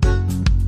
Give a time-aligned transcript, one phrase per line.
[0.00, 0.61] Gente,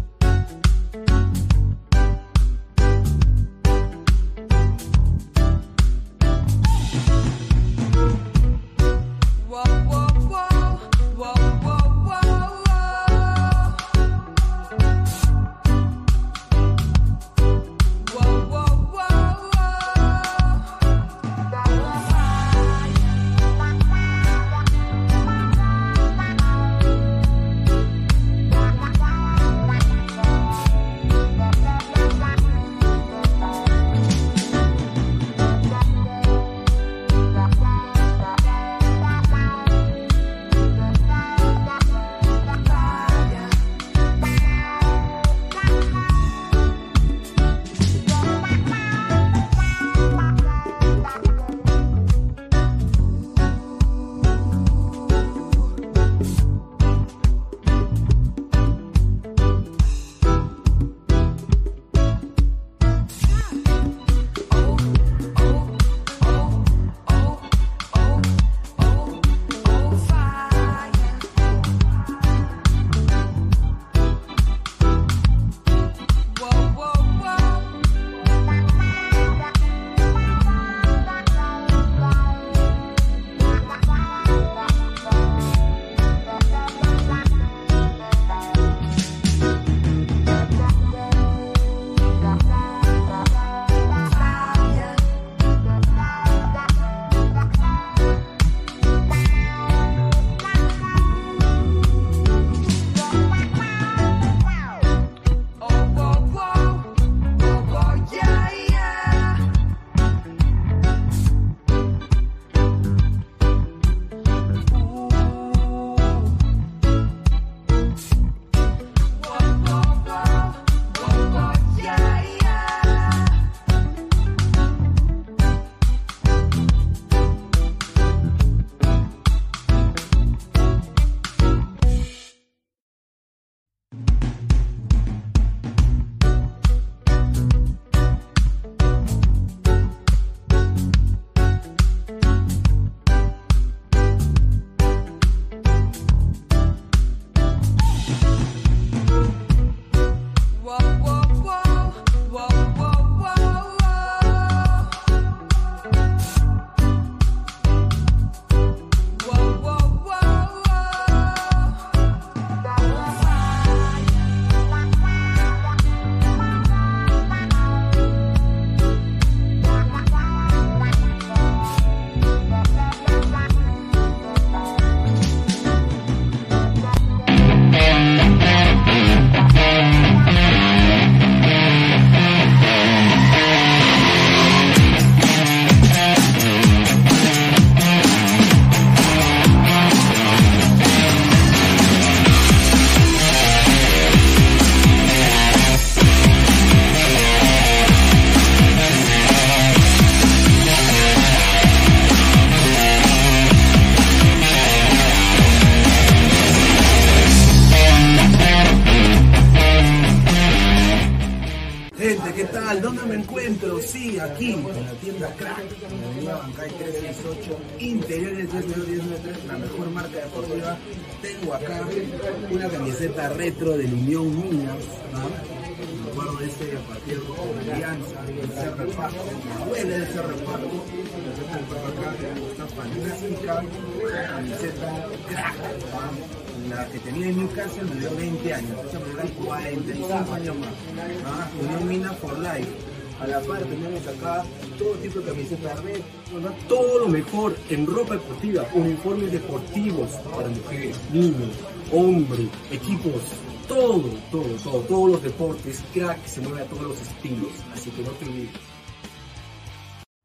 [250.54, 251.50] mujeres, niños,
[251.92, 253.22] hombres, equipos,
[253.68, 258.02] todo, todo, todo, todos los deportes, crack se mueve a todos los estilos, así que
[258.02, 258.60] no te olvides.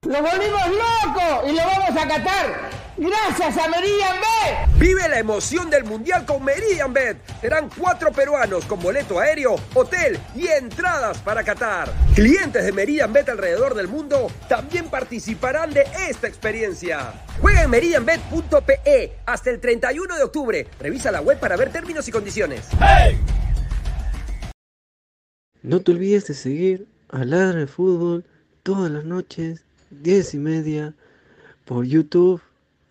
[0.06, 1.48] ¡Lo volvimos loco!
[1.48, 2.69] ¡Y lo vamos a catar!
[3.00, 4.80] Gracias a Meridian Bet.
[4.80, 7.18] Vive la emoción del Mundial con Meridian Bet.
[7.42, 11.92] Serán cuatro peruanos con boleto aéreo, hotel y entradas para Qatar.
[12.14, 17.14] Clientes de Meridian Bet alrededor del mundo también participarán de esta experiencia.
[17.40, 20.68] Juega en meridianbet.pe hasta el 31 de octubre.
[20.80, 22.68] Revisa la web para ver términos y condiciones.
[25.62, 28.26] No te olvides de seguir a Ladra de Fútbol
[28.64, 30.94] todas las noches, 10 y media,
[31.66, 32.42] por YouTube,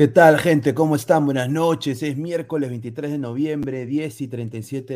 [0.00, 0.72] ¿Qué tal, gente?
[0.72, 1.26] ¿Cómo están?
[1.26, 2.02] Buenas noches.
[2.02, 4.94] Es miércoles 23 de noviembre, 10 y 37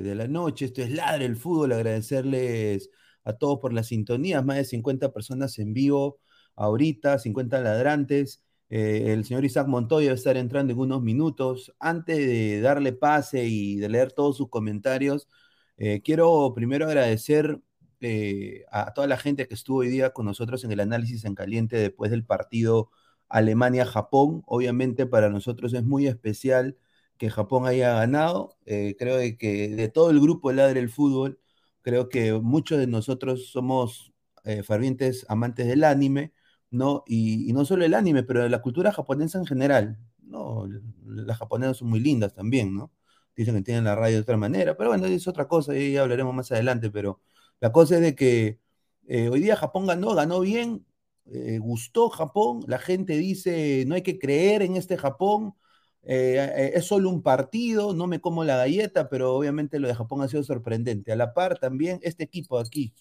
[0.00, 0.64] de la noche.
[0.64, 1.72] Esto es Ladre el Fútbol.
[1.72, 2.88] Agradecerles
[3.22, 4.40] a todos por la sintonía.
[4.40, 6.20] Más de 50 personas en vivo
[6.54, 8.42] ahorita, 50 ladrantes.
[8.70, 11.74] Eh, el señor Isaac Montoya va a estar entrando en unos minutos.
[11.78, 15.28] Antes de darle pase y de leer todos sus comentarios,
[15.76, 17.60] eh, quiero primero agradecer
[18.00, 21.34] eh, a toda la gente que estuvo hoy día con nosotros en el análisis en
[21.34, 22.90] caliente después del partido
[23.28, 24.42] Alemania-Japón.
[24.46, 26.76] Obviamente para nosotros es muy especial
[27.18, 28.56] que Japón haya ganado.
[28.66, 31.40] Eh, creo que de todo el grupo Ladre el Fútbol,
[31.82, 34.12] creo que muchos de nosotros somos
[34.44, 36.32] eh, fervientes amantes del anime,
[36.70, 37.04] ¿no?
[37.06, 40.68] Y, no solo el anime, pero de la cultura japonesa en general, ¿no?
[41.04, 42.92] Las japonesas son muy lindas también, ¿no?
[43.36, 46.34] Dicen que tienen la radio de otra manera, pero bueno, es otra cosa, y hablaremos
[46.34, 47.20] más adelante, pero
[47.60, 48.60] la cosa es de que
[49.08, 50.86] eh, hoy día Japón ganó, ganó bien,
[51.32, 55.54] eh, gustó Japón, la gente dice, no hay que creer en este Japón,
[56.02, 59.94] eh, eh, es solo un partido, no me como la galleta, pero obviamente lo de
[59.94, 61.12] Japón ha sido sorprendente.
[61.12, 62.94] A la par también este equipo aquí,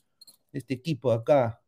[0.54, 1.62] este equipo acá,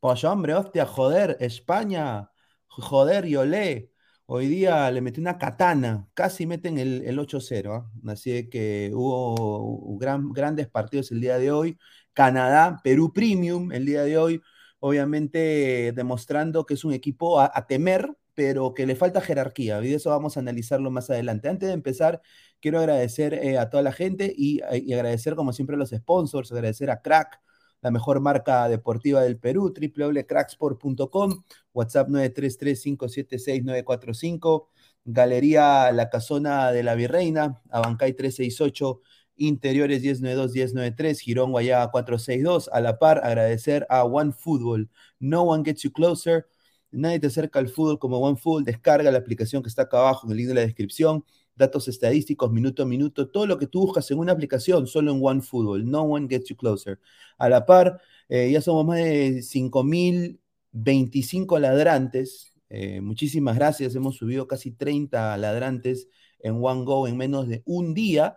[0.00, 2.30] pues hombre, hostia, joder, España,
[2.68, 3.90] joder, Yolé,
[4.26, 7.90] hoy día le metí una katana, casi meten el, el 8-0, ¿ah?
[8.12, 11.78] así que hubo gran, grandes partidos el día de hoy.
[12.12, 14.40] Canadá, Perú Premium el día de hoy
[14.86, 19.96] obviamente demostrando que es un equipo a, temer, pero que le falta jerarquía, y de
[19.96, 21.48] eso vamos a analizarlo más adelante.
[21.48, 22.22] Antes de empezar,
[22.60, 26.90] quiero agradecer eh, a toda la gente y, agradecer, como siempre, a los sponsors, agradecer
[26.90, 27.40] a Crack,
[27.82, 34.68] la mejor marca deportiva del Perú, www.cracksport.com, WhatsApp 933-576-945,
[35.04, 39.00] Galería La Casona de la Virreina, Abancay 368
[39.36, 42.70] Interiores 1092-1093, Girón Guayaba 462.
[42.72, 44.88] A la par, agradecer a One Football.
[45.18, 46.46] No one gets you closer.
[46.90, 48.64] Nadie te acerca al fútbol como One Football.
[48.64, 51.24] Descarga la aplicación que está acá abajo en el link de la descripción.
[51.54, 53.28] Datos estadísticos, minuto a minuto.
[53.28, 55.90] Todo lo que tú buscas en una aplicación, solo en One Football.
[55.90, 56.98] No one gets you closer.
[57.38, 62.54] A la par, eh, ya somos más de 5.025 ladrantes.
[62.68, 63.94] Eh, muchísimas gracias.
[63.94, 66.08] Hemos subido casi 30 ladrantes
[66.40, 68.36] en One Go en menos de un día.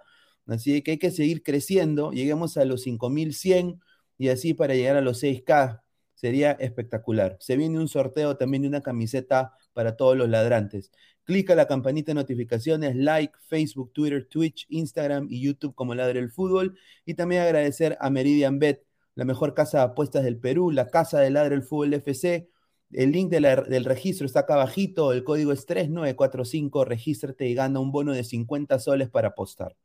[0.49, 3.79] Así que hay que seguir creciendo, lleguemos a los 5100
[4.17, 5.81] y así para llegar a los 6K
[6.19, 7.37] sería espectacular.
[7.39, 10.91] Se viene un sorteo también de una camiseta para todos los ladrantes.
[11.23, 16.31] Clica la campanita de notificaciones, like Facebook, Twitter, Twitch, Instagram y YouTube como Ladre el
[16.31, 16.77] Fútbol.
[17.05, 18.83] Y también agradecer a Meridian Bet,
[19.15, 22.49] la mejor casa de apuestas del Perú, la casa de Ladre el Fútbol FC.
[22.91, 27.91] El link del registro está acá abajito, el código es 3945, regístrate y gana un
[27.91, 29.77] bono de 50 soles para apostar.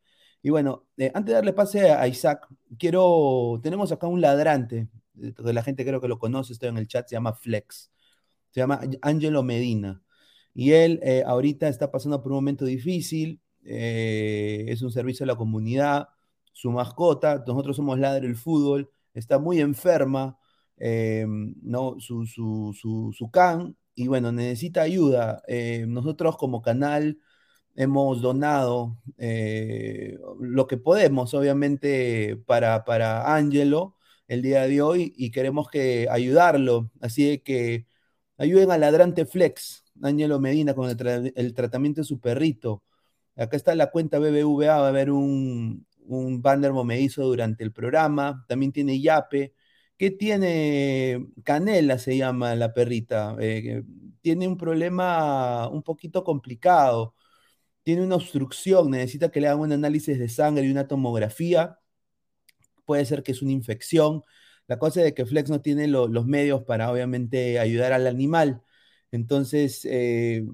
[0.44, 2.46] Y bueno, eh, antes de darle pase a Isaac,
[2.78, 6.86] quiero, tenemos acá un ladrante, eh, la gente creo que lo conoce, estoy en el
[6.86, 7.90] chat, se llama Flex,
[8.50, 10.02] se llama Angelo Medina.
[10.52, 15.36] Y él eh, ahorita está pasando por un momento difícil, es un servicio a la
[15.36, 16.08] comunidad,
[16.52, 20.38] su mascota, nosotros somos Ladre el Fútbol, está muy enferma,
[20.76, 21.96] ¿no?
[22.00, 22.74] Su, su,
[23.16, 25.42] su, can, y bueno, necesita ayuda.
[25.86, 27.18] nosotros como canal
[27.74, 28.98] hemos donado
[30.40, 33.96] lo que podemos, obviamente, para, para Angelo
[34.28, 36.90] el día de hoy y queremos que ayudarlo.
[37.00, 37.86] Así que
[38.38, 42.82] ayuden a Ladrante Flex, Ángelo Medina, con el, tratamiento de su perrito.
[43.36, 48.44] Acá está la cuenta BBVA, va a haber un, un banner momedizo durante el programa.
[48.48, 49.54] También tiene Yape.
[49.96, 51.26] ¿Qué tiene?
[51.44, 53.36] Canela se llama la perrita.
[53.40, 53.84] Eh,
[54.20, 57.14] tiene un problema un poquito complicado.
[57.84, 61.78] Tiene una obstrucción, necesita que le hagan un análisis de sangre y una tomografía
[62.84, 64.22] puede ser que es una infección.
[64.66, 68.62] La cosa es de que Flex no tiene los medios para obviamente ayudar al animal.
[69.10, 70.44] Entonces, eh,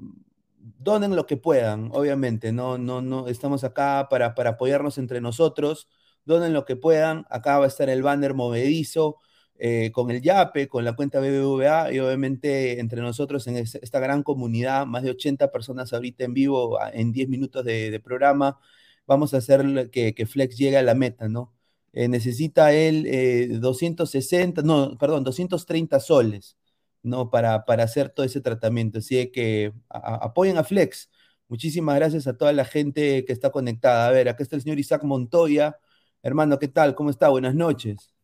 [0.58, 5.88] donen lo que puedan, obviamente, no, no, no, estamos acá para, para apoyarnos entre nosotros,
[6.24, 9.18] donen lo que puedan, acá va a estar el banner movedizo,
[9.62, 14.22] eh, con el YAPE, con la cuenta BBVA y obviamente entre nosotros en esta gran
[14.22, 18.58] comunidad, más de 80 personas ahorita en vivo, en 10 minutos de, programa,
[19.06, 21.54] vamos a hacer que, Flex llegue a la meta, ¿no?
[21.92, 26.56] Eh, necesita él 260, eh, no, perdón, 230 soles,
[27.02, 27.30] ¿no?
[27.30, 29.00] Para, para hacer todo ese tratamiento.
[29.00, 31.10] Así que apoyen a Flex.
[31.48, 34.08] Muchísimas gracias a toda la gente que está conectada.
[34.08, 35.78] A ver, acá está el señor Isaac Montoya.
[36.22, 36.94] Hermano, ¿qué tal?
[36.94, 37.28] ¿Cómo está?
[37.28, 38.19] Buenas noches.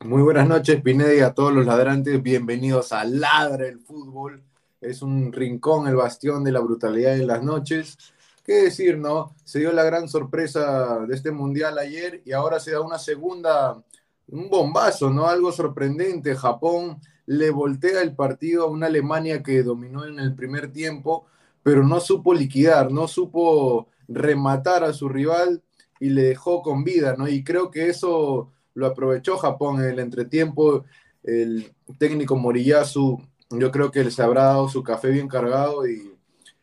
[0.00, 2.22] Muy buenas noches, Pineda, y a todos los ladrantes.
[2.22, 4.42] Bienvenidos a Ladra el Fútbol.
[4.80, 7.98] Es un rincón, el bastión de la brutalidad en las noches
[8.46, 9.34] qué decir, ¿no?
[9.44, 13.82] Se dio la gran sorpresa de este mundial ayer y ahora se da una segunda,
[14.28, 15.26] un bombazo, ¿no?
[15.26, 16.36] Algo sorprendente.
[16.36, 21.26] Japón le voltea el partido a una Alemania que dominó en el primer tiempo,
[21.64, 25.64] pero no supo liquidar, no supo rematar a su rival
[25.98, 27.26] y le dejó con vida, ¿no?
[27.26, 30.84] Y creo que eso lo aprovechó Japón en el entretiempo.
[31.24, 36.12] El técnico Moriyasu, yo creo que se habrá dado su café bien cargado y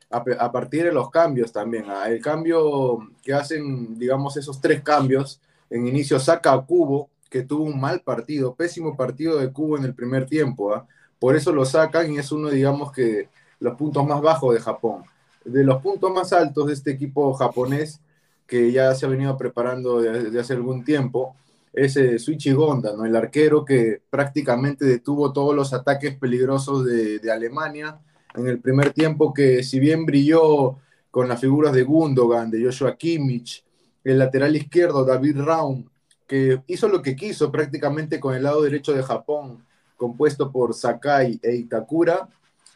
[0.10, 1.86] a, partir de los cambios también.
[1.90, 2.08] ¿ah?
[2.08, 5.42] El cambio que hacen, digamos, esos tres cambios,
[5.72, 9.86] en inicio saca a Cubo, que tuvo un mal partido, pésimo partido de Cubo en
[9.86, 10.74] el primer tiempo.
[10.74, 10.86] ¿ah?
[11.18, 13.28] Por eso lo sacan y es uno, digamos, que
[13.60, 15.04] los puntos más bajos de Japón.
[15.44, 18.00] De los puntos más altos de este equipo japonés,
[18.46, 21.36] que ya se ha venido preparando desde hace algún tiempo,
[21.74, 23.04] es eh, Suichi Gonda, ¿no?
[23.04, 28.00] el arquero que prácticamente detuvo todos los ataques peligrosos de, Alemania
[28.36, 30.78] en el primer tiempo que si bien brilló
[31.10, 33.64] con las figuras de Gundogan, de Joshua Kimmich,
[34.04, 35.86] el lateral izquierdo David Raum,
[36.28, 39.66] que hizo lo que quiso prácticamente con el lado derecho de Japón,
[39.98, 42.28] compuesto por Sakai e Itakura,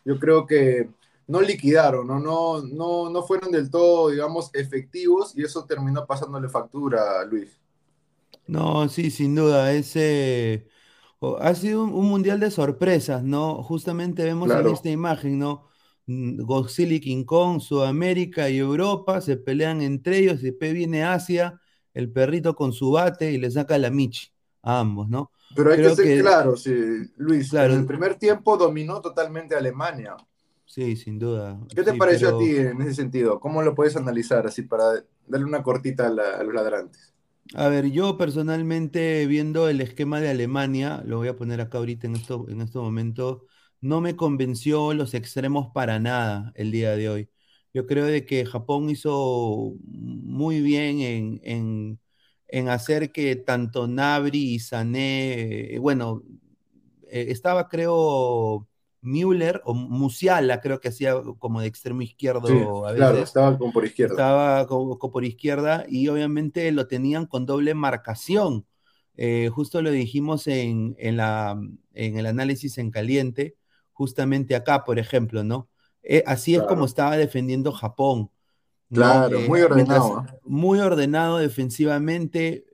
[0.06, 0.90] yo creo que
[1.28, 6.48] no liquidaron, no, no, no, no fueron del todo, digamos, efectivos y eso terminó pasándole
[6.48, 7.60] factura, Luis.
[8.48, 10.68] No, sí, sin duda, ese
[11.40, 13.64] ha sido un, mundial de sorpresas, ¿no?
[13.64, 15.68] Justamente vemos en esta imagen, ¿no?
[16.06, 21.04] Mm, Godzilla y King Kong, Sudamérica y Europa se pelean entre ellos, y después viene
[21.04, 21.60] Asia,
[21.94, 25.32] el perrito con su bate y le saca la Michi a ambos, ¿no?
[25.56, 26.74] Pero hay que ser claro, sí,
[27.18, 30.16] Luis, en el primer tiempo dominó totalmente Alemania.
[30.66, 31.58] Sí, sin duda.
[31.74, 33.40] ¿Qué te pareció a ti en ese sentido?
[33.40, 37.14] ¿Cómo lo puedes analizar así para darle una cortita a los ladrantes?
[37.56, 42.06] A ver, yo personalmente viendo el esquema de Alemania, lo voy a poner acá ahorita
[42.08, 43.46] en esto, en este momento,
[43.80, 47.30] no me convenció los extremos para nada el día de hoy.
[47.74, 52.00] Yo creo de que Japón hizo muy bien en,
[52.48, 56.24] en, hacer que tanto Nabri y Sané, eh, bueno,
[57.10, 58.68] eh, estaba creo
[59.08, 62.98] Müller o Musiala, creo que hacía como de extremo izquierdo a veces.
[62.98, 64.14] Claro, estaba como por izquierda.
[64.14, 68.66] Estaba como, por izquierda y obviamente lo tenían con doble marcación.
[69.16, 71.58] Eh, justo lo dijimos en, la,
[71.94, 73.56] en el análisis en caliente,
[73.94, 75.70] justamente acá, por ejemplo, ¿no?
[76.04, 78.30] Eh, así es como estaba defendiendo Japón.
[78.92, 80.26] Claro, eh, muy ordenado.
[80.44, 82.66] Muy ordenado defensivamente,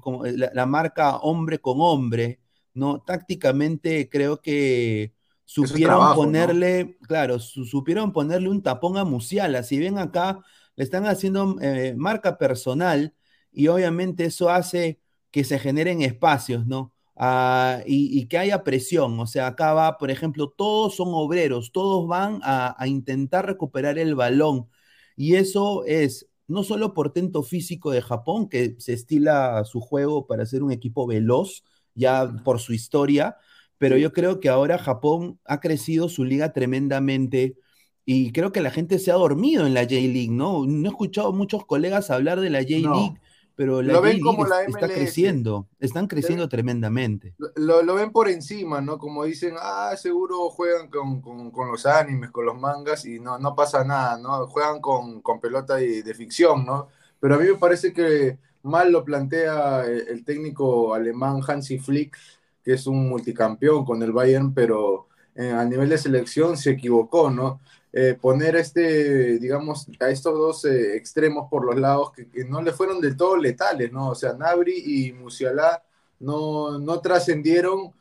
[0.00, 2.40] como la, marca hombre con hombre,
[2.72, 3.00] ¿no?
[3.00, 5.12] Tácticamente creo que
[5.52, 9.62] supieron ponerle, claro, supieron ponerle un tapón a Musiala.
[9.62, 10.40] Si ven acá,
[10.76, 13.14] le están haciendo eh, marca personal
[13.52, 16.92] y obviamente eso hace que se generen espacios, ¿no?
[17.16, 19.18] ah, y, que haya presión.
[19.20, 23.98] O sea, acá va, por ejemplo, todos son obreros, todos van a, a intentar recuperar
[23.98, 24.68] el balón.
[25.16, 30.46] Y eso es no solo portento físico de Japón, que se estila su juego para
[30.46, 33.36] ser un equipo veloz, ya por su historia,
[33.82, 37.56] pero yo creo que ahora Japón ha crecido su liga tremendamente
[38.04, 40.64] y creo que la gente se ha dormido en la J-League, ¿no?
[40.68, 43.20] No he escuchado muchos colegas hablar de la J-League,
[43.56, 44.22] pero la J-League
[44.68, 47.34] está creciendo, están creciendo tremendamente.
[47.56, 48.98] Lo, ven por encima, ¿no?
[48.98, 53.82] Como dicen, ah, seguro juegan con, los animes, con los mangas y no, no pasa
[53.82, 54.46] nada, ¿no?
[54.46, 56.86] Juegan con, pelota de, de, ficción, ¿no?
[57.18, 62.16] Pero a mí me parece que mal lo plantea el, el técnico alemán Hansi Flick,
[62.62, 67.30] que es un multicampeón con el Bayern, pero eh, a nivel de selección se equivocó,
[67.30, 67.60] ¿no?
[67.92, 72.72] Eh, poner este, digamos, a estos dos eh, extremos por los lados que, no le
[72.72, 74.10] fueron del todo letales, ¿no?
[74.10, 74.74] O sea, Nabri
[75.08, 75.82] y Musiala
[76.20, 77.92] no, no trascendieron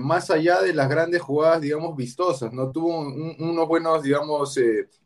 [0.00, 2.70] más allá de las grandes jugadas, digamos, vistosas, ¿no?
[2.70, 4.56] Tuvo unos buenos, digamos,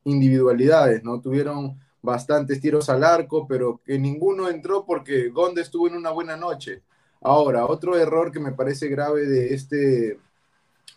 [0.05, 1.23] individualidades, ¿no?
[1.23, 6.37] Tuvieron bastantes tiros al arco, pero que ninguno entró porque Gonde estuvo en una buena
[6.37, 6.83] noche.
[7.21, 10.19] Ahora, otro error que me parece grave de este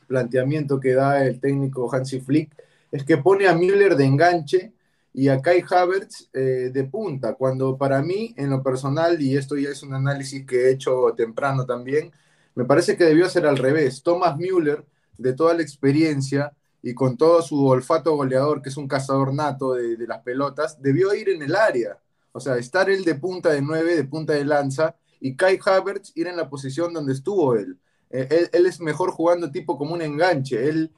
[0.08, 2.56] planteamiento que da el técnico Hansi Flick
[2.92, 4.74] es que pone a Müller de enganche
[5.14, 9.58] y a Kai Havertz eh, de punta, cuando para mí, en lo personal, y esto
[9.58, 12.12] ya es un análisis que he hecho temprano también,
[12.56, 14.04] me parece que debió ser al revés.
[14.04, 14.86] Thomas Müller,
[15.18, 19.74] de toda la experiencia y con todo su olfato goleador, que es un cazador nato
[19.74, 21.98] de, las pelotas, debió ir en el área.
[22.32, 26.12] O sea, estar él de punta de nueve, de punta de lanza, y Kai Havertz
[26.16, 27.78] ir en la posición donde estuvo él.
[28.10, 30.68] Eh, él, es mejor jugando tipo como un enganche.
[30.68, 30.92] Él,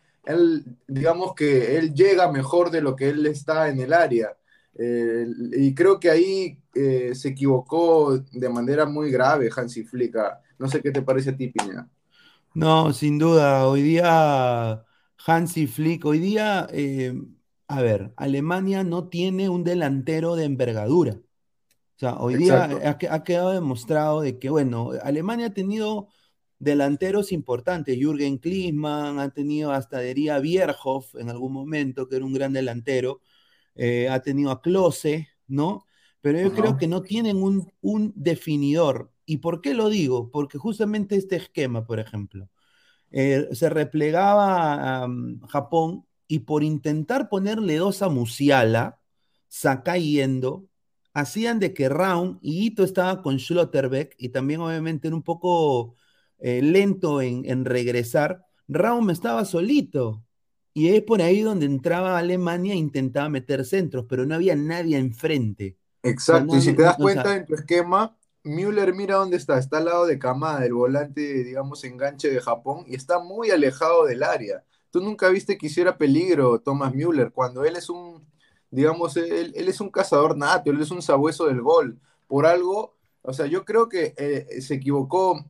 [0.88, 4.36] digamos que él llega mejor de lo que él está en el área.
[4.76, 10.16] Eh, y creo que ahí eh, se equivocó de manera muy grave Hansi Flick.
[10.16, 11.88] Ah, no sé qué te parece a ti, Piña.
[12.54, 13.68] No, sin duda.
[13.68, 14.86] Hoy día
[15.28, 16.70] Hansi Flick, hoy día,
[17.68, 21.20] a ver, Alemania no tiene un delantero de envergadura.
[22.04, 26.10] Sea, hoy día ha, ha, quedado demostrado de que, bueno, Alemania ha tenido
[26.60, 27.98] delanteros importantes.
[27.98, 33.22] Jürgen Klinsmann, ha tenido hasta Deria Bierhoff en algún momento, que era un gran delantero.
[33.76, 35.86] Eh, ha tenido a Klose, ¿no?
[36.20, 39.14] Pero yo creo que no tienen un, un, definidor.
[39.26, 40.30] ¿Y por qué lo digo?
[40.30, 42.50] Porque justamente este esquema, por ejemplo,
[43.12, 45.08] eh, se replegaba a
[45.48, 49.00] Japón y por intentar ponerle dos a Musiala,
[49.48, 50.68] Sakai yendo,
[51.14, 55.96] hacían de que Raun y Ito estaba con Schlotterbeck y también obviamente era un poco
[56.40, 60.24] eh, lento en, regresar, Raum estaba solito.
[60.74, 64.98] Y es por ahí donde entraba Alemania e intentaba meter centros, pero no había nadie
[64.98, 65.78] enfrente.
[66.02, 69.86] Exacto, y si te das cuenta en tu esquema, Müller mira dónde está, está al
[69.86, 74.64] lado de Kamada, el volante, digamos, enganche de Japón, y está muy alejado del área.
[74.90, 78.28] Tú nunca viste que hiciera peligro Thomas Müller, cuando él es un,
[78.74, 82.00] digamos, él, es un cazador nato, él es un sabueso del gol.
[82.28, 85.46] Por algo, o sea, yo creo que eh, se equivocó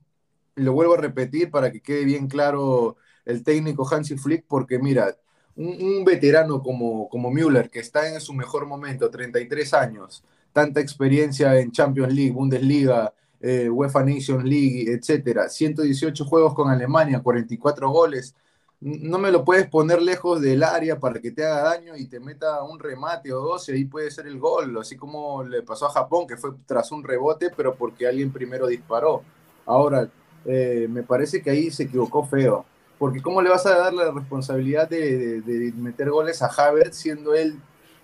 [0.56, 5.18] lo vuelvo a repetir para que quede bien claro el técnico Hansi Flick, porque mira,
[5.56, 11.60] un, veterano como, como Müller, que está en su mejor momento, 33 años, tanta experiencia
[11.60, 18.36] en Champions League, Bundesliga, eh, UEFA Nations League, etcétera, 118 juegos con Alemania, 44 goles,
[18.84, 22.20] no me lo puedes poner lejos del área para que te haga daño y te
[22.20, 25.86] meta un remate o dos y ahí puede ser el gol, así como le pasó
[25.86, 29.24] a Japón, que fue tras un rebote, pero porque alguien primero disparó.
[29.66, 30.10] Ahora,
[30.46, 32.66] eh, me parece que ahí se equivocó feo.
[32.98, 37.60] Porque ¿cómo le vas a dar la responsabilidad de, meter goles a Havertz siendo él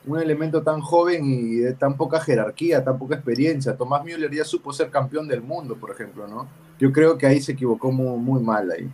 [0.05, 3.75] un elemento tan joven y de tan poca jerarquía, tan poca experiencia?
[3.75, 6.47] Tomás Müller ya supo ser campeón del mundo, por ejemplo, ¿no?
[6.79, 8.89] Yo creo que ahí se equivocó muy, mal ahí.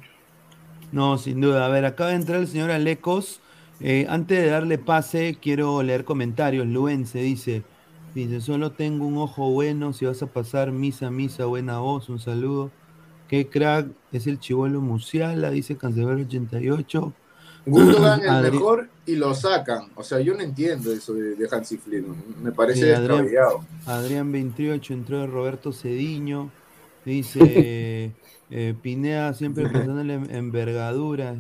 [0.96, 1.66] No, sin duda.
[1.66, 3.42] A ver, acaba de entrar el señor Alecos.
[3.82, 6.66] Eh, antes de darle pase, quiero leer comentarios.
[6.66, 7.64] Luense dice,
[8.14, 12.20] dice, solo tengo un ojo bueno, si vas a pasar misa, misa, buena voz, un
[12.20, 12.72] saludo.
[13.28, 17.14] Qué crack es el chivolo Musiala, dice Cancelero 88.
[17.66, 19.90] Gundogan el mejor y lo sacan.
[19.96, 21.78] O sea, yo no entiendo eso de, de Hansi.
[22.42, 23.28] Me parece Adrián,
[23.86, 26.52] Adrián 28 entró de Roberto Cediño.
[27.04, 28.14] Dice
[28.50, 31.36] eh, Pinea siempre pensando en envergadura.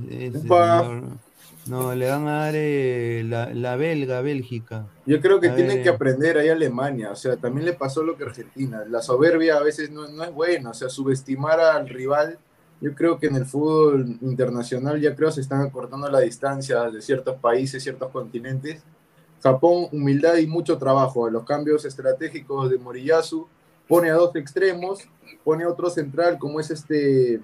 [1.67, 4.85] No, le van a dar eh, la, belga, Bélgica.
[5.07, 7.11] Yo creo que tienen que aprender ahí Alemania.
[7.11, 8.83] O sea, también le pasó lo que Argentina.
[8.87, 10.69] La soberbia a veces no, no es buena.
[10.69, 12.37] O sea, subestimar al rival.
[12.81, 17.01] Yo creo que en el fútbol internacional ya creo se están acortando la distancia de
[17.01, 18.83] ciertos países, ciertos continentes.
[19.41, 21.29] Japón, humildad y mucho trabajo.
[21.31, 23.47] Los cambios estratégicos de Moriyasu
[23.87, 24.99] pone a dos extremos,
[25.43, 27.39] pone otro central como es este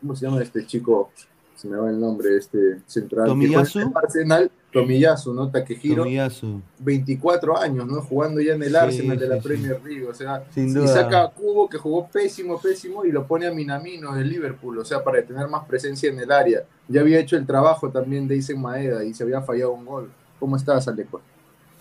[0.00, 1.10] ¿cómo se llama este chico?
[1.54, 3.28] Se me va el nombre, este central.
[3.28, 3.92] Tomiyasu.
[3.94, 5.48] Arsenal, Tomiyasu, ¿no?
[5.48, 6.02] Takehiro.
[6.02, 6.60] Tomiyasu.
[6.80, 8.02] 24 años, ¿no?
[8.02, 9.42] Jugando ya en el Sí, Arsenal de la sí.
[9.42, 10.88] Premier League, o sea, Sin y duda.
[10.88, 14.84] saca a Cubo que jugó pésimo, pésimo y lo pone a Minamino del Liverpool, o
[14.84, 16.64] sea, para tener más presencia en el área.
[16.88, 20.10] Ya había hecho el trabajo también de Isen Maeda y se había fallado un gol.
[20.40, 21.20] ¿Cómo estás, Aleco?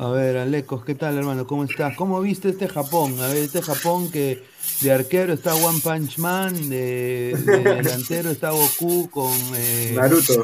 [0.02, 1.46] A ver, Alecos, ¿qué tal, hermano?
[1.46, 1.96] ¿Cómo estás?
[1.96, 3.20] ¿Cómo viste este Japón?
[3.22, 4.44] A ver, este Japón que
[4.82, 9.32] de arquero está One Punch Man, de, de delantero está Goku con...
[9.56, 10.42] eh, Naruto.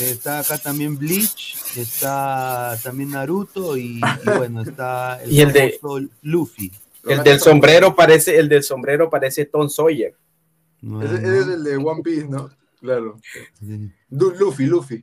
[0.00, 5.80] Está acá también Bleach, está también Naruto y, y bueno, está el, Y el de-
[6.22, 6.70] Luffy.
[7.04, 10.14] El del sombrero parece, el del sombrero parece Tom Sawyer.
[11.02, 12.50] Ese, ese es el de One Piece, ¿no?
[12.80, 13.18] Claro.
[14.10, 15.02] Luffy, Luffy.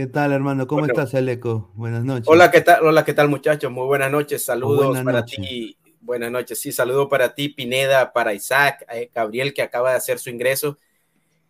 [0.00, 0.66] ¿Qué tal, hermano?
[0.66, 0.94] ¿Cómo Bueno.
[0.94, 1.72] estás, Aleco?
[1.74, 2.26] Buenas noches.
[2.26, 2.86] Hola, ¿qué tal?
[2.86, 3.70] Hola, ¿qué tal, muchachos?
[3.70, 4.42] Muy buenas noches.
[4.42, 5.76] Saludos Buenas para ti.
[6.00, 6.58] Buenas noches.
[6.58, 10.78] Sí, saludo para ti, Pineda, para Isaac, eh, Gabriel, que acaba de hacer su ingreso.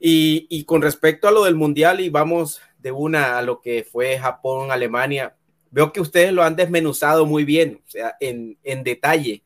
[0.00, 3.84] Y, y con respecto a lo del Mundial, y vamos de una a lo que
[3.88, 5.36] fue Japón, Alemania,
[5.70, 9.44] veo que ustedes lo han desmenuzado muy bien, o sea, en, en detalle.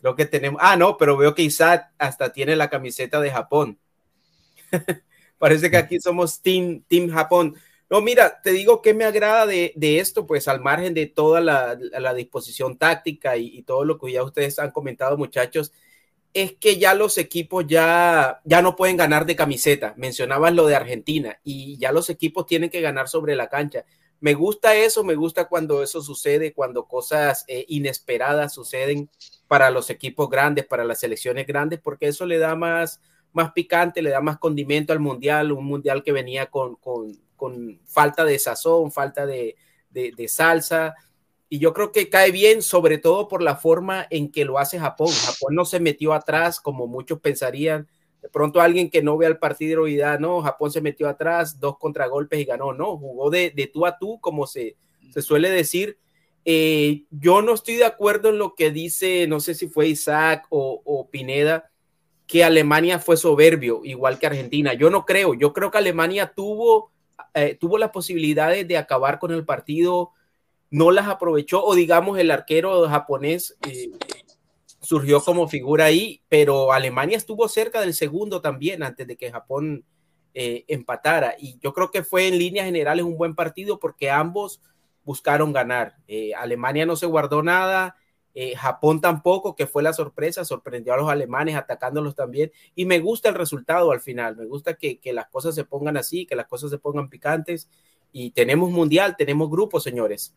[0.00, 0.62] Creo que tenemos.
[0.64, 3.78] Ah, no, pero veo que Isaac hasta tiene la camiseta de Japón.
[5.38, 7.54] Parece que aquí somos Team, team Japón.
[7.88, 11.40] No, mira, te digo que me agrada de, de esto, pues al margen de toda
[11.40, 15.72] la, disposición táctica y, y todo lo que ya ustedes han comentado, muchachos,
[16.34, 19.94] es que ya los equipos ya, ya no pueden ganar de camiseta.
[19.96, 23.86] Mencionabas lo de Argentina y ya los equipos tienen que ganar sobre la cancha.
[24.20, 29.08] Me gusta eso, me gusta cuando eso sucede, cuando cosas eh, inesperadas suceden
[29.48, 33.00] para los equipos grandes, para las selecciones grandes, porque eso le da más,
[33.32, 37.80] más picante, le da más condimento al mundial, un mundial que venía con, con, con
[37.84, 39.56] falta de sazón, falta de,
[40.28, 40.94] salsa.
[41.48, 44.78] Y yo creo que cae bien, sobre todo por la forma en que lo hace
[44.78, 45.08] Japón.
[45.08, 47.88] Japón no se metió atrás como muchos pensarían.
[48.20, 51.60] De pronto alguien que no vea el partido y da, no, Japón se metió atrás,
[51.60, 52.72] dos contragolpes y ganó.
[52.72, 54.76] No, jugó de, tú a tú, como se,
[55.12, 55.98] se suele decir.
[56.44, 60.46] Eh, yo no estoy de acuerdo en lo que dice, no sé si fue Isaac
[60.50, 61.70] o Pineda,
[62.26, 64.74] que Alemania fue soberbio, igual que Argentina.
[64.74, 66.90] Yo no creo, yo creo que Alemania tuvo,
[67.34, 70.12] eh, tuvo las posibilidades de acabar con el partido,
[70.70, 73.90] no las aprovechó, o digamos el arquero japonés eh,
[74.80, 79.84] surgió como figura ahí, pero Alemania estuvo cerca del segundo también antes de que Japón
[80.32, 81.34] eh, empatara.
[81.38, 84.60] Y yo creo que fue en líneas generales un buen partido porque ambos
[85.02, 85.96] buscaron ganar.
[86.08, 87.96] Eh, Alemania no se guardó nada,
[88.38, 92.52] eh, Japón tampoco, que fue la sorpresa, sorprendió a los alemanes atacándolos también.
[92.74, 95.96] Y me gusta el resultado al final, me gusta que, que, las cosas se pongan
[95.96, 97.70] así, que las cosas se pongan picantes.
[98.12, 100.34] Y tenemos mundial, tenemos grupos, señores.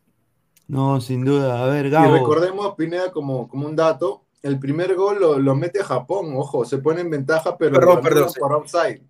[0.66, 1.62] No, sin duda.
[1.62, 2.16] A ver, Gabo.
[2.16, 6.64] Y recordemos, Pineda, como, como un dato, el primer gol lo, lo mete Japón, ojo,
[6.64, 9.02] se pone en ventaja, pero perdón, lo perdón, por offside.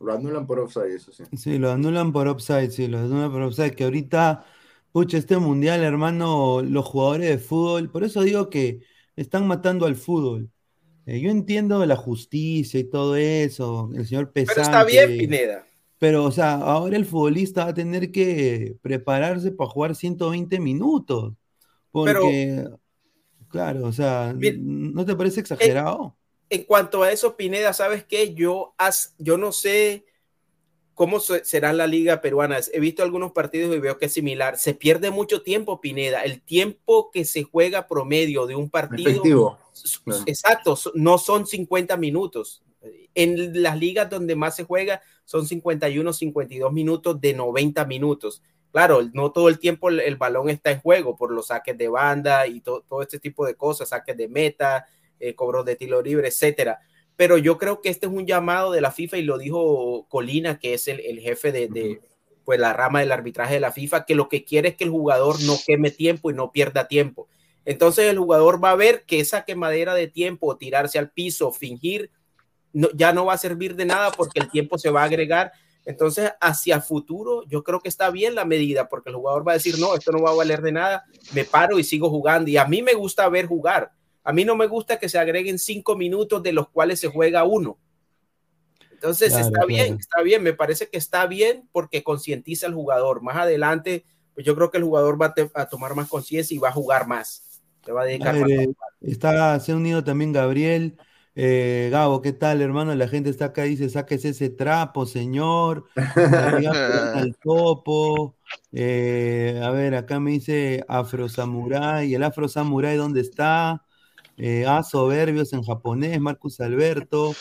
[0.00, 1.22] Lo anulan por offside, eso sí.
[1.36, 4.44] Sí, lo anulan por offside, sí, lo anulan por offside, que ahorita,
[4.92, 8.80] pucha, este mundial, hermano, los jugadores de fútbol, por eso digo que
[9.16, 10.50] están matando al fútbol.
[11.06, 14.54] Eh, yo entiendo la justicia y todo eso, el señor Pesante.
[14.54, 15.66] Pero está bien, Pineda.
[15.98, 21.34] Pero, o sea, ahora el futbolista va a tener que prepararse para jugar 120 minutos.
[21.90, 22.80] Porque, Pero,
[23.48, 26.16] claro, o sea, bien, ¿no te parece exagerado?
[26.50, 28.34] En, en, cuanto a eso, Pineda, ¿sabes qué?
[28.34, 30.04] Yo, has, yo no sé
[30.94, 32.58] cómo será la liga peruana.
[32.72, 34.58] He visto algunos partidos y veo que es similar.
[34.58, 36.22] Se pierde mucho tiempo, Pineda.
[36.22, 39.10] El tiempo que se juega promedio de un partido.
[39.10, 39.58] Efectivo.
[40.26, 42.62] Exacto, no son 50 minutos.
[43.14, 48.42] En las ligas donde más se juega son 51, 52 minutos de 90 minutos.
[48.70, 51.88] Claro, no todo el tiempo el, el balón está en juego por los saques de
[51.88, 54.86] banda y to, todo este tipo de cosas, saques de meta,
[55.20, 56.80] eh, cobros de tiro libre, etcétera.
[57.16, 60.58] Pero yo creo que este es un llamado de la FIFA y lo dijo Colina,
[60.58, 62.00] que es el, el jefe de, de
[62.44, 64.90] pues, la rama del arbitraje de la FIFA, que lo que quiere es que el
[64.90, 67.28] jugador no queme tiempo y no pierda tiempo.
[67.64, 72.10] Entonces el jugador va a ver que esa quemadera de tiempo, tirarse al piso, fingir,
[72.72, 75.52] no, ya no va a servir de nada porque el tiempo se va a agregar.
[75.84, 79.56] Entonces, hacia futuro, yo creo que está bien la medida porque el jugador va a
[79.56, 82.50] decir, no, esto no va a valer de nada, me paro y sigo jugando.
[82.50, 83.92] Y a mí me gusta ver jugar.
[84.24, 87.44] A mí no me gusta que se agreguen cinco minutos de los cuales se juega
[87.44, 87.78] uno.
[88.92, 93.20] Entonces, claro, está bien, está bien, me parece que está bien porque concientiza al jugador.
[93.20, 94.04] Más adelante,
[94.34, 96.72] pues yo creo que el jugador va a, a tomar más conciencia y va a
[96.72, 97.60] jugar más.
[97.84, 98.76] Se va a dedicar ver, más.
[99.00, 100.96] Está, se ha unido también Gabriel.
[101.34, 102.94] Eh, Gabo, ¿qué tal, hermano?
[102.94, 105.86] La gente está acá, dice, sáquese ese trapo, señor.
[107.16, 108.36] al topo.
[108.70, 112.14] Eh, a ver, acá me dice Afro Samurai.
[112.14, 113.84] ¿El Afro Samurai dónde está?
[114.36, 117.34] Eh, ah, soberbios en japonés, Marcus Alberto.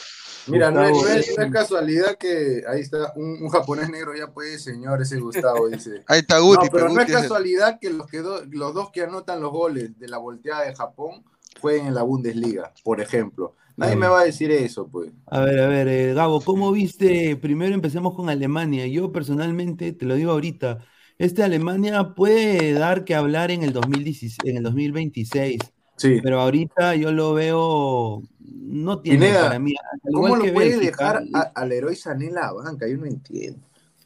[0.47, 3.89] Mira, no es, Gustavo, no es- no es casualidad que ahí está un, un japonés
[3.89, 6.03] negro ya puede, señor, ese Gustavo dice.
[6.07, 9.03] Ahí está Guti, no, pero no es casualidad que los, que do- los dos que
[9.03, 11.23] anotan los goles de la volteada de Japón
[11.61, 13.55] jueguen en la Bundesliga, por ejemplo.
[13.77, 15.11] Nadie me va a decir eso, pues.
[15.27, 17.35] A ver, a ver, eh, Gabo, ¿cómo viste?
[17.37, 18.85] Primero empecemos con Alemania.
[18.87, 20.79] Yo personalmente, te lo digo ahorita,
[21.17, 25.59] este Alemania puede dar que hablar en el 2016, en el 2026,
[26.01, 26.19] Sí.
[26.23, 29.73] pero ahorita yo lo veo, no tiene Pineda, para mí,
[30.13, 32.87] ¿Cómo lo puede Bélgica, dejar a- al héroe Sané en la banca?
[32.87, 33.59] Yo no entiendo.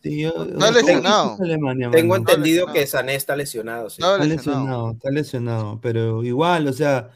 [0.03, 1.37] sí, yo- Está ¿cómo lesionado.
[1.39, 2.21] Alemania, Tengo mano?
[2.29, 2.73] entendido lesionado.
[2.73, 3.89] que Sané está lesionado.
[3.89, 4.01] sí.
[4.01, 4.27] Está lesionado.
[4.61, 7.09] lesionado, está lesionado, pero igual, o sea,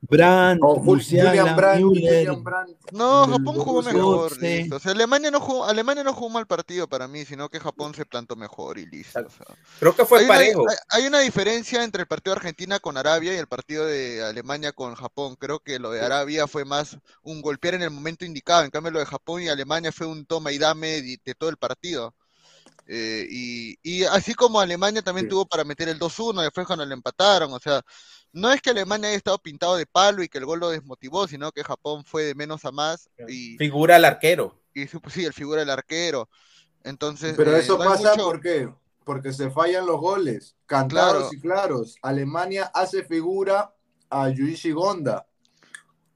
[0.00, 2.76] Brandt, Julian Brandt, Müller, Julian Brandt.
[2.92, 4.76] No, Japón jugó mejor, listo.
[4.76, 7.94] O sea, Alemania no jugó, Alemania no jugó mal partido para mí, sino que Japón
[7.94, 9.18] se plantó mejor y listo.
[9.26, 9.46] o sea.
[9.78, 10.64] Creo que fue Hay una, parejo.
[10.68, 14.22] hay- hay una diferencia entre el partido de Argentina con Arabia y el partido de
[14.24, 15.36] Alemania con Japón.
[15.36, 18.64] Creo que lo de Arabia fue más un golpear en el momento indicado.
[18.64, 21.50] En cambio, lo de Japón y Alemania fue un toma y dame de, de todo
[21.50, 22.14] el partido.
[22.90, 25.30] Eh, y, y así como Alemania también Sí.
[25.30, 27.52] tuvo para meter el 2-1, después cuando le empataron.
[27.52, 27.82] O sea,
[28.38, 31.26] no es que Alemania haya estado pintado de palo y que el gol lo desmotivó,
[31.28, 34.58] sino que Japón fue de menos a más y, Figura el arquero.
[34.74, 36.28] y sí, el figura del arquero.
[36.84, 38.68] Entonces, Pero eh, eso no pasa mucho- ¿por qué?
[39.04, 41.34] Porque se fallan los goles, cantados Claro.
[41.34, 41.96] y claros.
[42.02, 43.74] Alemania hace figura
[44.10, 45.26] a Yuichi Gonda.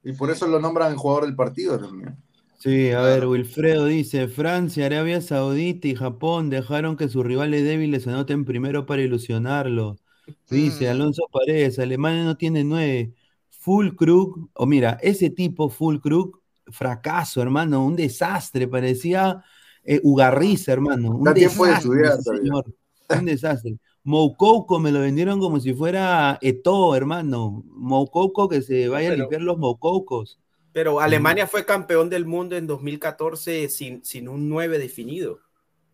[0.03, 2.17] Y por eso lo nombran el jugador del partido también.
[2.59, 3.25] Sí, a ver.
[3.25, 9.01] Wilfredo dice, Francia, Arabia Saudita y Japón dejaron que sus rivales débiles anoten primero para
[9.01, 10.02] ilusionarlos.
[10.49, 10.91] Dice Mm.
[10.91, 13.13] Alonso Paredes, Alemania no tiene nueve.
[13.49, 19.43] Full Krug, o mira, ese tipo Full Krug, fracaso, hermano, un desastre, parecía
[19.83, 22.65] eh, Ugarriza, hermano, un Da tiempo de desastre, estudiar señor,
[23.19, 23.77] un desastre.
[24.05, 27.63] Moukouko me lo vendieron como si fuera Eto'o, hermano.
[27.67, 30.39] Moukouko que se vaya a limpiar los Moukoukos.
[30.73, 35.39] Pero Alemania fue campeón del mundo en 2014 sin, sin un 9 definido.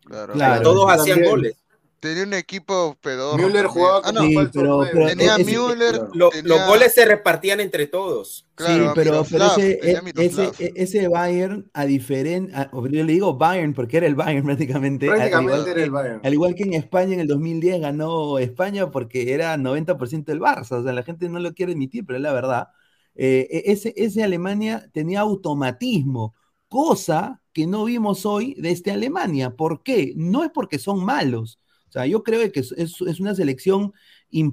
[0.04, 0.32] Claro.
[0.32, 0.62] Claro.
[0.62, 1.18] Todos También.
[1.18, 1.56] hacían goles.
[2.00, 3.46] Tenía un equipo pedorro.
[3.46, 6.00] Müller jugaba Ah, como no, Sí, pero- pero tenía ese- Müller.
[6.14, 8.46] Lo- tenía- Los goles se repartían entre todos.
[8.54, 13.36] claro, sí, pero, pero ese, e- ese, e- ese Bayern, a diferencia, yo le digo
[13.36, 14.46] Bayern porque era el Bayern
[14.80, 16.20] prácticamente, Prácticamente igual, era el Bayern.
[16.24, 20.72] al igual que en España en el 2010 ganó España porque era 90% del Barça,
[20.80, 22.68] o sea, la gente no lo quiere admitir, pero es la verdad.
[23.14, 26.34] Eh, e- ese, ese Alemania tenía automatismo,
[26.68, 29.50] cosa que no vimos hoy de este Alemania.
[29.56, 30.12] ¿Por qué?
[30.16, 31.58] No es porque son malos.
[31.90, 33.92] O sea, yo creo que es, es- es una selección,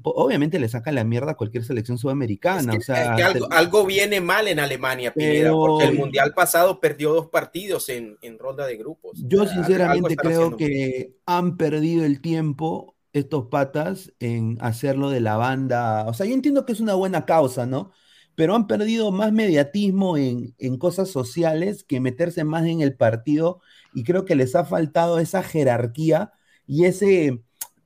[0.04, 2.72] obviamente le saca la mierda a cualquier selección Es sudamericana.
[2.74, 5.96] que, o sea, es que algo, algo viene mal en Alemania, Pineda, Pero- porque el
[5.96, 9.20] mundial pasado perdió dos partidos en, en ronda de grupos.
[9.24, 15.10] Yo O sea, algo sinceramente creo que han perdido el tiempo estos patas en hacerlo
[15.10, 16.06] de la banda.
[16.08, 17.92] O sea, yo entiendo que es una buena causa, ¿no?
[18.36, 23.62] Pero han perdido más mediatismo en, en cosas sociales que meterse más en el partido
[23.96, 26.34] y creo que les ha faltado esa jerarquía
[26.68, 27.40] y ese,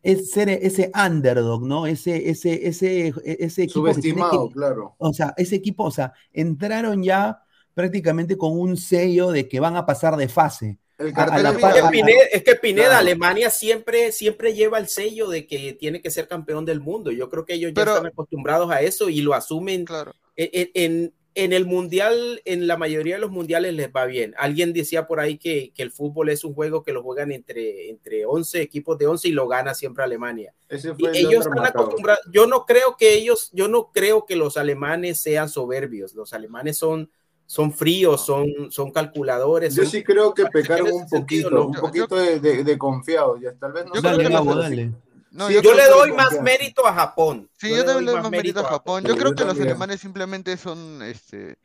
[0.03, 1.85] ese, ese underdog, ¿no?
[1.87, 4.95] Ese, ese, ese, ese equipo que tiene que, Subestimado, claro.
[4.97, 9.75] o sea, ese equipo, o sea, entraron ya prácticamente con un sello de que van
[9.75, 10.77] a pasar de fase.
[10.97, 12.99] El a la Es que Pineda, es que Pineda, Claro.
[12.99, 17.11] Alemania siempre, siempre lleva el sello de que tiene que ser campeón del mundo.
[17.11, 19.85] Yo creo que ellos ya Pero- están acostumbrados a eso y lo asumen.
[19.85, 20.13] Claro.
[20.35, 24.33] En, en- en el mundial, en la mayoría de los mundiales les va bien.
[24.37, 27.89] Alguien decía por ahí que, que el fútbol es un juego que lo juegan entre,
[27.89, 30.53] entre 11 equipos de 11 y lo gana siempre Alemania.
[30.67, 32.23] Ese Y fue el ellos están acostumbrados.
[32.33, 36.13] Yo no creo que ellos, yo no creo que los alemanes sean soberbios.
[36.15, 37.09] Los alemanes son,
[37.45, 39.73] son fríos, son, son calculadores.
[39.73, 41.67] Yo son- sí creo que pecaron un sentido, poquito, ¿no?
[41.67, 43.39] un Yo- poquito de, de, de confiados.
[43.39, 44.91] Ya, tal vez no Yo creo que dale.
[45.31, 47.49] No, Sí, yo le que- doy más mérito a Japón.
[47.57, 48.77] Sí, yo también le doy más mérito a Japón.
[48.79, 49.03] Japón.
[49.05, 51.57] Yo Sí, creo yo que los alemanes simplemente son, este,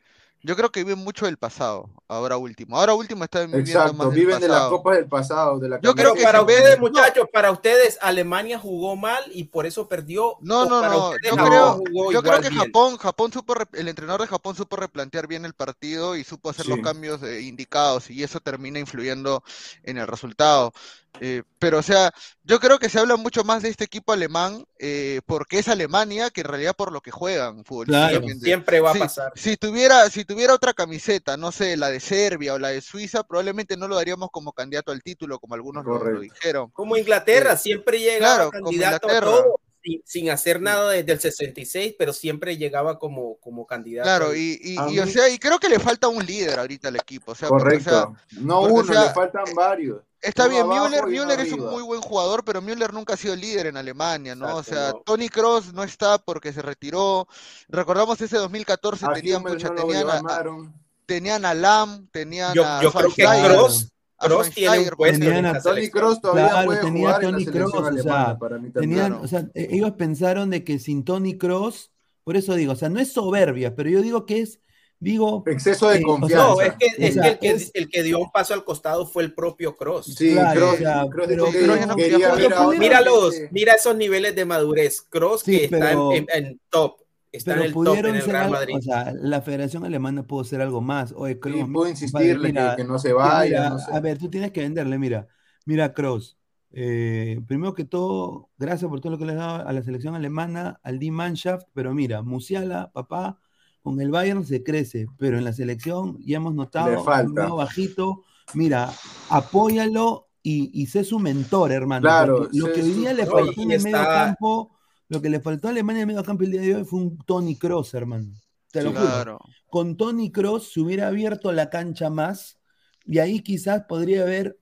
[0.43, 2.77] yo creo que viven mucho del pasado, ahora último.
[2.77, 4.69] Ahora último están viviendo Exacto, más del viven de las pasado.
[4.69, 6.87] copas del pasado, de la Yo creo que para ustedes, no.
[6.89, 10.37] muchachos, para ustedes, Alemania jugó mal y por eso perdió.
[10.41, 11.09] No, o no, para no.
[11.09, 12.61] ustedes Yo Japón creo, yo creo que bien.
[12.61, 16.67] Japón, Japón supo, el entrenador de Japón supo replantear bien el partido y supo hacer
[16.67, 19.43] los cambios eh, indicados y eso termina influyendo
[19.83, 20.71] en el resultado.
[21.19, 22.11] Eh, pero, o sea,
[22.43, 26.29] yo creo que se habla mucho más de este equipo alemán eh, porque es Alemania
[26.29, 28.45] que en realidad por lo que juegan futbolísticamente.
[28.45, 29.31] Siempre va a Sí, pasar.
[29.35, 33.23] Si tuviera, si tuviera otra camiseta, no sé, la de Serbia o la de Suiza,
[33.23, 36.69] probablemente no lo daríamos como candidato al título, como algunos lo- dijeron.
[36.71, 41.19] Como Inglaterra, siempre llegaba claro, como candidato a todo, sin, sin hacer nada desde el
[41.19, 44.05] 66, pero siempre llegaba como, como candidato.
[44.05, 47.31] Claro, y, y, o sea, y creo que le falta un líder ahorita al equipo.
[47.31, 48.15] O sea, porque, o sea, Correcto.
[48.41, 50.01] no o uno, sea, le faltan varios.
[50.21, 53.67] Está bien, Müller, Müller es un muy buen jugador, pero Müller nunca ha sido líder
[53.67, 54.55] en Alemania, ¿no?
[54.57, 55.01] o sea, no.
[55.05, 57.27] Tony Cross no está porque se retiró.
[57.69, 60.73] Recordamos ese 2014, A tenían mucha, no tenían a, a- llamaron.
[61.05, 64.95] tenían a Lam, tenían Yo, a yo creo que Cross, a Cross tiene un Schweinsteiger,
[64.97, 65.89] puesto tenían en a Tony.
[65.89, 68.71] Cross todavía Claro, puede tenía jugar a en la Tony Kroos, o sea, para mí
[68.71, 71.91] Tenían, o sea, e- ellos pensaron de que sin Tony Cross,
[72.23, 74.59] por eso digo, o sea, no es soberbia, pero yo digo que es,
[74.99, 76.47] digo, Exceso de eh, confianza.
[76.47, 78.53] No, es que, O es sea, que el que es- el que dio un paso
[78.53, 80.07] al costado fue el propio Cross.
[80.15, 83.49] Sí, Claro, pero- que pero quería otro Mira los, gente.
[83.51, 85.01] mira esos niveles de madurez.
[85.01, 86.97] Cross Sí, que está en, en- en top,
[87.31, 88.75] está en pero el top pudieron en el ser Real algo, Madrid.
[88.77, 91.13] o sea, la Federación Alemana pudo ser algo más.
[91.15, 93.91] Oye, Sí, puedo insistirle mira, que, que no se vaya, mira, no sé.
[93.93, 95.27] a ver, tú tienes que venderle, mira,
[95.65, 96.37] mira, Kroos,
[96.71, 100.15] eh, primero que todo, gracias por todo lo que le has dado a la selección
[100.15, 103.39] alemana, al Die Mannschaft, pero mira, Musiala, papá,
[103.87, 107.43] con el Bayern se crece, pero en la selección ya hemos notado falta.
[107.43, 108.91] medio bajito, mira,
[109.29, 113.71] apóyalo y, y sé su mentor, hermano, Claro, lo que hoy día le faltó en
[113.71, 114.75] el medio campo,
[115.07, 116.99] lo que le faltó a Alemania en el medio campo el día de hoy fue
[116.99, 118.33] un Tony Cross, hermano,
[118.69, 119.39] te lo juro.
[119.69, 122.59] con Tony Cross se hubiera abierto la cancha más
[123.05, 124.59] y ahí quizás podría haber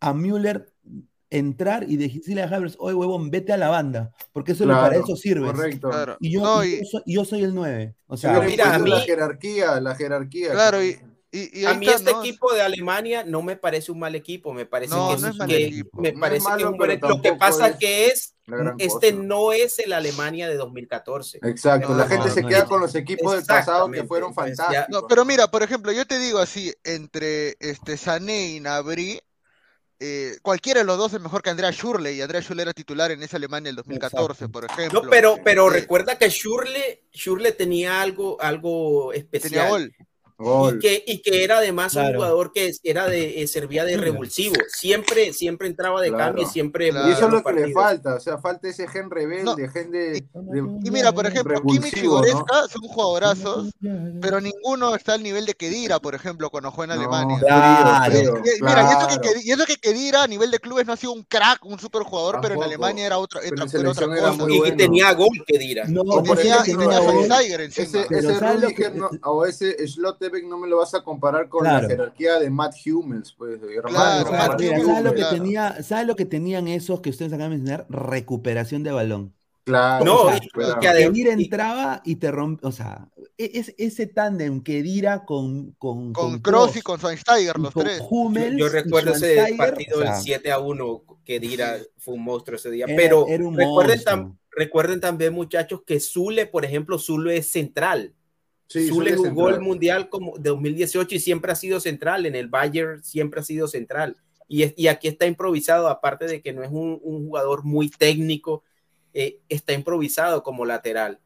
[0.00, 0.74] a Müller
[1.30, 5.14] entrar y decirle a Havertz, oye huevón, vete a la banda, porque eso para eso
[5.16, 5.52] sirves.
[5.52, 5.90] Correcto.
[5.90, 6.16] Claro.
[6.20, 7.94] Y yo, No, y y- yo soy, y yo soy el 9.
[8.06, 10.52] O Se sea, mira, a la jerarquía, la jerarquía.
[10.52, 10.98] Claro, y,
[11.30, 12.20] y, y A mí está, este ¿no?
[12.24, 15.36] equipo de Alemania no me parece un mal equipo, me parece No, que, no es
[15.46, 17.00] que- me es parece que es un buen.
[17.02, 18.34] Lo que pasa es que es
[18.78, 19.22] este cosa.
[19.24, 21.40] no es el Alemania de 2014.
[21.42, 22.68] Exacto, la No, gente no, se no, queda no.
[22.68, 24.86] con los equipos del pasado que fueron fantásticos.
[24.88, 29.20] No, pero mira, por ejemplo, yo te digo así, entre este Sané y Nabri,
[30.00, 33.10] eh, cualquiera de los dos es mejor que Andrea Schürrle, y Andrea Schürrle era titular
[33.10, 34.52] en esa Alemania del 2014, Exacto.
[34.52, 35.02] por ejemplo.
[35.02, 39.68] No, pero, pero Eh, recuerda que Schürrle, Schürrle tenía algo, algo tenía especial.
[39.68, 39.94] Gol.
[40.40, 42.18] Y que, y que era además un Claro.
[42.18, 44.54] jugador que era de, eh, servía de revulsivo.
[44.68, 46.24] Siempre, siempre entraba de Claro.
[46.26, 46.90] cambio y siempre.
[46.90, 47.08] Claro.
[47.08, 47.82] Y eso es lo que los le partidos.
[47.82, 51.92] falta, o sea, falta ese gen rebelde, gen de, de- Y mira, por ejemplo, Kimmich
[51.96, 52.18] y Revulsivo, ¿no?
[52.20, 53.70] Goretzka son jugadorazos,
[54.20, 57.38] pero ninguno está al nivel de Kedira, por ejemplo, cuando juega en No, Alemania.
[57.40, 58.12] Claro.
[58.12, 59.22] frío, Y- frío, y- Mira, y eso, que, claro.
[59.22, 61.78] Kedi- y eso que Kedira a nivel de clubes no ha sido un crack, un
[61.80, 62.62] super jugador, pero en.
[62.62, 64.32] Alemania era otra, era otra cosa.
[64.32, 64.76] muy Y bueno.
[64.76, 65.84] tenía gol que dirá.
[65.88, 66.98] no, Y tenía, y tenía.
[67.58, 69.70] Ese, ese ¿sabes lo Rudiger que- no- o ese
[70.44, 71.82] No me lo vas a comparar con Claro.
[71.82, 73.88] la jerarquía de Matt Hummels, pues, hermano.
[73.96, 75.36] Claro, Claro, Matt mira, Hummels, ¿sabes lo que claro.
[75.36, 77.86] tenía, ¿sabes lo que tenían esos que ustedes acaban de mencionar?
[77.88, 79.34] Recuperación de balón.
[79.64, 83.74] Claro, No, o sea, y- que Kedira entraba y te rompe, o sea, e- es,
[83.76, 87.98] ese tándem Kedira con con Con Kroos y con Schweinsteiger, los con tres.
[87.98, 91.76] Yo, Hummels yo y recuerdo ese partido o sea, del 7 a 1 que Dira
[91.98, 92.86] fue un monstruo ese día.
[92.86, 98.14] Era- Pero era recuerden, tam- recuerden también, muchachos, que Zule, por ejemplo, Zule es central.
[98.68, 102.26] Sí, Zule jugó el Mundial como de 2018 y siempre ha sido central.
[102.26, 104.16] En el Bayern siempre ha sido central.
[104.46, 107.88] Y, es- y aquí está improvisado, aparte de que no es un, un jugador muy
[107.90, 108.62] técnico,
[109.14, 111.18] eh, está improvisado como lateral.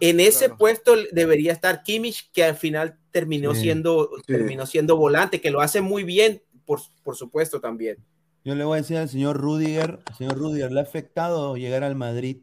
[0.00, 0.58] En ese Claro.
[0.58, 3.62] puesto debería estar Kimmich, que al final terminó, Sí.
[3.62, 4.22] siendo, Sí.
[4.26, 7.98] terminó siendo volante, que lo hace muy bien, por, por supuesto, también.
[8.44, 11.94] Yo le voy a decir al señor Rudiger, señor Rudiger, le ha afectado llegar al
[11.96, 12.38] Madrid.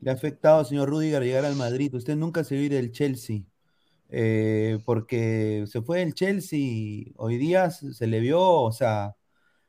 [0.00, 1.92] Le ha afectado, señor Rudiger, llegar al Madrid.
[1.94, 3.40] Usted nunca se vio del Chelsea.
[4.10, 7.06] Eh, porque se fue del Chelsea.
[7.16, 9.16] Hoy día se le vio, o sea,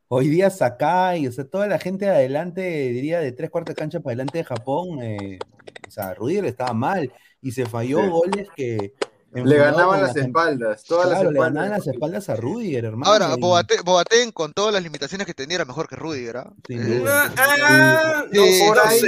[0.08, 3.80] hoy día Sakai, o sea, toda la gente de adelante, diría de tres cuartos de
[3.80, 5.02] cancha para adelante de Japón.
[5.04, 5.39] eh,
[5.88, 8.10] o sea, Rudiger estaba mal y se falló Sí.
[8.10, 8.93] goles que.
[9.33, 13.11] Le ganaban las la- espaldas, todas Claro, las le ganaban las espaldas a Rudiger, hermano.
[13.11, 16.37] Ahora, Boateng, Boateng, con todas las limitaciones que tenía, era mejor que Rudiger.
[16.37, 16.53] ¿ah?
[16.65, 17.33] Sin Eh, duda.
[17.37, 18.99] Ah, no, Sí, Por no ahí,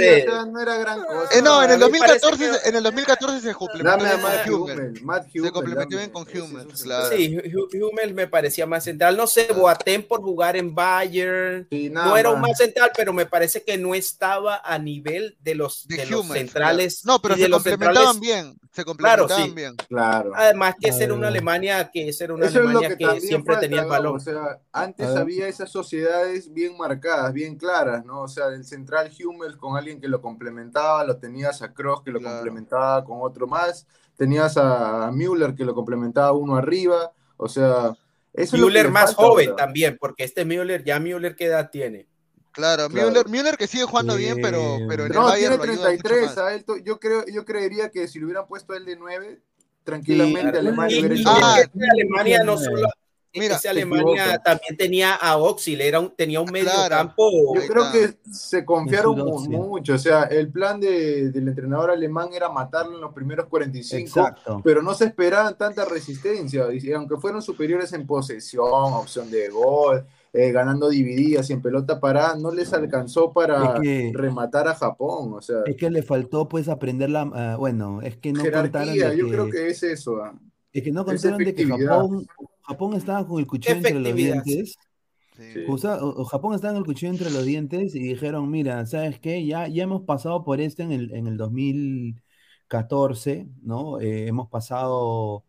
[0.62, 1.38] era gran cosa.
[1.38, 4.14] Eh, no, en el mí 2014, parece que- en el 2014 se complementó Dame a
[4.16, 4.48] bien Matt
[4.98, 7.16] con Matt Se complementó bien con un claro.
[7.16, 9.16] Sí, Hu- Hummels me parecía más central.
[9.16, 11.66] No sé, Boateng por jugar en Bayern.
[11.90, 12.56] No era un más.
[12.58, 16.40] central, pero me parece que no estaba a nivel de los, De de los Hummels,
[16.40, 17.00] centrales.
[17.02, 17.16] claro.
[17.16, 18.20] No, pero y de se los complementaban centrales.
[18.20, 18.60] bien.
[18.72, 19.50] Se complementaban sí.
[19.54, 19.76] bien.
[19.88, 20.09] Claro.
[20.34, 21.18] Además que A ser ver.
[21.18, 24.16] una Alemania que ser una Eso es lo Alemania que, siempre falta, tenía el balón.
[24.16, 28.22] O sea, antes había esas sociedades bien marcadas, bien claras, ¿no?
[28.22, 32.10] O sea, el central Hummels con alguien que lo complementaba, lo tenías a Kroos que
[32.10, 32.36] lo Claro.
[32.36, 37.94] complementaba con otro más, tenías a Müller que lo complementaba uno arriba, o sea,
[38.34, 41.70] eso lo Müller le más falta joven también, porque este Müller, ya Müller qué edad
[41.70, 42.06] tiene.
[42.52, 43.08] Claro, Claro.
[43.10, 45.90] Müller, Müller que sigue jugando bien, pero, pero en el No, Bayern tiene lo ayuda
[45.92, 46.38] mucho 33, más.
[46.38, 48.96] a él to- yo creo, yo creería que si le hubieran puesto a él de
[48.96, 49.40] 9,
[49.84, 50.58] tranquilamente.
[50.58, 51.56] Alemania Y, Ah,
[51.92, 52.88] Alemania no solo
[53.32, 56.96] Mira, Alemania también tenía a Oxil, era un, tenía un medio Claro.
[56.96, 57.54] campo.
[57.54, 59.16] Yo creo que se confiaron
[59.48, 64.18] mucho, o sea, el plan de- del entrenador alemán era matarlo en los primeros 45,
[64.20, 64.60] Exacto.
[64.64, 70.04] pero no se esperaban tanta resistencia, y aunque fueron superiores en posesión, opción de gol,
[70.32, 74.74] eh, ganando divididas y en pelota parada, no les alcanzó para Es que- rematar a
[74.74, 78.42] Japón, o sea, Es que le faltó pues aprender la, ah, bueno, es que no
[78.50, 80.16] contaron de yo que- creo que es eso.
[80.22, 80.38] ah.
[80.72, 81.66] Es que no contaron de que.
[81.66, 82.26] Japón,
[82.62, 84.14] Japón estaba con el cuchillo entre los sí.
[84.14, 84.76] dientes.
[85.68, 89.18] Usa- o- o Japón estaba con el cuchillo entre los dientes y dijeron, mira, ¿sabes
[89.18, 89.44] qué?
[89.46, 93.98] Ya, ya hemos pasado por esto en el, en el 2014, ¿no?
[94.00, 95.44] Eh, hemos pasado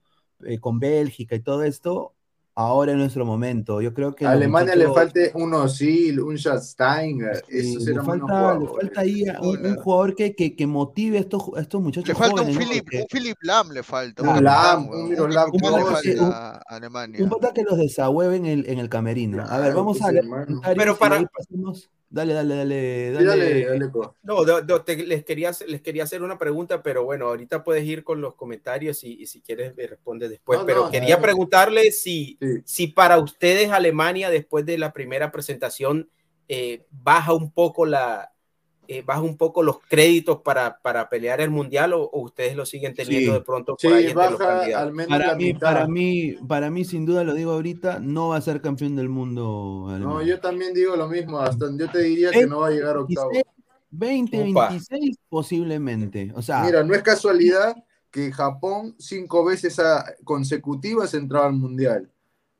[0.45, 2.13] eh, con Bélgica y todo esto.
[2.62, 3.82] Ahora es nuestro momento.
[3.82, 8.68] Yo creo que A Alemania le falte un Osil, un Schasteiger, Sí, le falta, le
[8.68, 12.16] falta ahí un, un jugador que, que, que motive a estos, a estos muchachos Le
[12.16, 12.55] falta un.
[12.57, 14.24] Philip, un Philip Lam le falta.
[14.24, 16.16] Un Lam, un Klose.
[16.18, 17.24] falta Un- a Alemania.
[17.24, 19.41] Un pata que los desahueve en el, en el camerino.
[19.43, 20.12] A ver, Claro, vamos a
[20.76, 21.89] Pero para- pasemos.
[22.14, 23.26] Dale, dale, dale, dale.
[23.26, 24.18] dale, dale, co.
[24.24, 28.03] No, te- les, quería, hacer- les quería hacer una pregunta, pero bueno, ahorita puedes ir
[28.03, 30.59] con los comentarios y, y si quieres me respondes después.
[30.59, 31.22] No, pero no, quería no.
[31.22, 32.62] preguntarle si, Sí.
[32.66, 36.09] si para ustedes Alemania, después de la primera presentación,
[36.49, 38.34] eh, baja un poco la
[38.88, 42.65] eh, baja un poco los créditos para, para pelear el mundial o, o ustedes lo
[42.65, 43.39] siguen teniendo Sí.
[43.39, 44.82] de pronto Sí, por ahí entre los baja candidatos?
[44.88, 45.59] al menos Para la mí, mitad.
[45.59, 49.07] para mí, para mí, sin duda lo digo ahorita, no va a ser campeón del
[49.09, 49.88] mundo.
[49.99, 52.97] No, yo también digo lo mismo, hasta yo te diría que no va a llegar
[52.97, 53.29] octavo.
[53.93, 54.69] 20, Upa.
[54.69, 56.32] 26 posiblemente.
[56.36, 57.75] O sea, Mira, no es casualidad
[58.09, 62.09] que Japón cinco veces a- consecutivas entraba al mundial,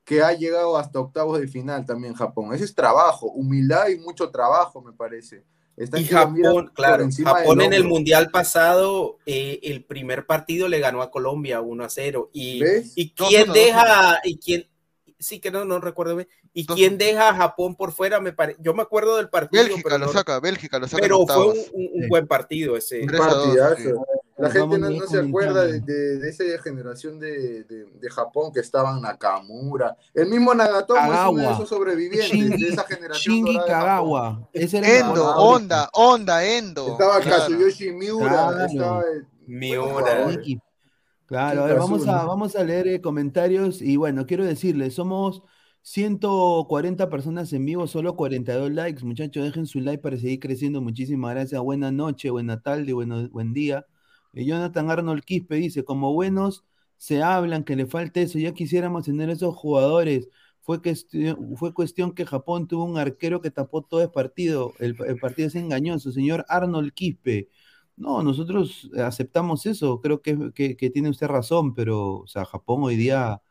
[0.04, 2.54] que ha llegado hasta octavos de final también Japón.
[2.54, 5.44] Ese es trabajo, humildad y mucho trabajo, me parece.
[5.78, 11.10] Y Japón, claro, Japón en el mundial pasado, eh, el primer partido le ganó a
[11.10, 12.30] Colombia 1 a 0.
[12.34, 12.62] Y,
[12.96, 14.68] y quién uno, dos deja, y quién,
[15.18, 18.60] sí que no, no recuerdo bien, y quién deja a Japón por fuera, me parece,
[18.62, 21.48] yo me acuerdo del partido, Bélgica pero, lo no- saca, Bélgica lo saca pero fue
[21.48, 22.08] un, un- un Sí.
[22.10, 23.02] buen partido ese.
[23.02, 23.76] Un partidazo.
[23.78, 23.90] sí.
[24.42, 28.60] La gente no, se acuerda de, de- de esa generación de, de- de Japón que
[28.60, 29.96] estaban Nakamura.
[30.14, 31.54] El mismo Nagatomo es uno de Kagawa.
[31.54, 33.46] esos sobrevivientes de esa generación.
[33.46, 33.64] Japón.
[33.68, 34.50] Kagawa.
[34.54, 35.36] Ese era el Endo.
[35.36, 36.88] Onda, Onda, Endo.
[36.88, 37.44] Estaba Claro.
[37.44, 38.66] Kazuyoshi Miura, Claro.
[38.66, 39.04] estaba
[39.48, 40.32] Miura.
[41.26, 45.44] Claro, a ver, vamos a, vamos a leer eh, comentarios y bueno, quiero decirles, somos
[45.82, 51.34] 140 personas en vivo, solo 42 likes, muchachos, dejen su like para seguir creciendo, muchísimas
[51.34, 53.86] gracias, buena noche, buena tarde, bueno, buen día.
[54.34, 56.66] Jonathan Arnold Quispe dice, como buenos
[56.98, 60.30] se hablan que le falta eso, ya quisiéramos tener esos jugadores,
[60.62, 64.96] fue, cuestión, fue cuestión que Japón tuvo un arquero que tapó todo el partido, el,
[65.20, 67.50] partido es engañoso, señor Arnold Quispe.
[67.98, 72.84] No, nosotros aceptamos eso, creo que, que, que tiene usted razón, pero o sea, Japón
[72.84, 73.42] hoy día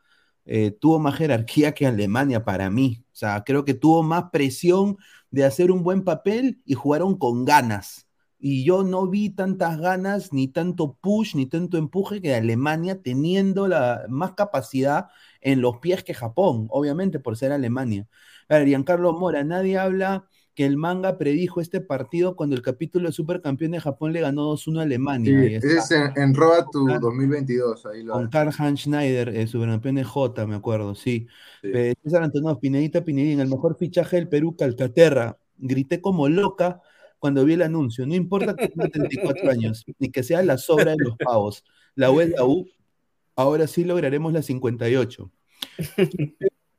[0.45, 3.03] eh, tuvo más jerarquía que Alemania para mí.
[3.13, 4.97] O sea, creo que tuvo más presión
[5.29, 8.07] de hacer un buen papel y jugaron con ganas.
[8.43, 13.67] Y yo no vi tantas ganas, ni tanto push, ni tanto empuje que Alemania teniendo
[13.67, 15.07] la más capacidad
[15.41, 18.07] en los pies que Japón, obviamente por ser Alemania.
[18.49, 20.25] A ver, Giancarlo Mora, nadie habla
[20.55, 24.43] que el manga predijo este partido cuando el capítulo de Supercampeón de Japón le ganó
[24.43, 25.61] 2-1 a Alemania.
[25.61, 26.99] Sí, ese es en, en Road to Claro.
[26.99, 27.85] 2022.
[27.85, 31.27] Ahí lo Con Karl Hans Schneider, eh, supercampeón de J, me acuerdo, sí.
[31.61, 31.69] Sí.
[31.73, 35.37] Eh, César Antonov, Pinedita Pinedín, el mejor fichaje del Perú, Calcaterra.
[35.57, 36.81] Grité como loca
[37.21, 38.07] cuando vi el anuncio.
[38.07, 41.63] No importa que tenga 34 años, ni que sea la sobra de los pavos.
[41.93, 42.67] La U es la U.
[43.35, 45.31] Ahora sí lograremos la 58.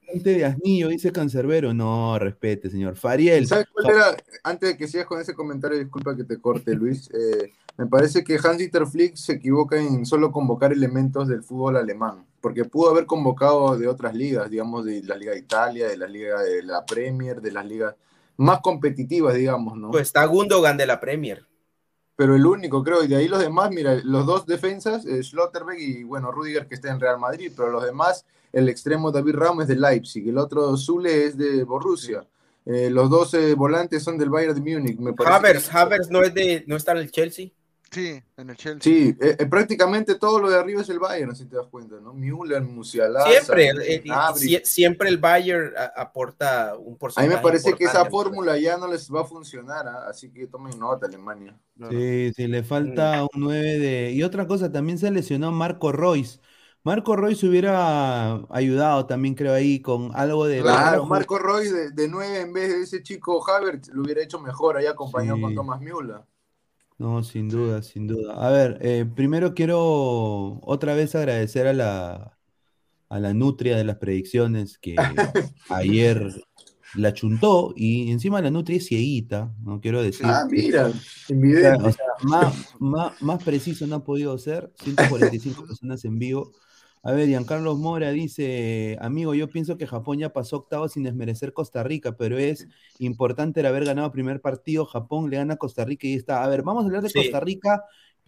[0.00, 1.72] Gente de Asnillo, dice Cancerbero.
[1.72, 2.96] No, respete, señor.
[2.96, 3.46] Fariel.
[3.46, 4.16] ¿Sabes cuál era?
[4.42, 7.08] Antes de que sigas con ese comentario, disculpa que te corte, Luis.
[7.14, 12.26] eh, me parece que Hans-Dieter Flick se equivoca en solo convocar elementos del fútbol alemán,
[12.40, 16.08] porque pudo haber convocado de otras ligas, digamos, de la Liga de Italia, de la
[16.08, 17.94] Liga de la Premier, de las ligas
[18.36, 19.90] más competitivas, digamos, ¿no?
[19.90, 21.46] Pues está Gundogan de la Premier.
[22.16, 25.78] Pero el único, creo, y de ahí los demás, mira, los dos defensas, eh, Schlotterbeck
[25.78, 29.62] y, bueno, Rudiger que está en Real Madrid, pero los demás, el extremo David Ramos
[29.62, 32.26] es de Leipzig, el otro Zule es de Borussia.
[32.64, 35.34] Eh, los dos eh, volantes son del Bayern de Múnich, me parece.
[35.36, 37.48] Havertz, que- Havertz no, es de, no está en el Chelsea.
[37.92, 38.80] Sí, en el Chelsea.
[38.90, 41.96] Sí, eh, eh, prácticamente todo lo de arriba es el Bayern, si te das cuenta,
[42.00, 42.14] ¿no?
[42.14, 43.84] Müller, Musiala, Siempre, Sané,
[44.56, 47.28] eh, siempre el Bayern a- aporta un A porcentaje.
[47.28, 50.06] mí me parece que esa fórmula ya no les va a funcionar, ¿ah?
[50.08, 51.54] así que tomen nota, Alemania.
[51.90, 54.12] Sí, sí, le falta un 9 de...
[54.12, 56.40] Y otra cosa, también se lesionó Marco Royce.
[56.84, 60.62] Marco Royce hubiera ayudado también, creo, ahí con algo de...
[60.62, 64.40] Claro, Marco Roy de, de 9 en vez de ese chico Havertz lo hubiera hecho
[64.40, 65.42] mejor ahí acompañado Sí.
[65.42, 66.22] con Thomas Müller.
[66.98, 68.34] No, sin duda, sin duda.
[68.34, 72.38] A ver, eh, primero quiero otra vez agradecer a la,
[73.08, 74.94] a la nutria de las predicciones que
[75.68, 76.32] ayer
[76.94, 80.26] la chuntó y encima la nutria es cieguita, no quiero decir.
[80.26, 81.00] Ah, mira, O sea,
[81.36, 81.82] invidente.
[81.82, 84.72] o sea, más, más, más preciso no ha podido ser.
[84.82, 86.52] 145 personas en vivo.
[87.04, 91.52] A ver, Giancarlos Mora dice, amigo, yo pienso que Japón ya pasó octavo sin desmerecer
[91.52, 94.86] Costa Rica, pero es importante el haber ganado primer partido.
[94.86, 96.44] Japón le gana a Costa Rica y está.
[96.44, 97.18] A ver, vamos a hablar de Sí.
[97.18, 97.82] Costa Rica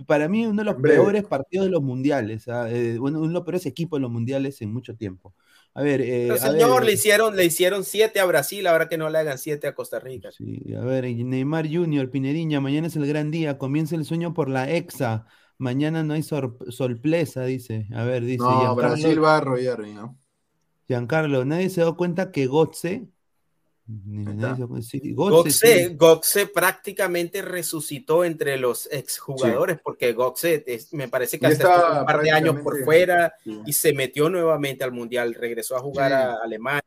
[0.07, 0.97] para mí uno de los Breve.
[0.97, 2.68] peores partidos de los mundiales, ¿ah?
[2.70, 5.35] Eh, bueno, uno de los peores equipos de los mundiales en mucho tiempo.
[5.72, 8.89] A ver, eh, Pero, a señor, ver, le hicieron, le hicieron siete a Brasil, ahora
[8.89, 10.31] que no le hagan siete a Costa Rica.
[10.31, 14.49] Sí, a ver, Neymar Junior, Pinediña, mañana es el gran día, comienza el sueño por
[14.49, 15.27] la exa,
[15.59, 17.86] mañana no hay sor- sorpresa, dice.
[17.94, 20.18] A ver, dice No, Giancarlo, Brasil va a arrollar, ¿no?
[20.86, 23.07] Giancarlo, nadie se da cuenta que Gotze,
[23.86, 23.94] sí,
[24.46, 31.46] Gotze, sí, Goxe, Goxe prácticamente resucitó entre los exjugadores, porque Goxe es- me parece que
[31.46, 33.61] está un par de años por fuera Sí.
[33.66, 36.14] y se metió nuevamente al Mundial, regresó a jugar Sí.
[36.16, 36.82] a Alemania,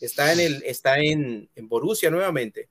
[0.00, 2.68] está en el, está en, en Borussia nuevamente.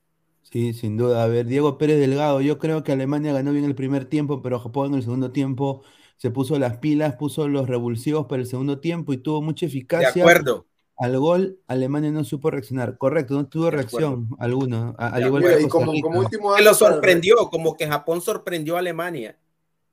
[0.55, 1.21] Sí, sin duda.
[1.25, 4.57] A ver, Diego Pérez Delgado, yo creo que Alemania ganó bien el primer tiempo, pero
[4.57, 5.83] Japón en el segundo tiempo
[6.15, 9.69] se puso las pilas, puso los revulsivos para el segundo tiempo y tuvo mucha De
[9.69, 10.21] eficacia.
[10.23, 10.65] acuerdo.
[10.97, 12.97] Al gol, Alemania no supo reaccionar.
[12.97, 16.63] Correcto, no tuvo De reacción alguna, a- al De igual que y como, último Que
[16.63, 19.37] lo sorprendió, como que Japón sorprendió a Alemania.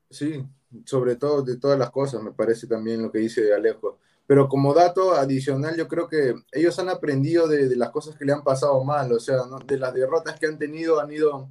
[0.09, 0.45] Sí,
[0.85, 3.99] sobre todo de todas las cosas, me parece también lo que dice Alejo.
[4.25, 8.33] Pero como dato adicional, yo creo que ellos han aprendido de, las cosas que le
[8.33, 9.59] han pasado mal, o sea, ¿no?
[9.59, 11.49] de las derrotas que han tenido, han ido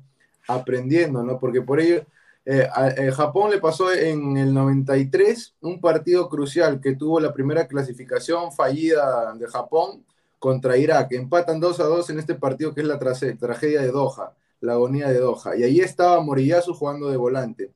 [0.48, 1.38] aprendiendo, ¿no?
[1.38, 2.04] Porque por ello,
[2.44, 7.32] eh, a eh, Japón le pasó en el 93 un partido crucial que tuvo la
[7.32, 10.04] primera clasificación fallida de Japón
[10.38, 11.12] contra Irak.
[11.12, 15.08] Empatan 2 a 2 en este partido que es la tragedia de Doha, la agonía
[15.08, 15.56] de Doha.
[15.56, 17.70] Y ahí estaba Moriyasu jugando de volante.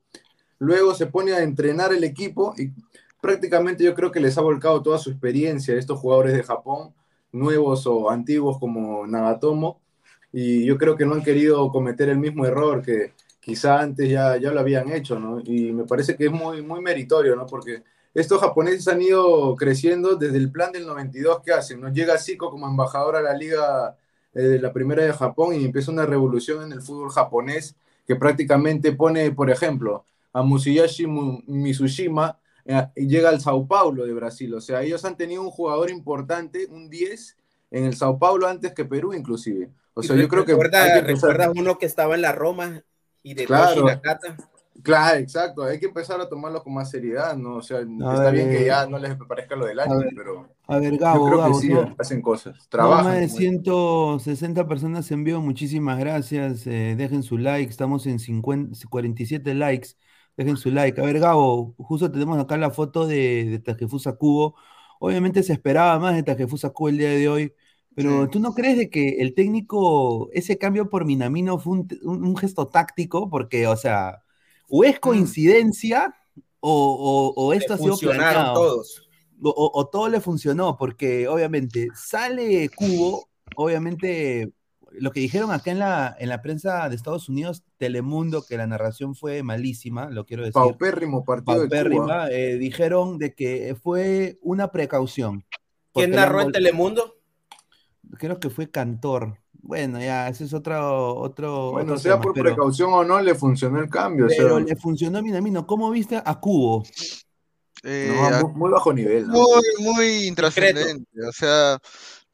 [0.58, 2.72] Luego se pone a entrenar el equipo y
[3.20, 6.94] prácticamente yo creo que les ha volcado toda su experiencia a estos jugadores de Japón,
[7.32, 9.80] nuevos o antiguos como Nagatomo,
[10.32, 14.36] y yo creo que no han querido cometer el mismo error que quizá antes ya,
[14.36, 15.18] ya lo habían hecho.
[15.44, 17.46] Y me parece que es muy, muy meritorio, ¿no?
[17.46, 17.82] Porque
[18.14, 21.92] estos japoneses han ido creciendo desde el plan del 92 que hacen, ¿no?
[21.92, 23.96] Llega Zico como embajador a la liga
[24.34, 28.16] eh, de la primera de Japón y empieza una revolución en el fútbol japonés que
[28.16, 32.38] prácticamente pone, por ejemplo, a Musashi Mu- Mitsushima eh, y
[32.94, 34.52] llega al Sao Paulo de Brasil.
[34.54, 37.36] O sea, ellos han tenido un jugador importante, un 10,
[37.70, 39.70] en el Sao Paulo antes que Perú inclusive.
[39.94, 40.52] O sea, yo creo que...
[40.52, 42.82] recuerda, que recuerda uno que estaba en la Roma
[43.22, 43.84] y de Claro.
[43.84, 44.36] Nakata.
[44.82, 45.64] Claro, exacto.
[45.64, 47.56] Hay que empezar a tomarlo con más seriedad, ¿no?
[47.56, 50.10] O sea, está ver, bien que eh, ya no les parezca lo del año, ver,
[50.14, 53.04] pero A ver, yo Gabo, creo que sí, no- hacen cosas, trabajan.
[53.06, 53.38] más de como-
[54.18, 56.66] 160 personas en vivo, muchísimas gracias.
[56.66, 59.88] eh, dejen su like, estamos en 50, 47 likes.
[60.36, 61.00] Dejen su like.
[61.00, 64.54] A ver, Gabo, justo tenemos acá la foto de, de Takefusa Kubo.
[65.00, 67.52] Obviamente se esperaba más de Takefusa Kubo el día de hoy,
[67.94, 68.30] pero Sí.
[68.32, 72.36] ¿tú no crees de que el técnico, ese cambio por Minamino fue un, un- un
[72.36, 73.30] gesto táctico?
[73.30, 74.22] Porque, o sea,
[74.68, 76.14] o es coincidencia
[76.60, 79.02] o, o- o esto ha sido planeado todos.
[79.42, 84.52] o todo le funcionó, porque obviamente sale Cubo, obviamente
[84.92, 88.66] lo que dijeron acá en la, en la prensa de Estados Unidos, Telemundo, que la
[88.66, 90.54] narración fue malísima, lo quiero decir.
[90.54, 92.30] Paupérrimo partido de paupérrima, Cuba.
[92.30, 95.44] eh, dijeron de que fue una precaución.
[95.92, 97.16] ¿Quién narró en Telemundo?
[98.18, 99.38] Creo que fue Cantor.
[99.52, 103.20] Bueno, ya, ese es otro, otro, Bueno, otro sea tema, por pero, precaución o no,
[103.20, 104.26] le funcionó el cambio.
[104.26, 105.66] o sea, pero le funcionó a Minamino.
[105.66, 106.84] ¿Cómo viste a Cubo?
[107.82, 109.26] Eh, no, a- muy, muy bajo nivel.
[109.26, 109.32] ¿no?
[109.34, 109.62] muy,
[109.94, 111.04] muy intrascendente.
[111.26, 111.78] O sea,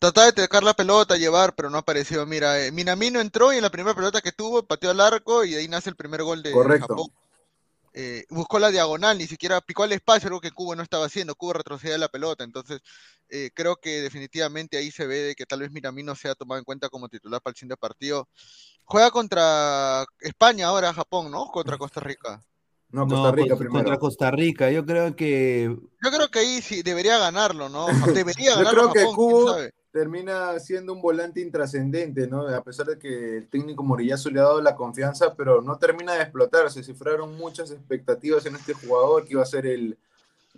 [0.02, 2.26] trataba de tocar la pelota, llevar, pero no apareció.
[2.26, 5.52] Mira, eh, Minamino entró y en la primera pelota que tuvo, pateó al arco y
[5.52, 6.88] de ahí nace el primer gol de Correcto.
[6.88, 7.06] Japón.
[7.94, 11.36] Eh, buscó la diagonal, ni siquiera picó al espacio, algo que Cuba no estaba haciendo.
[11.36, 12.42] Cuba retrocedía la pelota.
[12.42, 12.80] Entonces,
[13.28, 16.64] eh, creo que definitivamente ahí se ve de que tal vez Minamino sea tomado en
[16.64, 18.28] cuenta como titular para el siguiente partido.
[18.84, 21.46] Juega contra España ahora, Japón, ¿no?
[21.46, 22.42] Contra Costa Rica.
[22.92, 23.72] No, Costa No, Rica con- primero.
[23.84, 24.70] contra Costa Rica.
[24.70, 25.64] Yo creo que
[26.02, 27.86] Yo creo que ahí sí debería ganarlo, ¿no?
[28.14, 29.56] Debería Yo ganarlo creo que Cubo
[29.90, 32.46] termina siendo un volante intrascendente, ¿no?
[32.48, 36.14] A pesar de que el técnico Morillazo le ha dado la confianza, pero no termina
[36.14, 36.70] de explotar.
[36.70, 39.98] Se cifraron muchas expectativas en este jugador que iba a ser el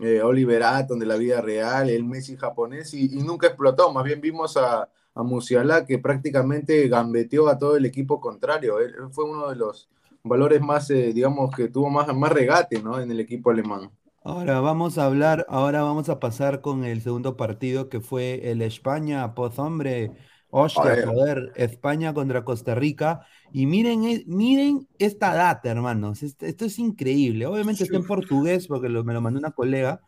[0.01, 3.93] eh, Oliver Atom de la vida real, el Messi japonés, y, y nunca explotó.
[3.93, 8.79] Más bien vimos a, a Musiala que prácticamente gambeteó a todo el equipo contrario.
[8.81, 9.89] Él, él fue uno de los
[10.25, 13.01] valores más, eh, digamos, que tuvo más, más regate, ¿no?
[13.01, 13.91] En el equipo alemán.
[14.27, 18.63] Ahora vamos a hablar, ahora vamos a pasar con el segundo partido que fue el
[18.63, 20.15] España, pues hombre,
[20.49, 23.27] hostia, joder, España contra Costa Rica.
[23.53, 27.45] Y miren, e- miren esta data, hermanos, esto, esto es increíble.
[27.47, 30.01] Obviamente está en portugués porque lo- me lo mandó una colega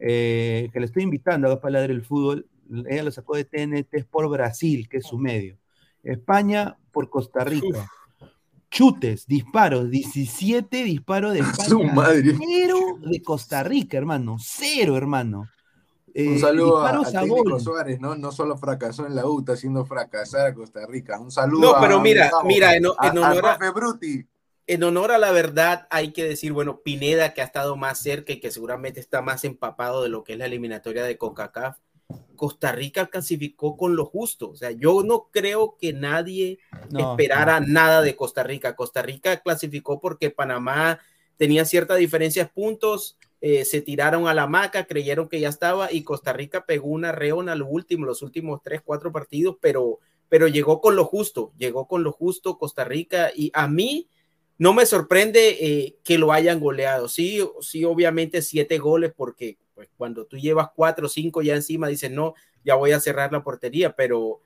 [0.00, 2.48] eh, que le estoy invitando a para ladrar el fútbol.
[2.88, 5.58] Ella lo sacó de TNT por Brasil, que es su medio.
[6.02, 7.92] España por Costa Rica.
[8.70, 11.64] Chutes, disparos, 17 disparos de España.
[11.68, 12.36] Su madre.
[12.38, 14.36] Cero de Costa Rica, hermano.
[14.40, 15.48] Cero, hermano.
[16.14, 17.58] Eh, Un saludo a- a técnico.
[17.60, 18.14] Suárez, ¿no?
[18.16, 21.18] No solo fracasó en la U, está haciendo fracasar a Costa Rica.
[21.20, 24.26] Un saludo No, pero a mira, mira, en, honor a, Bruti.
[24.66, 28.32] en honor a la verdad, hay que decir, bueno, Pineda, que ha estado más cerca
[28.32, 31.76] y que seguramente está más empapado de lo que es la eliminatoria de CONCACAF,
[32.40, 34.48] Costa Rica clasificó con lo justo.
[34.48, 38.74] O sea, yo no creo que nadie No, esperara nada de Costa Rica.
[38.74, 41.00] Costa Rica clasificó porque Panamá
[41.36, 45.92] tenía cierta diferencia de puntos, eh, se tiraron a la maca, creyeron que ya estaba
[45.92, 49.98] y Costa Rica pegó una reona lo último, los últimos tres, cuatro partidos, pero,
[50.30, 54.08] pero llegó con lo justo, llegó con lo justo Costa Rica y a mí
[54.56, 57.06] no me sorprende eh, que lo hayan goleado.
[57.06, 61.88] Sí, sí, obviamente siete goles porque pues, cuando tú llevas cuatro o cinco ya encima
[61.88, 64.42] dices, no, ya voy a cerrar la portería, pero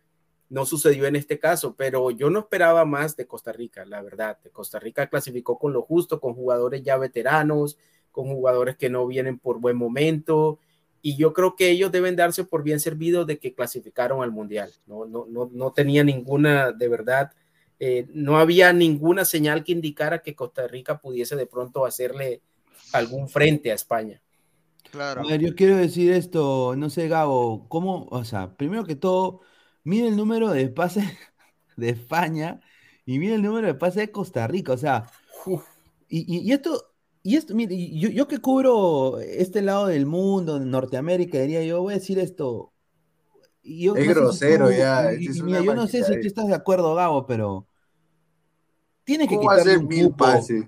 [0.48, 4.38] no sucedió en este caso, pero yo no esperaba más de Costa Rica, la verdad.
[4.52, 7.78] Costa Rica clasificó con lo justo, con jugadores ya veteranos,
[8.12, 10.60] con jugadores que no vienen por buen momento,
[11.02, 14.70] y yo creo que ellos deben darse por bien servidos de que clasificaron al Mundial.
[14.86, 17.32] No, no, no, no tenía ninguna, de verdad,
[17.80, 22.40] eh, no había ninguna señal que indicara que Costa Rica pudiese de pronto hacerle
[22.92, 24.22] algún frente a España.
[24.94, 25.22] Claro.
[25.22, 28.06] A ver, yo quiero decir esto, no sé, Gabo, ¿cómo?
[28.10, 29.40] O sea, primero que todo,
[29.82, 31.04] mire el número de pases
[31.76, 32.60] de España
[33.04, 35.06] y mire el número de pases de Costa Rica, o sea,
[36.08, 36.92] y, y- y esto,
[37.22, 41.94] y esto, mire, yo, yo que cubro este lado del mundo, Norteamérica, diría yo, voy
[41.94, 42.72] a decir esto.
[43.62, 46.16] yo Es no sé si grosero tú- ya, y- es mira, yo no sé si
[46.20, 46.28] tú maquinadera.
[46.28, 47.66] estás de acuerdo, Gabo, pero
[49.04, 50.24] tiene que ¿Cómo va a quitarle un mil cupo.
[50.24, 50.64] pases?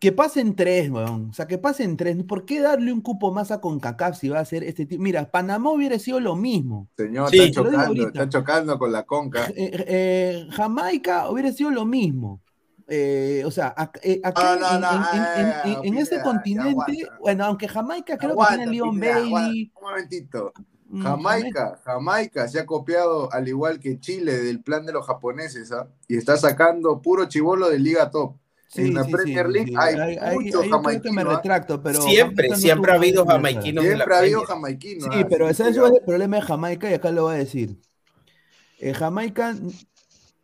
[0.00, 1.30] Que pasen tres, weón.
[1.30, 2.16] O sea, que pasen tres.
[2.24, 5.00] ¿Por qué darle un cupo más a CONCACAF si va a ser este tipo?
[5.02, 6.88] Mira, Panamá hubiera sido lo mismo.
[6.96, 7.38] Señor, Sí.
[7.38, 9.46] está chocando, está chocando con la conca.
[9.48, 9.54] Eh,
[9.86, 12.40] eh, Jamaica hubiera sido lo mismo.
[12.88, 17.18] Eh, o sea, eh, No, acá no, en, eh, este continente, aguanta.
[17.20, 18.98] bueno, aunque Jamaica creo que tiene Leon.
[19.00, 19.72] Bailey.
[19.76, 20.52] Un momentito.
[20.88, 25.72] mm, Jamaica, Jamaica se ha copiado al igual que Chile del plan de los japoneses
[25.72, 25.88] ¿ah?
[26.06, 28.36] y está sacando puro chivolo de Liga Top.
[28.68, 29.76] Sí, en la sí, Premier sí, League sí.
[29.78, 30.68] hay muchos
[31.02, 31.36] que me jamaiquinos, ¿ah?
[31.36, 35.08] retracto, pero siempre, siempre ha habido jamaiquinos en la Siempre ha habido jamaiquinos.
[35.12, 35.26] Sí, ¿ah?
[35.28, 36.90] pero Así ¿sabes que cuál es el problema de Jamaica?
[36.90, 37.78] Y acá lo voy a decir.
[38.78, 39.54] Eh, Jamaica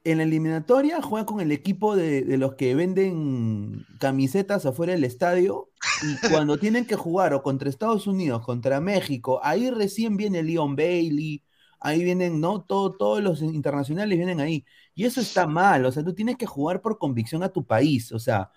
[0.04, 5.04] en la eliminatoria juega con el equipo de, de los que venden camisetas afuera del
[5.04, 5.70] estadio
[6.00, 10.76] y cuando tienen que jugar o contra Estados Unidos, contra México, ahí recién viene Leon
[10.76, 11.44] Bailey,
[11.80, 12.62] ahí vienen, ¿no?
[12.64, 14.64] Todo, todos los internacionales vienen ahí.
[14.94, 18.12] Y eso está mal, o sea, tú tienes que jugar por convicción a tu país,
[18.12, 18.50] o sea,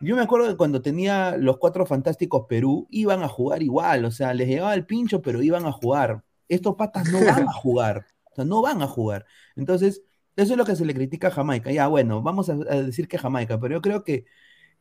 [0.00, 4.10] yo me acuerdo que cuando tenía los cuatro fantásticos Perú, iban a jugar igual, o
[4.10, 6.24] sea, les llegaba el pincho, pero iban a jugar.
[6.48, 9.26] Estos patas no van a jugar, o sea, no van a jugar.
[9.56, 10.02] Entonces,
[10.36, 11.70] eso es lo que se le critica a Jamaica.
[11.70, 14.24] Ya, bueno, vamos a, decir que Jamaica, pero yo creo que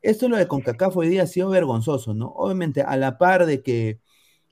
[0.01, 2.28] esto lo de CONCACAF hoy día ha sido vergonzoso, ¿no?
[2.30, 3.99] Obviamente, a la par de que,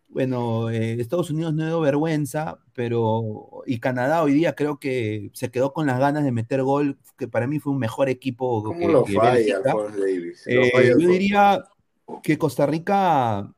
[0.09, 5.51] bueno, eh, Estados Unidos no dio vergüenza, pero, y Canadá hoy día creo que se
[5.51, 8.79] quedó con las ganas de meter gol, que para mí fue un mejor equipo ¿Cómo
[8.79, 9.59] que, lo que falla
[9.97, 10.47] Davis?
[10.49, 11.63] Lo Eh, falla yo diría
[12.23, 13.53] que Costa Rica,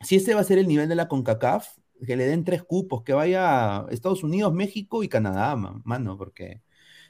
[0.00, 1.68] si ese va a ser el nivel de la CONCACAF,
[2.06, 6.62] que le den tres cupos, que vaya Estados Unidos, México y Canadá, ma- mano, porque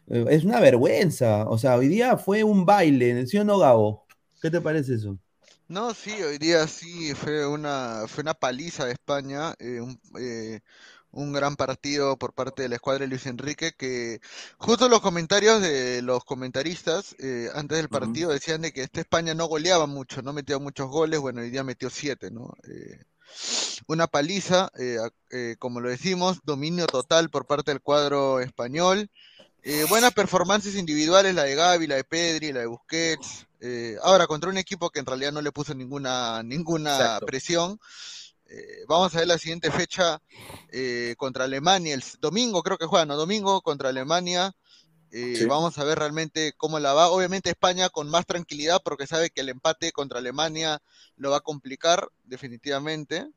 [0.09, 1.49] eh, es una vergüenza.
[1.49, 4.07] O sea, hoy día fue un baile, ¿sí o no, Gabo?
[4.43, 5.19] ¿Qué te parece eso?
[5.71, 10.59] No, sí, hoy día sí fue una, fue una paliza de España, eh, un, eh,
[11.13, 14.21] un gran partido por parte de la escuadra de Luis Enrique, que
[14.59, 19.33] justo los comentarios de los comentaristas eh, antes del partido decían de que esta España
[19.33, 22.53] no goleaba mucho, no metía muchos goles, bueno, hoy día metió siete, ¿no?
[22.69, 23.05] Eh,
[23.87, 24.99] una paliza, eh,
[25.31, 29.09] eh, como lo decimos, dominio total por parte del cuadro español.
[29.89, 33.47] Buenas performances individuales, la de Gavi, la de Pedri, la de Busquets.
[33.61, 37.27] Eh, ahora, contra un equipo que en realidad no le puso ninguna, ninguna Exacto.
[37.27, 37.79] presión.
[38.47, 40.21] Eh, vamos a ver la siguiente fecha
[40.73, 43.17] eh, contra Alemania, el domingo creo que juegan, ¿no?
[43.17, 44.53] Domingo contra Alemania.
[45.13, 45.45] Eh, Sí.
[45.47, 47.11] Vamos a ver realmente cómo la va.
[47.11, 50.81] Obviamente España con más tranquilidad porque sabe que el empate contra Alemania
[51.17, 53.29] lo va a complicar definitivamente.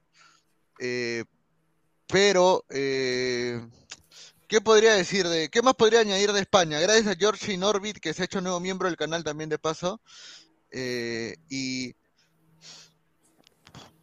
[2.07, 2.65] Pero,
[4.53, 6.79] ¿qué podría decir de, qué más podría añadir de España?
[6.79, 9.99] Gracias a George Norbit, que se ha hecho nuevo miembro del canal también de paso.
[10.69, 11.95] Eh, y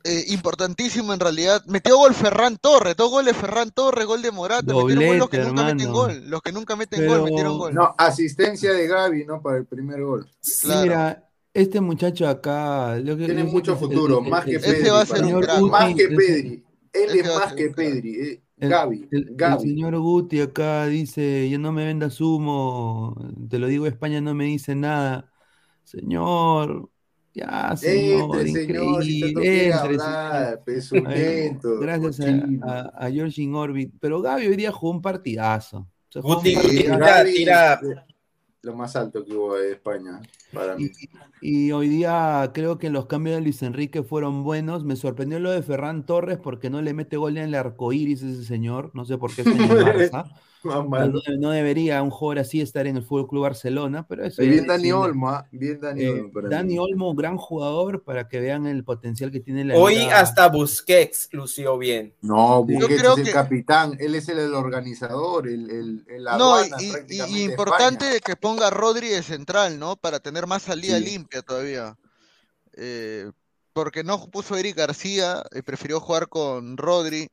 [0.03, 1.63] eh, importantísimo en realidad.
[1.67, 5.39] Metió gol Ferran Torres, dos goles Ferran Torres, gol de Morata, metieron gol los que
[5.39, 6.23] Doblete, nunca meten gol.
[6.29, 7.73] Los que nunca meten Pero- gol, metieron gol.
[7.75, 9.41] No, asistencia de Gaby, ¿no?
[9.41, 10.29] Para el primer gol.
[10.63, 10.83] Claro.
[10.83, 12.97] Mira, este muchacho acá...
[12.97, 14.81] que- Tiene mucho el- futuro, el- más que Pedri.
[14.81, 15.43] Ese va a ser para un mí.
[15.43, 15.61] crack.
[15.61, 16.65] Más que Pedri.
[16.93, 17.71] Él es más que.
[17.71, 18.43] Pedri.
[18.61, 19.09] El- Gaby.
[19.11, 19.69] El, el Gaby.
[19.69, 23.17] señor Guti acá dice, yo no me vendas humo,
[23.49, 25.31] te lo digo, España no me dice nada.
[25.85, 26.91] Señor,
[27.35, 30.65] ya, señor, Entre, señor, si entre, hablar, señor.
[30.65, 35.89] pesulento, Gracias a, a, a Georgin Orbit, pero Gaby hoy día jugó un partidazo.
[36.15, 37.25] Un Guti, partidazo.
[37.25, 38.07] tira, tira,
[38.63, 40.21] lo más alto que hubo de España
[40.53, 40.91] para mí.
[41.41, 44.85] Y, y hoy día creo que los cambios de Luis Enrique fueron buenos.
[44.85, 48.23] Me sorprendió lo de Ferran Torres porque no le mete gol en el arco iris
[48.23, 48.91] ese señor.
[48.95, 50.25] No sé por qué está
[50.63, 54.83] No, debería un jugador así estar en el Fútbol Club Barcelona, pero eso bien Dani
[54.83, 54.93] decide.
[54.93, 55.47] Olmo, ¿ah?
[55.51, 56.49] bien Dani Eh, Olmo.
[56.49, 60.21] Dani Olmo, gran jugador para que vean el potencial que tiene la Hoy liga.
[60.21, 62.15] hasta Busquets lució bien.
[62.21, 66.05] No, Yo Busquets creo es el que- capitán, él es el, el organizador, el, el,
[66.09, 66.77] el No, aduana
[67.09, 68.21] y, importante España.
[68.25, 69.97] que ponga a Rodri de central, ¿no?
[69.97, 71.05] Para tener más salida Sí.
[71.05, 71.97] limpia todavía.
[72.77, 73.31] Eh,
[73.73, 77.29] porque no puso Eric García, eh, prefirió jugar con Rodri.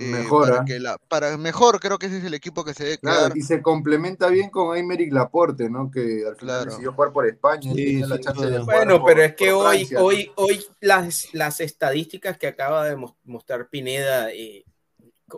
[0.00, 2.84] Eh, Mejor, para que la, para mejor, creo que ese es el equipo que se
[2.84, 3.36] debe Claro, quedar.
[3.36, 5.90] y se complementa bien con Aymeric Laporte, ¿no?
[5.90, 6.64] Que al final Claro.
[6.70, 9.76] decidió jugar por España, Sí, la chance de jugar Bueno, por- pero es que hoy,
[9.78, 10.04] Francia, ¿no?
[10.04, 14.64] hoy, hoy las, las estadísticas que acaba de mos- mostrar Pineda, eh,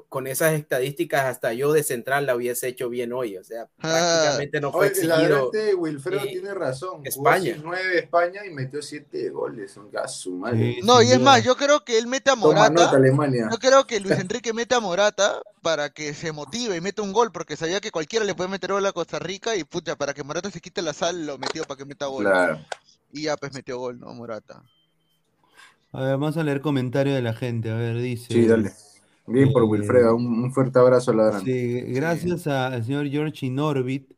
[0.08, 3.36] con esas estadísticas hasta yo de central la hubiese hecho bien hoy.
[3.36, 4.20] O sea, Ah.
[4.22, 5.14] prácticamente no fue exigido.
[5.14, 7.00] adelante Wilfredo eh, tiene razón.
[7.04, 7.54] España.
[7.56, 9.76] Jugó 9 España y metió 7 goles.
[9.76, 10.74] Un gaso, madre.
[10.74, 11.24] Sí, No, y es duda.
[11.24, 12.96] más, yo creo que él mete a Toma nota, Morata.
[12.96, 13.48] Alemania.
[13.50, 17.12] Yo creo que Luis Enrique mete a Morata para que se motive y mete un
[17.12, 20.14] gol, porque sabía que cualquiera le puede meter gol a Costa Rica y pucha, para
[20.14, 22.24] que Morata se quite la sal, lo metió para que meta gol.
[22.24, 22.60] Claro.
[23.12, 24.14] Y ya pues metió gol, ¿no?
[24.14, 24.62] Morata.
[25.92, 27.70] A ver, vamos a leer comentarios de la gente.
[27.70, 28.32] A ver, dice.
[28.32, 28.70] Sí, dale.
[29.30, 30.16] Bien por Eh, Wilfredo.
[30.16, 31.52] Un, un fuerte abrazo a la grande.
[31.52, 34.12] Sí, gracias al señor George Inorbit,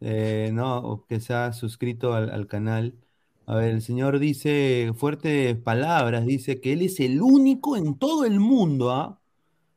[0.00, 2.98] eh, no, que se ha suscrito al, al canal.
[3.46, 8.24] A ver, el señor dice fuertes palabras, dice que él es el único en todo
[8.26, 9.20] el mundo, ¿ah?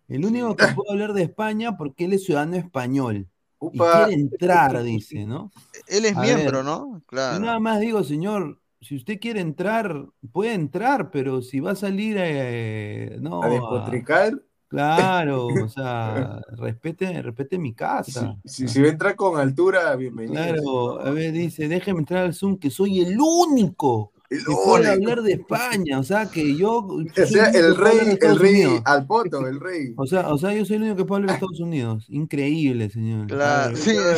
[0.07, 3.29] El único que puede hablar de España porque él es ciudadano español
[3.71, 3.89] y Upa.
[3.89, 5.53] quiere entrar, dice, ¿no?
[5.88, 7.03] Él es A miembro, ver, ¿no?
[7.29, 7.39] Yo Claro.
[7.39, 12.17] nada más digo, señor, si usted quiere entrar, puede entrar, pero si va a salir,
[12.19, 14.34] eh, no, A a- despotricar.
[14.74, 18.38] Claro, o sea, respete, respete mi Si, casa.
[18.43, 20.34] si, si va a entrar con altura, bienvenido.
[20.34, 25.21] Claro, a ver, dice, déjeme entrar al Zoom, que soy el único El puede hablar
[25.21, 28.81] de España, o sea, que yo O sea, el rey, el rey Unidos.
[28.86, 29.93] al poto, el rey.
[29.95, 32.05] O sea, o sea, yo soy el único que puede hablar de Estados Unidos.
[32.09, 33.31] Increíble, señor.
[33.34, 33.75] A Claro.
[33.75, 34.17] Sí, señor.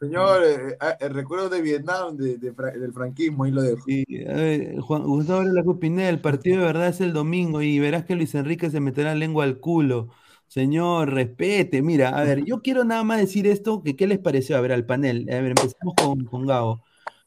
[0.00, 3.84] Señor, eh, eh, el recuerdo de Vietnam, de, del franquismo, ahí lo dejo.
[3.86, 7.78] Sí, a ver, Juan Gustavo Varela Pineda, el partido de verdad es el domingo y
[7.80, 10.10] verás que Luis Enrique se meterá lengua al culo.
[10.46, 11.82] Señor, respete.
[11.82, 14.72] Mira, a ver, yo quiero nada más decir esto, que qué les pareció, a ver,
[14.72, 15.26] al panel.
[15.30, 16.82] A ver, empezamos con, con Gabo.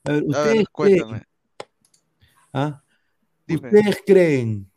[0.06, 1.24] A ver, A ¿ustedes ver, cuéntame.
[2.56, 2.82] Ah?
[3.48, 4.72] ¿Ustedes creen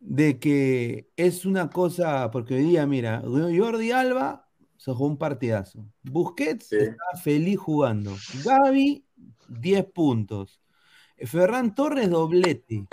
[0.00, 5.86] de que es una cosa, porque hoy día, mira, Jordi Alba se jugó un partidazo.
[6.02, 6.76] Busquets Sí.
[6.76, 8.14] estaba feliz jugando.
[8.44, 9.04] Gaby,
[9.48, 10.60] 10 puntos.
[11.18, 12.86] Ferran Torres, doblete.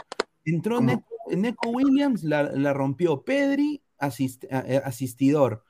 [0.46, 0.82] Entró.
[0.82, 3.24] Neco, Neco Williams, la, la rompió.
[3.24, 5.64] Pedri, asist- eh, asistidor.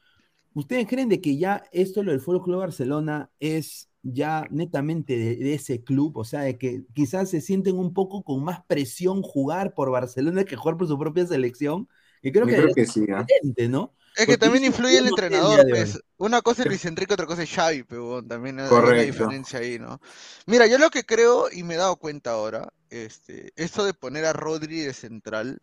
[0.53, 5.35] ¿Ustedes creen de que ya esto, lo del Fútbol Club Barcelona, es ya netamente de,
[5.37, 6.17] de ese club?
[6.17, 10.45] O sea, de que quizás se sienten un poco con más presión jugar por Barcelona
[10.45, 11.87] que jugar por su propia selección.
[12.21, 13.31] Y creo Yo que creo es que sí, ¿ah?
[13.41, 13.93] diferente, ¿no?
[14.15, 15.97] Es que Porque también influye el "Yo no sé el entrenador, pues.
[15.97, 16.01] hoy".
[16.17, 19.79] Una cosa es Luis Enrique, otra cosa es Xavi, pero también hay una diferencia ahí,
[19.79, 20.01] ¿no?
[20.47, 24.25] Mira, yo lo que creo, y me he dado cuenta ahora, este, esto de poner
[24.25, 25.61] a Rodri de central,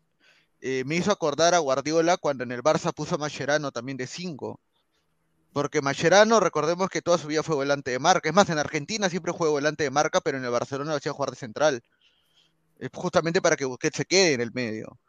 [0.61, 4.07] eh, me hizo acordar a Guardiola cuando en el Barça puso a Mascherano también de
[4.09, 4.61] 5.
[5.59, 8.28] Porque Mascherano, recordemos que toda su vida fue volante de marca.
[8.28, 11.12] Es más, en Argentina siempre fue volante de marca, pero en el Barcelona lo hacía
[11.12, 11.82] jugar de central.
[12.94, 15.00] Justamente para que Busquets se quede en el medio.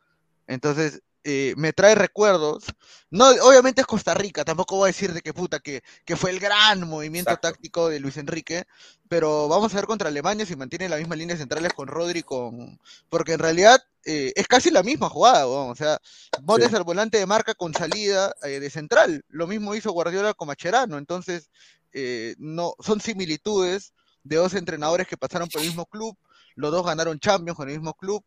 [0.48, 2.66] Entonces, eh, me trae recuerdos.
[3.10, 6.30] No, obviamente es Costa Rica, tampoco voy a decir de que puta, que, que fue
[6.32, 7.50] el gran movimiento Exacto.
[7.50, 8.66] táctico de Luis Enrique,
[9.08, 12.80] pero vamos a ver contra Alemania si mantiene la misma línea centrales con Rodri, con...
[13.10, 16.76] porque en realidad eh, es casi la misma jugada, o sea, Sí.
[16.76, 20.98] al volante de marca con salida eh, de central, lo mismo hizo Guardiola con Macherano,
[20.98, 21.50] entonces
[21.92, 23.94] eh, no, son similitudes
[24.24, 26.18] de dos entrenadores que pasaron por el mismo club,
[26.56, 28.24] los dos ganaron Champions con el mismo club,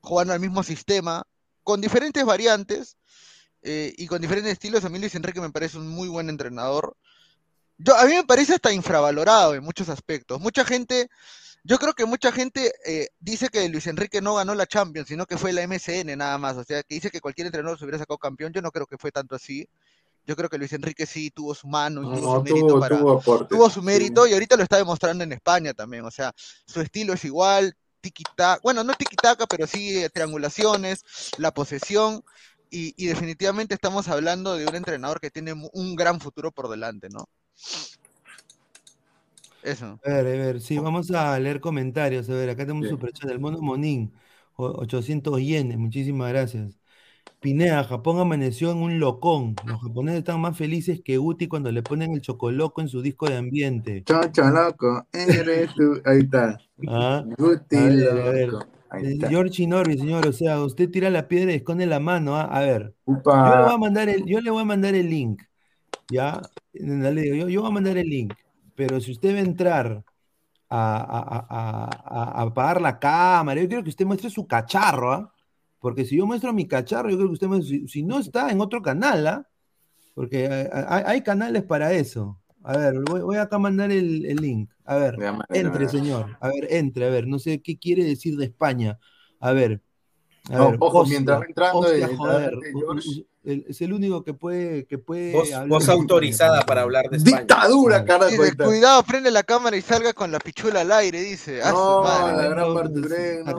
[0.00, 1.24] jugaron al mismo sistema,
[1.64, 2.96] con diferentes variantes
[3.62, 4.84] eh, y con diferentes estilos.
[4.84, 6.96] A mí Luis Enrique me parece un muy buen entrenador.
[7.78, 10.40] Yo, a mí me parece hasta infravalorado en muchos aspectos.
[10.40, 11.08] Mucha gente,
[11.64, 15.26] yo creo que mucha gente eh, dice que Luis Enrique no ganó la Champions, sino
[15.26, 16.56] que fue la MSN nada más.
[16.56, 18.52] O sea, que dice que cualquier entrenador se hubiera sacado campeón.
[18.52, 19.66] Yo no creo que fue tanto así.
[20.26, 22.98] Yo creo que Luis Enrique sí tuvo su mano y tuvo su mérito tuvo, para,
[22.98, 23.48] tuvo aportes.
[23.48, 23.86] tuvo su sí.
[23.86, 26.04] mérito y ahorita lo está demostrando en España también.
[26.04, 31.04] O sea, su estilo es igual, tiki-taka, bueno, no tiki-taka, pero sí eh, triangulaciones,
[31.36, 32.22] la posesión.
[32.70, 37.08] Y, y definitivamente estamos hablando de un entrenador que tiene un gran futuro por delante,
[37.10, 37.26] ¿no?
[39.62, 40.00] Eso.
[40.06, 42.28] A ver, a ver, sí, vamos a leer comentarios.
[42.28, 44.12] A ver, acá tenemos un superchat del Mono Monín,
[44.56, 46.78] o- 800 yenes, muchísimas gracias.
[47.44, 49.54] Pinea, Japón amaneció en un locón.
[49.66, 53.26] Los japoneses están más felices que Guti cuando le ponen el chocoloco en su disco
[53.26, 54.02] de ambiente.
[54.02, 56.00] Chocho loco, eres tú.
[56.06, 56.58] Ahí está.
[56.88, 58.48] Ah, Guti a ver, a ver.
[58.48, 58.66] loco.
[58.88, 59.28] Ahí Eh, está.
[59.28, 62.44] George Norby, señor, o sea, usted tira la piedra y esconde la mano, ¿ah?
[62.44, 65.42] A ver, yo le voy a mandar el, yo le voy a mandar el link,
[66.10, 66.40] ¿ya?
[66.72, 68.32] Yo, yo voy a mandar el link,
[68.74, 70.02] pero si usted va a entrar
[70.70, 75.12] a, a- a- a- a apagar la cámara, yo quiero que usted muestre su cacharro,
[75.12, 75.33] ¿ah?
[75.84, 78.58] Porque si yo muestro mi cacharro, yo creo que usted si, si no está en
[78.62, 79.46] otro canal, ¿ah?
[80.14, 82.40] Porque hay, hay- canales para eso.
[82.62, 84.70] A ver, voy, voy acá a mandar el, el link.
[84.86, 85.18] A ver,
[85.50, 86.24] entre, señor.
[86.40, 88.98] A ver, entre, a ver, no sé qué quiere decir de España.
[89.40, 89.82] A ver.
[90.48, 93.26] A No, ver, ojo, hostia, mientras va entrando hostia, joder, el u- George.
[93.44, 97.18] El- es el único que puede, que puede Voz, voz de autorizada para hablar de
[97.18, 97.38] España.
[97.40, 98.30] Dictadura, carajo.
[98.30, 101.60] ahí Dice, cuidado, prende la cámara y salga con la pichula al aire, dice.
[101.62, 102.36] Ah, su No, madre.
[102.36, 102.74] la gran No,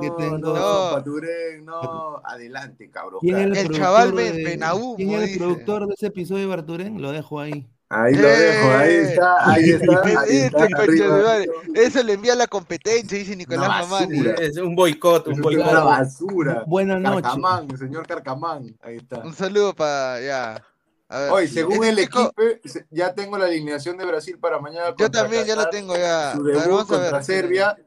[0.10, 2.22] no, tengo- no, Barturén, no.
[2.26, 3.20] Adelante, cabrón.
[3.22, 4.58] ¿Quién era El chaval de-
[4.96, 5.40] ¿Quién era el dice.
[5.40, 7.02] productor de ese episodio de Barturén?
[7.02, 7.68] Lo dejo ahí.
[7.88, 9.02] Ahí lo dejo, ahí Eh.
[9.04, 11.08] está, ahí está, ahí Este está.
[11.10, 11.46] madre.
[11.76, 14.24] Eso le envía a la competencia, dice Nicolás Mamani.
[14.40, 15.68] Es un boicot, un boicot.
[15.70, 16.64] una basura.
[16.66, 17.22] Buenas noches.
[17.24, 18.76] Carcamán, el señor Carcamán.
[18.82, 19.20] Ahí está.
[19.20, 20.64] Un saludo para ya.
[21.08, 21.32] A ver.
[21.32, 22.32] Hoy, según Este el equipo,
[22.90, 24.96] ya tengo la alineación de Brasil para mañana.
[24.98, 26.34] Yo también ya la tengo ya.
[26.34, 27.02] Su A ver, debut vamos a ver.
[27.12, 27.78] contra Serbia,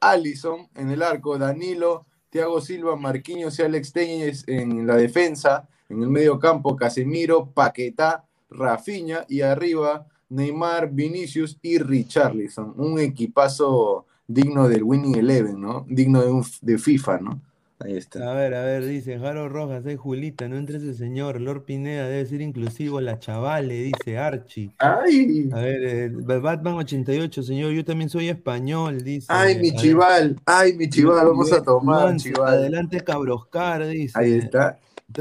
[0.00, 6.02] Allison en el arco, Danilo, Thiago Silva, Marquinhos y Alex Telles en la defensa, en
[6.02, 8.24] el medio campo, Casemiro, Paquetá,
[8.54, 12.74] Rafinha y arriba Neymar, Vinicius y Richarlison.
[12.76, 15.86] Un equipazo digno del Winning Eleven, ¿no?
[15.88, 17.40] Digno de, un, de FIFA, ¿no?
[17.80, 18.30] Ahí está.
[18.30, 22.08] A ver, a ver, dice Jaro Rojas, ay Julita, no entre ese señor, Lord Pineda
[22.08, 24.70] debe ser inclusivo, la chavale, dice Archie.
[24.78, 25.50] ¡Ay!
[25.52, 29.26] A ver, eh, Batman 88, señor, yo también soy español, dice.
[29.28, 30.40] ¡Ay, mi A chival!
[30.46, 31.26] ¡Ay, mi chival!
[31.26, 32.54] Vamos a tomar, chival.
[32.54, 34.18] Adelante Cabroscar, dice.
[34.18, 34.78] Ahí está.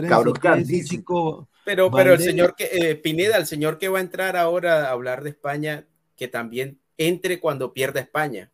[0.07, 0.89] Cabroscar, ¿qué ese dice.
[0.89, 4.87] chico Pero, pero el señor que, eh, Pineda, el señor que va a entrar ahora
[4.87, 8.51] a hablar de España, que también entre cuando pierda España.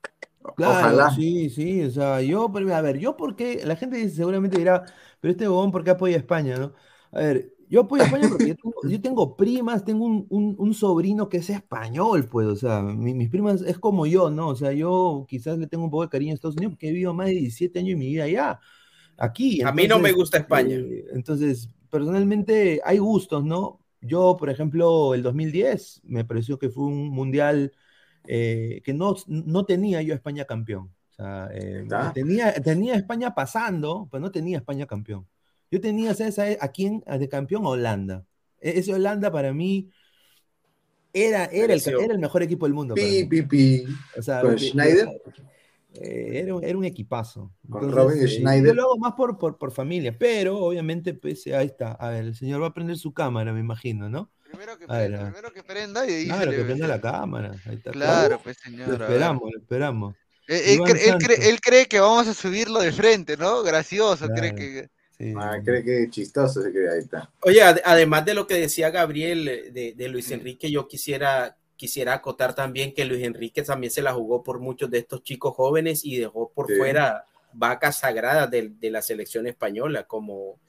[0.55, 1.09] Claro, Ojalá.
[1.09, 4.83] sí, sí, o sea, yo, pero, a ver, yo porque, la gente dice- seguramente dirá,
[5.21, 6.73] pero este bobón, ¿por qué apoya a España, no?
[7.11, 10.55] A ver, yo apoyo a España porque yo tengo, yo tengo primas, tengo un, un-
[10.59, 14.49] un sobrino que es español, pues, o sea, mi- mis primas es como yo, ¿no?
[14.49, 16.91] O sea, yo quizás le tengo un poco de cariño a Estados Unidos porque he
[16.91, 18.59] vivido más de 17 años de mi vida allá,
[19.17, 19.61] aquí.
[19.63, 20.85] A mí no me entonces, gusta España.
[20.89, 23.79] eh, entonces, personalmente, hay gustos, ¿no?
[24.01, 27.73] Yo, por ejemplo, el 2010 me pareció que fue un mundial
[28.27, 30.91] eh, que no, no tenía yo a España campeón.
[31.09, 35.27] O sea, eh, tenía, tenía España pasando, pero no tenía España campeón.
[35.71, 37.65] Yo tenía, ¿sabes a, a quién de campeón?
[37.65, 38.25] A Holanda.
[38.61, 39.89] E- Ese Holanda para mí
[41.13, 42.95] era, era, el, era el mejor equipo del mundo.
[42.95, 43.83] Pi, pi, pi.
[44.17, 45.07] O sea, ¿Con de- Schneider?
[45.93, 47.51] Eh, era, un- era un equipazo.
[47.69, 48.67] Con Entonces, Robin eh, Schneider.
[48.67, 51.93] Yo lo hago más por, por, por familia, pero obviamente, pues ahí está.
[51.93, 54.31] A ver, el señor va a prender su cámara, me imagino, ¿no?
[54.49, 55.31] Primero que prenda, ver.
[55.31, 57.51] primero que prenda y ahí Claro, que prenda la cámara.
[57.65, 57.91] Ahí está.
[57.91, 58.89] Claro, pues Lo señor.
[58.89, 59.01] ver.
[59.01, 60.15] esperamos, lo esperamos.
[60.47, 63.61] Él, él cree, él, cree, él cree que vamos a subirlo de frente, ¿no?
[63.61, 64.55] Gracioso, cree Claro.
[64.55, 64.89] que.
[65.15, 65.33] Sí.
[65.37, 67.29] Ah, cree que es chistoso, se cree ahí está.
[67.41, 71.57] Oye, ad- además de lo que decía Gabriel eh, de, de Luis Enrique, yo quisiera,
[71.79, 75.55] quisiera acotar también que Luis Enrique también se la jugó por muchos de estos chicos
[75.55, 76.75] jóvenes y dejó por Sí.
[76.75, 77.23] fuera
[77.53, 80.59] vacas sagradas de, de la selección española, como,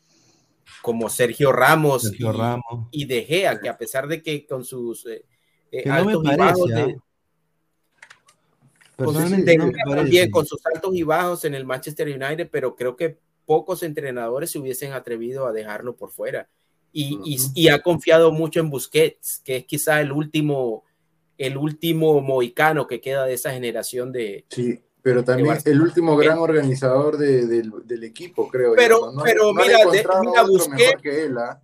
[0.83, 2.89] como Sergio Ramos Sergio y, Ramos.
[2.93, 5.25] y De Gea, que a pesar de que con sus eh,
[5.73, 7.03] eh, Que no me altos y bajos parece, de- ¿ah?
[8.97, 10.03] con sus- Personalmente no me Gea parece.
[10.03, 14.51] también con sus altos y bajos en el Manchester United, pero creo que pocos entrenadores
[14.53, 16.49] se hubiesen atrevido a dejarlo por fuera.
[16.93, 17.53] Y, y- Ujú.
[17.55, 20.85] y ha confiado mucho en Busquets, que es quizá el último,
[21.41, 24.45] el último mohicano que queda de esa generación de...
[24.51, 28.75] Sí, pero también el último gran organizador de- del, del equipo, creo.
[28.77, 29.23] Pero- yo, ¿no?
[29.23, 30.05] pero No mira, de-
[30.77, 31.63] mira, que él, ¿ah?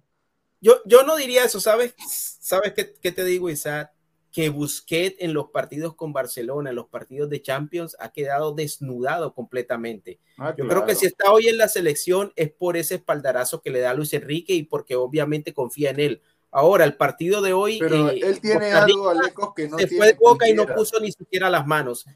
[0.62, 1.94] Yo, yo no diría eso, ¿sabes?
[2.40, 3.92] ¿Sabes qué, qué te digo, Isaac?
[4.32, 9.34] Que Busquets en los partidos con Barcelona, en los partidos de Champions, ha quedado desnudado
[9.34, 10.20] completamente.
[10.38, 10.68] Ah, Yo claro.
[10.70, 13.92] creo que si está hoy en la selección es por ese espaldarazo que le da
[13.94, 16.22] Luis Enrique y porque obviamente confía en él.
[16.56, 17.78] Ahora, el partido de hoy.
[17.78, 20.48] Pero eh, él tiene Costa Rica algo, Alecos, que no se tiene fue de boca
[20.48, 20.74] y no cualquiera.
[20.74, 22.06] puso ni siquiera las manos.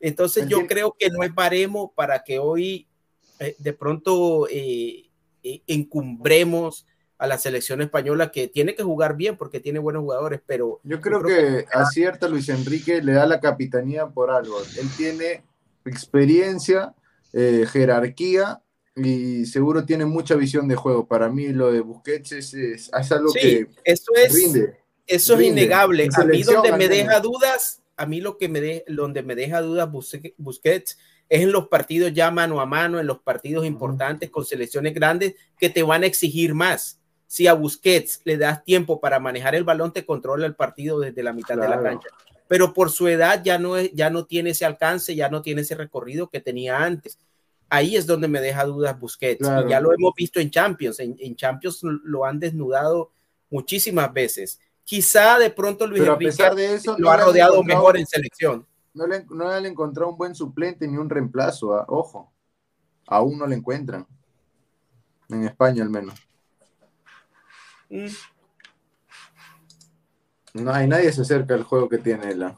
[0.00, 2.88] Entonces, yo creo que no es baremo para que hoy
[3.38, 5.10] eh, de pronto eh,
[5.42, 6.86] eh, encumbremos
[7.18, 11.00] a la selección española que tiene que jugar bien porque tiene buenos jugadores, pero Yo
[11.00, 14.60] creo, creo que acierta Luis Enrique, le da la capitanía por algo.
[14.80, 15.44] Él tiene
[15.84, 16.94] experiencia,
[17.32, 18.62] eh, jerarquía
[18.96, 21.06] y seguro tiene mucha visión de juego.
[21.06, 24.76] Para mí lo de Busquets es, es- es algo sí, que eso es, rinde.
[25.06, 25.62] eso es rinde.
[25.62, 26.08] innegable.
[26.14, 29.60] A mí donde me deja dudas, a mí lo que me de, donde me deja
[29.62, 34.28] dudas Busque- Busquets Es en los partidos ya mano a mano, en los partidos importantes
[34.28, 37.00] con selecciones grandes que te van a exigir más.
[37.26, 41.22] Si a Busquets le das tiempo para manejar el balón, te controla el partido desde
[41.22, 42.08] la mitad de la cancha.
[42.48, 45.62] Pero por su edad ya no, es, ya no tiene ese alcance, ya no tiene
[45.62, 47.18] ese recorrido que tenía antes.
[47.74, 49.40] Ahí es donde me deja dudas Busquets.
[49.40, 51.00] Y ya lo hemos visto en Champions.
[51.00, 53.12] En, en Champions lo han desnudado
[53.48, 54.60] muchísimas veces.
[54.84, 58.06] Quizá de pronto Luis Pero a pesar de eso, lo no ha rodeado mejor en
[58.06, 58.66] selección.
[58.92, 62.30] No le, no le han encontrado un buen suplente ni un reemplazo, ah, ojo.
[63.06, 64.06] Aún no le encuentran.
[65.30, 66.20] En España al menos.
[67.88, 68.04] Mm.
[70.60, 72.52] No hay nadie se acerca al juego que tiene él.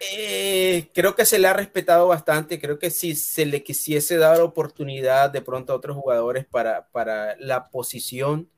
[0.00, 2.60] Eh, creo que se le ha respetado bastante.
[2.60, 7.36] Creo que si se le quisiese dar oportunidad de pronto a otros jugadores para, para
[7.38, 8.48] la posición,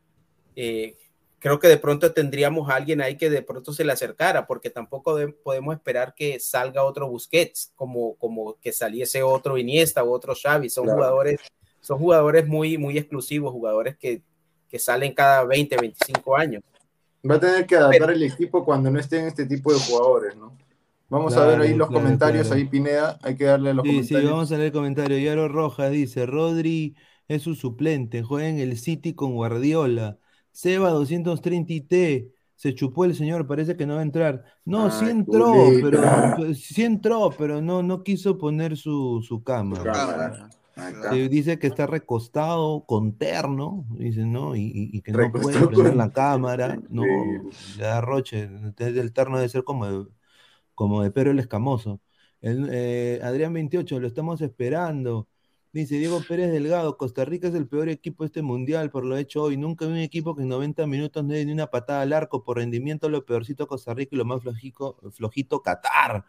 [0.56, 0.96] eh,
[1.38, 4.68] creo que de pronto tendríamos a alguien ahí que de pronto se le acercara, porque
[4.68, 10.10] tampoco de- podemos esperar que salga otro Busquets, como, como que saliese otro Iniesta o
[10.10, 10.68] otro Xavi.
[10.68, 10.98] Son Claro.
[10.98, 11.40] jugadores,
[11.80, 14.22] son jugadores muy, muy exclusivos, jugadores que,
[14.68, 16.62] que salen cada 20, 25 años.
[17.28, 20.56] Va a tener que adaptar el equipo cuando no estén este tipo de jugadores, ¿no?
[21.10, 22.52] Vamos a ver ahí los claro, comentarios, claro.
[22.52, 24.30] ahí Pineda, hay que darle los Sí, sí, comentarios.
[24.30, 25.18] vamos a leer el comentario.
[25.18, 26.96] Yaro Rojas dice, Rodri
[27.28, 30.18] es su suplente, juega en el City con Guardiola.
[30.52, 34.44] Seba 230 IT, se chupó el señor, parece que no va a entrar.
[34.66, 35.80] No, sí Ay, entró, culita.
[35.80, 40.04] pero sí entró, pero no, no quiso poner su, su cámara.
[41.08, 44.54] Sí, dice que está recostado con terno, dice, ¿no?
[44.56, 47.46] Y, y- y que no puede prender con- la cámara, ¿no?
[47.50, 47.60] Sí.
[47.74, 48.42] Le da roche.
[48.42, 50.06] Entonces el terno debe ser como de,
[50.80, 52.00] como de Pedro el Escamoso.
[52.40, 55.28] Eh, Adrián 28, lo estamos esperando.
[55.74, 59.18] Dice Diego Pérez Delgado, Costa Rica es el peor equipo de este mundial por lo
[59.18, 59.58] hecho hoy.
[59.58, 62.44] Nunca vi un equipo que en 90 minutos no dé ni una patada al arco.
[62.44, 66.24] Por rendimiento, lo peorcito Costa Rica y lo más flojico, flojito Qatar.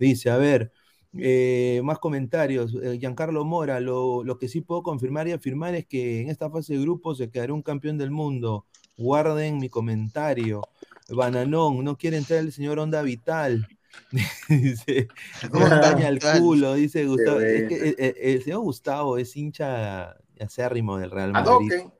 [0.00, 0.72] Dice, a ver,
[1.16, 2.74] eh, más comentarios.
[2.82, 6.50] Eh, Giancarlo Mora, lo, lo que sí puedo confirmar y afirmar es que en esta
[6.50, 8.66] fase de grupos se quedará un campeón del mundo.
[8.96, 10.62] Guarden mi comentario.
[11.08, 13.68] Bananón, no quiere entrar el señor Onda Vital.
[14.48, 15.08] dice,
[15.52, 17.40] montaña al culo, dice Gustavo.
[17.40, 21.48] Es que, eh, eh, el señor Gustavo es hincha acérrimo del Real Madrid.
[21.48, 21.92] Adoquen.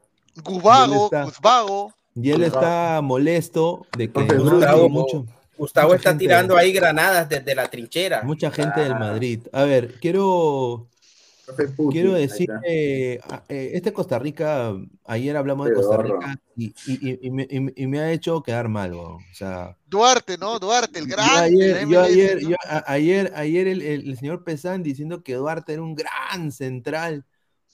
[0.45, 1.95] Guzbago, está- Guzbago.
[2.15, 5.25] Y él está molesto de que no, hay mucho,
[5.57, 8.23] Gustavo Mucha está tirando ahí granadas desde la trinchera.
[8.23, 8.99] mucha gente del Ah.
[8.99, 9.41] Madrid.
[9.53, 10.89] A ver, quiero,
[11.91, 12.61] quiero decir, está.
[12.67, 14.75] eh, eh, este Costa Rica,
[15.05, 15.97] ayer hablamos de Costa.
[15.99, 18.95] Rica y, y- y- y me, y- y me ha hecho quedar mal.
[18.95, 20.59] O sea, Duarte, ¿no?
[20.59, 21.41] Duarte, el yo grande.
[21.75, 22.51] ayer, yo ayer, ¿no?
[22.51, 26.53] yo a- ayer, ayer el, el- el señor Pesán diciendo que Duarte era un gran
[26.53, 27.25] central.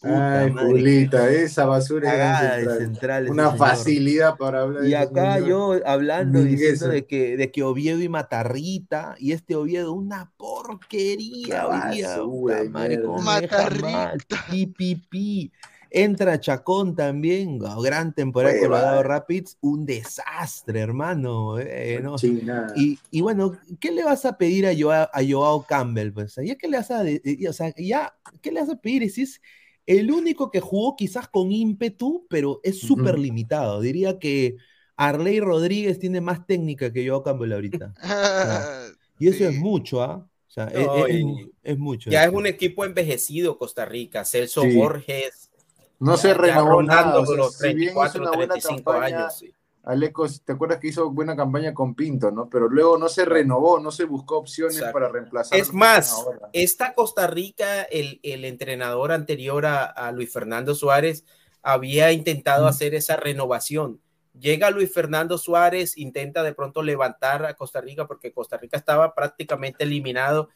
[0.00, 3.28] Puta Ay, madre, Julita, esa basura cagada de central.
[3.28, 3.58] Una señor.
[3.58, 5.48] facilidad para hablar de Y acá señor.
[5.48, 6.88] yo hablando, diciendo Mingueza.
[6.88, 12.98] de que, de que Oviedo y Matarrita, y este Oviedo, una porquería basura madre.
[12.98, 14.12] Matarrita.
[14.50, 15.52] Pi, pi, pi.
[15.90, 18.78] Entra Chacón también, gran temporada Hueva.
[18.78, 21.58] Colorado Rapids, un desastre, hermano.
[21.58, 22.16] eh, ¿no?
[22.76, 26.12] Y, y bueno, ¿qué le vas a pedir a Joao, a Joao Campbell?
[26.12, 28.76] Pues, ya que le vas a, de- eh, o sea, ya, ¿qué le vas a
[28.76, 29.10] pedir?
[29.10, 29.40] Si es
[29.88, 33.80] el único que jugó quizás con ímpetu, pero es súper limitado.
[33.80, 34.56] Diría que
[34.96, 37.94] Arley Rodríguez tiene más técnica que Joao Campbell ahorita.
[39.20, 40.28] Y eso es mucho, ¿ah?
[40.48, 42.08] O sea, es, No, es- y- es mucho.
[42.10, 44.24] Ya es un equipo envejecido Costa Rica.
[44.24, 44.76] Celso Sí.
[44.76, 45.50] Borges.
[45.98, 47.18] No ya- se renovó nada.
[47.18, 49.38] o sea, los si bien hizo 34, una buena 35 campaña, años.
[49.38, 49.52] sí.
[49.88, 52.50] Alecos, ¿te acuerdas que hizo buena campaña con Pinto, no?
[52.50, 54.92] Pero luego no se renovó, no se buscó opciones Exacto.
[54.92, 55.58] para reemplazar.
[55.58, 61.24] Es más, esta Costa Rica, el, el entrenador anterior a, a Luis Fernando Suárez
[61.62, 64.02] había intentado hacer esa renovación.
[64.38, 69.14] Llega Luis Fernando Suárez, intenta de pronto levantar a Costa Rica porque Costa Rica estaba
[69.14, 70.50] prácticamente eliminado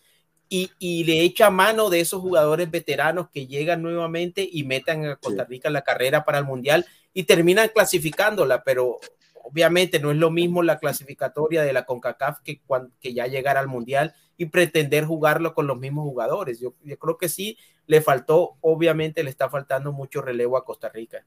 [0.50, 5.16] y, y le echa mano de esos jugadores veteranos que llegan nuevamente y metan a
[5.16, 9.00] Costa Rica en la carrera para el Mundial y terminan clasificándola, pero
[9.45, 12.61] obviamente no es lo mismo la clasificatoria de la CONCACAF que,
[13.01, 16.61] que ya llegar al Mundial y pretender jugarlo con los mismos jugadores.
[16.61, 20.88] Yo, yo creo que sí, le faltó, obviamente le está faltando mucho relevo a Costa
[20.88, 21.24] Rica.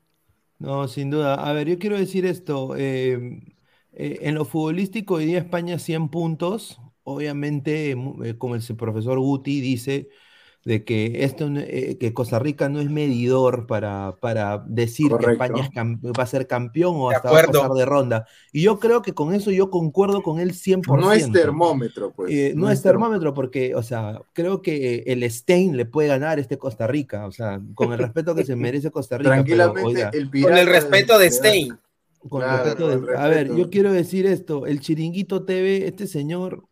[0.58, 1.36] No, sin duda.
[1.36, 2.76] A ver, yo quiero decir esto.
[2.78, 3.18] eh,
[3.92, 6.80] eh, en lo futbolístico, hoy día España 100 puntos.
[7.04, 10.10] Obviamente, eh, como el profesor Guti dice,
[10.66, 15.32] de que, esto, no- eh, que Costa Rica no es medidor para, para decir que.
[15.34, 18.26] España es va a ser campeón o De hasta va a pasar de ronda.
[18.52, 21.00] Y yo creo que con eso yo concuerdo con él 100%.
[21.00, 22.32] No es termómetro, pues.
[22.34, 26.42] Eh, no, es termómetro porque, o sea, creo que el Stein le puede ganar a
[26.42, 29.30] este Costa Rica, o sea, con el respeto que se merece Costa Rica.
[29.30, 31.30] pero, Tranquilamente, oiga, el Con el respeto de.
[31.32, 31.78] Stein.
[32.28, 36.08] con Claro, respeto con de- A ver, yo quiero decir esto, el Chiringuito TV, este
[36.08, 36.64] señor,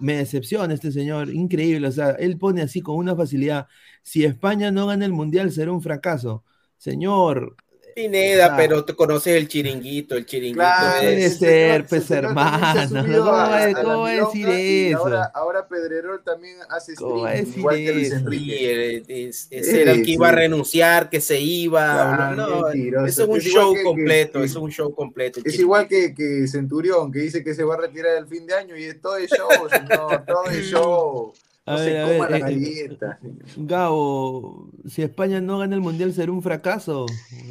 [0.00, 3.66] me decepciona este señor, increíble, o sea, él pone así con una facilidad,
[4.02, 6.44] si España no gana el Mundial será un fracaso.
[6.78, 7.56] Señor,
[7.96, 10.58] Pineda, pero tú conoces el chiringuito, el chiringuito.
[10.60, 11.38] Claro, puede es...
[11.38, 12.90] ser, pues hermano.
[13.06, 14.98] ¿Cómo va a decir eso?
[14.98, 19.32] Ahora, ahora Pedrerol también hace streaming, igual que Luis Enrique.
[19.32, 22.34] Sí, ese era el que iba a renunciar, que se iba.
[22.34, 22.68] Claro, no,
[23.06, 25.40] eso es un show que, completo, que, eso es un show completo.
[25.42, 28.52] Es igual que, que Centurión, que dice que se va a retirar el fin de
[28.56, 31.32] año y es todo el show, señor, todo el show.
[31.66, 33.18] No a se ver, a coma ver, la eh, galleta.
[33.56, 37.06] Gabo, si España no gana el mundial, ¿será un fracaso?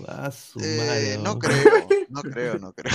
[0.07, 1.39] A su Eh, madre, no ¿no?
[1.39, 2.93] creo, no creo, no creo.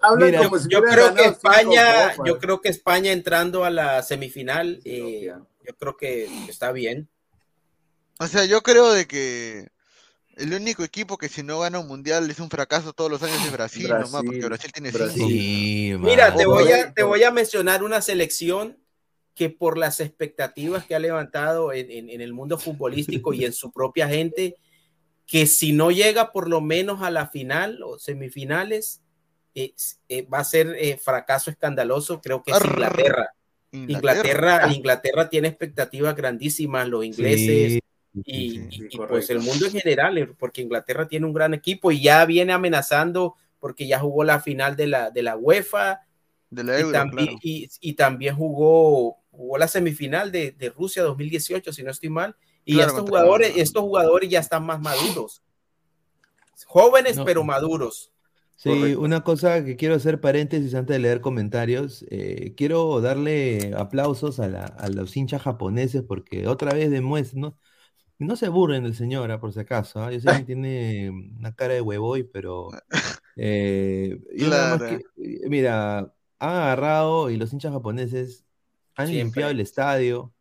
[0.00, 4.02] Hablan Mira, como si yo creo que España, yo creo que España entrando a la
[4.02, 5.32] semifinal, eh,
[5.66, 7.08] yo creo que está bien.
[8.20, 9.68] O sea, yo creo de que
[10.36, 13.44] el único equipo que si no gana un mundial es un fracaso todos los años
[13.44, 15.12] es Brasil, nomás, porque Brasil, tiene Brasil.
[15.14, 15.28] cinco.
[15.28, 18.78] Sí, Mira, te voy, a, te voy a mencionar una selección
[19.34, 23.52] que por las expectativas que ha levantado en, en- en el mundo futbolístico y en
[23.52, 24.56] su propia gente,
[25.26, 29.00] que si no llega por lo menos a la final o semifinales,
[29.54, 29.72] eh,
[30.08, 32.66] eh, va a ser eh, fracaso escandaloso, creo que es Arr.
[32.70, 33.34] Inglaterra.
[33.72, 37.72] Inglaterra, Inglaterra tiene expectativas grandísimas, los ingleses,
[38.14, 41.24] Sí, y, sí, y- sí, y, pues el mundo en general, eh, porque Inglaterra tiene
[41.24, 45.22] un gran equipo y ya viene amenazando porque ya jugó la final de la, de
[45.22, 46.02] la UEFA
[46.50, 47.40] De la y, Euro, también, claro.
[47.42, 52.36] y, y también jugó, jugó la semifinal de, de Rusia 2018, si no estoy mal,
[52.64, 55.42] y Claro, estos jugadores, estos jugadores ya están más maduros.
[56.66, 57.24] Jóvenes No.
[57.24, 58.12] pero maduros.
[58.56, 59.00] Sí, Correcto.
[59.00, 62.04] una cosa que quiero hacer paréntesis antes de leer comentarios.
[62.10, 67.58] eh, quiero darle aplausos a, la- a los hinchas japoneses porque otra vez demuestran, no,
[68.18, 70.00] no se burlen del señor, ah, por si acaso.
[70.04, 72.68] ah, Yo sé que tiene una cara de huevoy, pero
[73.36, 74.86] eh, Claro.
[74.86, 78.44] que- eh, mira, han agarrado y los hinchas japoneses
[78.96, 79.24] han Siempre.
[79.24, 80.32] limpiado el estadio.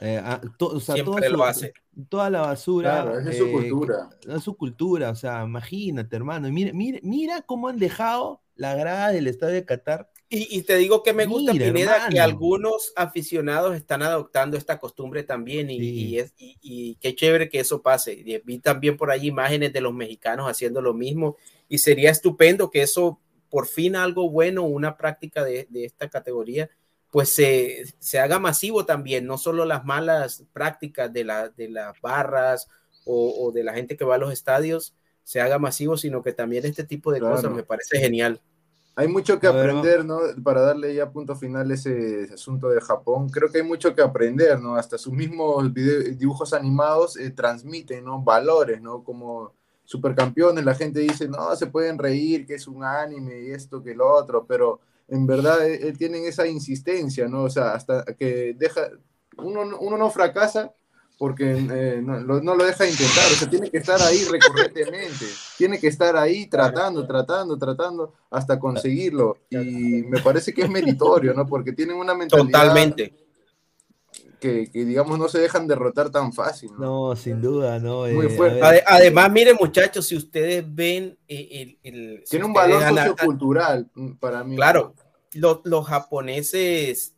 [0.00, 1.72] eh, ah, to- o sea, Siempre todo lo su- hace.
[2.08, 3.02] toda la basura.
[3.02, 4.08] Claro, es su eh, cultura.
[4.36, 6.48] es su cultura, o sea, imagínate, hermano.
[6.48, 10.10] y Mira, mira, mira cómo han dejado la grada del estadio de Qatar.
[10.30, 14.78] Y, y te digo que me gusta, Mira, Pineda, que algunos aficionados están adoptando esta
[14.78, 15.90] costumbre también y, Sí.
[16.08, 18.14] y es, y, y qué chévere que eso pase.
[18.14, 21.36] Y vi también por ahí imágenes de los mexicanos haciendo lo mismo
[21.68, 23.20] y sería estupendo que eso,
[23.50, 26.70] por fin algo bueno, una práctica de, de esta categoría,
[27.12, 32.00] pues se, se haga masivo también, no solo las malas prácticas de, la, de las
[32.00, 32.68] barras
[33.04, 36.32] o, o de la gente que va a los estadios se haga masivo, sino que
[36.32, 37.36] también este tipo de Claro.
[37.36, 38.40] cosas me parece genial.
[38.94, 40.18] Hay mucho que aprender, ¿no?
[40.42, 43.28] Para darle ya punto final a ese, ese asunto de Japón.
[43.28, 44.74] Creo que hay mucho que aprender, ¿no?
[44.76, 48.20] Hasta sus mismos video- dibujos animados eh, transmiten, ¿no?
[48.22, 49.04] Valores, ¿no?
[49.04, 49.52] Como
[49.84, 53.94] supercampeones, la gente dice, no, se pueden reír, que es un anime y esto, que
[53.94, 54.80] lo otro, pero
[55.12, 57.42] en verdad eh, eh, tienen esa insistencia, ¿no?
[57.44, 58.88] O sea, hasta que deja,
[59.36, 60.72] uno, no- uno no fracasa
[61.18, 64.24] porque eh, no, lo, no lo deja de intentar, o sea, tiene que estar ahí
[64.24, 65.26] recurrentemente,
[65.58, 69.36] tiene que estar ahí tratando, tratando, tratando hasta conseguirlo.
[69.50, 71.46] Y me parece que es meritorio, ¿no?
[71.46, 73.14] Porque tienen una mentalidad Totalmente.
[74.40, 77.10] que, que, digamos, no se dejan derrotar tan fácil, ¿no?
[77.10, 78.00] No, sin duda, ¿no?
[78.08, 78.60] Muy Eh, fuerte.
[78.64, 82.82] a ver, Ade- Además, miren, muchachos, si ustedes ven el, el- si Tiene un valor
[82.82, 84.56] sociocultural mm, para mí.
[84.56, 84.94] Claro,
[85.34, 87.14] los, los japoneses,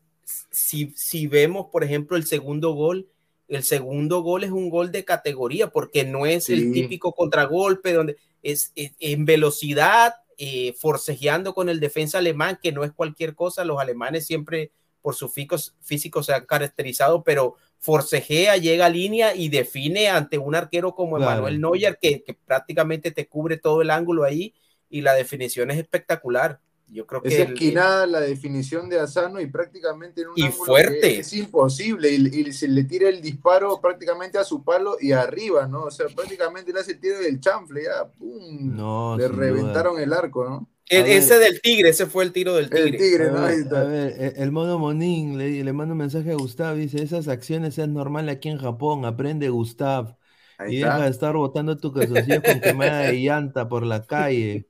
[0.50, 3.08] si, si vemos, por ejemplo, el segundo gol,
[3.48, 8.16] el segundo gol es un gol de categoría porque no es el típico contragolpe donde
[8.42, 13.64] es, es- en velocidad, eh, forcejeando con el defensa alemán, que no es cualquier cosa.
[13.64, 19.34] Los alemanes siempre por sus físicos, físicos se han caracterizado, pero forcejea, llega a línea
[19.34, 21.32] y define ante un arquero como Claro.
[21.32, 24.54] Emanuel Neuer, que, que prácticamente te cubre todo el ángulo ahí
[24.88, 26.60] y la definición es espectacular.
[26.88, 30.42] Yo creo Es que el- esquinada la definición de Asano y prácticamente en un Y
[30.42, 31.12] ángulo fuerte.
[31.18, 35.66] es imposible y, y se le tira el disparo prácticamente a su palo y arriba,
[35.66, 35.84] ¿no?
[35.84, 38.76] O sea, prácticamente le hace el tiro del chanfle, ya, ¡pum!
[38.76, 40.68] no, le reventaron el arco, ¿no?
[40.88, 42.98] el- ese del tigre, ese fue el tiro del El tigre.
[42.98, 43.42] tigre, A ¿no?
[43.42, 43.80] Ahí ver, está.
[43.80, 47.28] a ver, e- el mono Monín le, le manda un mensaje a Gustav, dice, esas
[47.28, 50.16] acciones es normal aquí en Japón, aprende Gustav
[50.58, 50.92] Ahí y está.
[50.92, 54.68] deja de estar botando tu calzoncillo con quemada de llanta por la calle.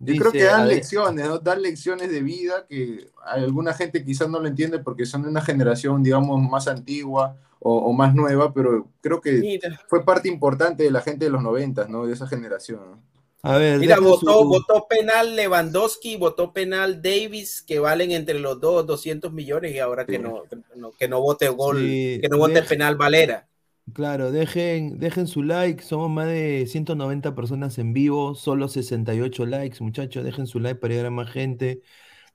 [0.00, 1.38] Yo creo que Dice, dan lecciones, ¿no?
[1.38, 5.40] Dan lecciones de vida que alguna gente quizás no lo entiende porque son de una
[5.40, 10.82] generación, digamos, más antigua o, o más nueva, pero creo que Mira, fue parte importante
[10.82, 12.04] de la gente de los noventas, ¿no?
[12.06, 12.80] De esa generación.
[12.90, 12.98] ¿no?
[13.42, 18.60] A ver, mira, votó, su- votó penal Lewandowski, votó penal Davis, que valen entre los
[18.60, 20.18] dos 200 millones y ahora que Sí.
[20.18, 23.46] no, que no, que no vote gol, Sí, que no vote deja- penal Valera.
[23.92, 29.82] Claro, dejen, dejen su like, somos más de 190 personas en vivo, solo 68 likes,
[29.82, 31.82] muchachos, dejen su like para llegar a más gente.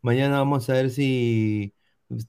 [0.02, 1.74] Mañana vamos a ver si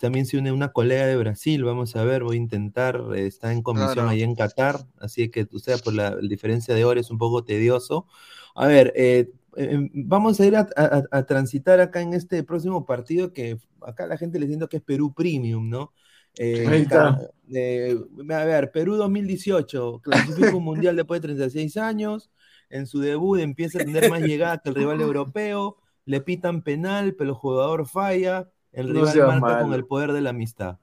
[0.00, 3.62] También se une una colega de Brasil, vamos a ver, voy a intentar, está en
[3.62, 4.08] comisión Claro.
[4.08, 7.44] ahí en Qatar, así que usted por la, la diferencia de hora es un poco
[7.44, 8.06] tedioso.
[8.54, 12.86] A ver, eh, eh, vamos a ir a, a- a transitar acá en este próximo
[12.86, 15.92] partido que acá la gente le siento que es Perú Premium, ¿no?
[16.38, 17.18] Eh, Ahí está.
[17.18, 17.20] ca-
[17.54, 17.96] eh,
[18.30, 22.30] a ver, Perú 2018, clasifica un mundial después de 36 años,
[22.70, 25.76] en su debut empieza a tener más llegada que el rival europeo,
[26.06, 30.20] le pitan penal, pero el jugador falla, el No rival marca con el poder de
[30.22, 30.78] la amistad.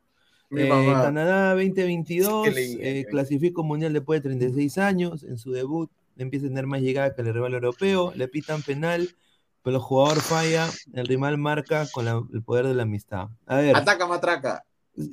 [0.51, 0.69] Mi Eh.
[0.69, 5.51] Canadá 2022 Sí, que le- eh, clasifica un mundial después de 36 años, en su
[5.51, 9.09] debut empieza a tener más llegada que el rival europeo, le pitan penal,
[9.63, 13.29] pero el jugador falla, el rival marca con la- el poder de la amistad.
[13.47, 14.63] A ver, Ataca, matraca.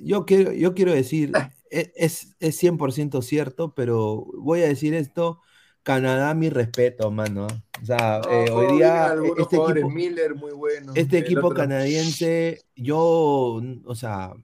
[0.03, 1.33] Yo quiero, yo quiero decir,
[1.71, 5.41] e- es, es 100% cierto, pero voy a decir esto,
[5.83, 7.47] Canadá, mi respeto, mano.
[7.81, 10.93] O sea, No, eh, hoy día este equipo, Miller muy bueno.
[10.97, 14.35] este equipo canadiense, yo, o sea,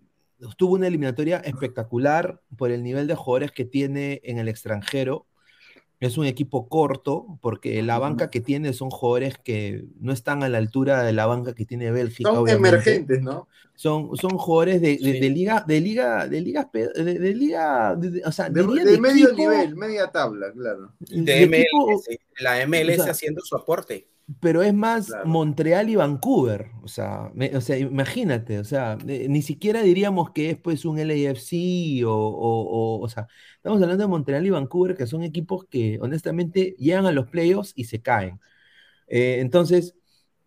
[0.57, 5.27] tuvo una eliminatoria espectacular por el nivel de jugadores que tiene en el extranjero.
[5.99, 10.49] Es un equipo corto, porque la banca que tiene son jugadores que no están a
[10.49, 12.29] la altura de la banca que tiene Bélgica.
[12.31, 12.69] Son obviamente.
[12.77, 13.47] emergentes, ¿no?
[13.83, 15.21] Son, son jugadores de, de- Sí.
[15.21, 19.29] de liga, de liga, de liga, de- de- o sea, De, diría de de medio
[19.31, 20.95] equipo- nivel, media tabla, claro.
[21.01, 21.67] de De MLS,
[22.13, 24.07] equipo, la MLS o sea, haciendo su aporte.
[24.41, 25.27] pero es más Claro.
[25.27, 26.67] Montreal y Vancouver.
[26.85, 30.85] O sea, me- o sea, imagínate, o sea, eh, ni siquiera diríamos que es pues
[30.85, 32.63] un LAFC o, o,
[32.99, 33.27] o, o sea,
[33.57, 37.73] estamos hablando de Montreal y Vancouver, que son equipos que honestamente llegan a los playoffs
[37.75, 38.39] y se caen.
[39.09, 39.95] Eh, entonces,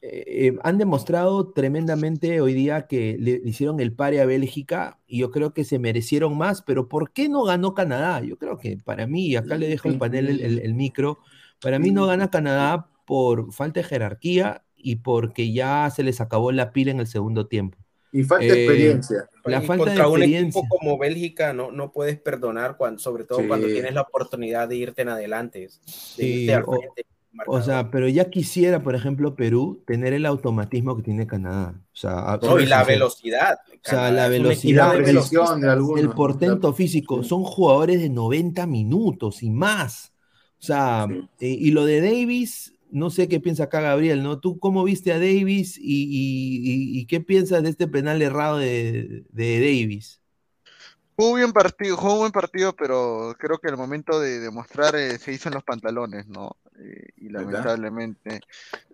[0.08, 5.00] eh, eh, han demostrado tremendamente hoy día que le, le hicieron el pare a Bélgica
[5.08, 8.22] y yo creo que se merecieron más, pero ¿por qué no ganó Canadá?
[8.22, 11.20] Yo creo que para mí, acá le dejo el panel, el, el- el micro,
[11.62, 16.52] para mí no gana Canadá por falta de jerarquía y porque ya se les acabó
[16.52, 17.78] la pila en el segundo tiempo.
[18.12, 19.28] Y falta Eh, experiencia.
[19.44, 20.60] La y falta de contra un experiencia.
[20.60, 23.48] equipo como Bélgica no, no puedes perdonar, cuando, sobre todo Sí.
[23.48, 27.02] cuando tienes la oportunidad de irte en adelante, de Sí, irte al frente.
[27.02, 27.64] O marcador.
[27.64, 31.76] sea, pero ya quisiera, por ejemplo, Perú tener el automatismo que tiene Canadá.
[31.94, 33.60] O sea, No, y la velocidad.
[33.72, 36.02] O sea, la velocidad, el- precisión de algunos.
[36.02, 40.14] el portento físico, son jugadores de 90 minutos y más.
[40.60, 41.30] O sea, Sí.
[41.42, 44.40] eh, y lo de Davis, no sé qué piensa acá Gabriel, ¿no?
[44.40, 48.58] ¿Tú cómo viste a Davis y, y- y- y qué piensas de este penal errado
[48.58, 50.22] de, de Davis?
[51.18, 54.96] Jugó un buen partido, jugó un buen partido, pero creo que el momento de demostrar
[54.96, 56.58] eh, se hizo en los pantalones, ¿no?
[56.80, 58.42] Eh, y lamentablemente.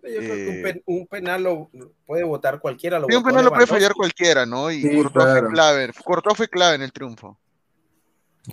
[0.02, 1.70] Yo creo que un, eh, pen- un penal lo
[2.06, 2.98] puede votar cualquiera.
[2.98, 4.70] Lo Sí, un penal lo puede fallar cualquiera, ¿no?
[4.70, 5.40] Y Sí, Courtois claro.
[5.40, 5.92] fue clave.
[6.04, 7.38] Courtois fue clave en el triunfo.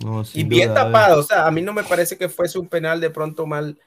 [0.02, 2.68] No, Y bien duda, tapado, o sea, a mí no me parece que fuese un
[2.68, 3.78] penal de pronto mal.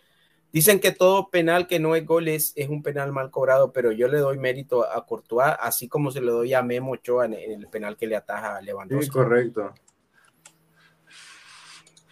[0.52, 3.91] Dicen que todo penal que no es gol es, es un penal mal cobrado, pero
[3.91, 7.34] yo le doy mérito a Courtois, así como se le doy a Memo Ochoa en,
[7.34, 9.10] el penal que le ataja a Sí, Lewandowski.
[9.10, 9.74] correcto.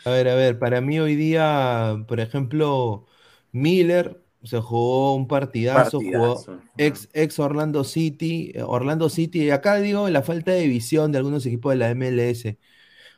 [0.05, 3.05] A ver, a ver, para mí hoy día, por ejemplo,
[3.51, 6.43] Miller se jugó un partidazo, jugó
[6.77, 11.19] ex, ex Orlando City, eh, Orlando City, y acá digo la falta de visión de
[11.19, 12.57] algunos equipos de la MLS.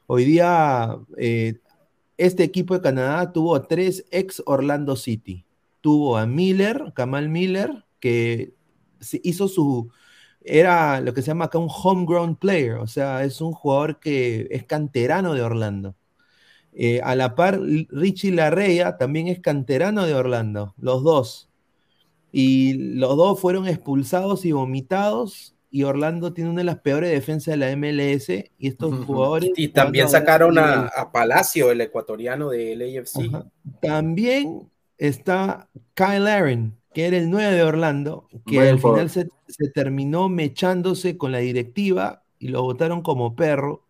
[0.08, 1.60] Hoy día, eh,
[2.18, 5.46] este equipo de Canadá tuvo tres ex Orlando City.
[5.82, 8.54] Tuvo a Miller, Kamal Miller, que
[9.24, 9.92] hizo su,
[10.42, 14.48] era lo que se llama acá un homegrown player, o sea, es un jugador que
[14.52, 15.96] es canterano de Orlando.
[16.76, 21.50] Eh, a la par, Richie Larrea también es canterano de Orlando, los dos.
[22.32, 25.56] Y los dos fueron expulsados y vomitados.
[25.70, 28.30] Y Orlando tiene una de las peores defensas de la MLS.
[28.58, 29.52] Y estos jugadores.
[29.56, 33.28] Y también sacaron a, Palacio, el ecuatoriano del AFC.
[33.30, 33.46] Ajá.
[33.82, 39.70] También está Kyle Aaron, que era el 9 de Orlando, que al final se, se
[39.70, 43.84] terminó mechándose con la directiva y lo votaron como perro.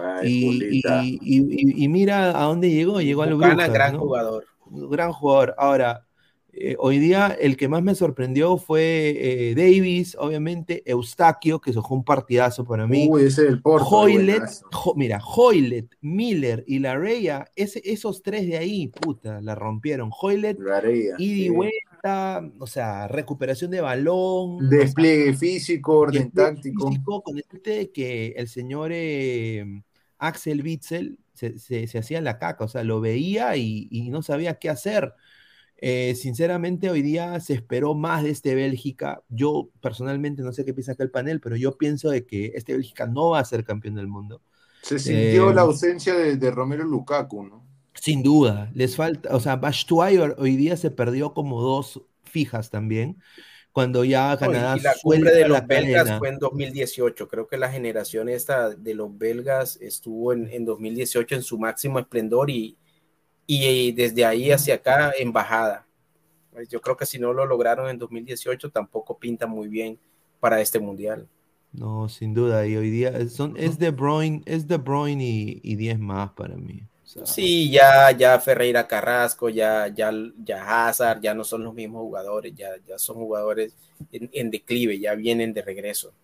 [0.00, 3.98] Ay, Y, y- y- y- y mira a dónde llegó, llegó al Brujas, gran ¿no?
[4.00, 4.44] jugador.
[4.66, 5.54] gran jugador.
[5.58, 6.06] Ahora,
[6.54, 11.80] eh, hoy día el que más me sorprendió fue eh, Davis, obviamente, Eustaquio, que se
[11.80, 13.08] jugó un partidazo para mí.
[13.10, 13.86] Uy, ese es el Porto.
[13.88, 14.42] Hoylet.
[14.70, 20.10] Jo- mira, Hoylet, Miller y Larrea, ese, esos tres de ahí, puta, la rompieron.
[20.20, 21.48] Hoylet, ida y sí.
[21.48, 21.91] vuelta,
[22.58, 24.14] o sea, recuperación de balón.
[24.80, 26.84] o sea, Despliegue físico, orden táctico.
[26.86, 29.64] físico, con de que el señor eh,
[30.18, 34.22] Axel Witzel se, se- se hacía la caca, o sea, lo veía y, y no
[34.22, 35.14] sabía qué hacer.
[35.78, 39.22] Eh, sinceramente, hoy día se esperó más de este Bélgica.
[39.28, 42.74] Yo personalmente no sé qué piensa acá el panel, pero yo pienso de que este
[42.74, 44.42] Bélgica no va a ser campeón del mundo.
[44.80, 47.66] Se sintió Eh, la ausencia de, de Romero Lukaku, ¿no?
[48.02, 53.22] Sin duda, les falta, o sea, Bastuay hoy día se perdió como dos fijas también,
[53.70, 56.18] cuando ya Canadá y la cumbre de la los belgas cadena.
[56.18, 57.28] fue en 2018.
[57.28, 62.00] Creo que la generación esta de los belgas estuvo en, en 2018 en su máximo
[62.00, 62.76] esplendor y,
[63.46, 65.86] y desde ahí hacia acá en bajada.
[66.50, 69.96] Pues Yo creo que si no lo lograron en 2018 tampoco pinta muy bien
[70.40, 71.28] para este mundial.
[71.70, 72.66] No, sin duda.
[72.66, 76.56] Y hoy día son, es De Bruyne, es De Bruyne y, y 10 más para
[76.56, 76.82] mí.
[77.12, 80.10] Sea, Sí, ya, ya Ferreira Carrasco, ya, ya,
[80.42, 83.74] ya Hazard, ya no son los mismos jugadores, ya, ya son jugadores
[84.10, 86.14] en, en declive, ya vienen de regreso.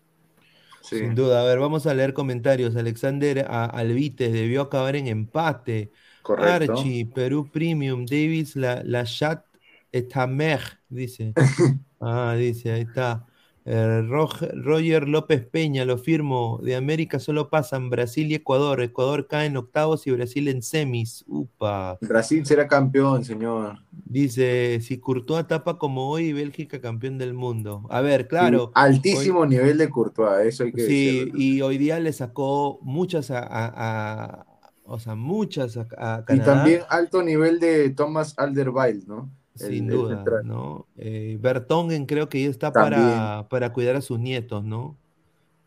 [0.81, 0.99] Sí.
[0.99, 1.43] Sin duda.
[1.43, 2.75] A ver, vamos a leer comentarios.
[2.75, 5.91] Alexander Alvites debió acabar en empate.
[6.23, 6.73] Correcto.
[6.73, 9.45] Archie, Perú Premium, Davis, la, la chat
[9.93, 11.35] Etamer, dice.
[12.01, 13.27] Ah, dice, ahí está.
[13.71, 16.59] Eh, Rog- Roger López Peña, lo firmo.
[16.63, 18.81] De América solo pasan Brasil y Ecuador.
[18.81, 21.23] Ecuador cae en octavos y Brasil en semis.
[21.29, 21.99] Upa.
[22.01, 23.81] Brasil será campeón, señor.
[23.93, 27.87] Dice, si Courtois tapa como hoy, Bélgica campeón del mundo.
[27.91, 28.73] A ver, claro.
[28.75, 31.39] Altísimo nivel de Courtois, eso hay que Sí, decirlo.
[31.39, 34.47] y hoy día le sacó muchas a, a- a-
[34.85, 39.31] o sea, muchas a, a Y también alto nivel de Thomas Alderweireld, ¿no?
[39.59, 40.47] Sin el duda, central.
[40.47, 40.87] ¿no?
[40.97, 44.97] Eh, Bertongen creo que ya está para, para cuidar a sus nietos, ¿no?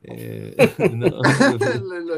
[0.03, 0.55] Eh,
[0.93, 1.22] no.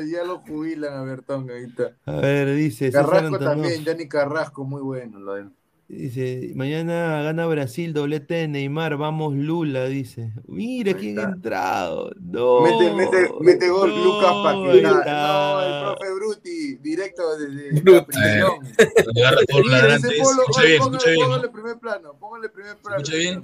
[0.10, 1.96] Ya lo jubilan a Bertón ahorita.
[2.06, 5.20] A ver, dice Carrasco también, Yanni Carrasco, muy bueno.
[5.20, 5.50] Lo de-
[5.90, 10.32] Dice, mañana gana Brasil, doblete de Neymar, vamos Lula, dice.
[10.48, 12.12] Mira quién ha entrado.
[12.20, 15.04] No, mete, mete, mete gol no, Lucas está.
[15.04, 18.06] No, el profe Bruti, directo desde la Bruti.
[18.06, 18.52] prisión.
[19.14, 20.80] Bien, póngale, escucha bien.
[20.80, 21.26] ¿no?
[21.26, 22.98] póngale primer plano, póngale primer plano.
[22.98, 23.44] escucha bien?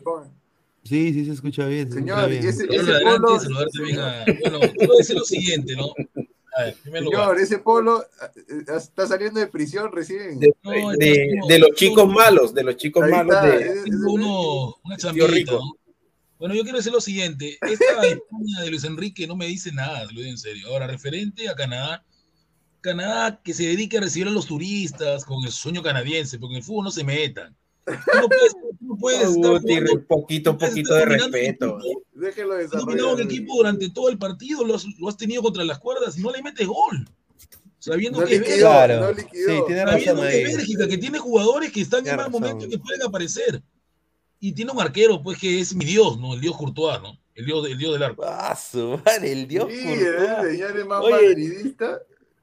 [0.83, 1.91] Sí, sí se escucha bien.
[1.91, 2.47] se escucha Señor, bien.
[2.47, 4.25] ese, ese polo, saludar también a.
[4.41, 5.89] Bueno, quiero decir lo siguiente, ¿no?
[6.59, 7.21] A ver, en primer lugar.
[7.21, 10.39] señor, ese polo eh, está saliendo de prisión recién.
[10.39, 13.35] De, No, el de- próximo- de los chicos malos, de los chicos Ahí malos.
[16.37, 17.57] Bueno, yo quiero decir lo siguiente.
[17.61, 20.67] Esta España de Luis Enrique no me dice nada, lo digo en serio.
[20.69, 22.05] Ahora, referente a Canadá,
[22.81, 26.59] Canadá que se dedique a recibir a los turistas con el sueño canadiense, porque en
[26.59, 27.55] el fútbol no se metan.
[27.85, 31.79] Tú no puedes, tú no puedes estar Guti, jugando- poquito, poquito de respeto.
[32.13, 33.21] Déjelo Has dominado un desarrollar.
[33.25, 36.31] equipo durante todo el partido, lo has, lo has tenido contra las cuerdas y no
[36.31, 37.07] le metes gol.
[37.79, 40.41] Sabiendo No que es liquidó, Bélgica, Claro, no sí, tiene razón sabiendo que ahí.
[40.43, 42.41] es Bélgica, que tiene jugadores que están Tiene en mal razón.
[42.41, 43.63] momento y que pueden aparecer.
[44.41, 46.33] Y tiene un arquero, pues, que es mi Dios, ¿no?
[46.33, 47.17] El Dios Courtois, ¿no?
[47.35, 48.23] El Dios, el Dios del arco.
[48.25, 50.01] Ah, su madre, el Dios Sí, Courtois.
[50.43, 52.01] el señor es más Oye, madridista.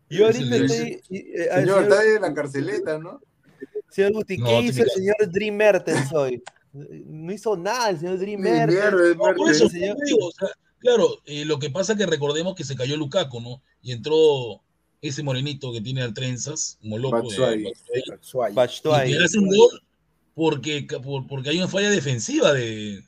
[0.09, 1.01] Yo ahorita estoy.
[1.11, 3.21] eh, señor, está en la carceleta, ¿no?
[3.91, 6.43] Señor Guti, No, ¿qué hizo el señor Dream Mertens hoy?
[6.73, 9.17] No hizo nada el señor Dream Mertens.
[9.17, 10.31] por eso, digo,
[10.79, 13.63] claro, eh, lo que pasa es que recordemos que se cayó Lukaku, ¿no?
[13.83, 14.63] Y entró
[15.01, 17.17] ese morenito que tiene trenzas, como loco.
[17.23, 17.65] de- Batshuayi.
[18.55, 19.11] Batshuayi, Suárez.
[19.11, 19.83] y hace un gol
[20.35, 23.03] porque, por- porque hay una falla defensiva de,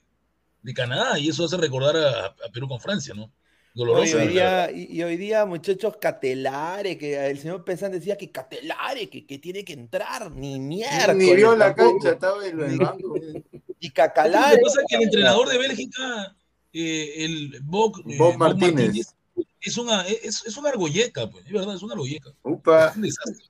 [0.63, 3.31] de Canadá y eso hace recordar a, a Perú con Francia, ¿no?
[3.79, 4.19] Doloroso.
[4.19, 4.71] y, hoy día, verdad.
[4.75, 9.39] y, y hoy día, muchachos, Catelare, que el señor Pesán decía que Catelare, que, que
[9.39, 11.15] tiene que entrar, ni mierda.
[11.15, 13.15] Ni vio la cancha, estaba en el banco.
[13.81, 14.57] Y Lo Cacalare.
[14.57, 16.37] que pasa es que el entrenador de Bélgica,
[16.73, 19.15] eh, el Bob, eh, Bob Martínez.
[19.61, 22.31] es una, es, es una argolleca, pues, es verdad, es una argolleca.
[22.43, 23.45] Upa, Es un desastre.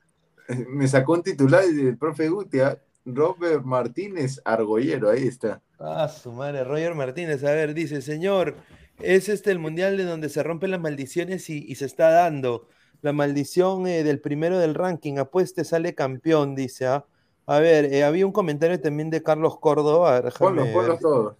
[0.69, 2.79] me sacó un titular del profe Guti, ¿ah?
[3.07, 5.63] Robert Martínez Argollero, ahí está.
[5.79, 7.43] Ah, su madre, Roger Martínez.
[7.45, 8.55] A ver, dice, señor,
[9.01, 12.69] es este el mundial de donde se rompen las maldiciones y, y se está dando.
[13.01, 16.87] La maldición eh, del primero del ranking, apueste, sale campeón, dice.
[16.87, 17.05] ¿ah?
[17.47, 20.17] A ver, eh, había un comentario también de Carlos Córdoba.
[20.17, 21.37] a ver, Ponlo, ponlo todo.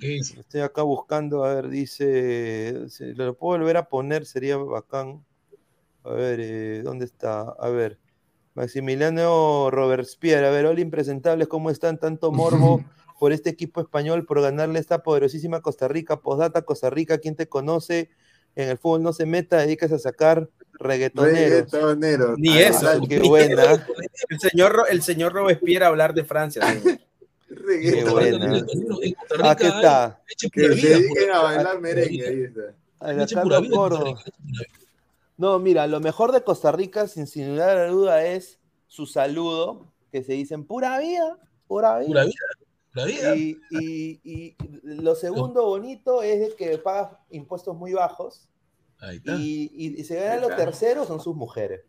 [0.00, 0.40] ¿Qué dice?
[0.40, 5.24] Estoy acá buscando, a ver, dice, si lo puedo volver a poner, sería bacán.
[6.04, 7.42] A ver, eh, ¿dónde está?
[7.42, 7.98] A ver,
[8.54, 11.98] Maximiliano Robespierre, a ver, hola impresentables, ¿cómo están?
[11.98, 12.82] Tanto morbo
[13.18, 17.48] por este equipo español, por ganarle esta poderosísima Costa Rica, postdata Costa Rica, ¿quién te
[17.48, 18.10] conoce?
[18.56, 21.70] En el fútbol no se meta, dedicas a sacar reggaetoneros.
[21.70, 22.36] Reggaetonero.
[22.36, 22.88] Ni Ah, eso.
[22.88, 23.86] Ah, qué buena,
[24.30, 26.62] El señor, el señor Robespierre a hablar de Francia.
[26.66, 26.98] señor.
[27.48, 28.64] qué buena.
[29.44, 32.74] Aquí está, leche Que se dediquen a bailar merengue, ahí está.
[35.36, 38.58] No, mira, lo mejor de Costa Rica, sin, sin lugar a duda, es
[38.88, 41.38] su saludo, que se dicen pura vida,
[41.68, 42.08] pura vida.
[42.08, 42.34] Pura vida,
[42.92, 43.36] pura vida.
[43.36, 48.48] Y, y- y lo segundo bonito es de que pagas impuestos muy bajos
[49.00, 49.34] Ahí está.
[49.36, 51.82] y, y- y se gana lo tercero son sus mujeres.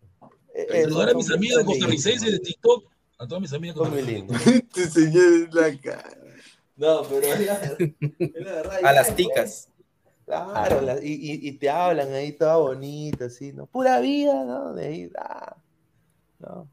[0.54, 2.40] Eh, eh, Saludar a mis amigas costarricenses de.
[2.40, 2.86] TikTok.
[3.18, 4.94] A todas mis amigas Son muy costarricenses.
[4.94, 6.18] señor es la cara.
[6.76, 7.54] No, pero es la-
[8.20, 9.70] es la verdad, A las ticas.
[10.26, 13.66] Claro, la- y, y- y te hablan ahí toda bonita, así, ¿no?
[13.66, 14.74] Pura vida, ¿no?
[14.74, 15.56] De ahí, ah.
[16.40, 16.70] No.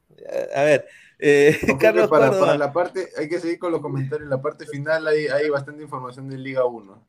[0.55, 0.85] A ver,
[1.19, 2.45] eh, Carlos para, Córdoba.
[2.47, 4.25] para la parte, hay que seguir con los comentarios.
[4.25, 7.03] En la parte final hay, hay bastante información de Liga 1.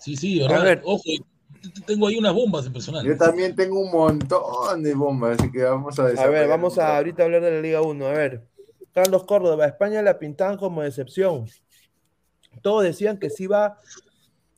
[0.00, 0.80] Sí, sí, A ver.
[0.84, 1.02] Ojo,
[1.86, 3.12] tengo ahí unas bombas impresionantes.
[3.12, 6.96] Yo también tengo un montón de bombas, así que vamos a A ver, vamos a
[6.96, 8.06] ahorita hablar de la Liga 1.
[8.06, 8.46] A ver,
[8.92, 11.46] Carlos Córdoba, España la pintaban como decepción.
[12.62, 13.78] Todos decían que sí iba,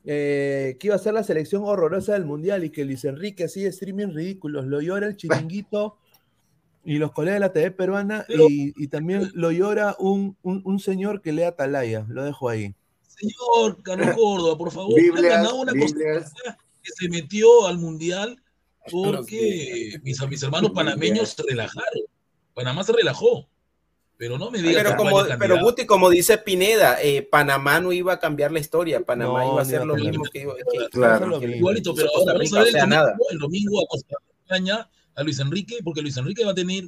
[0.04, 3.68] eh, que iba a ser la selección horrorosa del Mundial y que Luis Enrique hacía
[3.68, 4.66] streaming ridículos.
[4.66, 5.98] Lo llora el chiringuito
[6.84, 10.78] y los colegas de la TV peruana y, y también lo llora un, un, un
[10.80, 12.06] señor que lee Atalaya.
[12.08, 12.74] Lo dejo ahí.
[13.06, 16.32] Señor Carlos Córdoba, por favor, Biblias, ganado una Biblias.
[16.32, 18.42] cosa que se metió al mundial
[18.90, 22.02] porque mis, mis hermanos panameños se relajaron.
[22.54, 23.46] Panamá se relajó.
[24.16, 25.60] Pero no me digas Pero, como, pero.
[25.60, 29.00] Guti, como dice Pineda, eh, Panamá no iba a cambiar la historia.
[29.02, 31.40] Panamá No, iba a ser lo mismo que iba que, Claro.
[31.40, 33.02] que- Igualito, pero ahora vamos a ver el nada.
[33.12, 36.84] domingo, el domingo a Costa España a Luis Enrique, porque Luis Enrique va a tener,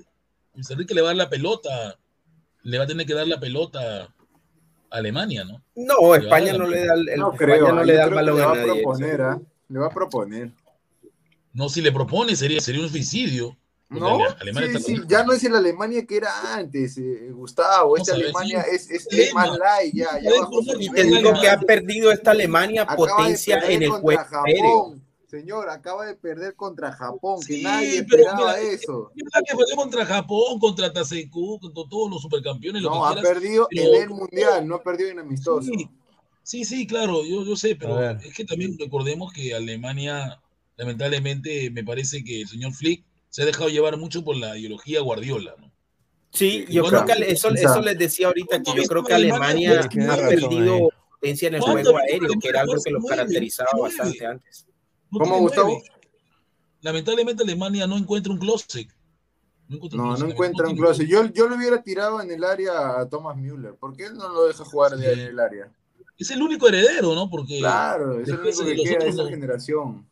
[0.55, 1.99] Luis Enrique le va a dar la pelota,
[2.63, 4.09] le va a tener que dar la pelota a
[4.91, 5.63] Alemania, ¿no?
[5.75, 8.43] No, España no le da el, No España creo, no le da el balón le
[8.43, 8.73] a va a nadie.
[8.83, 9.41] proponer, ¿ah?
[9.69, 10.51] Le va a proponer.
[11.55, 13.57] No, si le propone sería, sería un suicidio.
[13.91, 17.99] No, sí, está sí, ya no es el Alemania que era antes, eh, Gustavo.
[17.99, 18.77] Esta Alemania sí.
[18.77, 20.95] es, es, es más light, ya, ya Sí, bajó su nivel.
[20.95, 21.41] te digo Alemania.
[21.43, 24.23] que ha perdido esta Alemania Acaba potencia en el juego.
[24.25, 25.03] Japón.
[25.33, 29.11] Señor, acaba de perder contra Japón, que Sí, nadie pero esperaba mira, eso.
[29.17, 33.07] Es verdad que fue contra Japón, contra Taseku, contra todos los supercampeones, lo No, que
[33.07, 33.33] ha quieras.
[33.33, 35.63] perdido pero- en el mundial, no ha perdido en amistoso.
[35.73, 35.89] Sí,
[36.43, 40.39] sí, sí, claro, yo, yo sé, pero es que también recordemos que Alemania,
[40.77, 45.01] lamentablemente, me parece que el señor Flick se ha dejado llevar mucho por la ideología
[45.01, 45.73] Guardiola, ¿no?
[46.31, 49.81] Sí, yo creo que eso, eso les decía ahorita, que yo ¿Cuánto creo que Alemania
[49.81, 53.17] ha perdido potencia en el ¿Cuánto juego aéreo, que era algo que lo Alemania?
[53.17, 54.67] caracterizaba bastante antes.
[55.13, 55.83] No ¿Cómo, Gustavo?
[56.81, 58.89] Lamentablemente Alemania no encuentra un closet.
[59.69, 61.07] No encuentra un No, closet, no encuentra un closet.
[61.07, 63.75] Yo, yo lo hubiera tirado en el área a Thomas Müller.
[63.75, 65.71] ¿Por qué él no lo deja jugar de- en el área?
[66.19, 67.29] Es el único heredero, ¿no?
[67.31, 70.07] Porque Claro, es el único de que queda de esa no- generación.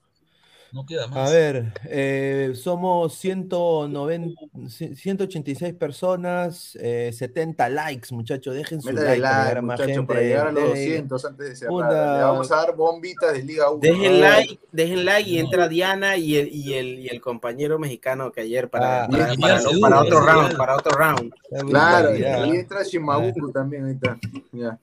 [0.73, 1.29] No queda más.
[1.29, 8.55] A ver, eh, somos 190, 186 personas, eh, 70 likes, muchachos.
[8.55, 10.07] Dejen su like para like, llegar a más muchacho, gente.
[10.15, 11.93] para llegar a los Denle- 200 antes de cerrar.
[12.19, 13.81] Le vamos a dar bombitas de Liga 1.
[13.81, 18.31] Dejen like, dejen like y entra Diana y el, y el, y el compañero mexicano
[18.33, 21.33] que ayer para, Ah, para, para- para otro round, para otro round.
[21.51, 22.23] Qué Claro, y
[22.57, 24.19] entra Shimabuku también, ahí está.
[24.53, 24.79] Ya.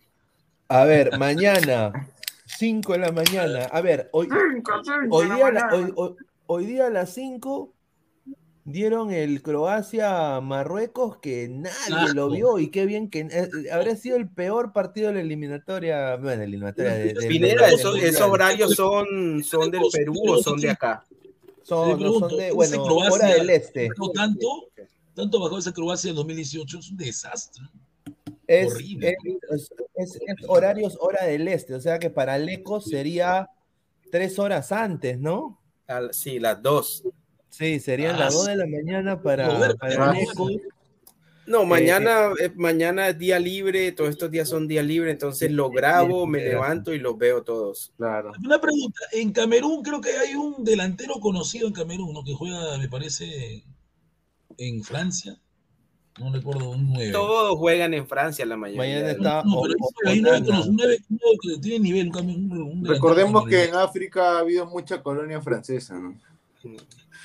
[0.70, 1.94] A ver, mañana,
[2.58, 3.66] 5 de la mañana.
[3.66, 4.28] A ver, hoy,
[5.10, 6.16] hoy, día, a la- hoy, hoy-
[6.48, 7.74] hoy día a las 5
[8.64, 14.28] dieron el Croacia-Marruecos que nadie lo vio y qué bien que eh, habría sido el
[14.30, 19.44] peor partido de la eliminatoria, bueno, eliminatoria de, de- Pineda, del esos, esos horarios son,
[19.44, 21.06] son del Perú o son de acá.
[21.64, 23.90] son, no, son de, bueno, Croacia- hora del este.
[23.98, 24.48] No tanto,
[25.14, 27.64] tanto bajó esa Croacia en 2018, es un desastre.
[28.48, 29.16] Es, Horrible.
[29.52, 33.50] es- es- es- es horarios hora del este, o sea que para Lecos sería
[34.12, 35.62] tres horas antes, ¿no?
[35.88, 37.04] Al- sí, las dos.
[37.50, 38.52] Sí, serían Ah, las dos sí.
[38.52, 40.52] de la mañana para, ah, Lecos.
[41.46, 45.70] No, mañana, eh, mañana es día libre, todos estos días son día libre, entonces lo
[45.70, 47.94] grabo, me levanto y los veo todos.
[47.96, 48.34] Claro.
[48.44, 52.24] Una pregunta, en Camerún creo que hay un delantero conocido en Camerún, ¿no?
[52.26, 53.64] Que juega, me parece,
[54.58, 55.38] en Francia.
[56.20, 57.12] No recuerdo, un 9.
[57.12, 58.82] Todos juegan en Francia la mayoría.
[58.82, 59.76] Mañana está No, pero
[60.08, 60.46] hay un nueve Onana.
[60.58, 62.50] cono- un nueve- un nueve que tiene nivel, un, cambio- un- un
[62.84, 66.16] delantero Recordemos que en África ha habido mucha colonia francesa, ¿no?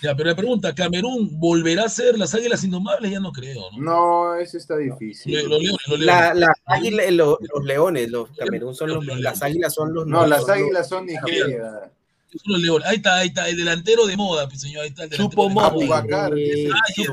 [0.02, 3.08] Ya, pero la pregunta, ¿Camerún volverá a ser las águilas indomables?
[3.10, 3.78] Ya no creo, ¿no?
[3.80, 5.32] No, eso está difícil.
[5.34, 6.06] Los leones, los leones.
[6.06, 10.26] La, la águila- los, los leones, los Camerún son los, las águilas son los No,
[10.26, 11.90] las águilas son Nigeria.
[12.32, 12.88] Son los leones.
[12.88, 14.82] Ahí está, ahí está, el delantero de moda, pues, señor.
[14.82, 15.88] Ahí está el delantero Chupo de Moting.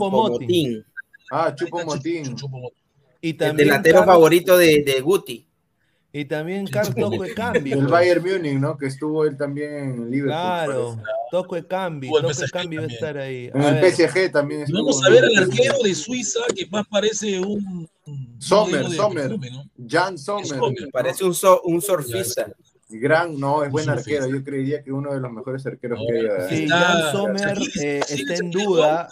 [0.10, 0.86] Motín,
[1.32, 2.36] Ah, Chupo Motín.
[3.22, 5.46] Y el también delantero Car- favorito de, de Guti.
[6.12, 7.34] Y también Sí, Car Chupo Toco Motín.
[7.36, 7.72] Cambi.
[7.74, 7.90] El pues.
[7.92, 8.78] Bayern Múnich, ¿no?
[8.78, 10.24] Que estuvo él también en Liverpool.
[10.32, 11.12] Claro, parece.
[11.30, 12.96] Toco Cambi, O el Toco PSG Cambi va a también.
[13.04, 13.52] estar ahí.
[13.54, 14.80] En A el ver, PSG también estuvo.
[14.80, 17.88] Vamos a ver al arquero de Suiza que más parece un.
[18.40, 19.36] Sommer, de Sommer.
[19.88, 20.60] Jan Sommer.
[20.92, 22.52] Parece un, so- un surfista.
[22.92, 24.28] Gran, no, es buen arquero.
[24.28, 26.50] Yo creería que uno de los mejores arqueros No, que haya.
[26.50, 29.10] Sí, Jan Sommer eh, está se en duda.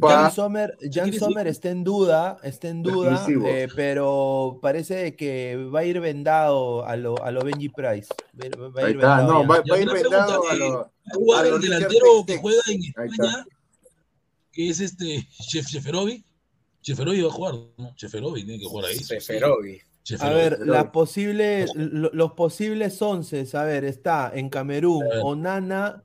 [0.00, 5.80] Jan Sommer, Jan Sommer está en duda, está en duda, eh, pero parece que va
[5.80, 8.08] a ir vendado a lo, a lo Benji Price.
[8.34, 10.72] Va, va a ir vendado no, va, va a ir vendado pregunta, a eh, lo.
[10.78, 13.46] Va a jugar el delantero que juega en España,
[14.52, 16.24] que es este Chef Cheferovi.
[16.82, 17.94] Cheferovi va a jugar, ¿no?
[17.96, 18.98] Cheferovi tiene que jugar ahí.
[18.98, 19.80] Seferovi.
[20.20, 25.04] A ver, las posibles, lo- los posibles once, a ver, está en Camerún.
[25.22, 26.02] Onana,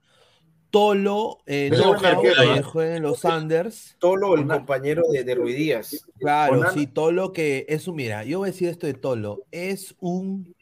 [0.73, 1.69] Tolo, eh,
[2.63, 3.95] juega en los Anders.
[3.99, 6.07] Tolo, el compañero de, de Ruiz Díaz.
[6.19, 9.43] Claro, Onana- sí, Tolo que es un, mira, yo voy a decir esto de Tolo,
[9.51, 10.55] es un,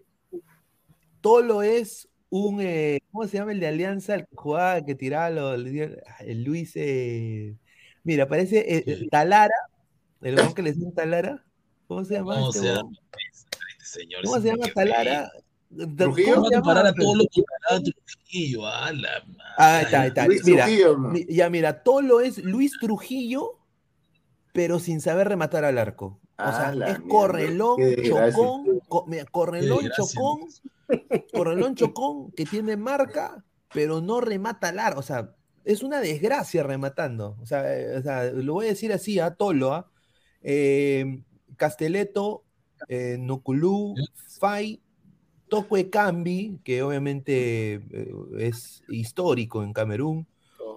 [1.22, 4.16] Tolo es un, eh, ¿cómo se llama el de Alianza?
[4.16, 7.56] El que jugaba, que tiraba lo- el, el Luis, eh,
[8.04, 9.56] mira, parece eh, Talara,
[10.22, 11.46] el que le decían Talara,
[11.88, 12.36] ¿cómo se llama?
[12.36, 12.92] ¿Cómo este se llama?
[13.78, 15.32] Este señor ¿Cómo se llama Talara?
[15.98, 16.36] ¿Trujillo?
[16.36, 19.10] ¿Cómo se a todos los que pararon Trujillo, a la
[19.58, 20.26] Ah, ahí está, ahí está.
[20.28, 23.60] Luis Mira, Trujillo, ya mira, Tolo es Luis Trujillo,
[24.54, 26.20] pero sin saber rematar al arco.
[26.38, 30.40] O sea, Ah, la es mierda, correlón, qué chocón, co- mira, correlón, chocón,
[31.34, 33.44] correlón, chocón, que tiene marca,
[33.74, 35.00] pero no remata al arco.
[35.00, 37.38] O sea, es una desgracia rematando.
[37.42, 39.92] O sea, eh, o sea, lo voy a decir así a Tolo, ¿ah?
[40.42, 41.22] Eh,
[41.56, 42.44] Casteleto,
[42.88, 43.94] eh, Nukulú,
[44.40, 44.82] Fay,
[45.52, 50.26] Tokwe Cambi, que obviamente eh, es histórico en Camerún,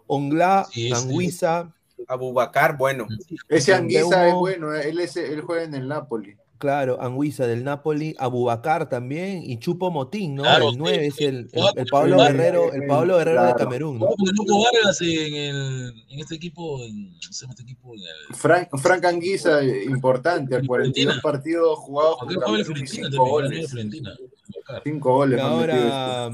[0.08, 0.92] Ongla, Sí, sí.
[0.92, 1.72] Anguisa,
[2.08, 3.06] Abubacar, bueno.
[3.48, 6.36] Ese Anguisa es bueno, él, es, él juega en el Napoli.
[6.64, 10.44] Claro, Anguisa del Napoli, Abubacar también y Chupo Motín, ¿no?
[10.44, 13.54] Claro, el 9 es el, el, Pablo Guerrero, el Pablo Guerrero de.
[13.54, 14.06] Camerún, ¿no?
[14.06, 17.92] Con Loco Vargas en, el, en este equipo, en, ¿cómo se llama este equipo?
[17.92, 23.58] En el, Frank, Frank Anguisa, importante, 42 partidos jugados con y Fiorentina 5 también, goles.
[23.60, 24.14] el Fiorentina.
[24.14, 24.80] Abubacar.
[24.84, 25.40] 5 goles.
[25.42, 26.30] Ahora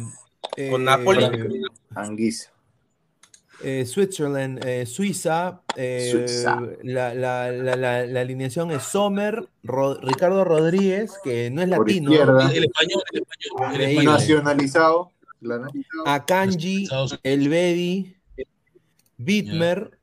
[0.57, 0.71] este.
[0.71, 1.25] Con eh, Napoli.
[1.97, 2.53] Anguisa.
[3.63, 6.61] Eh, Switzerland, eh, Suiza, eh, Suiza.
[6.83, 11.87] La, la- la- la- la alineación es Sommer, Ro- Ricardo Rodríguez, que no es Por
[11.87, 12.51] latino, izquierda.
[12.53, 13.55] El español, el español.
[13.59, 13.93] El Increíble.
[13.93, 14.13] español.
[14.15, 15.11] Nacionalizado.
[16.07, 16.89] Akanji,
[17.23, 18.15] Elvedi,
[19.17, 19.99] Bitmer,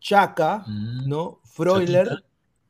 [0.00, 1.08] Chaka, Mm.
[1.08, 1.40] ¿no?
[1.44, 2.22] Freuler,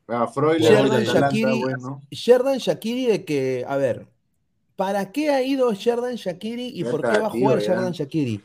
[0.07, 2.01] Ah, Freuler, Sherdan bueno.
[2.11, 4.05] Sherdan Shakiri de que, a ver,
[4.75, 7.59] ¿para qué ha ido Sherdan Shakiri y Ya por qué va a jugar.
[7.59, 8.39] Sherdan Shakiri?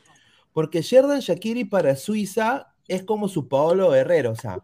[0.61, 4.63] Porque Sherdan Shakiri para Suiza es como su Paolo Guerrero, o sea,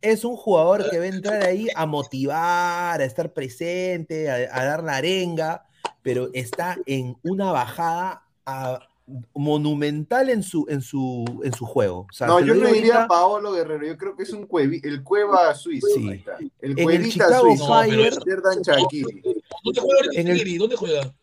[0.00, 4.64] es un jugador que va a entrar ahí a motivar, a estar presente, a, a
[4.64, 5.66] dar la arenga,
[6.00, 8.80] pero está en una bajada a-
[9.34, 12.06] monumental en su, en su, en su juego.
[12.10, 14.80] O sea, No, yo no diría ahorita, Paolo Guerrero, yo creo que es un cuevi,
[14.82, 15.88] el cueva suizo.
[15.94, 16.24] Sí.
[16.62, 17.66] El En el cuevita Chicago suizo.
[17.66, 19.22] Fire- Sherdan Shaqiri.
[19.62, 20.56] ¿Dónde juega Shaqiri?
[20.56, 21.14] ¿Dónde juega?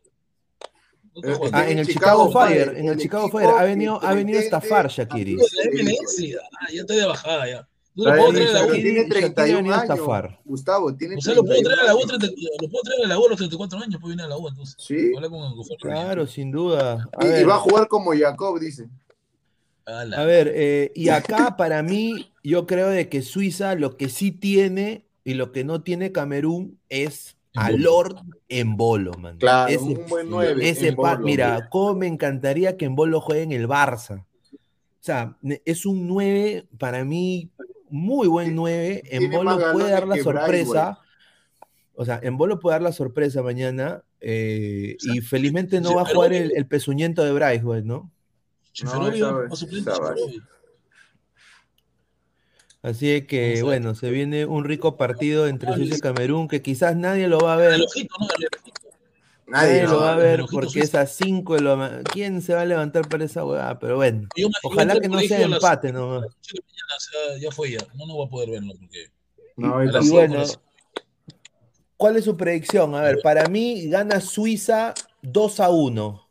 [1.14, 1.50] ¿Dónde Eh?
[1.52, 4.88] Ah, en el Chicago Fire, en el Chicago Fire, ha venido, ha venido a estafar
[4.90, 5.36] Shakiri.
[5.36, 7.68] MLS, ah, ya estoy de bajada ya.
[7.94, 8.70] No lo puedo traer a la U.
[8.70, 9.92] Shaqiri- Tiene Shaqiri 31 venía a años.
[9.96, 10.40] estafar.
[10.46, 12.08] Gustavo, tiene O sea, lo puedo 31 traer a la U, años.
[12.08, 12.28] 30
[12.62, 14.48] lo puedo traer a la U a los 34 años, puede venir a la U
[14.48, 14.76] entonces.
[14.80, 15.12] Sí.
[15.82, 17.10] Claro, sin duda.
[17.18, 18.88] A Y, va a jugar como Jacob, dice.
[19.86, 24.32] A ver, eh, y acá para mí, yo creo de que Suiza lo que sí
[24.32, 27.84] tiene y lo que no tiene Camerún es a Embolo.
[27.84, 28.16] Lord
[28.50, 29.38] en bolo, man.
[29.38, 30.70] Claro, ese, un buen 9.
[30.70, 34.22] ese pa- mira, cómo me encantaría que en Bolo juegue en el Barça.
[34.22, 37.50] O sea, es un 9, para mí,
[37.90, 39.02] muy buen 9.
[39.06, 41.00] En Tiene más Bolo puede dar la sorpresa.
[41.96, 44.04] O sea, en Bolo puede dar la sorpresa mañana.
[44.22, 48.12] eh, y felizmente no va a jugar el, el pezuñento de Bryce, güey, ¿no?
[48.74, 50.16] Esa va a.
[52.84, 56.96] Así es que, bueno, se viene un rico partido entre Suiza y Camerún que quizás
[56.96, 57.80] nadie lo va a ver.
[59.46, 62.62] Nadie lo va a ver ojito porque es a 5 de la ¿Quién se va
[62.62, 63.78] a levantar para esa hueá?
[63.80, 66.26] Pero bueno, Yo me- yo ojalá que no sea a las empate nomás.
[67.40, 67.80] ya fue ya.
[67.96, 69.08] No, no voy a poder verlo porque.
[69.58, 69.84] No.
[69.84, 70.60] Y bueno, las-
[71.98, 72.96] ¿cuál es su predicción?
[72.96, 76.26] A ver, para mí gana Suiza 2 a 1.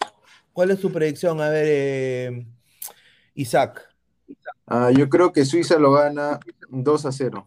[0.55, 1.41] ¿Cuál es su predicción?
[1.43, 2.47] A ver, eh,
[3.35, 3.90] Isaac,
[4.71, 6.39] Ah, yo creo que Suiza lo gana
[6.71, 7.47] 2 a 0.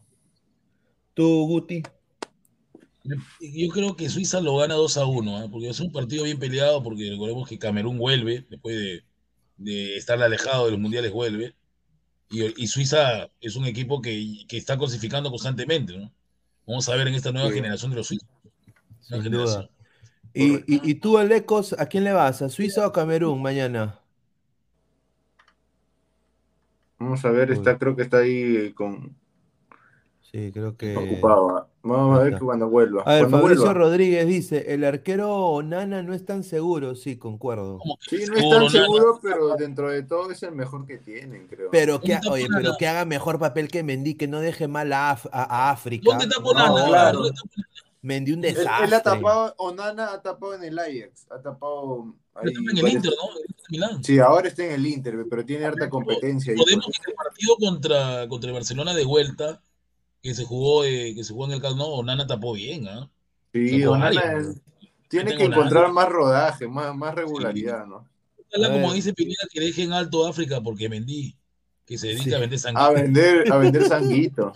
[1.14, 1.82] tú, Guti.
[3.40, 5.48] Yo creo que Suiza lo gana 2 a 1, ¿ah?
[5.52, 9.04] porque es un partido bien peleado, porque recordemos que Camerún vuelve, después de,
[9.58, 11.56] de estar alejado de los mundiales, vuelve.
[12.30, 16.12] Y, y Suiza es un equipo que, que está clasificando constantemente, ¿no?
[16.66, 17.56] Vamos a ver en esta nueva Sí.
[17.56, 18.28] generación de los suizos.
[20.34, 22.42] Y, y, y tú, Alecos, ¿a quién le vas?
[22.42, 24.00] ¿A Suiza o Camerún mañana?
[27.04, 27.56] Vamos a ver, Uy.
[27.58, 29.16] está, creo que está ahí con,
[30.22, 30.98] Sí, creo que.
[30.98, 31.68] ocupado.
[31.84, 33.04] Vamos a ver que cuando vuelva.
[33.04, 33.80] A ver, Cuando Fabricio vuelva.
[33.82, 36.96] Rodríguez dice: el arquero Onana no es tan seguro.
[36.96, 37.78] Sí, concuerdo.
[37.78, 38.70] ¿Cómo que Sí, no es tan Nana?
[38.72, 41.70] seguro, pero dentro de todo es el mejor que tienen, creo.
[41.72, 45.72] Pero que, haga mejor papel que Mendy, que no deje mal a, Af- a- a
[45.72, 46.04] África.
[46.06, 46.86] ¿Dónde está No, Ponana?
[46.88, 47.18] claro.
[47.20, 47.93] ¿Dónde está Ponana?
[48.04, 48.96] Mendy un Él, él desastre.
[48.98, 53.12] ha tapado, Onana ha tapado en el Ajax, ha tapado ahí Está en el Inter,
[53.18, 53.30] ¿no?
[53.40, 54.04] En el Milán.
[54.04, 56.54] Sí, ahora está en el Inter, pero tiene harta competencia.
[56.56, 56.68] pues.
[56.68, 59.62] que el partido contra, contra el Barcelona de vuelta,
[60.22, 63.10] que se jugó, eh, que se jugó en el Camp Nou, Onana tapó bien, ¿ah?
[63.54, 64.62] Sí, Onana es-
[65.08, 65.56] tiene que Onana.
[65.56, 68.08] encontrar más rodaje, más, más regularidad, ¿no?
[68.50, 68.96] Ojalá, como ver.
[68.96, 71.36] dice Pineda, que dejen alto África porque Mendy,
[71.94, 72.34] que se dedica Sí.
[72.34, 72.84] a vender sangre.
[72.84, 74.54] A vender, a vender sanguito.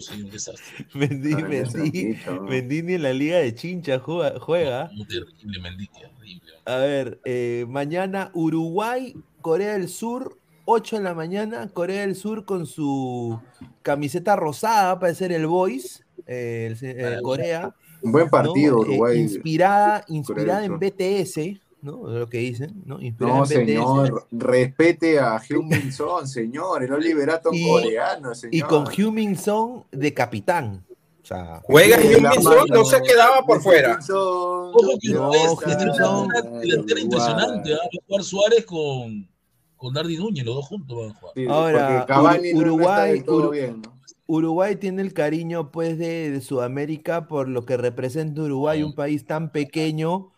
[0.00, 0.86] Sí, un desastre.
[0.94, 2.42] Mendy, A vender Mendy, sanguito.
[2.42, 4.38] Mendy ni en la liga de chincha juega.
[4.38, 4.88] juega.
[5.08, 6.52] Terrible Mendy, terrible.
[6.64, 12.44] A ver, eh, mañana Uruguay, Corea del Sur, 8 de la mañana, Corea del Sur
[12.44, 13.40] con su
[13.82, 17.74] camiseta rosada para ser el Voice, eh, el eh, Corea.
[18.02, 18.82] Un buen partido, ¿no?
[18.84, 19.18] Eh, Uruguay.
[19.20, 20.78] inspirada inspirada en.
[20.78, 22.06] BTS, ¿no?
[22.08, 22.98] Lo que dicen, ¿no?
[23.18, 28.54] No, señor, respete a Heung-Min Son, señor, el Oliverato Y- coreano, señor.
[28.54, 30.84] Y con Heung-Min Son de capitán.
[31.22, 33.98] O sea, Juega Heung-min Son, no se quedaba por fuera.
[34.08, 36.26] No, Heung-min Son.
[36.26, 37.70] una delantera impresionante.
[37.72, 39.28] Va a jugar Suárez con,
[39.76, 41.32] con Dardy Núñez, los dos juntos van a jugar.
[41.36, 43.92] Sí, Ahora, Ur- no- no Uruguay, Ur- bien, ¿no?
[44.26, 49.26] Uruguay tiene el cariño pues de, de Sudamérica por lo que representa Uruguay, un país
[49.26, 50.31] tan pequeño,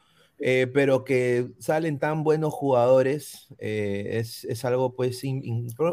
[0.46, 5.42] eh, pero que salen tan buenos jugadores, eh, es, es algo pues in-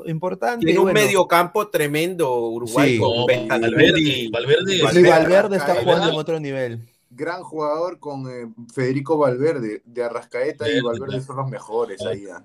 [0.08, 0.66] importante.
[0.66, 3.00] Tiene un bueno, mediocampo tremendo Uruguay Sí.
[3.00, 5.82] con Valverde, Valverde, y Valverde, Valverde está Arrascaeta.
[5.84, 6.82] jugando en otro nivel.
[7.12, 11.24] Gran jugador con eh, Federico Valverde, de Arrascaeta y Valverde, claro.
[11.24, 12.26] son los mejores ahí.
[12.30, 12.44] ah.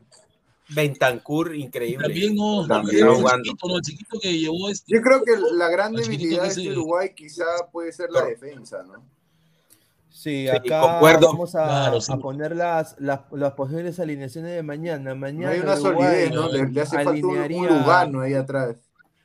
[0.69, 2.05] Bentancur, increíble.
[2.07, 3.43] También no, También el jugando.
[3.45, 3.77] chiquito, ¿no?
[3.77, 4.93] El chiquito que llevó este.
[4.95, 9.05] Yo creo que la gran debilidad de este Uruguay quizá puede ser la defensa, ¿no?
[10.16, 11.26] Sí, Sí, acá concuerdo.
[11.28, 12.10] vamos a, Claro, sí.
[12.10, 15.10] a poner las, las, las posibles alineaciones de mañana.
[15.10, 16.48] No Mañana hay una solidez, ¿no?
[16.51, 18.76] Le, le hace falta un, un alinearía- Lugano ahí atrás.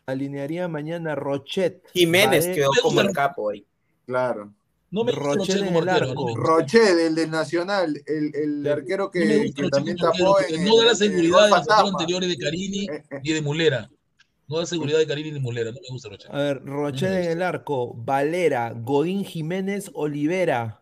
[0.05, 1.81] alinearía mañana Rochet.
[1.93, 3.65] Jiménez Bae- quedó como el capo ahí.
[4.05, 4.51] Claro.
[4.89, 6.07] No me Rochelle en el no arco.
[6.07, 6.39] me gusta.
[6.41, 8.69] Roche, del, Nacional, el, el Sí.
[8.69, 11.49] arquero que, No gusta también tapó porque en no da la en- en seguridad de
[11.49, 13.89] los anteriores de Carini Eh, eh, y de Mulera.
[14.49, 15.71] No da seguridad de Carini ni Mulera.
[15.71, 16.35] No me gusta Rochelle.
[16.35, 20.80] A ver, Rochet en el arco, Valera, Godín Jiménez, Olivera,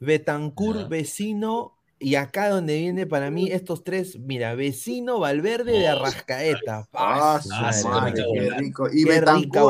[0.00, 0.88] Betancur, Ya.
[0.88, 6.88] Vecino, y acá donde viene para mí estos tres, mira, Vecino, Valverde de Arrascaeta.
[6.94, 8.88] Ah, Ah, Ah, qué rica rico.
[8.90, 9.68] Y Qué rica no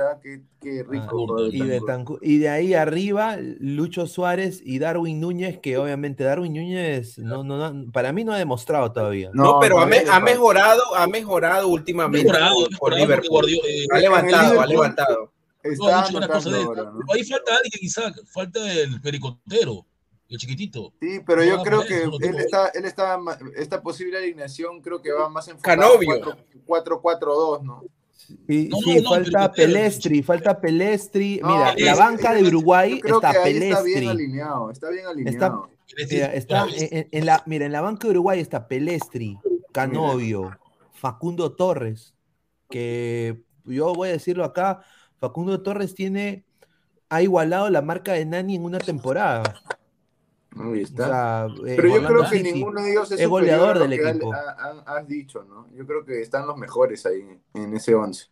[0.00, 1.36] ah, qué, qué rico.
[1.38, 2.18] Ah, de Y, Betancur.
[2.18, 7.44] Betancur- y de ahí arriba, Lucho Suárez y Darwin Núñez, que obviamente Darwin Núñez no,
[7.44, 9.28] no, no- para mí no ha demostrado todavía.
[9.34, 14.58] No, pero ha, me- ha mejorado, ha mejorado últimamente mejorado, por, mejorado eh, Ha levantado,
[14.62, 15.32] ha levantado.
[15.64, 17.00] Está dicho una cosa anotando de ahora, ¿no?
[17.12, 18.14] Ahí falta alguien, Isaac.
[18.32, 19.86] Falta el pericotero,
[20.28, 20.92] el chiquitito.
[21.00, 23.18] Sí, pero No yo creo que eso, él tuvo- está, él está,
[23.56, 26.36] esta posible alineación creo que va más enfocado Canovio.
[26.66, 27.82] 4-4-2, ¿no?
[28.48, 31.40] Y, No, sí, no, falta pero- pero- Pelestri, falta Pelestri.
[31.42, 33.94] No, Mira, es- la banca es- de Uruguay yo creo está que ahí está bien
[34.00, 34.06] Pelestri.
[34.08, 35.68] alineado, está bien alineado.
[36.10, 39.38] Mira, está en, en- en la, mira, en la banca de Uruguay está Pelestri,
[39.72, 40.56] Canovio,
[40.92, 42.14] Facundo Torres,
[42.70, 44.82] que yo voy a decirlo acá,
[45.20, 46.44] Facundo Torres tiene,
[47.08, 49.42] ha igualado la marca de Nani en una temporada.
[50.56, 51.06] Ahí O está.
[51.06, 52.52] sea, eh, Pero yo Orlando creo que City.
[52.52, 54.32] ninguno de ellos es, goleador a del equipo.
[54.32, 55.66] ha- ha- has dicho, ¿no?
[55.74, 57.22] Yo creo que están los mejores ahí
[57.54, 58.26] en ese 11.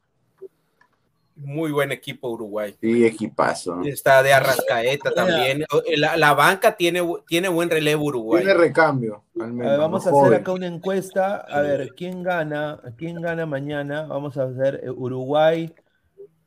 [1.35, 2.77] Muy buen equipo Uruguay.
[2.81, 3.81] Sí, equipazo.
[3.83, 5.65] Está de Arrascaeta también.
[5.97, 8.45] La, la banca tiene, tiene buen relevo Uruguay.
[8.45, 9.71] Tiene recambio, al A menos.
[9.73, 11.37] ver, vamos a hacer acá una encuesta.
[11.39, 12.81] A ver, ¿quién gana?
[12.99, 14.03] ¿Quién gana mañana?
[14.03, 15.75] Vamos a hacer eh, Uruguay,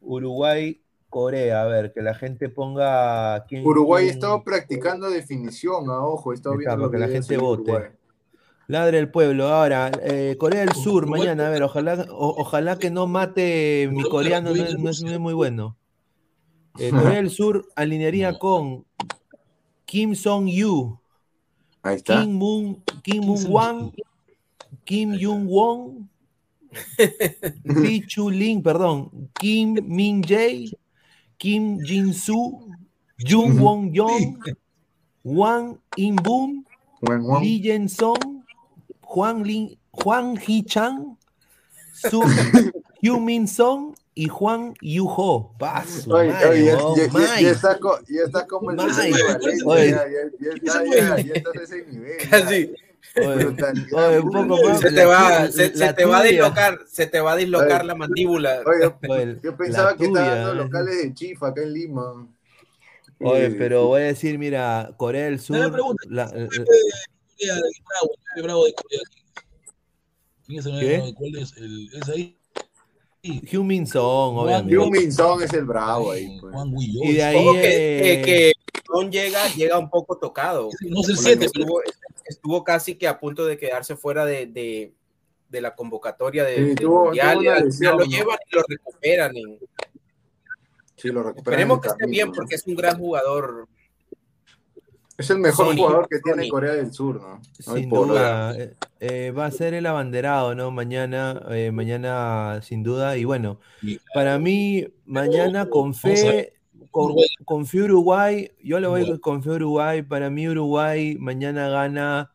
[0.05, 1.63] Uruguay, Corea.
[1.63, 3.45] A ver, que la gente ponga.
[3.47, 7.71] ¿quién, Uruguay quién- estado practicando definición, a ojo, está, viendo para que la gente vote.
[7.71, 7.89] Uruguay.
[8.67, 9.47] Ladre el pueblo.
[9.47, 11.47] Ahora, eh, Corea del Sur, mañana.
[11.47, 15.11] A ver, ojalá, o- ojalá que no mate mi coreano, no, es- no es, no
[15.11, 15.77] es muy bueno.
[16.79, 18.85] Eh, Corea del Sur alinearía con
[19.85, 20.99] Kim Song-yu,
[21.83, 22.21] está.
[22.21, 23.91] Kim Moon, Kim Moon Wan,
[24.83, 26.09] Kim Jung Won,
[27.63, 30.71] Lee Chu Lin, perdón, Kim Min Jae,
[31.37, 32.69] Kim Jin Soo,
[33.17, 34.43] Jung Won Yong,
[35.23, 36.65] Wang In Boom.
[37.41, 38.43] Lee Yen Song,
[39.01, 41.17] Juan Lin, Juan Hee Chang,
[41.93, 42.21] Su
[43.01, 45.53] Hyu Min Song y Juan Yu Ho.
[45.59, 47.43] Pa, su Oye, madre, oye, ya, weón, ya- ya- Mike.
[47.43, 49.17] ya está, ya como el ya, ya,
[50.39, 50.51] ya
[50.95, 52.84] ya, ya ya.
[53.17, 54.79] Oye, un poco más.
[54.79, 57.87] Se te va, se, te va a dislocar, se te va a dislocar Oye.
[57.87, 58.61] la mandíbula.
[58.65, 60.65] Oye, Oye, yo pensaba que estaba tuya, dando eh.
[60.65, 62.27] locales de chifa acá en Lima.
[63.21, 65.57] Oye, Eh, pero voy a decir, mira, Corea del Sur.
[66.09, 66.27] La-
[68.41, 69.01] bravo, de Corea.
[70.45, 71.13] ¿Quién es el.
[71.15, 71.57] ¿Cuál es?
[71.57, 72.37] El, ¿Es ahí?
[73.51, 74.77] Hugh Min Song, obviamente.
[74.77, 76.37] Hugh Min Son es el bravo ahí.
[76.39, 76.53] pues.
[76.77, 77.37] Y de ahí.
[77.37, 78.53] Ojo que, eh, que, que
[79.09, 80.69] Llega, llega un poco tocado.
[80.81, 81.81] No 7, pero estuvo,
[82.25, 84.93] estuvo casi que a punto de quedarse fuera de, de,
[85.49, 87.33] de la convocatoria de, Sí, del tuvo- mundial.
[87.33, 89.37] tuvo y una al lesión, final lo llevan y lo recuperan.
[89.37, 89.59] en-
[90.95, 93.67] Sí, lo recuperan Esperemos que esté bien porque es un gran jugador.
[95.17, 96.49] Es el mejor Sony, jugador que tiene Sony.
[96.51, 97.41] Corea del Sur, ¿no?
[97.67, 100.71] No Sin duda, eh, eh, va a ser el abanderado, ¿no?
[100.71, 103.15] Mañana, eh, mañana sin duda.
[103.17, 103.59] Y bueno,
[104.13, 106.53] para mí, mañana con fe,
[106.95, 107.27] con, Uruguay.
[107.43, 109.19] con fe Uruguay, yo le voy Uruguay.
[109.19, 110.01] con fe Uruguay.
[110.01, 112.31] Para mí, Uruguay mañana gana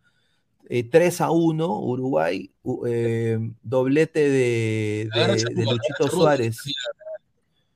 [0.68, 1.80] eh, 3 a 1.
[1.80, 2.50] Uruguay,
[2.86, 6.58] eh, doblete de, de- Luchito Suárez.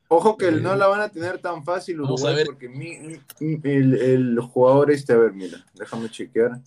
[0.09, 2.47] Ojo que Eh, no la van a tener tan fácil Uruguay ver.
[2.47, 2.99] porque mi-
[3.41, 6.61] mi- el, el jugador este, a ver, mira, déjame chequear.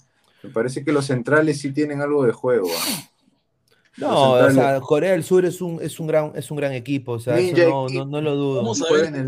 [0.44, 2.68] Me parece que los centrales sí tienen algo de juego.
[2.76, 3.10] ¿ah?
[3.98, 7.14] No, o sea, Corea del Sur es un, es un, gran, es un gran equipo,
[7.14, 8.56] o sea, eso no, no, no lo dudo.
[8.58, 9.26] Vamos a ver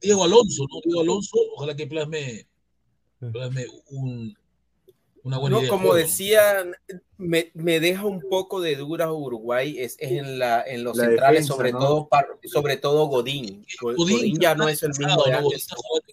[0.00, 0.80] Diego Alonso, ¿no?
[0.84, 2.46] Diego Alonso, ojalá que plasme,
[3.32, 4.36] plasme un,
[5.24, 5.70] una buena No, idea.
[5.70, 6.72] como decían,
[7.16, 11.06] me, me deja un poco de dudas Uruguay es, es en, la, en los La
[11.06, 11.78] centrales, defensa, sobre, ¿no?
[11.80, 13.66] todo, par- sobre todo Godín.
[13.80, 15.22] Go- Godín Godín ya no es el mismo de ¿no?
[15.22, 15.62] Godín antes.
[15.62, 16.12] está jugando-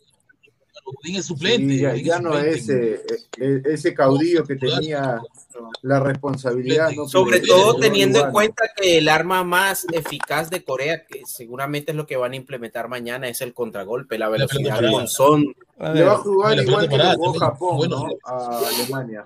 [0.86, 1.74] Godín es suplente.
[1.74, 2.56] Sí, ya, Godín ya es no suplente.
[2.56, 3.02] es eh,
[3.40, 5.20] eh, ese caudillo que tenía
[5.82, 6.92] la responsabilidad.
[6.92, 7.08] ¿no?
[7.08, 11.98] Sobre todo teniendo en cuenta que el arma más eficaz de Corea, que seguramente es
[11.98, 15.56] lo que van a implementar mañana, es el contragolpe, la velocidad con son.
[15.94, 18.08] Le va a jugar igual que jugó Japón, bueno.
[18.08, 18.10] ¿no?
[18.24, 19.26] A Alemania.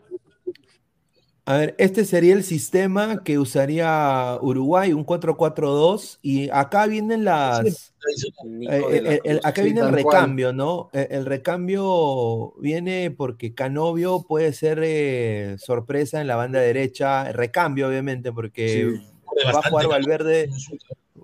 [1.50, 7.66] A ver, este sería el sistema que usaría Uruguay, un 4-4-2, y acá vienen las...
[7.66, 9.40] Eh, el- el- Cruz.
[9.44, 10.92] acá Sí, viene el recambio, ¿no?
[10.94, 17.88] El, el recambio viene porque Canovio puede ser eh, sorpresa en la banda derecha, recambio
[17.88, 19.06] obviamente, porque Sí.
[19.52, 19.88] Va a jugar.
[19.88, 20.50] Valverde,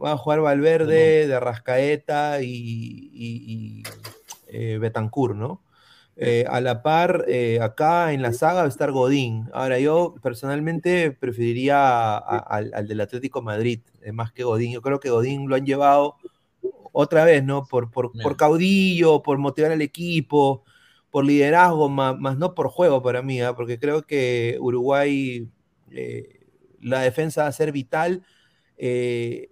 [0.03, 2.47] va a jugar Valverde, de Rascaeta y,
[3.13, 3.83] y, y,
[4.47, 5.61] eh, Betancourt, ¿no?
[6.17, 9.49] Eh, a la par, eh, acá en la saga va a estar Godín.
[9.53, 14.71] Ahora, yo personalmente preferiría a- a- al, al del Atlético Madrid, eh, más que Godín.
[14.73, 16.15] Yo creo que Godín lo han llevado
[16.93, 17.65] otra vez, ¿no?
[17.67, 20.63] Por, por, por caudillo, por motivar al equipo,
[21.11, 23.55] por liderazgo, más, más no por juego para mí, ¿ah?
[23.55, 25.49] porque creo que Uruguay,
[26.81, 28.23] la defensa va a ser vital.
[28.77, 29.49] eh,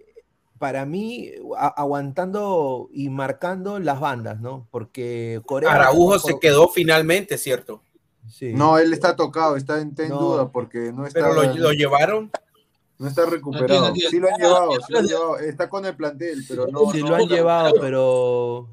[0.64, 4.66] para mí, a- aguantando y marcando las bandas, ¿no?
[4.70, 5.70] Porque Corea.
[5.70, 7.82] Araujo se quedó finalmente, ¿cierto?
[8.30, 8.54] sí.
[8.54, 10.20] No, él está tocado, está en, está en No.
[10.20, 12.30] duda porque no está, Pero lo, lo llevaron.
[12.98, 13.92] no está recuperado.
[13.94, 15.38] Sí lo han llevado, sí lo han llevado.
[15.38, 18.68] Está con el plantel, pero no, Sí, no, lo han llevado, pero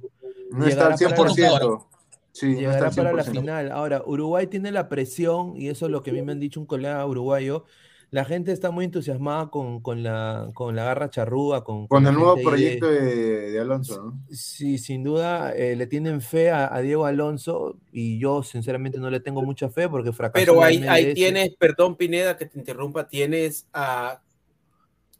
[0.51, 1.85] no está al llegará para la- 100%.
[2.31, 3.31] Sí, no está Llegará al para la 100%.
[3.41, 3.71] final.
[3.73, 6.61] Ahora, Uruguay tiene la presión, y eso es lo que a mí me han dicho
[6.61, 7.65] un colega uruguayo.
[8.13, 12.13] La gente está muy entusiasmada con, con la, con la garra charrúa, con, Con el
[12.13, 14.19] nuevo proyecto de, de Alonso, ¿no?
[14.29, 19.09] Sí, sin duda eh, le tienen fe a, a Diego Alonso y yo sinceramente no
[19.09, 23.07] le tengo mucha fe porque fracasó Pero ahí, ahí tienes, perdón Pineda que te interrumpa,
[23.07, 24.21] tienes a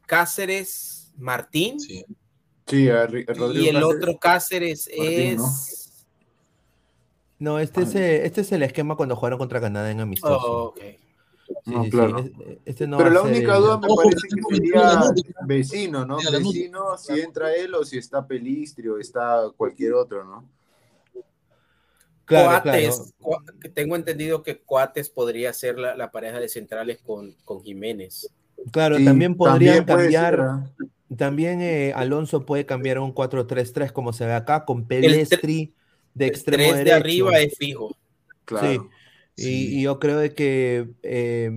[0.05, 2.03] Cáceres Martín Sí,
[2.89, 3.95] a Ri- a Rodrigo y el Cáceres.
[3.95, 6.05] otro Cáceres es...
[7.39, 10.35] No, este es, este es el esquema cuando jugaron contra Canadá en amistoso.
[10.45, 10.81] Oh, ok.
[11.65, 12.19] Sí, No, sí, sí, claro.
[12.19, 12.32] es-
[12.65, 15.02] Este no Pero la única el- duda me Ojo, parece que sería
[15.45, 16.18] vecino, ¿no?
[16.18, 20.49] Vecino, si entra él o si está Pelistri o está cualquier otro, ¿no?
[22.26, 23.11] Claro, Coates, claro.
[23.44, 27.61] Cua- que tengo entendido que Coates podría ser la, la pareja de centrales con, con
[27.61, 28.30] Jiménez.
[28.72, 30.36] Claro, Sí, también podrían cambiar.
[30.78, 30.88] ser.
[31.18, 35.73] También eh, Alonso puede cambiar a un 4-3-3 como se ve acá, con Pelestri
[36.14, 36.95] de El extremo tres de derecho.
[36.95, 37.98] arriba es fijo.
[38.45, 38.68] Claro.
[38.72, 38.80] Sí.
[39.36, 41.52] Y, y yo creo de que, eh,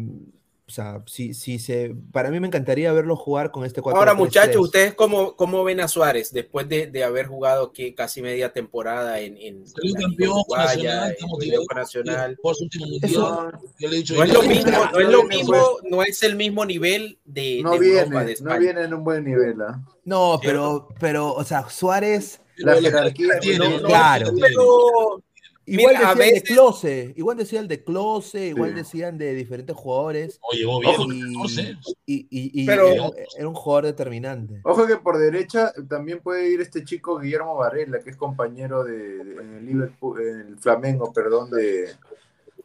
[0.67, 4.15] o sea, si, si se, para mí me encantaría verlo jugar con este 4 Ahora,
[4.15, 8.51] muchachos, ¿ustedes cómo, cómo ven a Suárez después de, de haber jugado aquí casi media
[8.53, 12.39] temporada en, en Salió campeón Uruguaya, nacional, Nacional?
[12.41, 13.11] Por su último mundial.
[13.13, 15.57] Eso Yo le he dicho No es lo mismo, no es lo viene, mismo,
[15.91, 19.05] no es el mismo nivel de, no de viene, Europa, de no viene en un
[19.05, 19.83] buen nivel, ¿ah?
[20.05, 24.33] No, pero, pero, o sea, Suárez, La jerarquía tiene, no- claro.
[24.41, 25.23] Pero
[25.67, 28.77] igual Mira, decían de Close, igual decían de Close, igual Sí.
[28.77, 30.39] decían de diferentes jugadores.
[30.51, 31.77] Oye, llegó bien, Ojo, 14.
[32.07, 34.61] Y, y- y Pero- era, un- era un jugador determinante.
[34.65, 39.25] Ojo que por derecha también puede ir este chico Guillermo Varela, que es compañero de,
[39.25, 41.89] de- en el Liverpool, en el Flamengo, perdón, de,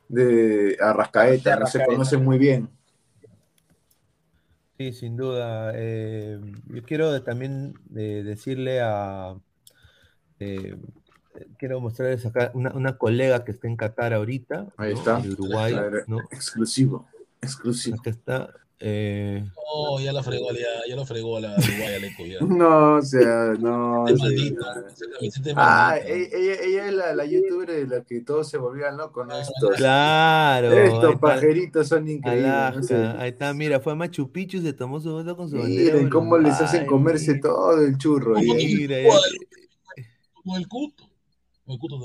[0.08, 2.70] de Arrascaeta, no se conoce muy bien.
[4.78, 5.74] Sí, sin duda.
[5.76, 9.36] eh, yo quiero también eh, decirle a.
[10.40, 10.76] eh,
[11.58, 14.68] quiero mostrarles acá una, una colega que está en Qatar ahorita.
[14.78, 15.00] Ahí ¿no?
[15.00, 15.20] está.
[15.22, 15.76] De Uruguay.
[16.08, 16.20] ¿no?
[16.32, 17.08] Exclusivo,
[17.42, 17.98] exclusivo.
[18.00, 18.50] Acá está.
[18.80, 22.38] eh, No, ya la fregó, ya, ya lo fregó a la Uruguay, Aleco, ya.
[22.48, 24.08] No, o sea, no.
[24.08, 25.98] Es Ah, maldita.
[26.08, 29.38] ella, ella- ella es la, la youtuber de la que todos se volvían locos, ¿no?
[29.38, 30.72] Estos, claro.
[30.72, 32.46] estos está, pajeritos son increíbles.
[32.48, 32.96] no Alaska, sé.
[32.96, 35.58] ahí está, mira, fue a Machu Picchu, se tomó su foto con su.
[35.58, 38.34] Miren cómo les hacen comerse todo el churro.
[38.36, 41.09] ¿Cómo y- Mira, Como ya- el- como el cuto.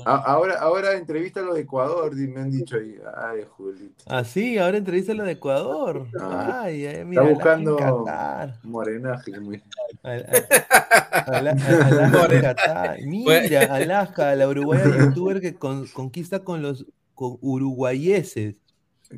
[0.05, 2.95] Ahora, ahora entrevista a los de Ecuador, me han dicho ahí.
[3.17, 4.03] Ay, Julito.
[4.07, 6.07] Ah, sí, ahora entrevista a lo de Ecuador.
[6.19, 7.77] Ah, Ay, ay, mira, Está buscando
[8.63, 9.31] morenaje.
[11.27, 12.95] Alaska.
[13.05, 18.55] Mira, Alaska, la uruguaya youtuber que con- conquista con los con uruguayeses.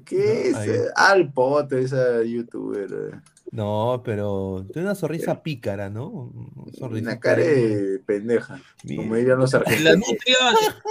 [0.06, 0.58] ¿Qué es?
[0.68, 0.86] Eh?
[0.96, 3.22] Al pote, esa youtuber.
[3.50, 6.34] No, pero tiene una sonrisa pícara, ¿no?
[6.82, 8.62] Una cara de pendeja.
[8.86, 9.98] Como dirían los La argentinos.
[9.98, 10.38] nutria.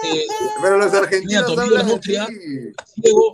[0.05, 0.25] eh,
[0.63, 2.27] Pero los argentinos nutria.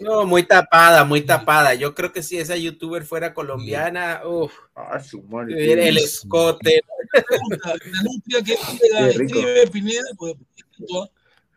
[0.00, 1.74] No, muy tapada, muy tapada.
[1.74, 5.54] Yo creo que si esa youtuber fuera colombiana, uff, Ah, su madre.
[5.54, 6.82] tuviera el escote.
[7.12, 8.54] la nutria que
[9.10, 10.34] escribe Pineda, pues,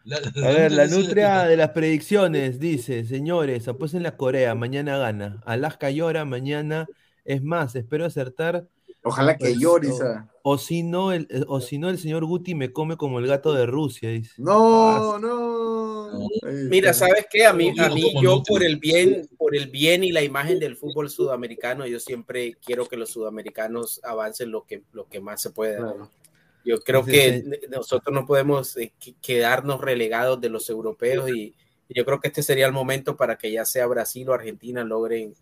[0.03, 5.41] la- A ver, la nutria de las predicciones dice, señores, apuesten la Corea, mañana gana.
[5.45, 6.87] Alaska llora, mañana.
[7.25, 8.67] Es más, espero acertar.
[9.03, 10.31] Ojalá que Pues, llore o- esa.
[10.43, 13.51] O si no, el, o si no, el señor Guti me come como el gato
[13.53, 14.31] de Rusia, dice.
[14.37, 16.29] No, no.
[16.69, 16.93] Mira.
[16.93, 17.45] ¿sabes qué?
[17.45, 20.75] A mí, a mí yo por el bien, por el bien y la imagen del
[20.77, 25.49] fútbol sudamericano, yo siempre quiero que los sudamericanos avancen lo que, lo que más se
[25.49, 25.77] pueda.
[25.77, 26.11] Claro.
[26.63, 27.67] Yo creo Sí, que sí.
[27.69, 31.53] nosotros no podemos eh, que- quedarnos relegados de los europeos y
[31.89, 35.33] yo creo que este sería el momento para que ya sea Brasil o Argentina logren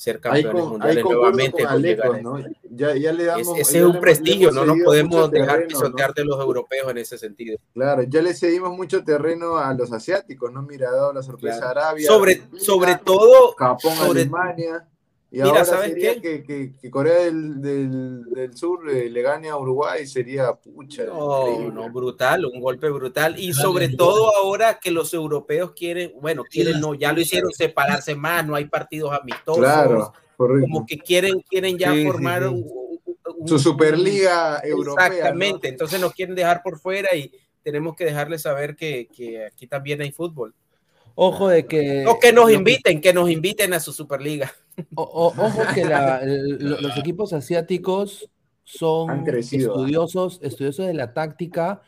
[0.00, 1.50] ser campeones con, mundiales nuevamente.
[1.50, 2.38] con con Alecos, a- ¿no?
[2.70, 3.58] Ya, ya le Es- damos.
[3.58, 7.18] ese ya es un prestigio, no nos podemos dejar pisotear de los europeos en ese
[7.18, 7.58] sentido.
[7.74, 10.62] Claro, ya le cedimos mucho terreno a los asiáticos, ¿no?
[10.62, 11.80] Mira, dado la sorpresa Claro.
[11.80, 14.86] Arabia, Sobre, Argentina, sobre todo, Japón, sobre- Alemania.
[15.32, 16.20] Y Mira, ahora ¿sabes sería qué?
[16.20, 21.04] Que, que- que Corea del, del- del Sur eh, le gane a Uruguay, sería pucha.
[21.04, 23.38] No, brutal, un golpe brutal.
[23.38, 28.16] Y sobre todo ahora que los europeos quieren, bueno, quieren no, ya lo hicieron separarse
[28.16, 30.66] más, no hay partidos amistosos, Claro, correcto.
[30.68, 32.48] como que quieren, quieren ya Sí, formar sí.
[32.48, 32.66] un-
[33.38, 35.08] un- Su Superliga Europea.
[35.08, 35.14] ¿no?
[35.14, 37.30] Exactamente, entonces nos quieren dejar por fuera y
[37.62, 40.54] tenemos que dejarles saber que, que aquí también hay fútbol.
[41.14, 42.04] Ojo de que...
[42.06, 44.52] O que nos inviten, que nos inviten a su Superliga.
[44.94, 48.30] o- o- ojo que la- el- lo- los equipos asiáticos
[48.64, 51.82] son Han crecido, estudiosos, estudiosos de la táctica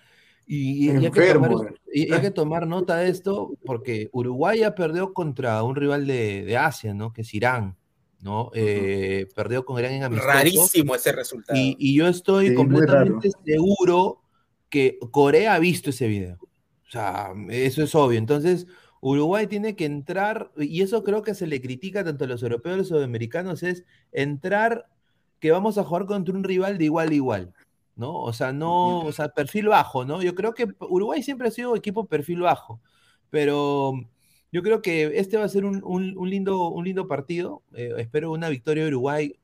[0.47, 4.59] y, y hay, que Enfermo, tomar, y hay que tomar nota de esto porque Uruguay
[4.61, 7.13] ya perdió contra un rival de, de Asia, ¿no?
[7.13, 7.77] Que es Irán,
[8.21, 8.51] ¿no?
[8.55, 10.29] Eh, perdió con Irán en amistoso.
[10.33, 11.59] Rarísimo ese resultado.
[11.59, 14.21] Y, y yo estoy Sí, completamente seguro
[14.69, 16.39] que Corea ha visto ese video.
[16.43, 18.19] O sea, eso es obvio.
[18.19, 18.67] Entonces,
[19.03, 22.63] Uruguay tiene que entrar, y eso creo que se le critica tanto a los europeos
[22.63, 24.87] como a los sudamericanos, es entrar
[25.41, 27.55] que vamos a jugar contra un rival de igual a igual.
[27.95, 28.15] ¿No?
[28.23, 30.23] O sea, no, o sea, perfil bajo, ¿no?
[30.23, 32.81] Yo creo que Uruguay siempre ha sido equipo perfil bajo,
[33.29, 33.93] pero
[34.51, 37.63] yo creo que este va a ser un, un- un lindo, un lindo partido.
[37.75, 39.37] Eh, espero una victoria de Uruguay,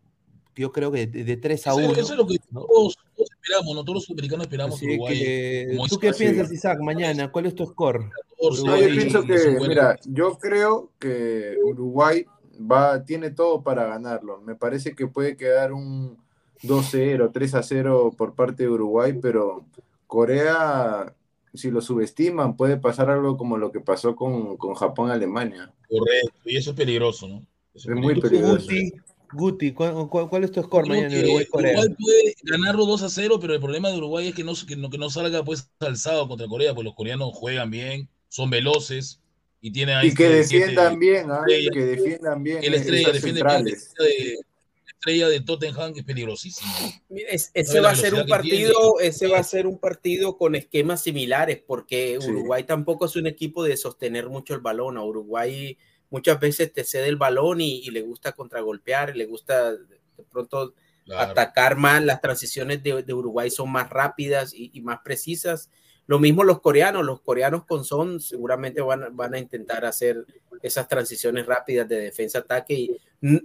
[0.55, 1.93] que yo creo que de, de 3 a Eso, 1.
[1.93, 2.65] eso es lo que ¿no?
[2.65, 3.83] todos, todos esperamos, ¿no?
[3.83, 5.19] Todos los sudamericanos esperamos Así Uruguay.
[5.19, 7.31] que, ¿Tú qué piensas, Isaac, mañana?
[7.31, 8.09] ¿Cuál es tu score?
[8.39, 9.69] 14, No, yo pienso que, 50.
[9.69, 12.25] mira, yo creo que Uruguay
[12.61, 14.41] va, tiene todo para ganarlo.
[14.41, 16.17] Me parece que puede quedar un
[16.63, 19.65] 2-0, 3-0 por parte de Uruguay, pero
[20.07, 21.13] Corea,
[21.55, 25.73] si lo subestiman, puede pasar algo como lo que pasó con, con Japón-Alemania.
[25.89, 27.43] Correcto, y eso es peligroso, ¿no?
[27.75, 28.63] Eso Es muy peligroso.
[28.63, 28.93] Guti,
[29.33, 31.73] Guti, ¿cuál, cuál- cuál es tu score mañana que Uruguay-Corea?
[31.81, 34.77] Uruguay puede ganarlo 2 a 0, pero el problema de Uruguay es que no, que
[34.77, 39.21] no, que no salga pues alzado contra Corea, porque los coreanos juegan bien, son veloces
[39.61, 41.43] y tienen ahí Y que siete- defiendan bien, ¿ah?
[41.73, 46.01] que defiendan bien el estrella defiende bien, la estrella de, la estrella de Tottenham que
[46.01, 46.71] es peligrosísimo.
[47.09, 50.37] Mira, es- No ese va a ser un partido, ese va a ser un partido
[50.39, 52.29] con esquemas similares, porque Sí.
[52.31, 54.97] Uruguay tampoco es un equipo de sostener mucho el balón.
[54.97, 55.77] A Uruguay
[56.11, 60.25] muchas veces te cede el balón y, y le gusta contragolpear, y le gusta de
[60.31, 60.75] pronto
[61.05, 61.31] Claro.
[61.33, 62.05] atacar más.
[62.05, 65.71] Las transiciones de, de Uruguay son más rápidas y, y más precisas.
[66.07, 70.27] Lo mismo los coreanos, los coreanos con Son seguramente van, a- van a intentar hacer
[70.63, 72.97] esas transiciones rápidas de defensa-ataque y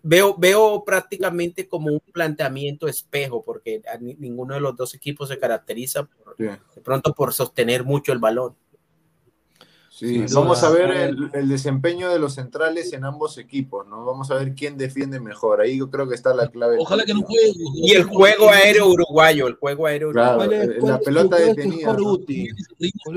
[0.03, 5.29] veo, veo prácticamente como un planteamiento espejo porque a ni- ninguno de los dos equipos
[5.29, 6.43] se caracteriza por- Sí.
[6.43, 8.55] de pronto por sostener mucho el balón.
[9.93, 10.69] Sí, vamos duda.
[10.69, 14.03] a ver el, el desempeño de los centrales en ambos equipos, ¿no?
[14.03, 15.61] Vamos a ver quién defiende mejor.
[15.61, 16.77] Ahí yo creo que está la clave.
[16.79, 17.53] Ojalá que no juegue.
[17.75, 21.05] Y el juego aéreo uruguayo, el juego aéreo Claro, ¿Cuál es, eh, cuál la es
[21.05, 22.17] pelota detenida, ¿no?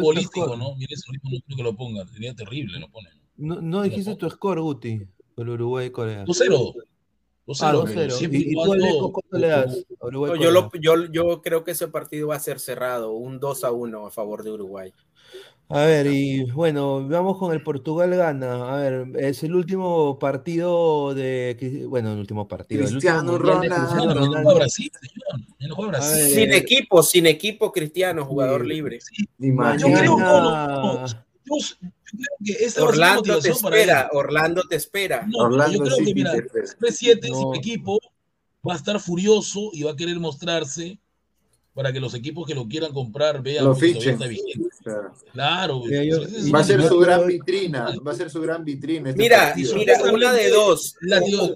[0.02, 0.54] Político?
[0.54, 0.76] ¿no?
[0.76, 2.08] Mira ese ritmo, no quiero que lo pongan.
[2.08, 3.12] Sería terrible, lo ponen.
[3.38, 5.00] No, no dijiste tu score, Guti,
[5.34, 6.26] por Uruguay y Corea.
[6.26, 6.74] 2-0.
[7.46, 7.56] 2-0.
[7.62, 8.10] Ah, pero 2-0.
[8.10, 10.50] siempre ¿Y, y tú, Aleco, cuánto le das a Uruguay yo, Corea?
[10.50, 10.70] lo,
[11.06, 14.10] yo, yo creo que ese partido va a ser cerrado, un 2 a 1 a
[14.10, 14.92] favor de Uruguay.
[15.68, 18.72] A ver, y bueno, vamos con el Portugal gana.
[18.72, 21.84] A ver, es el último partido de.
[21.88, 22.82] Bueno, el último partido.
[22.86, 24.14] el último Cristiano de Ronaldo.
[24.14, 24.54] Ronaldo.
[24.54, 24.92] Brasil,
[25.58, 25.88] señor.
[25.88, 26.22] Brasil.
[26.22, 28.68] ver, Sin eh, equipo, sin equipo cristiano, jugador sí.
[28.68, 28.98] libre.
[29.40, 29.90] Imagínate.
[29.90, 30.92] Yo creo, no, no, no.
[31.00, 31.26] Mañana.
[31.44, 31.76] Yo, yo
[32.12, 35.26] creo que esta Orlando te espera, Orlando te espera.
[35.28, 36.66] No, Orlando yo creo sí que, mira, te espera.
[36.80, 37.38] 3-7 No.
[37.38, 37.98] sin equipo
[38.66, 40.98] va a estar furioso y va a querer mostrarse
[41.74, 44.14] para que los equipos que lo quieran comprar vean Lo que fichen.
[44.14, 44.68] está vigente.
[45.32, 45.82] Claro.
[46.54, 47.94] Va a ser su gran vitrina.
[48.06, 49.10] Va a ser su gran vitrina.
[49.10, 49.74] este Mira, partido.
[49.74, 50.94] mira, una de dos.
[51.00, 51.54] La- O, o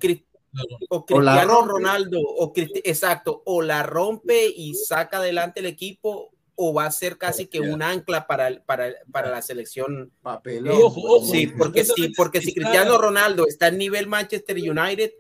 [0.91, 1.73] o O Cristiano rompe.
[1.73, 6.91] Ronaldo, o Cristi- exacto, o la rompe y saca adelante el equipo, o va a
[6.91, 10.13] ser casi que un ancla para, el- para, para la selección.
[10.21, 10.77] Papelón.
[10.79, 11.25] Y ojo, ojo.
[11.33, 15.13] Sí, porque sí, porque si Cristiano Ronaldo está en nivel Manchester United,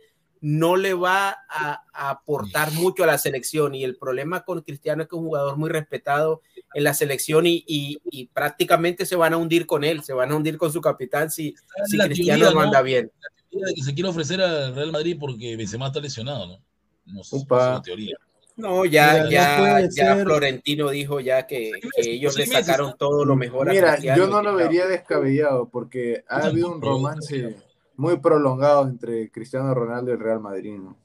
[0.42, 3.74] no le va a, a aportar mucho a la selección.
[3.74, 6.40] Y el problema con Cristiano es que es un jugador muy respetado
[6.74, 10.30] en la selección y, y- y prácticamente se van a hundir con él, se van
[10.32, 11.54] a hundir con su capitán si,
[11.86, 13.10] si la Cristiano teoría, no anda bien.
[13.50, 16.58] teoría de que se quiere ofrecer al Real Madrid porque Benzema está lesionado, ¿no?
[17.06, 18.16] No sé, esa es la teoría.
[18.56, 20.24] No, ya, ya, ya ser.
[20.24, 24.30] Florentino dijo ya que, que ellos le sacaron todo lo mejor a Mira, Cristiano yo
[24.30, 27.56] no lo vería descabellado porque ha habido un romance
[28.00, 30.78] muy prolongado entre Cristiano Ronaldo y el Real Madrid.
[30.78, 30.96] ¿no?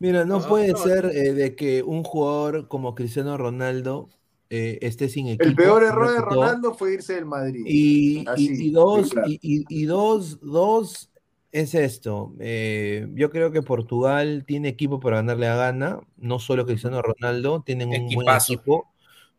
[0.00, 0.78] Mira, no No, puede no.
[0.78, 4.08] ser eh, de que un jugador como Cristiano Ronaldo
[4.48, 5.44] eh, esté sin equipo.
[5.44, 6.20] El peor error de.
[6.20, 7.62] Ronaldo fue irse del Madrid.
[7.64, 9.28] Y, y- Así, y dos, claro.
[9.28, 11.12] y, y- y dos, dos
[11.52, 12.34] es esto.
[12.40, 17.62] eh, yo creo que Portugal tiene equipo para ganarle a Ghana, no solo Cristiano Ronaldo,
[17.64, 18.89] tienen un buen equipo.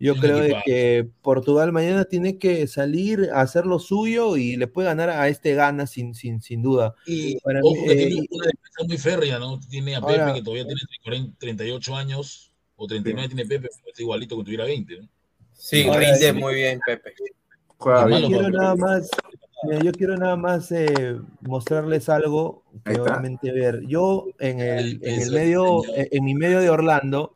[0.01, 4.65] Yo creo de que Portugal mañana tiene que salir a hacer lo suyo y le
[4.67, 6.95] puede ganar a este Ghana sin, sin, sin duda.
[7.05, 9.59] Y Para ojo mí, que eh, tiene una defensa muy férrea, ¿no?
[9.59, 13.93] Tiene a Ahora- Pepe, que todavía tiene 40, 38 años, o 39 tiene Pepe, pero
[13.93, 15.07] es igualito que tuviera 20, ¿no?
[15.53, 16.33] Sí, Ahora, rinde sí.
[16.33, 17.13] muy bien, Pepe.
[17.79, 19.09] Yo quiero nada más,
[19.63, 23.81] mira, yo quiero nada más eh, mostrarles algo que obviamente ver.
[23.87, 27.35] Yo en el, en el medio, en mi medio de Orlando,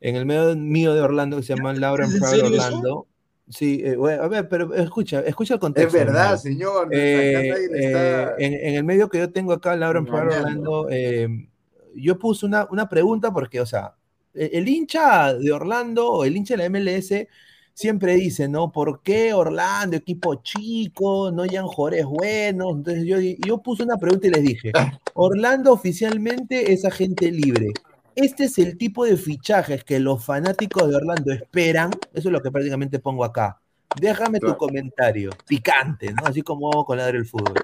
[0.00, 2.66] en el medio mío de Orlando que se llama Laura ¿Es Proud serio eso?
[2.66, 3.06] Orlando.
[3.48, 5.96] Sí, eh, bueno, a ver, pero escucha, escucha el Es contexto.
[5.98, 6.38] verdad, hermano.
[6.38, 6.88] señor.
[6.90, 10.32] Eh, le eh, está- en, en el medio que yo tengo acá, Laura Proud.
[10.32, 11.28] Orlando, eh,
[11.94, 13.94] yo puse una, una pregunta porque, o sea,
[14.34, 17.28] el, el hincha de Orlando o el hincha de la MLS
[17.72, 18.72] siempre dice, ¿no?
[18.72, 22.74] ¿Por qué Orlando, equipo chico, no hayan jugadores buenos?
[22.78, 24.72] Entonces yo, yo puse una pregunta y les dije,
[25.14, 27.68] Orlando oficialmente es agente libre.
[28.16, 31.90] Este es el tipo de fichajes que los fanáticos de Orlando esperan.
[32.14, 33.60] Eso es lo que prácticamente pongo acá.
[34.00, 34.58] Déjame tu Claro.
[34.58, 36.24] comentario, picante, ¿no?
[36.26, 37.54] Así como hago con Ladre el fútbol.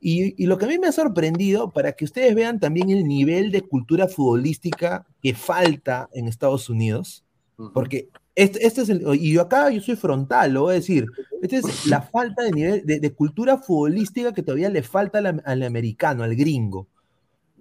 [0.00, 3.04] Y, y lo que a mí me ha sorprendido, para que ustedes vean también el
[3.06, 7.24] nivel de cultura futbolística que falta en Estados Unidos,
[7.72, 11.06] porque este, este es el, y yo acá yo soy frontal, lo voy a decir,
[11.40, 15.62] esta es la falta de nivel de, de cultura futbolística que todavía le falta al
[15.62, 16.88] americano, al gringo.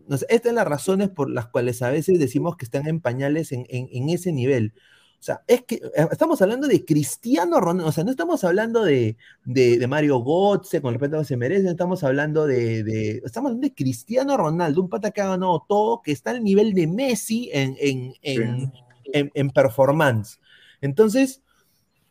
[0.10, 3.00] O sea, estas son las razones por las cuales a veces decimos que están en
[3.02, 4.74] pañales en, en- en ese nivel.
[5.20, 8.84] O sea, es que eh, estamos hablando de Cristiano Ronaldo, o sea, no estamos hablando
[8.84, 9.16] de,
[9.46, 12.84] de, de Mario Götze, con respecto a lo que se merece, no estamos hablando de,
[12.84, 16.44] de- estamos hablando de Cristiano Ronaldo, un pata que ha ganado todo, que está al
[16.44, 18.72] nivel de Messi en, en, en,
[19.14, 20.40] en- en performance.
[20.82, 21.42] Entonces,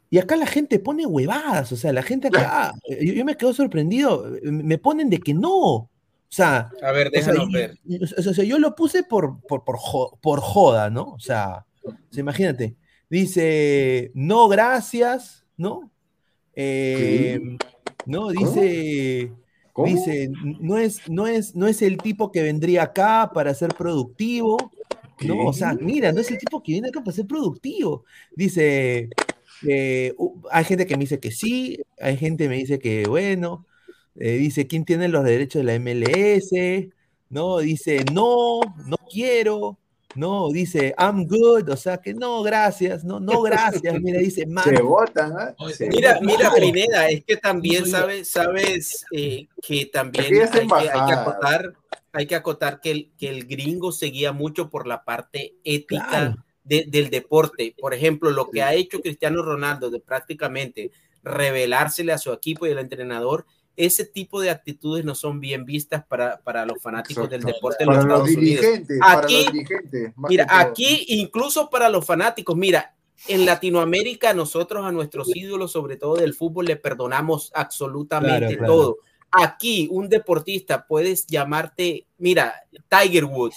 [0.09, 3.37] y acá la gente pone huevadas, o sea, la gente acá, eh, yo, yo me
[3.37, 5.91] quedo sorprendido, eh, me ponen de que no.
[6.33, 7.79] O sea, A ver, o sea, déjanos ver.
[7.85, 11.11] y- o sea, yo lo puse por, por, por, jo- por joda, ¿no?
[11.13, 12.75] O sea, o sea, imagínate,
[13.11, 15.91] dice, no, gracias, ¿no?
[16.55, 17.39] Eh,
[18.07, 18.31] ¿No?
[18.31, 19.31] Dice,
[19.75, 19.89] ¿Cómo?
[19.89, 24.73] dice, no es, no, es, no es el tipo que vendría acá para ser productivo,
[25.21, 25.45] ¿no?
[25.47, 28.07] O sea, mira, no es el tipo que viene acá para ser productivo.
[28.35, 29.11] Dice,
[29.69, 30.15] eh,
[30.51, 33.67] hay gente que me dice que sí, hay gente que me dice que bueno,
[34.17, 36.89] eh, dice, ¿quién tiene los derechos de la MLS?
[37.29, 37.59] ¿No?
[37.59, 39.79] Dice, no, no quiero,
[40.15, 44.65] no, dice, I'm good, o sea que no, gracias, no, no, gracias, mira, dice, man,
[44.65, 45.33] Se votan.
[45.59, 46.27] Oye, Se Mira, votan.
[46.27, 51.73] mira, Pineda, es que también sabes, sabes eh, que también hay que, hay que acotar,
[52.13, 56.45] hay que acotar que el, que el gringo seguía mucho por la parte ética Claro.
[56.65, 57.75] de- del deporte.
[57.81, 60.91] Por ejemplo, lo que ha hecho Cristiano Ronaldo de prácticamente
[61.23, 63.47] revelársele a su equipo y al entrenador,
[63.77, 67.89] ese tipo de actitudes no son bien vistas para, para los fanáticos del deporte en
[67.91, 68.67] los los Estados Unidos.
[69.01, 70.13] para Aquí- los dirigentes.
[70.17, 72.95] más Mira, aquí incluso para los fanáticos, mira,
[73.29, 78.73] en Latinoamérica nosotros a nuestros ídolos, sobre todo del fútbol, le perdonamos absolutamente Claro, claro.
[78.75, 78.97] todo.
[79.31, 82.55] Aquí un deportista puedes llamarte, mira,
[82.91, 83.57] Tiger Woods.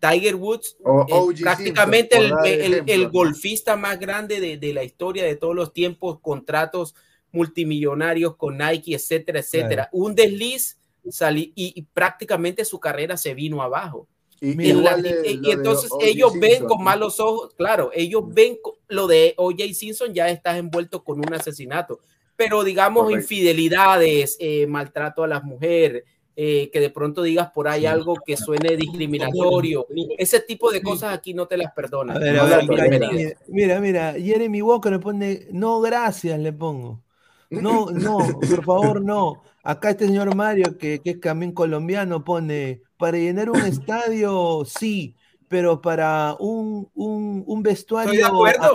[0.00, 5.24] Tiger Woods, O eh, prácticamente Simpson, el, el- golfista más grande de, de la historia
[5.24, 6.94] de todos los tiempos, contratos
[7.32, 9.88] multimillonarios con Nike, etcétera, etcétera.
[9.92, 10.78] Un desliz
[11.10, 14.06] salí, y, y prácticamente su carrera se vino abajo.
[14.40, 16.06] Y, la- de- y- de entonces O.J.
[16.06, 19.74] ellos ven Simpson, con malos ojos, claro, ellos ven co- lo de O.J.
[19.74, 21.98] Simpson, ya estás envuelto con un asesinato,
[22.36, 23.20] pero digamos Correcto.
[23.22, 26.04] infidelidades, eh, maltrato a las mujeres,
[26.36, 29.86] eh, que de pronto digas por ahí algo que suene discriminatorio,
[30.18, 32.16] ese tipo de cosas aquí no te las perdonan.
[32.20, 33.10] Mira,
[33.48, 37.02] mira, mira, Jeremy Walker le pone, no, gracias, le pongo.
[37.50, 39.42] No, no, por favor, no.
[39.62, 45.14] Acá este señor Mario, que, que es también colombiano, pone, para llenar un estadio, sí,
[45.48, 48.26] pero para un, un, un vestuario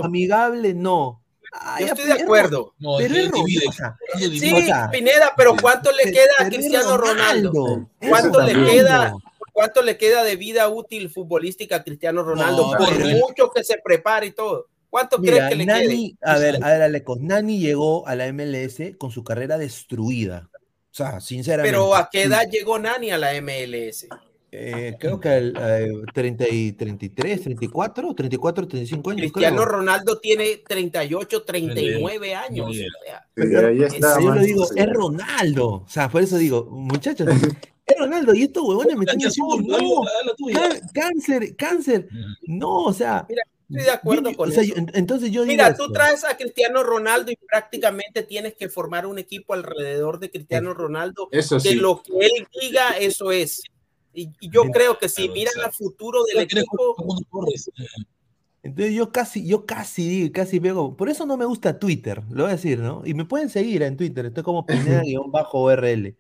[0.04, 1.22] amigable, no.
[1.56, 2.74] Ah, Yo estoy de acuerdo.
[2.80, 6.50] No, pero es es divide, o sea, Sí, Pineda, pero ¿cuánto le queda a es
[6.50, 7.52] Cristiano Ronaldo?
[7.66, 8.72] Ronaldo, ¿Cuánto es le Ronaldo.
[8.74, 9.14] queda?
[9.54, 12.72] ¿Cuánto le queda de vida útil futbolística a Cristiano Ronaldo?
[12.72, 14.66] No, por mucho que se prepare y todo.
[14.94, 16.18] ¿Cuánto Mira, crees que le Nani, quede?
[16.22, 20.52] a ver, a ver, Alecos, Nani llegó a la MLS con su carrera destruida.
[20.54, 20.60] O
[20.96, 21.72] sea, sinceramente.
[21.76, 22.28] Pero ¿a qué sí.
[22.28, 24.06] edad llegó Nani a la MLS?
[24.52, 29.22] Eh, creo que al eh, 30 y 33, 34, 34, 35 años.
[29.22, 29.78] Cristiano creo.
[29.78, 32.70] Ronaldo tiene 38, 39 años.
[32.70, 34.36] o sea, Sí, ahí está, yo man.
[34.38, 34.74] lo digo, Sí.
[34.78, 35.68] es Ronaldo.
[35.70, 37.28] O sea, por eso digo, muchachos,
[37.88, 38.36] es Ronaldo.
[38.36, 40.04] Y estos huevones me están diciendo, no,
[40.94, 42.08] cáncer, cáncer.
[42.44, 43.26] No, o sea.
[43.28, 44.76] Mira, estoy de acuerdo yo- con o sea, eso.
[44.76, 45.52] yo- entonces yo digo.
[45.52, 45.94] Mira, tú esto.
[45.94, 51.30] traes a Cristiano Ronaldo y prácticamente tienes que formar un equipo alrededor de Cristiano Ronaldo.
[51.32, 51.76] Eso que sí.
[51.76, 53.62] lo que él diga, eso es.
[54.14, 56.96] Y, y yo creo que si Claro, miran al futuro del ¿Tú quieres equipo?
[58.62, 60.96] Entonces yo casi, yo casi digo, casi pego.
[60.96, 63.02] Por eso no me gusta Twitter, lo voy a decir, ¿no?
[63.06, 66.16] Y me pueden seguir en Twitter, estoy como Pineda-ORL.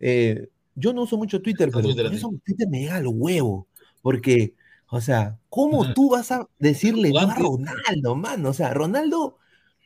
[0.00, 3.66] Eh, yo no uso mucho Twitter, pero Twitter, eso Twitter me llega al huevo.
[4.02, 4.54] Porque,
[4.90, 7.34] o sea, ¿cómo tú vas a decirle no a.
[7.34, 8.50] Ronaldo, mano?
[8.50, 9.38] O sea, Ronaldo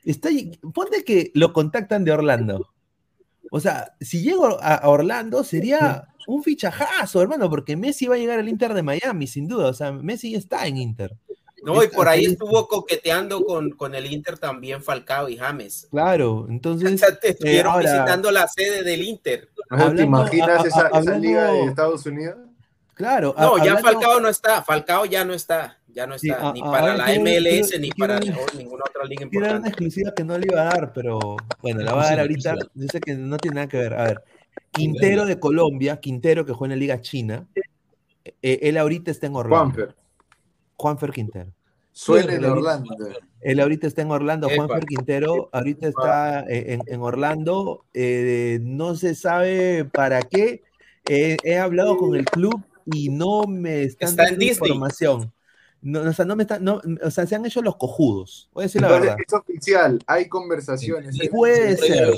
[0.04, 0.28] está.
[0.30, 2.68] ahí- Ponte que lo contactan de Orlando.
[3.50, 8.38] O sea, si llego a Orlando sería un fichajazo, hermano, porque Messi va a llegar
[8.38, 9.68] al Inter de Miami, sin duda.
[9.68, 11.14] O sea, Messi está en Inter.
[11.62, 15.86] no, y por ahí estuvo coqueteando con, con el Inter también Falcao y James.
[15.90, 16.98] Claro, O entonces.
[17.00, 19.48] sea, te estuvieron ahora- visitando la sede del Inter.
[19.70, 22.36] O sea, ¿Te imaginas a- a- esa, esa hablando- liga de Estados Unidos?
[22.94, 23.34] Claro.
[23.36, 26.52] No, ya hablando- Falcao no está, Falcao ya no está, ya no Sí, está, a-
[26.52, 29.46] ni a- para ahora la MLS quiero- ni quiero- para ni- ninguna otra liga Quiero
[29.46, 29.68] dar una importante.
[29.68, 32.56] exclusiva que no le iba a dar, pero bueno, la va a dar ahorita.
[32.90, 33.94] sé que no tiene nada que ver.
[33.94, 34.22] A ver,
[34.70, 37.46] Quintero de Colombia, Quintero que juega en la Liga China,
[38.42, 39.74] eh, él ahorita está en Orlando.
[39.74, 39.94] Juanfer.
[40.76, 41.52] Juanfer Quintero.
[41.92, 42.96] Suena Sí, en Orlando.
[43.40, 44.56] Él ahorita está en Orlando, Epa.
[44.66, 50.62] Juanfer Quintero, ahorita está eh, en, en Orlando, eh, no se sabe para qué.
[51.08, 55.32] Eh, he hablado con el club y no me están Está en dando información.
[55.82, 58.48] No, o sea, no me están, no, o sea, se han hecho los cojudos.
[58.52, 59.24] Voy a decir la Entonces, verdad.
[59.26, 61.16] es oficial, hay conversaciones.
[61.30, 62.14] Puede ser.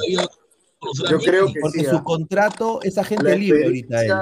[1.11, 1.85] Yo creo que Porque sí.
[1.87, 2.05] su ¿ah?
[2.05, 4.03] contrato es agente La libre ahorita.
[4.03, 4.13] él.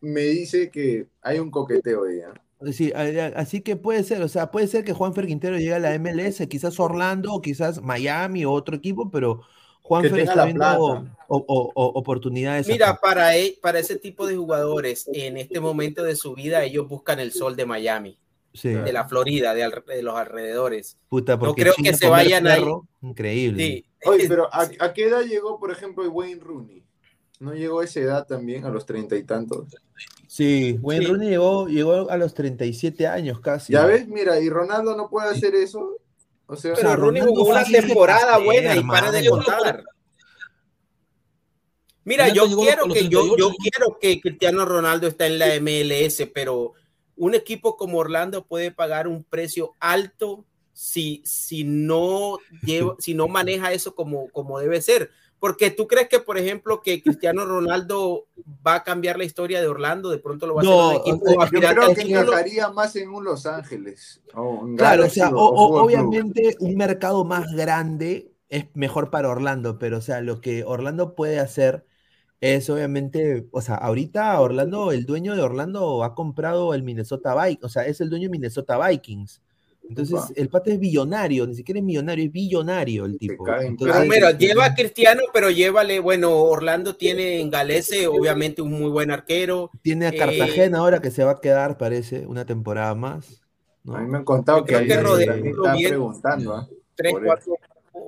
[0.00, 2.20] me dice que hay un coqueteo ahí.
[2.20, 2.34] ¿ah?
[2.72, 5.98] Sí, así que puede ser, o sea, puede ser que Juanfer Quintero llegue a la
[5.98, 9.42] MLS, quizás Orlando, o quizás Miami o otro equipo, pero
[9.86, 10.78] Juanfer tenga está la viendo plata.
[11.28, 12.66] o- o- o- oportunidades.
[12.68, 13.00] Mira, acá.
[13.00, 17.20] para, e- para ese tipo de jugadores, en este momento de su vida, ellos buscan
[17.20, 18.18] el sol de Miami,
[18.52, 20.96] Sí, de la Florida, de, al- de los alrededores.
[21.08, 22.64] puta, porque creo China que se vayan ahí.
[23.02, 23.62] Increíble.
[23.64, 23.84] Sí.
[24.06, 26.82] Oye, pero ¿a, a qué edad llegó, por ejemplo, Wayne Rooney?
[27.38, 29.66] ¿No llegó a esa edad también, a los treinta y tantos?
[30.26, 31.10] Sí, Wayne Sí.
[31.12, 33.72] Rooney llegó, llegó a los 37 años casi.
[33.74, 35.98] Ya ves, mira, y Ronaldo no puede hacer eso.
[36.46, 39.84] O sea, Pero sea, Rooney jugó una temporada buena y para de contar.
[42.04, 46.28] Mira, yo quiero que yo, 38, yo quiero que Cristiano Ronaldo está en la MLS,
[46.32, 46.74] pero
[47.16, 50.44] un equipo como Orlando puede pagar un precio alto
[50.76, 55.10] si, si no lleva, si no maneja eso como, como debe ser.
[55.38, 58.26] Porque tú crees que, por ejemplo, que Cristiano Ronaldo
[58.66, 61.14] va a cambiar la historia de Orlando, de pronto lo va a No, hacer un
[61.14, 64.22] equipo o sea, yo creo que encajaría más en un Los Ángeles.
[64.34, 69.10] o en Claro, o Galaxy sea, o- o- obviamente un mercado más grande es mejor
[69.10, 71.84] para Orlando, pero o sea, lo que Orlando puede hacer
[72.40, 77.64] es obviamente, o sea, ahorita Orlando, el dueño de Orlando ha comprado el Minnesota Vikings,
[77.64, 79.42] o sea, es el dueño de Minnesota Vikings.
[79.88, 80.28] Entonces, Upa.
[80.36, 83.46] el pate es billonario, ni siquiera es millonario, es billonario el tipo.
[83.48, 88.72] Entonces, Pero mira, lleva a Cristiano, pero llévale, bueno, Orlando tiene en Galese, obviamente, un
[88.72, 89.70] muy buen arquero.
[89.82, 93.42] tiene a eh, Cartagena ahora que se va a quedar, parece, una temporada más.
[93.84, 93.96] ¿no?
[93.96, 96.54] A mí me han contado que que está bien- preguntando.
[96.54, 96.68] ¿ah?
[96.96, 97.54] Tres, cuatro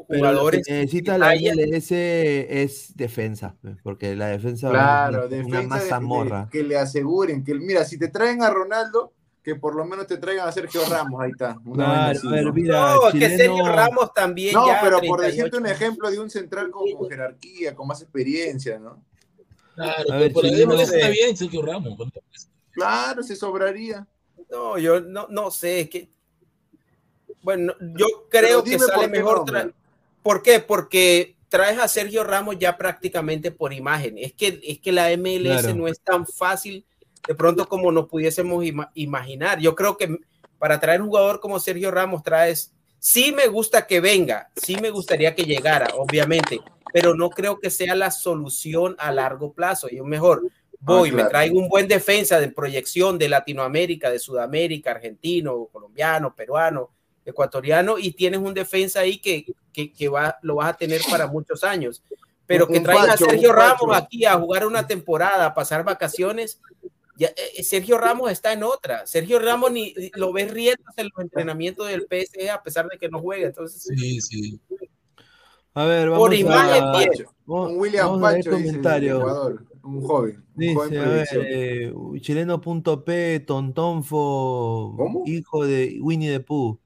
[0.08, 0.66] jugadores.
[0.68, 1.34] necesita la.
[1.34, 6.00] MLS es defensa, pues, porque la defensa Claro, es una defensa de- masa
[6.44, 9.12] de- que le aseguren que, mira, si te traen a Ronaldo,
[9.48, 11.56] que por lo menos te traigan a Sergio Ramos, ahí está.
[11.64, 12.52] una Claro, ver, ¿no?
[12.52, 14.80] mira, No, es que chileno- Sergio Ramos también No, ya.
[14.82, 15.36] pero por 38.
[15.36, 19.02] decirte un ejemplo de un central con, con jerarquía, con más experiencia, ¿no?
[19.74, 21.98] Claro, A ver, por ahí chileno- está bien Sergio Ramos.
[22.72, 24.06] Claro, se sobraría.
[24.50, 26.08] No, yo no, no sé, es que.
[27.42, 29.72] Bueno, yo creo que sale por mejor.
[30.22, 30.60] ¿Por qué?
[30.60, 34.18] Porque traes a Sergio Ramos ya prácticamente por imagen.
[34.18, 35.74] Es que, es que la MLS Claro.
[35.74, 36.84] no es tan fácil
[37.26, 39.58] de pronto como nos pudiésemos ima- imaginar.
[39.60, 40.18] Yo creo que
[40.58, 42.72] para traer un jugador como Sergio Ramos traes.
[43.00, 46.60] Sí me gusta que venga, sí me gustaría que llegara, obviamente,
[46.92, 49.88] pero no creo que sea la solución a largo plazo.
[49.88, 50.42] Yo mejor
[50.80, 51.24] voy, Ah, claro.
[51.24, 56.90] me traigo un buen defensa de proyección de Latinoamérica, de Sudamérica, argentino, colombiano, peruano,
[57.24, 61.28] ecuatoriano, y tienes un defensa ahí que, que, que va, lo vas a tener para
[61.28, 62.02] muchos años.
[62.46, 63.52] Pero que traigan a Sergio.
[63.52, 66.60] Ramos aquí a jugar una temporada, a pasar vacaciones.
[67.18, 69.04] Ya, eh, Sergio Ramos está en otra.
[69.04, 72.96] Sergio Ramos ni ni lo ves riéndose en los entrenamientos del PSG a pesar de
[72.96, 73.48] que no juega.
[73.48, 74.60] Entonces, Sí, sí.
[75.74, 77.02] A ver, vamos por imagen, a...
[77.46, 79.66] Un William vamos a dice, un joven.
[79.82, 85.22] Un joven Dice, a ver, eh, chileno.p, Tontonfo, ¿Cómo?
[85.26, 86.78] hijo de Winnie the Pooh.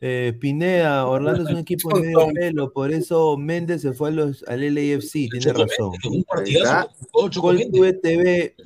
[0.00, 4.12] Eh, Pineda, Orlando es un equipo de medio pelo, por eso Méndez se fue a
[4.12, 5.92] los, al LAFC, tiene razón.
[6.10, 6.90] Un partidazo.
[6.90, 7.06] está.
[7.12, 8.00] jugó Choco Col Méndez.
[8.02, 8.56] TV,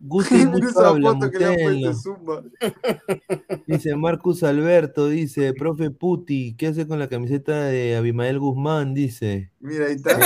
[0.00, 1.18] Mucho habla.
[3.66, 8.94] Dice Marcus Alberto, dice, profe Puti, ¿qué hace con la camiseta de Abimael Guzmán?
[8.94, 9.50] Dice.
[9.60, 10.18] Mira, ahí Eh, está.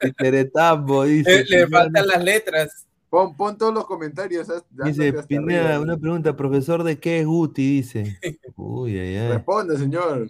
[0.00, 1.44] Titeretambo, dice.
[1.48, 2.86] Le, faltan las letras.
[3.08, 4.46] Pon, pon todos los comentarios.
[4.84, 5.80] Dice Pineda, arriba.
[5.80, 7.76] una pregunta, profesor, ¿de qué es Guti?
[7.76, 8.18] Dice.
[8.56, 9.28] Uy, ay, ay.
[9.32, 10.28] Responde, señor.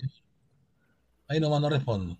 [1.28, 2.16] Ahí nomás no respondo.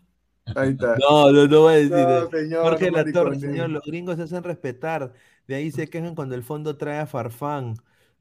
[0.56, 0.96] Ahí está.
[0.98, 1.90] No, no, no voy a decir.
[1.92, 3.52] No, señor, Jorge no Latorre, mariconee.
[3.52, 5.12] señor, los gringos se hacen respetar.
[5.46, 7.74] De ahí se quejan cuando el fondo trae a Farfán.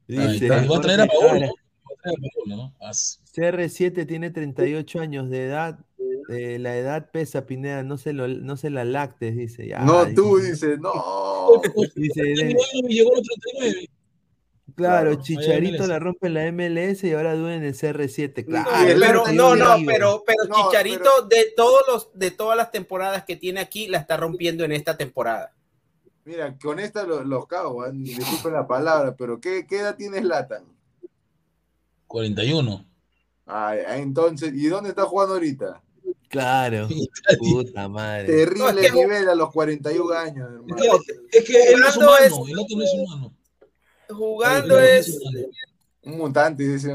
[0.08, 1.30] Ahí Dice va a traer a Jorge Paolo.
[1.30, 1.46] Jara.
[1.48, 2.74] Va a traer a Paolo, ¿no?
[2.86, 5.78] As- CR7 tiene 38 años de edad.
[6.32, 9.66] eh, la edad pesa, Pineda, no se, lo, no se la lactes, dice.
[9.66, 10.14] Ya, No, dice.
[10.16, 11.60] tú dices, no.
[11.96, 13.90] Dice, de- 39 me llegó el 39.
[14.74, 18.44] Claro, Claro, Chicharito la rompe en la MLS y ahora duda en el CR7.
[18.44, 22.10] Claro, Sí, es lo pero que no, no, pero, pero No, Chicharito de todos los
[22.14, 25.52] de todas las temporadas que tiene aquí la está rompiendo en esta temporada.
[26.24, 27.90] Mira, con esta los, los cago, ¿eh?
[27.92, 30.64] disculpen la palabra, pero ¿qué, qué edad tienes Latan?
[32.06, 32.86] 41.
[33.46, 35.82] Ah, entonces, ¿y dónde está jugando ahorita?
[36.28, 36.88] Claro,
[37.38, 38.26] puta madre.
[38.26, 40.82] Terrible No, es que- nivel a los 41 años, hermano.
[41.32, 42.44] Es que él no es humano.
[42.48, 43.34] El otro no es humano.
[44.10, 45.18] Jugando es.
[46.02, 46.94] Un mutante, dice.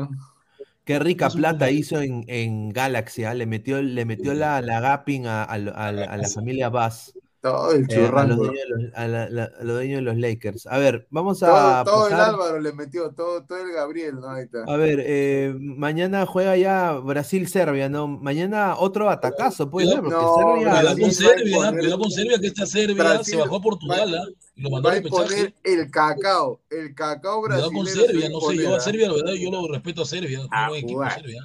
[0.83, 3.33] Qué rica plata hizo en, en Galaxy, ¿ah?
[3.33, 7.14] le metió, le metió la, la gapping a, a, a la- a la familia Bass,
[7.45, 10.01] Todo el eh, a, los dueños de los, a la- la- a los dueños de
[10.01, 10.65] los Lakers.
[10.65, 14.15] A ver, vamos todo, a todo el pasar- Álvaro le metió, todo, todo el Gabriel,
[14.15, 14.29] ¿no?
[14.29, 14.63] Ahí está.
[14.65, 18.07] A ver, eh, mañana juega ya Brasil-Serbia, ¿no?
[18.07, 20.55] Mañana otro atacazo, puede ser, porque No, Serbia...
[20.71, 24.15] Cuidado con va Serbia, cuidado con Serbia, que esta Serbia Brasil se bajó a Portugal
[24.15, 24.23] ¿ah?
[24.55, 27.77] y lo mandó Va a imponer el cacao, el cacao Cuidado brasileño.
[27.77, 28.79] con se va Serbia, no sé, yo a.
[28.79, 30.39] Serbia, la verdad, yo lo respeto a Serbia.
[30.49, 31.13] A Un buen equipo jugar.
[31.13, 31.41] Serbia.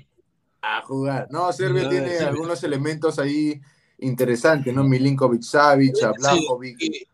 [0.62, 1.28] a jugar.
[1.30, 2.28] No, Serbia ver, tiene Serbia.
[2.28, 3.60] algunos elementos ahí
[4.00, 4.84] interesantes, ¿no?
[4.84, 6.78] Milinkovic Savic, a Blajovic.
[6.78, 7.06] Sí,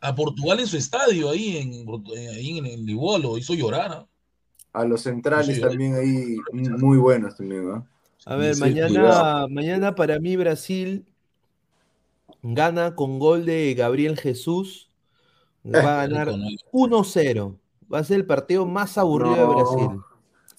[0.00, 1.86] a Portugal en su estadio, ahí en,
[2.34, 4.06] ahí en, en Lisboa, lo hizo llorar.
[4.72, 7.86] A los centrales Sí, también ahí muy buenos también, ¿no?
[8.26, 11.04] A ver, Sí, mañana, mañana para mí Brasil
[12.42, 14.90] gana con gol de Gabriel Jesús.
[15.66, 16.42] Va a ganar Con-
[16.72, 17.58] 1-0.
[17.92, 19.54] Va a ser el partido más aburrido de.
[19.54, 20.00] Brasil.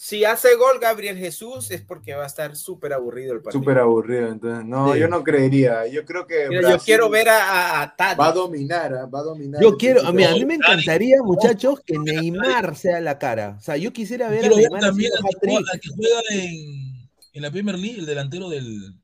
[0.03, 3.61] Si hace gol Gabriel Jesús es porque va a estar súper aburrido el partido.
[3.61, 4.65] Súper aburrido, entonces.
[4.65, 4.99] No, Sí.
[4.99, 5.86] yo no creería.
[5.86, 7.38] Yo creo que Mira, yo quiero ver a,
[7.78, 8.19] a, a Tadic.
[8.19, 9.06] va a dominar, ¿ah?
[9.06, 9.61] va a dominar.
[9.61, 10.14] Yo quiero, partido.
[10.15, 13.57] mira, a mí me encantaría, muchachos, que Neymar sea la cara.
[13.60, 15.69] O sea, yo quisiera ver a ver Neymar también al que, juega, hat-trick.
[15.72, 18.95] al que juega en, en la Premier League, el delantero del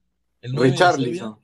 [0.42, 1.14] el 9 de Richarlison.
[1.14, 1.24] Serbia.
[1.24, 1.40] No,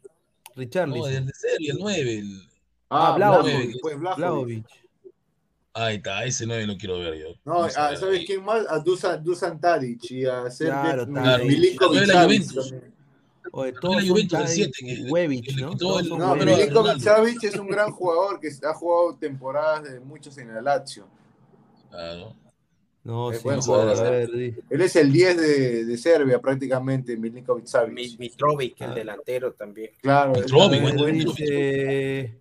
[0.55, 1.13] Richarlison.
[1.13, 2.17] el de Serbia, el 9.
[2.17, 2.41] el-
[2.89, 3.41] Ah, Ah,
[3.83, 4.65] pues Blajovic.
[5.75, 7.27] Ahí está, ese 9 lo quiero ver yo.
[7.45, 8.25] No, ah, ver ¿sabes ahí.
[8.27, 8.63] quién más?
[8.69, 11.43] A Dusan, Dusan Tadic y a Sergej Claro, Claro.
[13.55, 14.71] Oye, todos la son Juventus del Tadic, 7,
[15.05, 15.99] que- Wevich, que le ¿no?
[15.99, 16.45] el- No, Pero.
[16.57, 16.99] Milinkovic.
[16.99, 21.07] Savic es un gran jugador que ha jugado temporadas de muchos en el Lazio.
[21.89, 22.35] Claro.
[23.03, 24.11] No, Es sí, buen a jugador.
[24.11, 28.19] ver, di- Él es el 10 de, de Serbia prácticamente, Milinkovic Mi- Savic.
[28.19, 28.93] Mitrovic, el Ah.
[28.93, 29.91] delantero también.
[30.01, 32.39] Claro, Mitrovic, dice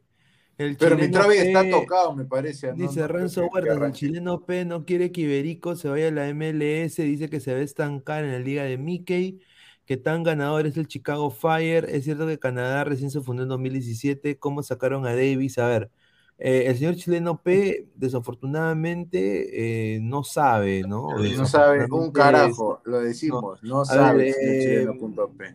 [0.59, 2.69] el Pero chileno Mitrovic está tocado, me parece.
[2.69, 2.75] ¿no?
[2.75, 6.33] Dice No Renzo Huertas, el chileno P no quiere que Iberico se vaya a la
[6.35, 9.41] MLS, dice que se va a estancar en la liga de Mickey,
[9.85, 11.87] que tan ganador es el Chicago Fire.
[11.89, 15.59] Es cierto que Canadá recién se fundó en 2017, ¿cómo sacaron a Davis?
[15.59, 15.91] A ver,
[16.39, 21.17] Eh, el señor chileno P, desafortunadamente, eh, no sabe, ¿no?
[21.17, 24.87] No sabe un carajo, lo decimos, no sabe ver, eh.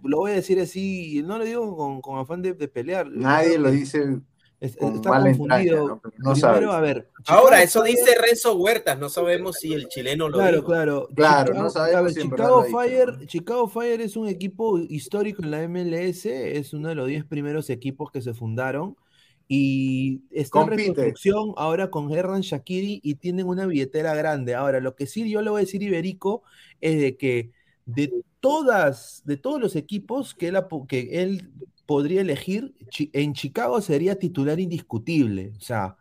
[0.04, 3.10] Lo voy a decir así, no lo digo con, con afán de, de pelear.
[3.10, 4.20] Nadie lo dice
[4.60, 4.88] es- está
[5.22, 5.38] confundido.
[5.44, 6.02] entraña, ¿no?
[6.18, 7.10] No Primero, a ver.
[7.28, 10.68] Ahora, Chicago eso Fire- dice Renzo Huertas, no sabemos si el chileno lo Claro, dijo.
[10.68, 11.08] claro.
[11.16, 14.80] Claro, Chicago, no sabemos a ver, si en Chicago Fire, Chicago Fire es un equipo
[14.80, 16.26] histórico en la MLS,
[16.58, 18.96] es uno de los 10 primeros equipos que se fundaron
[19.48, 20.82] y está en Compite.
[20.90, 24.56] reconstrucción ahora con Hernan Shakiri y tienen una billetera grande.
[24.56, 26.44] Ahora, lo que sí yo le voy a decir Iberico
[26.82, 27.52] es de que
[27.86, 28.12] de
[28.42, 30.58] todas, de todos los equipos que él,
[30.88, 31.50] que él
[31.88, 32.76] podría elegir,
[33.14, 35.54] en Chicago sería titular indiscutible.
[35.58, 35.98] O sea,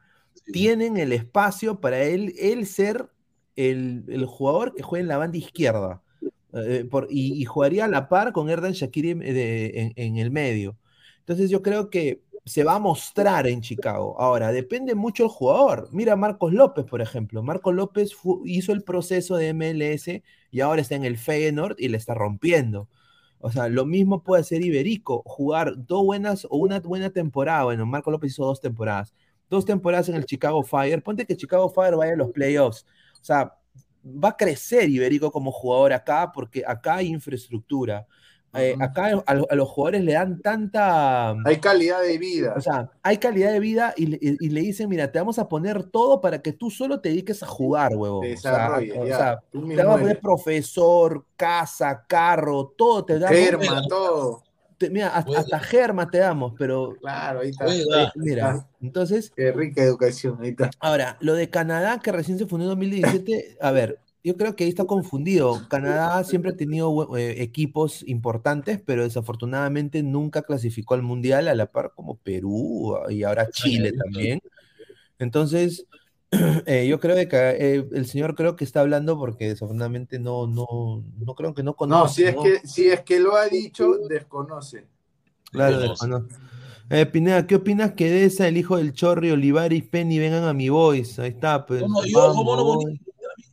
[0.53, 3.09] tienen el espacio para él, él ser
[3.57, 6.03] el, el jugador que juega en la banda izquierda.
[6.55, 10.17] eh, por- y, y jugaría a la par con Erdan Shakiri en, de- en- en
[10.19, 10.79] el medio.
[11.21, 14.19] Entonces yo creo que se va a mostrar en Chicago.
[14.21, 15.89] Ahora, depende mucho el jugador.
[15.93, 17.43] Mira a Marcos López, por ejemplo.
[17.43, 18.13] Marcos López
[18.45, 22.89] hizo el proceso de MLS y ahora está en el Feyenoord y le está rompiendo.
[23.39, 27.65] O sea, lo mismo puede hacer Iberico, jugar dos buenas o una buena temporada.
[27.65, 29.15] Bueno, Marco López hizo dos temporadas.
[29.51, 31.03] Dos temporadas en el Chicago Fire.
[31.03, 32.87] Ponte que Chicago Fire vaya a los playoffs.
[33.21, 33.57] O sea,
[34.05, 38.07] va a crecer Iberico como jugador acá porque acá hay infraestructura.
[38.59, 41.35] Eh, acá a, lo- a los jugadores le dan tanta...
[41.45, 42.55] Hay calidad de vida.
[42.57, 45.49] O sea, hay calidad de vida y, le- y le dicen, mira, te vamos a
[45.49, 48.23] poner todo para que tú solo te dediques a jugar, huevón.
[48.23, 48.37] Te O
[49.07, 53.39] sea, o te vamos a poner profesor, casa, carro, todo te damos.
[53.39, 54.43] Germa, todo.
[54.79, 57.67] Te- mira, hasta, hasta Germa te damos, pero Claro, ahí está.
[57.67, 60.71] eh, mira, entonces, Qué rica educación, ahí está.
[60.81, 64.65] ahora, lo de Canadá, que recién se fundó en 2017, a ver, yo creo que
[64.65, 65.63] ahí está confundido.
[65.69, 71.71] Canadá siempre ha tenido eh, equipos importantes, pero desafortunadamente nunca clasificó al Mundial a la
[71.71, 74.41] par como Perú y ahora Chile también.
[75.21, 75.87] Entonces,
[76.67, 81.05] eh, yo creo que eh, el señor creo que está hablando porque desafortunadamente no, no,
[81.21, 82.01] no creo que no conoce.
[82.03, 82.43] No, si es, ¿no?
[82.43, 84.89] que, si es que lo ha dicho, desconoce.
[85.53, 85.89] Claro, Conoce.
[85.91, 86.37] desconozco.
[86.91, 90.43] Eh, Pineda, ¿qué opinas que de esa el hijo del Chorri, Olivares y Penny vengan
[90.43, 91.23] a mi voice?
[91.23, 91.83] Ahí está, pues.
[91.83, 92.81] No, no, y ojo,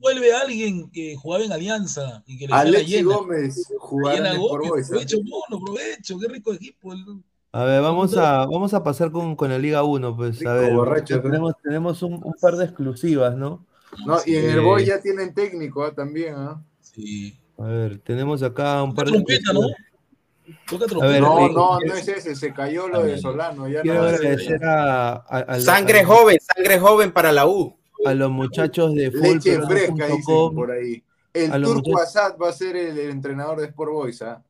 [0.04, 3.02] Vuelve alguien que jugaba en Alianza y que le Alexi.
[3.04, 4.88] Gómez Sport Gómez, Boys.
[4.90, 6.20] Provecho, mono, provecho.
[6.20, 6.92] Qué rico equipo.
[6.92, 7.24] el-
[7.54, 10.40] A ver, vamos a, vamos a pasar con, con la Liga 1, pues.
[10.40, 13.66] Rico A ver, borracho, tenemos, tenemos un, un par de exclusivas, ¿no?
[14.06, 15.94] No, y en el Boy ya tienen técnico ¿ah?
[15.96, 16.34] también.
[16.36, 16.62] ¿ah?
[16.82, 17.40] Sí.
[17.58, 19.62] A ver, tenemos acá un par de trompeta, ¿no?
[19.62, 21.06] A trompeta.
[21.08, 23.70] ver, No, eh, no, no es ese, se cayó lo de Solano.
[23.70, 27.78] Ya Quiero no a agradecer a, Sangre a- joven, sangre joven para la U.
[28.06, 30.24] a los muchachos de Leche fresca, dicen
[30.56, 31.04] por ahí.
[31.34, 34.22] El Turco Asad va a ser el, el entrenador de Sport Boys.
[34.22, 34.44] ¿ah?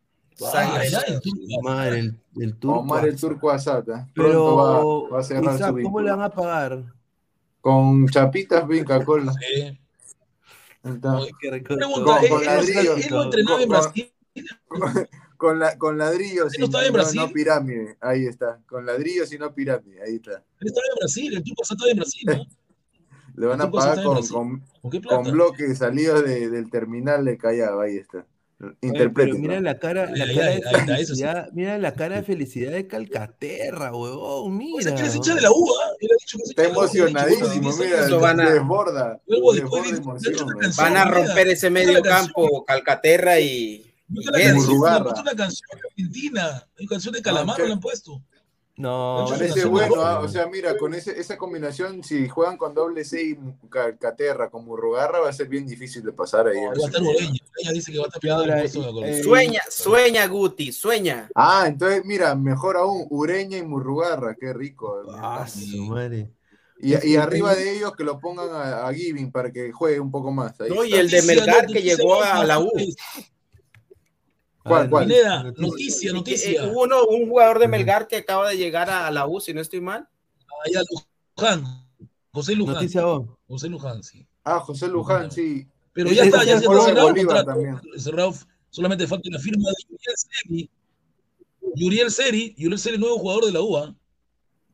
[0.53, 0.90] Ay,
[1.24, 2.80] tú- Madre, el, el turco.
[2.80, 3.90] Omar el Turco Asad.
[3.91, 4.07] ¿ah?
[4.14, 6.84] Pronto Pero, va, va a cerrar Isaac, su ¿cómo le van a pagar?
[7.61, 9.32] Con chapitas Vinca Cola.
[10.84, 10.91] Sí.
[11.49, 11.76] Rico.
[11.76, 14.11] Pregunta, Con- ¿él, con él- ladrillos, él lo entrenaba en con- Brasil?
[15.38, 17.20] Con, la, con ladrillos ¿Él y no estaba en Brasil?
[17.20, 17.98] no pirámide.
[17.99, 18.61] Ahí está.
[18.65, 20.02] Con ladrillos y no pirámide.
[20.02, 20.32] Ahí está.
[20.60, 22.34] Él estaba en Brasil, el turco estaba en Brasil, ¿no?
[23.36, 27.80] Le van a pagar con, con, ¿Con con bloques salidos de- del terminal de Callao.
[27.82, 28.26] Ahí está.
[28.80, 30.62] Pero mira la cara, la cara de
[30.96, 34.84] felicidad, mira la cara de felicidad de Calcaterra, huevón, O mira.
[34.84, 35.90] sea, que les echa de la U, ¿ah?
[36.46, 37.74] Está emocionadísimo.
[37.76, 39.20] Mira, Eso van a- desborda.
[39.28, 40.48] Luego, de- de canción.
[40.78, 43.84] Van a romper ese medio campo, Calcaterra y
[44.46, 45.04] han Murrugarra.
[45.04, 48.22] puesto una canción argentina, una canción de Calamaro que- le han puesto.
[48.76, 50.02] No, Parece bueno.
[50.02, 50.20] ¿ah?
[50.20, 53.38] o sea, mira, con ese, esa combinación, si juegan con doble C y
[53.70, 56.56] Calcaterra con Murrugarra, va a ser bien difícil de pasar ahí.
[56.60, 57.02] No, va a estar.
[57.04, 57.40] Ureña.
[57.72, 59.04] Dice que va a estar peleando el ahora, puesto de gol.
[59.06, 61.30] eh, sueña, sueña Guti, sueña.
[61.36, 65.04] Ah, entonces, mira, mejor aún, Ureña y Murrugarra, qué rico.
[65.12, 66.32] Ah, su madre.
[66.80, 69.52] Y, es y que arriba tengo- de ellos que lo pongan a, a Giving para
[69.52, 70.60] que juegue un poco más.
[70.60, 70.70] Ahí.
[70.72, 72.72] No, y el de Melgar que llegó a la U.
[74.64, 75.07] ¿Cuál, cuál?
[75.07, 76.14] Pineda, noticia.
[76.14, 79.40] noticia, eh, hubo uno, un jugador de Melgar que acaba de llegar a la U,
[79.41, 80.07] si no estoy mal.
[80.65, 80.81] Allá
[81.38, 81.65] Luján,
[82.31, 82.76] José Luján.
[82.76, 83.27] Noticia vos.
[83.48, 84.26] José Luján, sí.
[84.45, 85.68] Ah, José Luján, sí.
[85.91, 87.61] Pero ya está, es ya está cerrado el contrato.
[87.98, 88.34] Cerrado,
[88.69, 90.69] solamente falta la firma de Yuriel Seri.
[91.76, 93.95] Yuriel Seri, Yuriel Seri, nuevo jugador de la UA.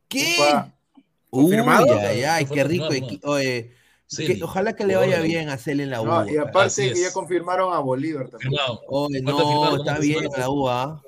[0.07, 0.35] ¿Qué?
[0.37, 0.75] Upa.
[1.31, 2.85] Uy, ay, ay, qué rico.
[2.87, 3.71] confirmado, equi- oye,
[4.17, 6.05] que- ojalá que le vaya bien a Cel en la U.
[6.05, 6.39] No, y oye.
[6.39, 8.51] aparte que ya confirmaron a Bolívar también.
[8.51, 8.79] Firmar,
[9.23, 9.77] no, ¿no?
[9.77, 11.01] está bien la la U, ¿ah?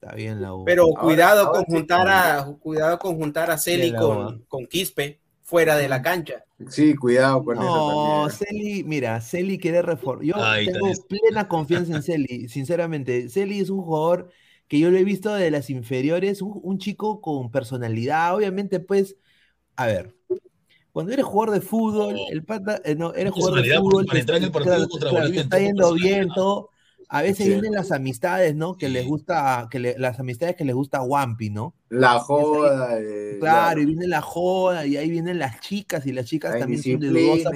[0.00, 0.64] Está bien la U.
[0.64, 1.72] Pero Ahora- cuidado ahora con sí.
[1.72, 6.44] juntar a cuidado con juntar a Celi con, con Quispe fuera de la cancha.
[6.68, 8.62] Sí, cuidado con No, eso también.
[8.64, 10.24] Celi, mira, Celi quiere reformar.
[10.24, 10.34] Yo
[10.72, 13.28] tengo plena confianza en Celi, sinceramente.
[13.28, 14.30] Celi es un jugador
[14.68, 18.34] que yo lo he visto de las inferiores, un, un chico con personalidad.
[18.34, 19.16] Obviamente, pues,
[19.76, 20.14] a ver.
[20.92, 24.38] Cuando eres jugador de fútbol, el pata, eh, no, eres jugador de fútbol, para entrar
[24.38, 26.68] en el partido claro, contra claro, Bolivia, te está yendo bien, todo.
[27.08, 27.48] A veces Sí.
[27.52, 28.76] vienen las amistades, ¿no?
[28.76, 31.74] Que les gusta, que le- las amistades que les gusta Wampi, ¿no?
[31.88, 32.98] La joda.
[33.00, 36.54] eh, Claro, la- y viene la joda, y ahí vienen las chicas, y las chicas
[36.54, 37.50] la también son de dudosa,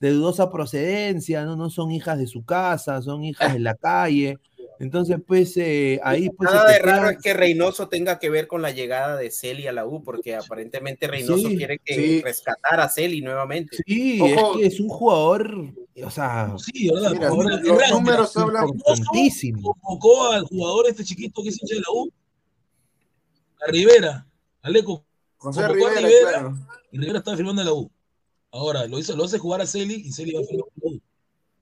[0.00, 1.56] de dudosa procedencia, ¿no?
[1.56, 4.38] No son hijas de su casa, son hijas de la calle.
[4.78, 6.50] Entonces, pues, eh, ahí pues.
[6.50, 9.72] Nada de raro es que Reynoso tenga que ver con la llegada de Celi a
[9.72, 12.20] la U, porque aparentemente Reynoso Sí, quiere que sí.
[12.22, 13.76] rescatar a Celi nuevamente.
[13.86, 14.52] Sí, Ojo.
[14.54, 15.54] es que es un jugador,
[16.04, 17.12] o sea, Sí, ¿verdad?
[17.12, 18.66] Mira, Jugador- los números hablan.
[18.66, 22.10] Convocó al jugador este chiquito que es hincha de la U,
[23.66, 24.26] a Rivera,
[24.62, 25.04] Aleco,
[25.36, 26.58] José convocó a Rivera, Rivera, claro.
[26.90, 27.90] y Rivera estaba firmando en la U.
[28.50, 30.66] Ahora, lo hizo, lo hace jugar a Celi y Celi va a firmar.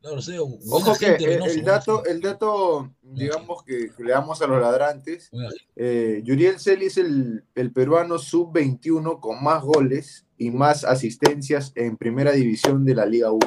[0.01, 4.47] Claro, sea, Ojo que gente, el, dato, el dato, digamos que, que le damos a
[4.47, 5.31] los ladrantes,
[5.77, 11.99] eh, Yuriel Celi es el, el peruano sub-21 con más goles y más asistencias en
[11.99, 13.41] primera división de la Liga 1,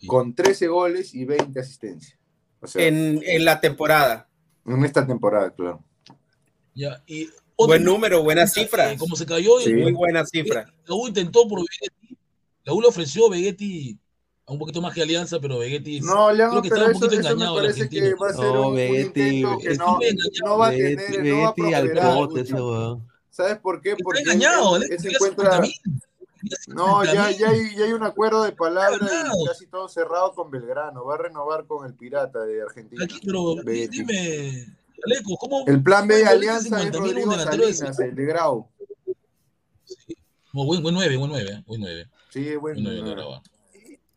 [0.00, 0.08] Sí.
[0.08, 2.18] con 13 goles y 20 asistencias.
[2.60, 4.28] O sea, en, En, en la temporada.
[4.84, 5.84] esta temporada, claro.
[6.74, 8.92] Ya, y Buen número, buena cifra.
[8.92, 9.72] eh, como se cayó, Sí.
[9.72, 10.64] Muy buena cifra.
[10.84, 12.18] la U intentó por Vegetti,
[12.64, 13.96] la U le ofreció a Vegetti
[14.46, 17.06] un poquito más que Alianza, pero Vegetti No, León, creo que pero estaba un eso,
[17.06, 19.58] poquito eso me engañado el parece que va a ser No, un, un Begetti, intento
[19.58, 19.98] que no,
[20.44, 21.54] no va a tener, Begetti, no va a al
[21.90, 22.44] prosperar.
[22.44, 23.08] ese weón.
[23.30, 23.90] ¿Sabes por qué?
[23.92, 25.60] Está Porque él- engañado, él- se encuentra...
[25.60, 25.72] 50.000.
[26.42, 27.38] Quería No, ya, 50.000.
[27.38, 28.98] ya, hay, ya hay un acuerdo de palabra
[29.40, 31.04] y casi todo cerrado con Belgrano.
[31.04, 33.04] Va a renovar con el Pirata de Argentina.
[33.04, 34.66] Aquí, pero dime,
[35.04, 35.64] Aleco, ¿cómo?
[35.66, 38.68] El plan B de ¿cómo Alianza es 50.000 un Rodrigo Salinas, el de Grau.
[40.52, 42.08] No, buen, buen 9, buen 9, buen 9.
[42.30, 42.80] Sí, Buen bueno.
[42.90, 43.42] 9 de Brava.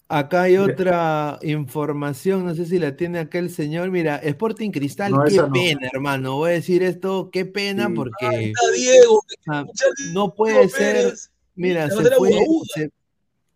[0.08, 3.90] Acá hay otra información, no sé si la tiene acá el señor.
[3.90, 5.52] Mira, Sporting Cristal, No, qué no.
[5.52, 6.36] pena, hermano.
[6.38, 7.94] Voy a decir esto, qué pena, Sí.
[7.96, 9.66] porque Está Diego, ah,
[10.14, 10.96] no puede Diego ser.
[10.96, 11.32] Pérez.
[11.56, 12.32] Mira, se fue,
[12.76, 12.92] se,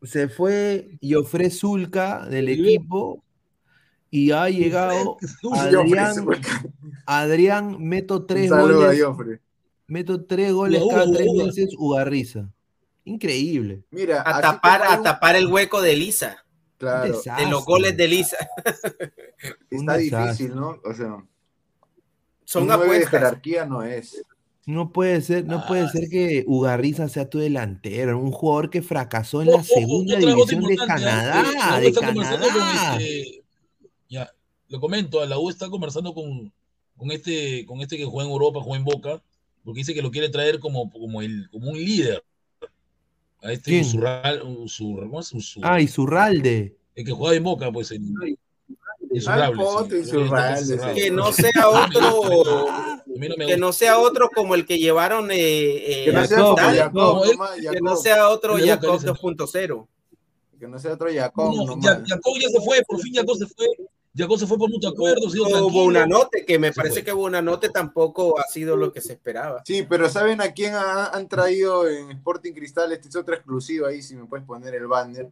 [0.04, 2.54] se fue Yofre Zulca del Sí.
[2.54, 3.24] equipo
[4.10, 5.18] y ha llegado
[5.54, 6.16] Adrián,
[7.06, 9.40] Adrián meto tres a goles, Joffre.
[9.88, 12.50] meto tres goles cada tres meses, Ugarriza.
[13.10, 13.84] Increíble.
[13.92, 16.46] Mira, A tapar, a un- tapar el hueco de Lisa,
[16.78, 17.50] Claro, Un de desastre.
[17.50, 18.38] los goles de Lisa.
[19.70, 20.22] Está desastre.
[20.32, 20.78] difícil, ¿no?
[20.86, 21.18] O sea,
[22.46, 23.10] Son de apuestas.
[23.10, 24.24] jerarquía no es.
[24.66, 28.82] No puede ser, no puede Ah, ser que Ugarriza sea tu delantero, un jugador que
[28.84, 30.76] fracasó en la segunda división de.
[30.78, 31.44] Canadá,
[31.78, 32.98] U de está conversando con Canadá.
[32.98, 33.44] este-
[34.10, 34.32] ya,
[34.68, 36.54] lo comento, la U está conversando con,
[36.98, 39.22] con este, con este que juega en Europa, juega en Boca,
[39.64, 42.24] porque dice que lo quiere traer como, como, el, como un líder.
[43.42, 43.82] A este ¿Quién?
[43.86, 45.34] Usurral, Usur- ¿cómo es?
[45.34, 46.76] Usur- Ah, Isurralde.
[46.96, 48.00] el que juega en Boca, pues Al
[49.12, 50.94] Insurrable, sí, Insurrable.
[50.94, 52.66] Que no sea otro,
[53.08, 56.60] no que no sea otro como el que llevaron eh, eh, Que no Jacob,
[57.26, 58.04] nomás, que no Jacob.
[58.04, 59.08] sea otro Jacob dice.
[59.08, 59.88] 2.0.
[60.60, 63.66] Que no sea otro Jacob, No, Jacob ya se fue, por fin Jacob se fue.
[64.16, 67.42] Jacob se fue por mutuo acuerdo, dio Hubo una note que me parece que una
[67.42, 69.62] note tampoco ha sido lo que se esperaba.
[69.66, 72.92] Sí, pero ¿saben a quién ha- han traído en Sporting Cristal?
[72.92, 75.30] Esta es otra exclusiva ahí, si me puedes poner el banner.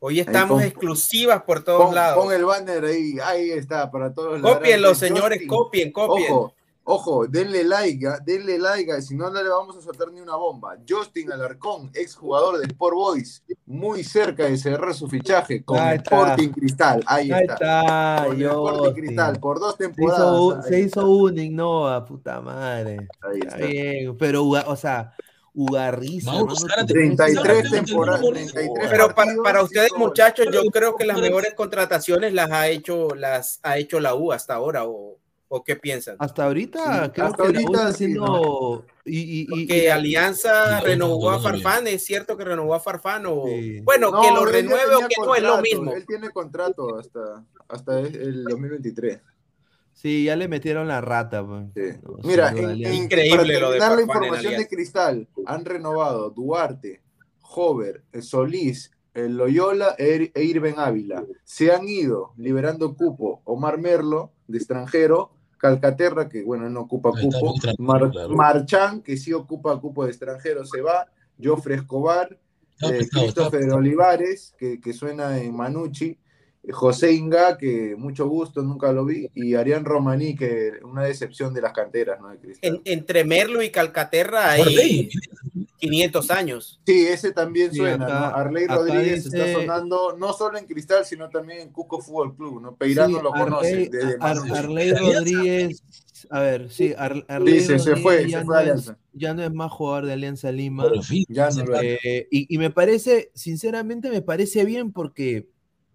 [0.00, 2.22] Hoy estamos pon- exclusivas por todos Pon, lados.
[2.22, 4.98] pon el banner ahí, ahí está, para todos los Cópienlo, ladrantes.
[4.98, 6.32] señores, Justin, copien, copien.
[6.32, 6.54] Ojo,
[6.86, 10.20] ojo, denle like, ah, denle like, ah, si no, no le vamos a soltar ni
[10.20, 10.76] una bomba.
[10.88, 16.16] Justin Alarcón, exjugador de Sport Boys, muy cerca de cerrar su fichaje con Ahí está.
[16.16, 17.02] Sporting Cristal.
[17.06, 17.54] Ahí, Ahí está.
[17.54, 18.92] está, Con Sporting.
[19.02, 20.20] Cristal, por dos Se temporadas.
[20.20, 23.08] hizo, ah, se hizo un Innova, puta madre.
[23.22, 23.66] Ahí Está está.
[23.66, 25.14] bien, pero, Uga- o sea,
[25.56, 26.32] Ugarriza.
[26.32, 31.06] Mauro tu- 33 Zárate, temporadas, Zárate, 33 Pero para, para ustedes, muchachos, yo creo que
[31.06, 35.16] las mejores contrataciones las ha hecho, las ha hecho la U hasta ahora, o,
[35.48, 36.16] o qué piensan.
[36.18, 38.86] Hasta ahorita, Sí, creo hasta que la ahorita haciendo.
[39.04, 41.40] Y, y, y- Que Alianza renovó a.
[41.40, 43.80] Farfán, es cierto que renovó a Farfán, o Sí.
[43.80, 45.92] bueno, No, que lo renueve o que no es lo mismo.
[45.92, 49.20] Él tiene contrato hasta, hasta el 2023.
[49.92, 51.46] sí, ya le metieron la rata.
[51.46, 51.66] pues.
[51.74, 51.98] Sí.
[52.24, 54.68] Mira, en- en- Increíble para lo de la Farfán en información de.
[54.68, 57.02] Cristal, han renovado Duarte,
[57.42, 61.24] Hover, eh, Solís, el Loyola e e Irben Ávila.
[61.44, 67.54] Se han ido liberando cupo Omar Merlo, de extranjero, Calcaterra, que bueno, no ocupa cupo,
[67.78, 68.34] Mar- claro.
[68.34, 71.06] Marchán, que sí ocupa cupo de extranjero, se va,
[71.42, 72.38] Jofre Escobar,
[72.82, 73.70] eh, pesado, Christopher.
[73.70, 76.18] Olivares, que, que suena en Manucci,
[76.62, 81.54] eh, José Inga, que mucho gusto, nunca lo vi, y Arián Romaní, que una decepción
[81.54, 82.28] de las canteras, ¿no?
[82.28, 82.82] De Cristal.
[82.84, 85.08] En- entre Merlo y Calcaterra hay
[85.90, 86.80] 500 años.
[86.86, 88.36] Sí, ese también Sí, suena, acá- ¿no?
[88.36, 92.60] Arley Rodríguez dice- está sonando no solo en Cristal, sino también en Cuco Fútbol Club,
[92.62, 92.74] ¿no?
[92.76, 93.68] Peirano Sí, lo conoce.
[93.72, 94.52] Arley, desde Ar- Manucci.
[94.52, 94.90] Arley.
[94.92, 95.82] Rodríguez
[96.30, 98.66] a ver, sí, Ar- Arley se, se Rodríguez fue, ya se no fue a es-
[98.68, 98.98] Alianza.
[99.12, 100.84] ya no es más jugador de Alianza Lima.
[100.84, 101.98] Por fin, Ya no es.
[102.02, 105.48] Eh, y, y me parece, sinceramente, me parece bien porque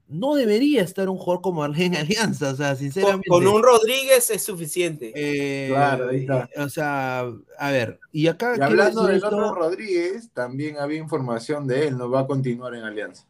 [0.10, 1.96] no debería estar un jugador como Arley en
[2.36, 3.28] Alianza, o sea, sinceramente.
[3.30, 5.12] con un Rodríguez es suficiente.
[5.16, 6.50] eh, Claro, ahí está.
[6.58, 11.68] O sea, a ver, y acá Y hablando del esto- otro Rodríguez, también había información
[11.68, 13.26] de él, no va a continuar en Alianza.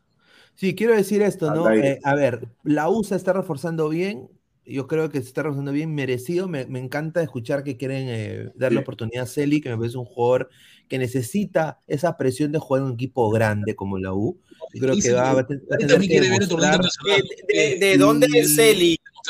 [0.56, 1.70] Sí, quiero decir esto, ¿no?
[1.72, 4.30] Eh, a ver, la USA está reforzando bien.
[4.66, 6.48] Yo creo que se está reforzando bien, merecido.
[6.48, 8.82] Me, me encanta escuchar que quieren eh, darle Sí.
[8.84, 10.50] oportunidad a Celi, que me parece un jugador
[10.88, 14.38] que necesita esa presión de jugar en un equipo grande como la U.
[14.74, 16.76] Yo creo que va, va a tener que demostrar.
[16.76, 17.24] internacional.
[17.48, 18.58] ¿De, de- de dónde es?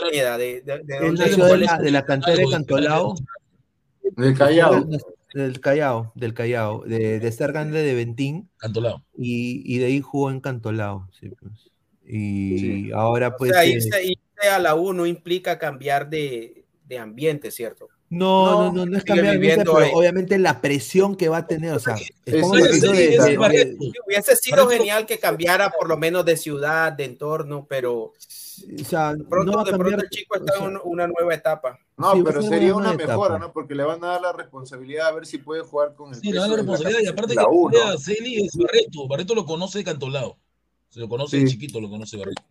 [0.02, 0.38] Pineda?
[0.38, 1.82] ¿De, de, de dónde cuál la, es?
[1.82, 3.16] de la cantera de Cantolao,
[4.18, 4.88] Del Callao.
[5.34, 9.04] del Callao, del Callao, de, de ser grande de Ventín, Cantolao.
[9.18, 11.10] y, y de ahí jugó en Cantolao.
[11.20, 11.54] sí, pues.
[12.06, 12.92] Y Sí.
[12.94, 13.52] ahora O pues...
[13.52, 17.88] sea, eh, irse, irse a la U no implica cambiar de, de ambiente, ¿cierto?
[18.12, 19.92] No, No, no, no, no es cambiar vista, viviendo pero ahí.
[19.94, 21.96] obviamente la presión que va a tener, o sea,
[24.06, 28.14] Hubiese sido genial que cambiara por lo menos de ciudad, de entorno, pero o
[28.84, 30.76] sea, de pronto, no va a de pronto cambiar, el chico está o sea, en
[30.78, 31.78] un- una nueva etapa.
[31.98, 33.12] No, Sí, pero sería una una etapa.
[33.14, 33.52] mejora, ¿no?
[33.54, 36.28] Porque le van a dar la responsabilidad a ver si puede jugar con el Sí,
[36.28, 39.08] le peso da la de responsabilidad y aparte la que a Celi es Barreto.
[39.08, 40.38] Barreto lo conoce de Cantolao.
[40.90, 41.44] Se lo conoce Sí.
[41.44, 42.42] de chiquito, lo conoce Barreto.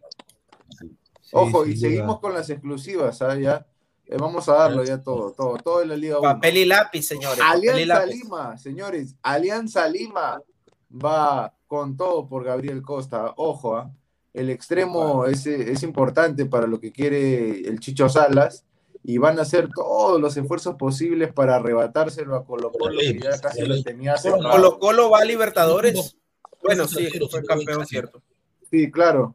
[1.32, 3.36] Ojo, sí, y sin seguimos con las exclusivas, ¿ah?
[3.38, 3.66] Ya.
[4.08, 6.22] Eh, vamos a darlo ya todo, todo, todo en la Liga 1.
[6.22, 7.38] Papel y lápiz, señores.
[7.38, 8.14] y Alianza lápiz.
[8.14, 10.42] Lima, señores, Alianza Lima
[10.90, 13.34] va con todo por Gabriel Costa.
[13.36, 13.90] Ojo, ¿ah?
[14.32, 18.64] el extremo es, es importante para lo que quiere el Chicho Salas
[19.04, 23.38] y van a hacer todos los esfuerzos posibles para arrebatárselo a Colo Colo, que ya
[23.40, 24.50] casi lo tenía cerrado.
[24.50, 26.16] Colo Colo va a Libertadores.
[26.62, 28.22] Bueno, sí, fue campeón, cierto.
[28.70, 29.34] Sí, claro.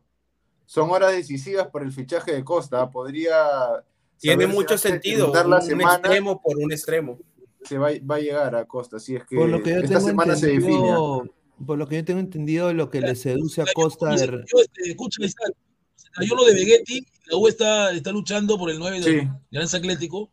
[0.65, 2.89] Son horas decisivas para el fichaje de Costa.
[2.89, 3.83] Podría.
[4.23, 5.31] Tiene mucho de sentido.
[5.31, 7.19] Un, semana, extremo por un extremo.
[7.65, 8.97] se va, va a llegar a Costa.
[8.97, 10.67] Así es que, por lo que yo esta tengo semana se define.
[10.75, 11.33] entendido,
[11.65, 14.59] por lo que yo tengo entendido, lo que le seduce a Costa Yo, de, yo,
[14.61, 15.53] este, escucha, Isaac,
[15.95, 17.05] se cayó lo de Vegetti.
[17.27, 19.27] La U está, está luchando por el 9 de Sí.
[19.51, 20.29] Alianza Atlético,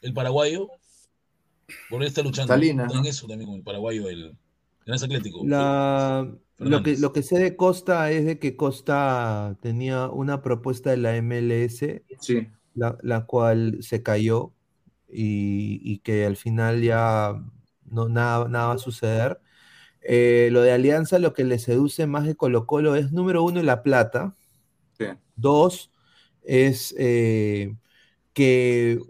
[0.00, 0.68] el paraguayo.
[1.90, 2.52] Por él está luchando.
[2.52, 4.36] Salina, Está en eso también con el paraguayo, el
[4.82, 5.42] Alianza Atlético.
[5.44, 10.90] La, lo, que, lo que sé de Costa es de que Costa tenía una propuesta
[10.90, 11.80] de la MLS,
[12.20, 12.46] Sí.
[12.74, 14.52] La, la cual se cayó
[15.08, 17.34] y, y que al final ya
[17.86, 19.40] no, nada, nada va a suceder.
[20.02, 23.62] Eh, lo de Alianza, lo que le seduce más de Colo Colo es, número uno,
[23.62, 24.36] la plata.
[24.98, 25.06] Sí.
[25.36, 25.90] Dos,
[26.42, 27.76] es eh,
[28.34, 29.00] que,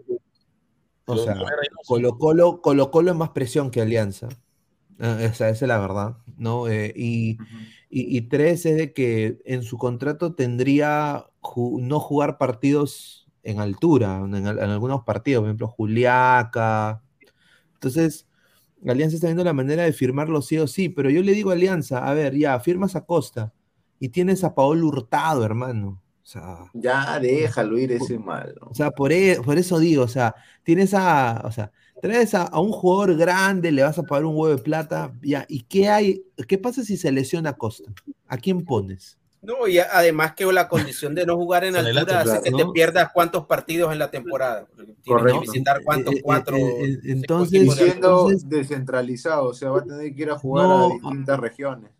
[1.05, 1.35] o sea.
[1.87, 4.27] Colo Colo, Colo Colo es más presión que Alianza.
[4.99, 6.67] Ah, o sea, esa es la verdad, ¿no?
[6.67, 7.37] Eh, y,
[7.89, 13.61] y, y tres es de que en su contrato tendría ju- no jugar partidos en
[13.61, 17.03] altura, en, al- en algunos partidos, por ejemplo, Juliaca.
[17.75, 18.27] Entonces,
[18.87, 21.53] Alianza está viendo la manera de firmarlo sí o sí, pero yo le digo a
[21.53, 23.53] Alianza, a ver, ya, firmas a Costa
[23.99, 26.01] y tienes a Paolo Hurtado, hermano.
[26.23, 28.55] O sea, Ya déjalo ir ese mal.
[28.61, 28.71] ¿no?
[28.71, 32.43] o sea, por, e- por eso digo, o sea, tienes a, o sea, traes a,
[32.43, 35.89] a un jugador grande, le vas a pagar un huevo de plata, ya, ¿y qué
[35.89, 36.23] hay?
[36.47, 37.95] ¿Qué pasa si se lesiona Costa?
[38.27, 39.17] ¿A quién pones?
[39.45, 42.51] No, y además que la condición de no jugar en Se altura late, hace que
[42.51, 44.67] te pierdas cuántos partidos en la temporada.
[44.75, 45.41] Tienes Correcto.
[45.41, 46.57] que visitar cuántos, Eh, eh, cuatro.
[46.57, 50.65] eh, eh, entonces- siendo entonces- descentralizado, o sea, va a tener que ir a jugar
[50.67, 51.91] No, a distintas regiones.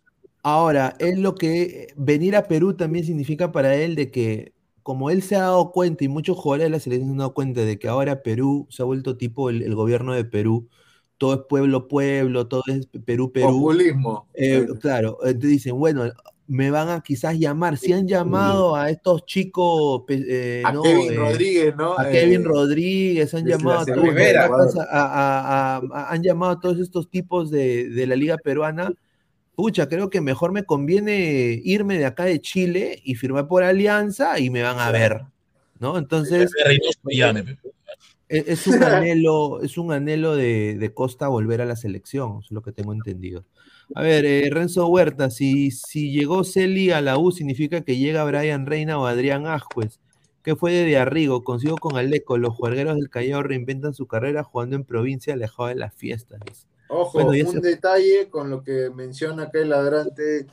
[0.42, 4.52] Ahora, es lo que venir a Perú también significa para él de que,
[4.82, 7.34] como él se ha dado cuenta y muchos jugadores de la selección se han dado
[7.34, 10.68] cuenta de que ahora Perú se ha vuelto tipo el, el gobierno de Perú,
[11.18, 13.48] todo es pueblo, pueblo, todo es Perú, Perú.
[13.60, 14.28] Populismo.
[14.34, 16.04] Eh, claro, te dicen, bueno,
[16.48, 20.82] me van a quizás llamar, si han llamado a estos chicos, eh, a ¿no?
[20.82, 21.98] Kevin Eh, Rodríguez, ¿no?
[21.98, 24.44] a Eh, Kevin Rodríguez, han llamado la a todos, Rivera.
[24.46, 24.48] a-
[24.90, 28.92] a- a- a- han llamado a todos estos tipos de, de la liga peruana.
[29.54, 34.38] Pucha, creo que mejor me conviene irme de acá de Chile y firmar por Alianza
[34.38, 35.22] y me van a ver,
[35.80, 35.96] ¿no?
[35.96, 36.50] Entonces,
[37.02, 37.58] pe.
[38.28, 42.50] e- es un anhelo, es un anhelo de, de Costa volver a la selección, es
[42.50, 43.44] lo que tengo entendido.
[43.94, 48.24] A ver, eh, Renzo Huerta, si, si llegó Celi a la U, significa que llega
[48.24, 50.00] Brian Reina o Adrián Ascuez.
[50.42, 51.42] ¿Qué fue de Diarrigo?
[51.44, 55.74] Consigo con Aleco, los juergueros del Callao reinventan su carrera jugando en provincia alejado de
[55.74, 56.40] las fiestas.
[56.88, 60.46] Ojo, Bueno, un detalle con lo que menciona acá el ladrante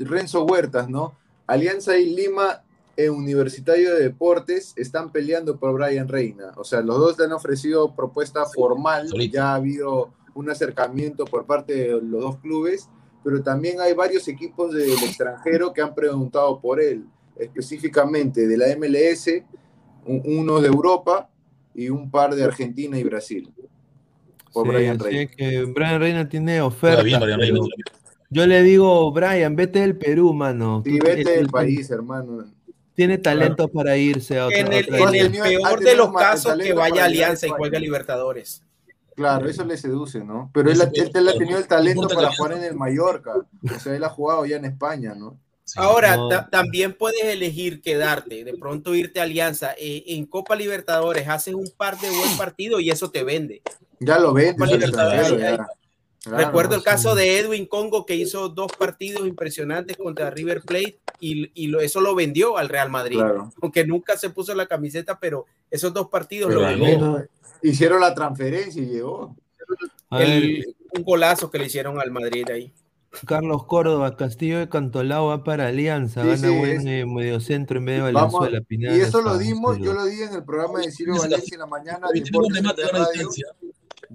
[0.00, 1.14] Renzo Huertas, ¿no?
[1.46, 2.62] Alianza y Lima
[2.96, 6.52] e Universitario de Deportes están peleando por Brian Reina.
[6.56, 9.34] O sea, los dos le han ofrecido propuesta formal, Solito.
[9.34, 12.88] ya ha habido un acercamiento por parte de los dos clubes,
[13.22, 17.04] pero también hay varios equipos del extranjero que han preguntado por él,
[17.38, 19.44] específicamente de la MLS,
[20.06, 21.30] un- unos de Europa
[21.74, 23.50] y un par de Argentina y Brasil.
[24.52, 25.22] Por Sí, Brian Reina.
[25.22, 27.02] es que Brian Reina tiene oferta.
[27.02, 27.58] bien, Brian Reina.
[28.30, 30.82] Yo le digo, Brian, vete del Perú, mano.
[30.84, 32.44] Sí, Tú- vete es- del país, hermano.
[32.94, 36.72] Tiene talento para irse a otra, En el, en el peor de los casos, que
[36.74, 38.62] vaya a Alianza y juegue a Libertadores.
[39.14, 40.50] Claro, eso le seduce, ¿no?
[40.52, 43.32] Pero él, él, él ha tenido el talento para jugar en el Mallorca.
[43.36, 45.38] O sea, él ha jugado ya en España, ¿no?
[45.76, 46.28] Ahora, No.
[46.28, 49.72] ta- también puedes elegir quedarte, de pronto irte a Alianza.
[49.78, 53.62] Eh, en Copa Libertadores haces un par de buen partido y eso te vende.
[54.00, 54.54] Ya lo vende.
[54.58, 55.66] Copa Libertadores, ya.
[56.24, 60.98] Claro, Recuerdo el caso de Edwin Congo que hizo dos partidos impresionantes contra River Plate
[61.20, 63.18] y, y lo- eso lo vendió al Real Madrid.
[63.18, 63.52] Claro.
[63.60, 66.98] Aunque nunca se puso la camiseta, pero esos dos partidos Pero lo vendió.
[66.98, 67.22] no,
[67.62, 69.36] Hicieron la transferencia y llegó.
[70.10, 72.72] El- un golazo que le hicieron al Madrid ahí.
[73.26, 77.78] Carlos Córdoba, Castillo de Cantolao va para Alianza, Sí, gana sí, buen es- eh, mediocentro
[77.78, 78.60] en medio de Valenzuela.
[78.60, 81.54] Pineda, y eso lo dimos, yo lo di en el programa de Ciro Esa- Valencia
[81.54, 82.08] en la mañana.
[82.12, 82.20] De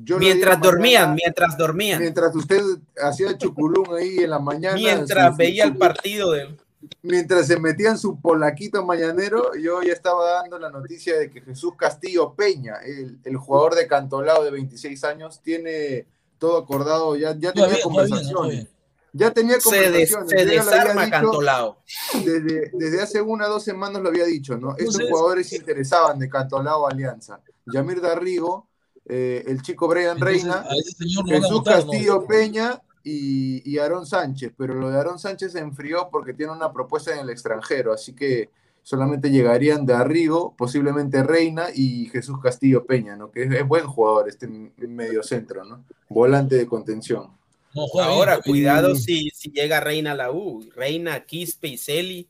[0.04, 2.62] Yo Mientras dormían, mañana, mientras dormían, mientras usted
[3.02, 4.76] hacía chuculún ahí en la mañana.
[4.76, 6.58] mientras su- veía su- el partido de
[7.02, 11.74] mientras se metían su polaquito mañanero, yo ya estaba dando la noticia de que Jesús
[11.76, 16.08] Castillo Peña, el, el jugador de Cantolao de 26 años, tiene
[16.38, 18.68] todo acordado, ya, ya tenía conversaciones.
[19.12, 20.30] Ya tenía se, des- conversaciones.
[20.30, 21.80] se desarma dicho Cantolao.
[22.24, 24.70] Desde, desde hace una o dos semanas lo había dicho, ¿no?
[24.78, 27.42] Estos Entonces- jugadores se interesaban de Cantolao Alianza.
[27.66, 28.69] Yamir Darrigo,
[29.10, 30.66] eh, el chico Brian Entonces, Reina,
[31.28, 31.92] Jesús votar, ¿no?
[31.92, 36.52] Castillo Peña y, y Aarón Sánchez, pero lo de Aarón Sánchez se enfrió porque tiene
[36.54, 38.50] una propuesta en el extranjero, así que
[38.84, 43.30] solamente llegarían de Arrigo, posiblemente Reina y Jesús Castillo Peña, ¿no?
[43.32, 45.84] Que es, es buen jugador este medio centro, ¿no?
[46.08, 47.38] Volante de contención.
[47.76, 48.44] No, juega bien, Ahora, bien.
[48.44, 50.68] cuidado si, si llega Reina a la U.
[50.76, 52.28] Reina, Quispe y Celi.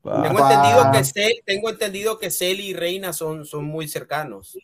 [0.00, 4.56] Pa- Tengo entendido que Celi, tengo entendido que Celi y Reina son, son muy cercanos.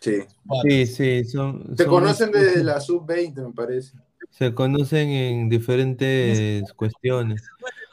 [0.00, 0.22] Sí.
[0.62, 3.96] Sí, sí, son, Se son- conocen desde la sub-20, me parece.
[4.30, 7.42] se conocen en diferentes cuestiones.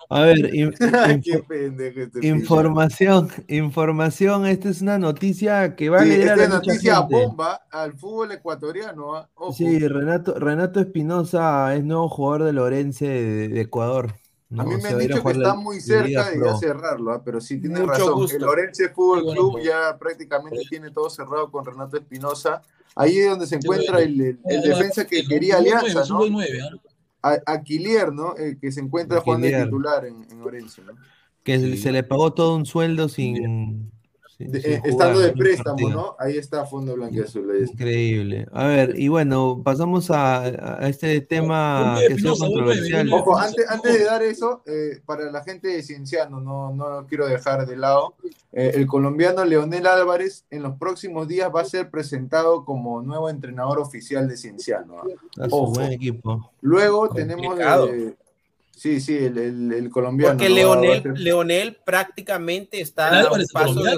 [0.07, 0.71] A ver, in-
[1.09, 6.39] in- Qué pendejo este información, información, esta es una noticia que va a Sí, alegrar
[6.39, 7.15] esta a noticia gente.
[7.15, 9.15] bomba al fútbol ecuatoriano.
[9.15, 9.27] ¿ah?
[9.33, 9.53] Ojo.
[9.53, 14.13] Sí, Renato, Renato Espinosa es nuevo jugador de Lorense de, de Ecuador.
[14.57, 17.21] A mí me han dicho que está muy cerca de ya cerrarlo, ¿ah?
[17.25, 18.13] pero sí tiene razón.
[18.13, 18.35] gusto.
[18.37, 22.61] El Lorense Fútbol bueno, Club ya prácticamente tiene todo cerrado con Renato Espinosa.
[22.95, 24.07] Ahí es donde se encuentra bueno.
[24.07, 26.17] el, el- el Además, defensa que el quería Alianza, ¿no?
[26.19, 26.77] buen nueve, ¿ah?
[27.47, 28.35] A- Aquilier, ¿no?
[28.35, 29.67] El que se encuentra jugando de Aquilier.
[29.67, 30.93] titular en, en Orense, ¿no?
[31.43, 31.77] Que Sí.
[31.77, 33.91] se le pagó todo un sueldo sin,
[34.37, 35.89] De- eh, estando de préstamo, partido.
[35.91, 36.15] ¿no?
[36.19, 37.49] Ahí está Fondo Blanquiazul.
[37.51, 37.73] ahí está.
[37.73, 38.47] Increíble.
[38.51, 40.43] A ver, y bueno, pasamos a,
[40.83, 43.13] a este tema que controversial.
[43.13, 47.07] Ojo, antes, antes de dar eso, eh, para la gente de Cienciano, no, no lo
[47.07, 48.15] quiero dejar de lado,
[48.51, 53.29] eh, el colombiano Leonel Álvarez en los próximos días va a ser presentado como nuevo
[53.29, 54.95] entrenador oficial de Cienciano.
[54.99, 55.43] ¿ah?
[55.45, 55.73] A su Ojo.
[55.75, 56.51] buen equipo.
[56.59, 57.45] Luego tenemos...
[57.45, 57.87] Complicado.
[57.93, 58.15] eh,
[58.75, 60.33] sí, sí, el, el- el colombiano.
[60.37, 63.97] Porque Leonel, Leonel prácticamente está a un paso de.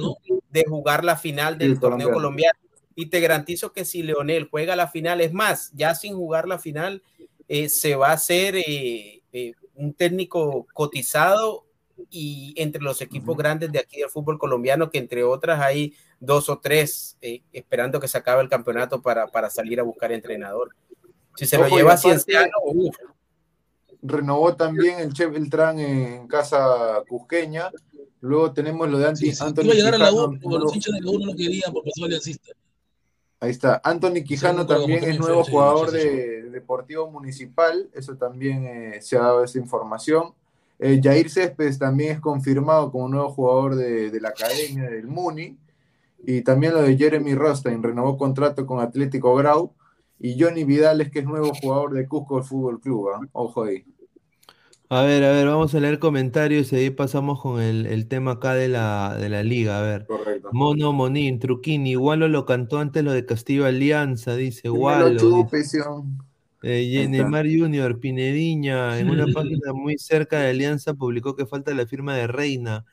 [0.59, 2.53] De jugar la final del el torneo colombiano.
[2.53, 2.59] colombiano.
[2.95, 6.57] Y te garantizo que si Leonel juega la final, es más, ya sin jugar la
[6.57, 7.03] final,
[7.47, 11.65] eh, se va a hacer eh, eh, un técnico cotizado
[12.09, 16.49] y entre los equipos grandes de aquí del fútbol colombiano, que entre otras hay dos
[16.49, 17.17] o tres
[17.53, 20.75] esperando que se acabe el campeonato para, para salir a buscar entrenador.
[21.35, 22.51] Si se lo Ojo, lleva a Cienciano,
[24.01, 27.71] renovó también el Che Beltrán en casa cusqueña.
[28.21, 29.43] Luego tenemos lo de Anti, Sí, sí.
[29.43, 31.19] Anthony Iba a llegar a la Quijano, U, pero nuevo- los hinchas de la U
[31.19, 32.51] no lo querían porque pasó aliancista.
[33.39, 33.79] Ahí está.
[33.83, 37.87] Anthony Quijano también es nuevo jugador de Deportivo Municipal.
[37.93, 40.33] Eso también eh, se ha dado esa información.
[40.79, 45.55] Eh, Jair Céspedes también es confirmado como nuevo jugador de, de la academia del Muni.
[46.25, 49.71] Y también lo de Jeremy Rostein, renovó contrato con Atlético Grau.
[50.19, 53.09] Y Johnny Vidales, que es nuevo jugador de Cusco Fútbol Club.
[53.13, 53.21] ¿ah?
[53.33, 53.85] Ojo ahí.
[54.89, 58.31] A ver, a ver, vamos a leer comentarios y ahí pasamos con el, el tema
[58.33, 59.79] acá de la, de la liga.
[59.79, 60.07] A ver.
[60.07, 60.49] Correcto.
[60.51, 65.09] Mono Monín, Truquini, Igualo lo cantó antes lo de Castillo Alianza, dice Que me lo
[65.09, 65.09] Igualo.
[65.09, 65.49] dice.
[65.49, 66.17] chupe, Sion.
[66.61, 67.07] Eh.
[67.09, 72.15] Neymar Junior, Pinediña, en una página muy cerca de Alianza publicó que falta la firma
[72.15, 72.85] de Reina,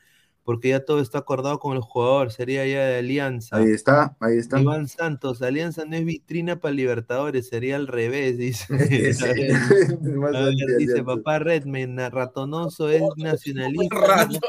[0.45, 3.57] porque ya todo está acordado con el jugador, sería ya de Alianza.
[3.57, 4.61] Ahí está, ahí está.
[4.61, 8.65] Iván Santos, Alianza no es vitrina para Libertadores, sería al revés, dice.
[9.13, 9.17] Sí,
[10.17, 14.39] más A ver, dice papá Redman, ratonoso es nacionalista, Rato.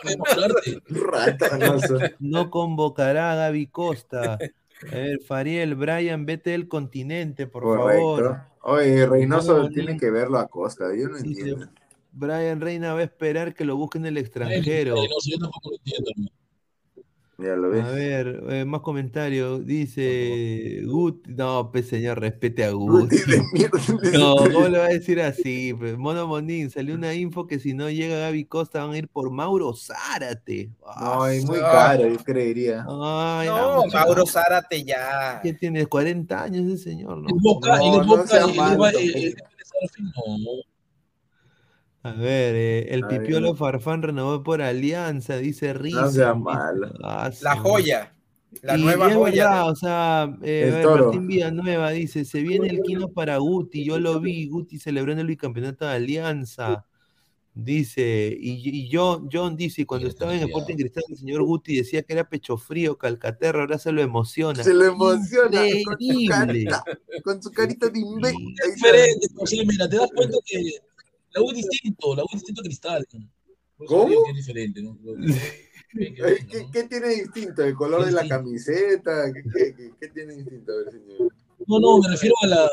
[0.89, 1.99] Ratanazo.
[2.21, 4.35] no convocará a Gaby Costa.
[4.35, 8.41] A ver, Fariel, Brian, vete del continente, por favor.
[8.61, 11.41] Oye, Reynoso Mono tiene que verlo a Costa, yo no Sí, sí.
[11.41, 11.69] entiendo.
[12.19, 14.95] Brian Reina va a esperar que lo busquen en el Ay, extranjero.
[14.97, 16.11] no yo tampoco lo entiendo.
[16.11, 16.31] hermano.
[17.39, 17.85] Ya lo ves.
[17.85, 19.67] A ver, eh, más comentarios.
[19.67, 21.35] Dice Guti.
[21.35, 23.17] No, pues señor, respete a Guti.
[24.19, 25.75] No, ¿cómo le va a decir así?
[25.75, 29.09] Pues, Mono Monín, salió una info que si no llega Gaby Costa van a ir
[29.09, 30.71] por Mauro Zárate.
[30.99, 31.71] No, es muy Ah.
[31.73, 32.87] caro, yo creería.
[32.89, 35.41] Ay, No, Mauro Zárate ya.
[35.43, 35.85] ¿Qué tiene?
[35.85, 37.29] 40 años ese señor, ¿no?
[37.39, 39.53] Boca, No, no Boca, sea el- malo el- el- tampoco.
[39.99, 40.05] el-
[40.43, 40.63] no.
[42.07, 43.21] A ver, eh, el A ver.
[43.23, 46.03] Pipiolo Farfán renovó por Alianza, dice Rizzo.
[46.03, 46.93] No sea malo.
[47.03, 48.13] Ah, La joya.
[48.63, 49.45] La y, nueva joya.
[49.51, 51.01] verdad, o sea, eh, El a ver.
[51.03, 55.19] Martín Villanueva dice, se viene el Quino para Guti, yo lo vi, Guti celebró en
[55.19, 56.87] el bicampeonato de Alianza,
[57.53, 61.77] dice, y, y John, John dice, cuando estaba en sí, Sporting Cristal, el señor Guti
[61.77, 64.63] decía que era pecho frío, calcaterra, ahora se lo emociona.
[64.63, 66.85] Se lo emociona con su carita,
[67.25, 68.55] con su carita de imbécil.
[68.75, 70.63] Diferente, José, mira, te das cuenta que
[71.37, 73.07] la U es distinto, la U es distinto a Cristal.
[73.87, 74.27] ¿Cómo?
[74.31, 74.99] es diferente, ¿no?
[75.93, 77.63] ¿Qué, qué tiene distinto?
[77.63, 79.33] ¿El color de la camiseta?
[79.33, 80.73] ¿Qué, qué- qué- qué tiene distinto?
[80.73, 81.33] A ver, señor.
[81.67, 82.71] No, no, me refiero a la, la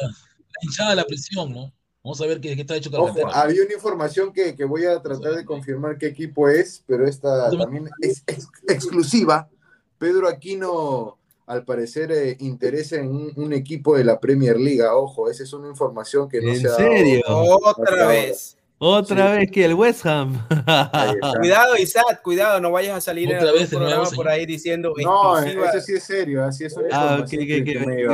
[0.61, 1.74] hinchada, la presión, ¿no?
[2.03, 5.01] Vamos a ver qué, qué está hecho Ojo, había una información que, que voy a
[5.01, 9.50] tratar de confirmar qué equipo es, pero esta también es ex- exclusiva.
[9.98, 14.81] Pedro Aquino, al parecer, eh, interesa en un, un equipo de la Premier League.
[14.83, 16.81] Ojo, esa es una información que no ¿En se ha dado.
[16.83, 17.22] serio?
[17.27, 18.57] Otra vez.
[18.85, 20.45] Otra vez que el West Ham.
[21.39, 24.45] Cuidado, Isaac, cuidado, no vayas a salir en Otra algún vez nuevo, programa por ahí
[24.45, 25.69] diciendo No, exclusiva.
[25.69, 28.09] eso sí es serio, así es una Ah, ok, que, el el.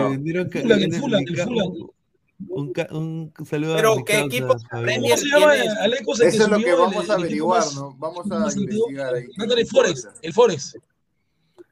[2.47, 4.55] Un, un saludo Pero, a ¿qué causa, equipo.
[4.69, 5.51] Premier ¿Cómo se llama?
[5.81, 6.13] Aleco?
[6.15, 7.95] el Eso es lo que vamos a el- el averiguar, más- ¿no?
[7.97, 9.25] Vamos el a investigar ahí.
[9.37, 10.77] Mándale Forex, el Forex.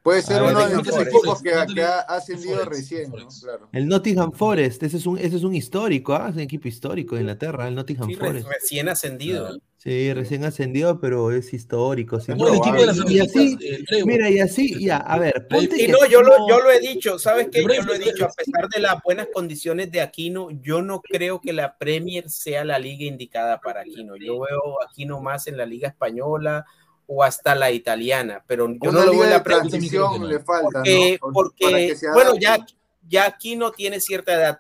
[0.08, 1.16] Puede ser ver, uno de Nottingham los Forest.
[1.18, 3.28] equipos que, que ha ascendido Forest, recién, ¿no?
[3.42, 3.70] Claro.
[3.74, 6.28] El Nottingham Forest, ese es un, ese es un histórico, ¿ah?
[6.30, 8.48] Es un equipo histórico de Inglaterra, el Nottingham Sí, re- Forest.
[8.48, 9.48] recién ascendido.
[9.48, 9.62] Claro.
[9.76, 12.20] Sí, recién ascendido, pero es histórico.
[12.22, 14.06] sin Bueno, equipo de las y así, el Breu.
[14.08, 17.20] mira, y así, ya, a ver, ponte Y no, yo lo, yo lo he dicho,
[17.20, 17.62] ¿sabes qué?
[17.62, 21.42] Yo lo he dicho, a pesar de las buenas condiciones de Aquino, yo no creo
[21.42, 24.16] que la Premier sea la liga indicada para Aquino.
[24.16, 26.66] Yo veo a Aquino más en la liga española
[27.08, 31.20] o hasta la italiana, pero yo Una no lo de la transición le falta, porque,
[31.22, 31.32] ¿no?
[31.34, 32.66] porque bueno, ya,
[33.08, 34.60] ya Aquino tiene cierta edad.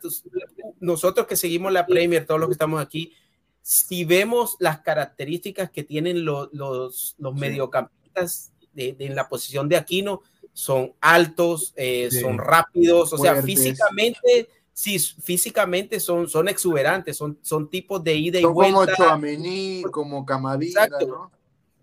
[0.80, 3.14] Nosotros que seguimos la Premier, todos los que estamos aquí,
[3.62, 7.40] si vemos las características que tienen los, los, los Sí.
[7.40, 10.22] mediocampistas de, de- en la posición de Aquino,
[10.54, 12.22] son altos, eh, Sí.
[12.22, 18.40] son rápidos, o sea, físicamente, sí, físicamente son, son exuberantes, son, son tipos de ida
[18.40, 18.96] y Son como vuelta.
[18.96, 20.26] Chouameni, como
[20.62, 21.08] Exacto.
[21.08, 21.32] ¿no?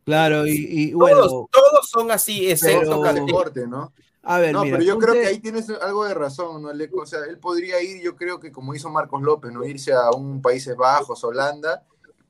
[0.05, 3.03] Claro, y, y Todos, bueno, todos son así, excepto.
[3.31, 3.93] Corte, ¿no?
[4.23, 6.71] a ver, No, mira, pero yo creo que ahí tienes algo de razón, ¿no?
[6.71, 9.65] O sea, él podría ir, yo creo que como hizo Marcos López, ¿no?
[9.65, 11.85] Irse a un Países Bajos, Holanda,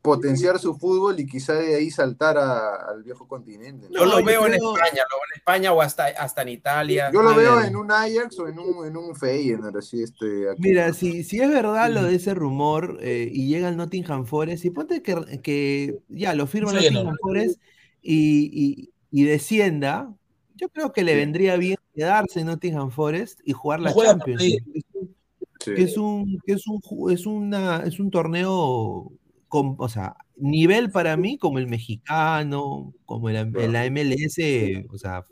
[0.05, 3.89] potenciar su fútbol y quizá de ahí saltar a- al viejo continente.
[3.91, 4.01] ¿no?
[4.01, 6.49] Yo lo yo veo en creo- España, lo veo en España o hasta, hasta en
[6.51, 7.11] Italia.
[7.11, 10.51] Yo lo A veo en un Ajax o en un, en un Feyenoord, así, este,
[10.51, 10.61] aquí.
[10.61, 14.67] Mira, si, si es verdad lo de ese rumor eh, y llega el Nottingham Forest,
[14.67, 16.77] y ponte que, que ya lo firma el.
[16.93, 17.59] Nottingham Forest
[18.03, 20.13] y, y- y descienda,
[20.55, 21.19] yo creo que le Sí.
[21.19, 24.43] vendría bien quedarse en Nottingham Forest y jugar la Champions.
[24.43, 24.59] Sí.
[25.65, 29.11] que es un que es un es una es un torneo
[29.55, 35.25] con, o sea, nivel para mí como el mexicano, como el, la MLS, o sea,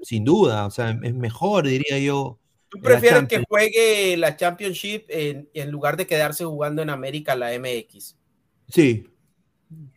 [0.00, 2.38] sin duda, o sea, es mejor diría yo.
[2.70, 7.52] ¿Tú prefieres que juegue la Championship en, en lugar de quedarse jugando en América la
[7.52, 8.16] MX?
[8.68, 9.06] Sí.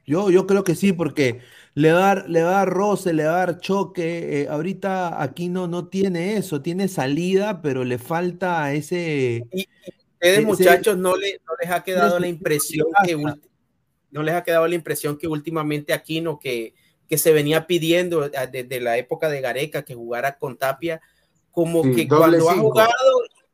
[0.06, 1.40] Yo, yo creo que sí, porque
[1.74, 4.42] le va a dar, le va a dar roce, le va a dar choque.
[4.42, 9.46] eh, ahorita aquí no, no tiene eso, tiene salida, pero le falta ese.
[9.54, 13.16] Y ustedes, Ese- muchachos, no, le, no les ha quedado la impresión que
[14.12, 16.74] no les ha quedado la impresión que últimamente Aquino, que,
[17.08, 21.02] que se venía pidiendo eh, desde la época de Gareca que jugara con Tapia,
[21.52, 22.92] como Sí, que cuando ha jugado,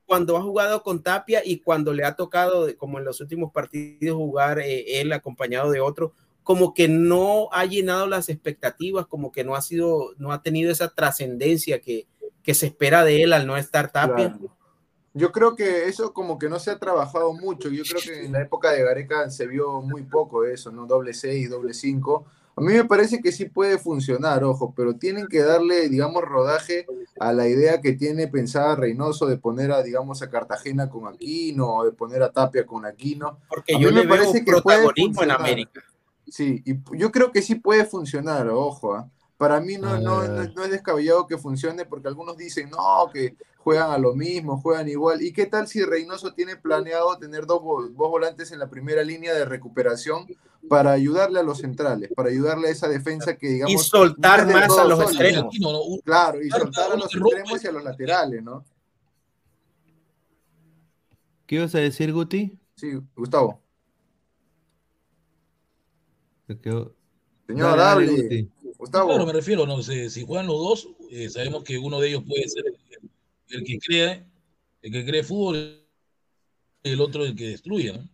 [0.05, 4.15] cuando ha jugado con Tapia y cuando le ha tocado, como en los últimos partidos,
[4.15, 6.13] jugar eh, él acompañado de otro,
[6.43, 10.71] como que no ha llenado las expectativas, como que no ha sido, no ha tenido
[10.71, 12.07] esa trascendencia que,
[12.41, 14.29] que se espera de él al no estar Tapia.
[14.29, 14.56] Claro.
[15.17, 17.69] Yo creo que eso como que no se ha trabajado mucho.
[17.69, 20.85] Yo creo que en la época de Gareca se vio muy poco eso, ¿no?
[20.85, 22.25] Doble seis, doble cinco.
[22.55, 26.87] A mí me parece que sí puede funcionar, ojo, pero tienen que darle, digamos, rodaje
[27.19, 31.67] a la idea que tiene pensada Reynoso de poner a, digamos, a Cartagena con Aquino
[31.77, 33.37] o de poner a Tapia con Aquino.
[33.47, 35.41] Porque A yo mí le me veo parece que puede protagonismo en funcionar.
[35.41, 35.83] América.
[36.27, 39.09] Sí, y yo creo que sí puede funcionar, ojo, ¿ah?
[39.37, 42.71] Para mí no, no, ver, a no- no es descabellado que funcione porque algunos dicen,
[42.71, 43.35] no, que
[43.67, 45.21] juegan a lo mismo, juegan igual.
[45.21, 49.03] ¿Y qué tal si Reynoso tiene planeado tener dos, vo- dos volantes en la primera
[49.03, 50.25] línea de recuperación
[50.69, 53.73] para ayudarle a los centrales, para ayudarle a esa defensa que digamos...
[53.73, 55.47] Y soltar más a los extremos.
[55.47, 58.63] Aquí no, no, un- Claro, y soltar a los extremos y a los laterales, ¿no?
[61.45, 62.57] ¿Qué ibas a decir, Guti?
[62.77, 63.59] Sí, Gustavo.
[66.47, 66.95] Se quedó-
[67.47, 68.21] Señor, Dale, dale, hable.
[68.23, 68.51] Guti.
[68.77, 69.09] Gustavo.
[69.09, 72.23] Claro, me refiero, no sé, si juegan los dos, eh, sabemos que uno de ellos
[72.25, 72.77] puede ser el,
[73.49, 74.25] el que crea,
[74.81, 75.83] el que cree fútbol,
[76.83, 78.09] y el otro el que destruye, ¿no?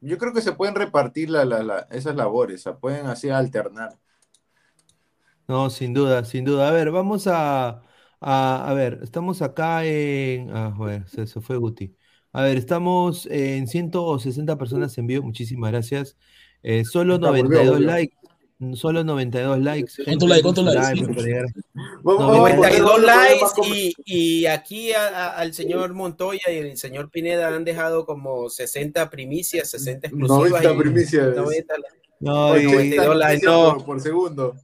[0.00, 3.96] Yo creo que se pueden repartir la- la- la- esas labores, se pueden así alternar.
[5.46, 6.68] No, sin duda, sin duda.
[6.68, 7.82] A ver, vamos a,
[8.20, 11.96] a, a ver, estamos acá en, ah, joder, se, se fue Guti.
[12.32, 16.16] A ver, estamos en 160 personas en vivo, muchísimas gracias.
[16.62, 17.96] Eh, solo Ya, volvió, 92 volvió.
[17.96, 18.14] likes,
[18.74, 19.92] solo 92 likes.
[20.04, 20.42] ¿Cuántos likes?
[20.48, 21.00] dejen su ¿Cuántos likes?
[21.00, 21.46] like para llegar-
[22.02, 26.50] Vamos, vamos a poner 92 otro likes y, y aquí a- a- al señor Montoya
[26.50, 30.62] y el señor Pineda han dejado como 60 primicias, 60 exclusivas.
[30.62, 31.36] 90 y primicias.
[31.36, 31.74] 90
[32.20, 33.78] No, y- 92 likes, no.
[33.84, 34.54] por, segundo.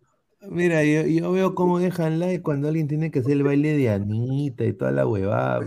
[0.49, 3.91] mira, yo, yo veo cómo dejan like cuando alguien tiene que hacer el baile de
[3.91, 5.61] Anita y toda la huevada.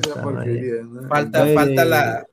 [1.10, 2.26] Falta, falta la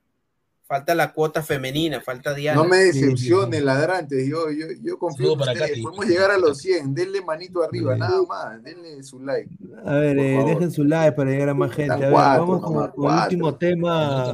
[0.74, 2.60] falta la cuota femenina, falta Diana.
[2.60, 4.26] No me decepcione, ladrantes.
[4.28, 5.70] Yo, yo, yo confío Saludo en para ustedes.
[5.70, 5.82] Katy.
[5.82, 6.94] Podemos llegar a los 100.
[6.94, 8.00] Denle manito arriba, Sí.
[8.00, 8.62] nada más.
[8.64, 9.48] Denle su like.
[9.84, 11.92] A ver, eh, dejen su like para llegar a más gente.
[11.92, 14.30] A ver, cuatro, vamos con, nomás, con el último tema.
[14.30, 14.32] A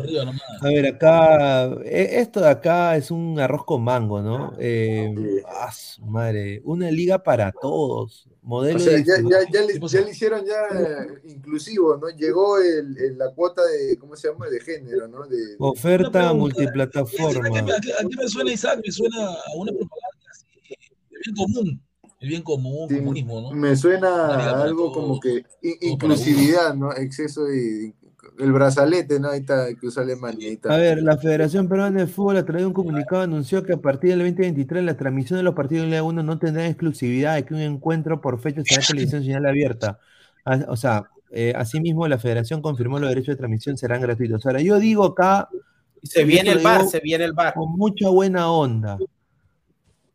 [0.65, 4.55] ver, acá, e- esto de acá es un arroz con mango, ¿no?
[4.59, 5.43] Eh, Sí.
[5.47, 9.67] ah, su madre, una liga para todos, modelo O sea, de ya, ya, ya, ¿Qué
[9.75, 12.09] le, ya le hicieron ya eh, inclusivo, ¿no?
[12.09, 14.49] Llegó el, el- la cuota de, ¿cómo se llama?
[14.49, 15.27] De género, ¿no?
[15.27, 16.31] De, de- oferta Una pregunta.
[16.31, 17.51] ¿A multiplataforma.
[17.51, 18.81] qué, a qué- a qué me suena, Isaac?
[18.85, 20.47] Me suena a una propaganda así,
[21.11, 21.83] el bien común,
[22.21, 23.51] el bien común, Sí, comunismo, ¿no?
[23.53, 26.93] Me suena a algo como que in- inclusividad, ¿no?
[26.95, 27.93] Exceso de,
[28.41, 29.31] el brazalete, ¿no?
[29.31, 30.49] Ahí está, que usa Alemania.
[30.49, 30.75] Ahí está.
[30.75, 33.77] A ver, la Federación Peruana de Fútbol a través de un comunicado anunció que a
[33.77, 37.43] partir del 2023 la transmisión de los partidos de Liga 1 no tendrá exclusividad y
[37.45, 39.99] que un encuentro por fecha será televisión señal abierta.
[40.45, 44.45] Ah, O sea, eh, asimismo la Federación confirmó los derechos de transmisión serán gratuitos.
[44.47, 45.49] Ahora, yo digo acá,
[46.03, 47.55] Se viene el bar, se viene el bar.
[47.55, 48.99] con mucha buena onda.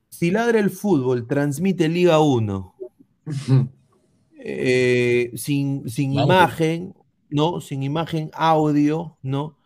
[0.09, 2.75] Si Ladra el Fútbol transmite Liga 1
[4.39, 6.93] eh, sin, sin imagen,
[7.35, 7.59] ¿no?
[7.59, 9.57] Sin imagen, audio, ¿no?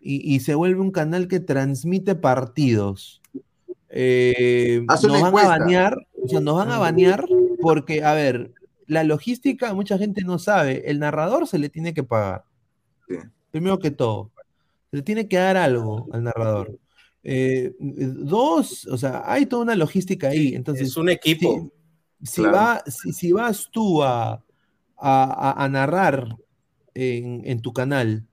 [0.00, 3.20] Y, y se vuelve un canal que transmite partidos.
[3.90, 7.26] Eh, nos van a banear, o sea, nos van a banear
[7.60, 8.52] porque, a ver,
[8.86, 12.44] la logística mucha gente no sabe, el narrador se le tiene que pagar.
[13.08, 13.16] Sí.
[13.50, 14.30] Primero que todo,
[14.90, 16.78] se le tiene que dar algo al narrador.
[17.24, 20.54] Eh, dos, o sea, hay toda una logística ahí.
[20.54, 21.70] Entonces, Es un equipo.
[22.22, 22.56] si, si Claro.
[22.56, 24.42] va, si, si vas tú a-
[25.00, 26.36] a narrar
[26.98, 28.26] en, en tu canal,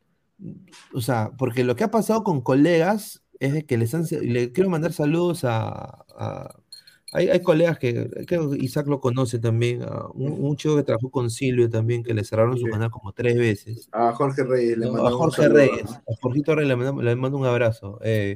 [0.93, 4.51] o sea, porque lo que ha pasado con colegas es de que les han, le
[4.51, 6.59] quiero mandar saludos a, a-
[7.13, 10.83] hay, hay colegas que, creo que Isaac lo conoce también, a un, un chico que
[10.83, 12.71] trabajó con Silvio también, que le cerraron su Sí.
[12.71, 13.87] canal como tres veces.
[13.93, 14.91] A Jorge Reyes le ¿no?
[14.93, 15.91] mandamos A un Jorge saludo, Reyes, ¿no?
[15.95, 17.99] a Jorgito Reyes le mando, le mando un abrazo.
[18.03, 18.35] eh,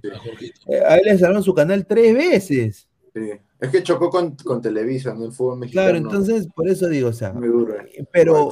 [0.68, 2.88] eh, a él le cerraron su canal tres veces.
[3.14, 3.22] Sí.
[3.60, 5.26] Es que chocó con, con Televisa, ¿no?
[5.26, 5.86] El fútbol mexicano.
[5.92, 8.06] Claro, entonces, por eso digo, o sea, eh.
[8.12, 8.50] pero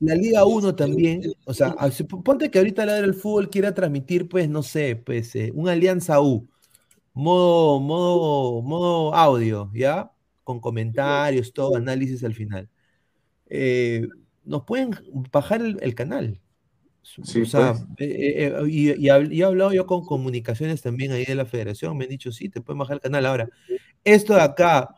[0.00, 1.74] la Liga 1 también, o sea,
[2.24, 6.20] ponte que ahorita la del fútbol quiera transmitir, pues, no sé, pues, eh, un Alianza
[6.20, 6.48] U,
[7.14, 10.12] modo, modo, modo audio, ¿ya?
[10.44, 12.68] Con comentarios, todo, análisis al final.
[13.48, 14.08] Eh,
[14.44, 14.90] nos pueden
[15.32, 16.40] bajar el, el canal.
[17.02, 17.86] Sí, o sea, pues.
[17.98, 21.44] eh, eh, y, y hab- y he hablado yo con comunicaciones también ahí de la
[21.46, 23.26] federación, me han dicho, sí, te pueden bajar el canal.
[23.26, 23.48] Ahora,
[24.04, 24.94] esto de acá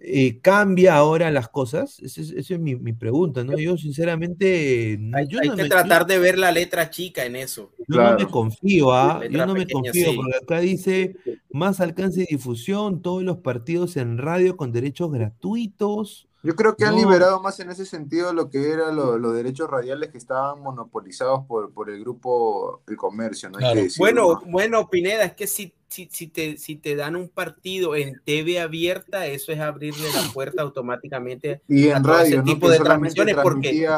[0.00, 3.56] eh, cambia ahora las cosas, esa es, esa es mi, mi pregunta, ¿no?
[3.58, 7.36] Yo sinceramente, Hay, yo hay no que me, tratar de ver la letra chica en
[7.36, 7.72] eso.
[7.88, 9.18] yo no me confío, ¿ah?
[9.20, 10.16] Letra Yo no me pequeña, confío, sí.
[10.16, 11.16] porque acá dice
[11.50, 16.28] más alcance y difusión, todos los partidos en radio con derechos gratuitos.
[16.42, 19.68] Yo creo que han liberado más en ese sentido lo que eran lo- los derechos
[19.68, 23.58] radiales que estaban monopolizados por, por el grupo El Comercio, ¿no?
[23.58, 24.50] Hay que Bueno, ¿no?
[24.50, 28.60] bueno, Pineda, es que si, si, si, te, si te dan un partido en TV
[28.60, 32.78] abierta, eso es abrirle la puerta automáticamente Y a en todo ese tipo Que de
[32.80, 33.88] transmisiones porque,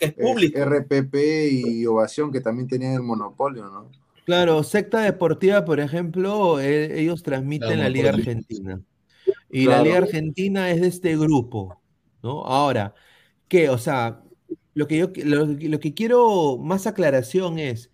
[0.00, 0.58] es eh, público.
[0.64, 1.14] RPP
[1.50, 3.90] y Ovación, que también tenían el monopolio, ¿no?
[4.24, 8.10] Claro, Secta Deportiva, por ejemplo, eh, ellos transmiten Claro, la Liga.
[8.10, 8.80] Argentina.
[9.48, 9.82] Y la.
[9.82, 11.80] Liga Argentina es de este grupo,
[12.22, 12.44] ¿no?
[12.44, 12.94] Ahora,
[13.48, 13.70] ¿qué?
[13.70, 14.20] O sea,
[14.74, 17.90] lo que yo lo, lo que quiero más aclaración es,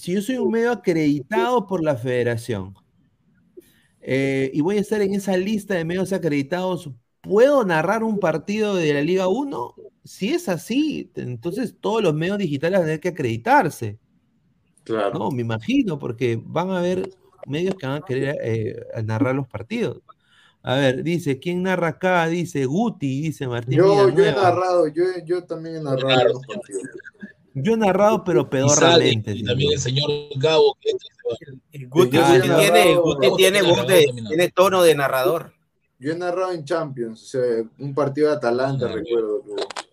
[0.00, 2.74] si yo soy un medio acreditado por la federación
[4.00, 6.88] eh, y voy a estar en esa lista de medios acreditados.
[7.20, 9.74] ¿Puedo narrar un partido de la Liga 1?
[10.02, 13.98] Si es así, entonces todos los medios digitales van a tener que acreditarse.
[14.84, 15.18] Claro.
[15.18, 17.10] No, me imagino, porque van a haber
[17.46, 20.00] medios que van a querer eh, narrar los partidos.
[20.62, 22.26] A ver, dice, ¿quién narra acá?
[22.26, 26.88] Dice Guti, dice Martín Yo, yo he narrado, yo, yo también he narrado los partidos.
[27.62, 29.32] Yo he narrado, pero Y sale, pedorramente.
[29.32, 29.44] y sí.
[29.44, 30.76] también el señor Gabo.
[30.80, 30.90] que
[31.86, 35.52] Guti, Yo Guti he tiene, narrado- Guti tiene voz de, tiene tono de narrador.
[35.98, 37.42] Yo he narrado en Champions, o sea,
[37.78, 39.42] un partido de Atalanta, recuerdo.
[39.44, 39.89] que-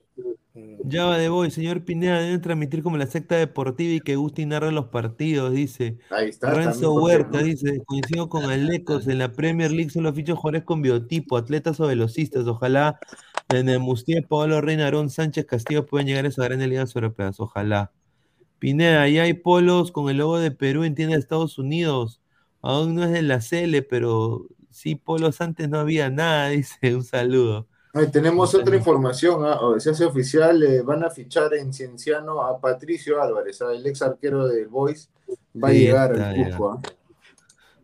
[0.85, 4.45] Ya va de voy, señor Pineda, deben transmitir como la secta deportiva y que Gusti
[4.45, 5.97] narra los partidos, dice.
[6.09, 6.53] Ahí está.
[6.53, 10.35] Renzo también, ¿por qué Huerta dice, coincido con Alecos, en la Premier League solo fichan
[10.35, 12.47] jugadores con biotipo, atletas o velocistas.
[12.47, 12.99] Ojalá
[13.49, 17.39] en el Mustier, Pablo Reina, Aarón Sánchez Castillo puedan llegar a esa grandes ligas europeas.
[17.39, 17.91] Ojalá.
[18.59, 22.21] Pineda, ahí hay polos con el logo de Perú en tienda de Estados Unidos.
[22.61, 26.95] Aún no es de la CL, pero sí polos antes no había nada, dice.
[26.95, 27.67] Un saludo.
[27.93, 32.41] Ay, tenemos otra información, ah, o se hace oficial, eh, van a fichar en Cienciano
[32.41, 35.09] a Patricio Álvarez, ah, el ex arquero del Boys,
[35.61, 36.45] va a Sí, llegar está, al.
[36.45, 36.71] Cusco.
[36.83, 36.89] ah.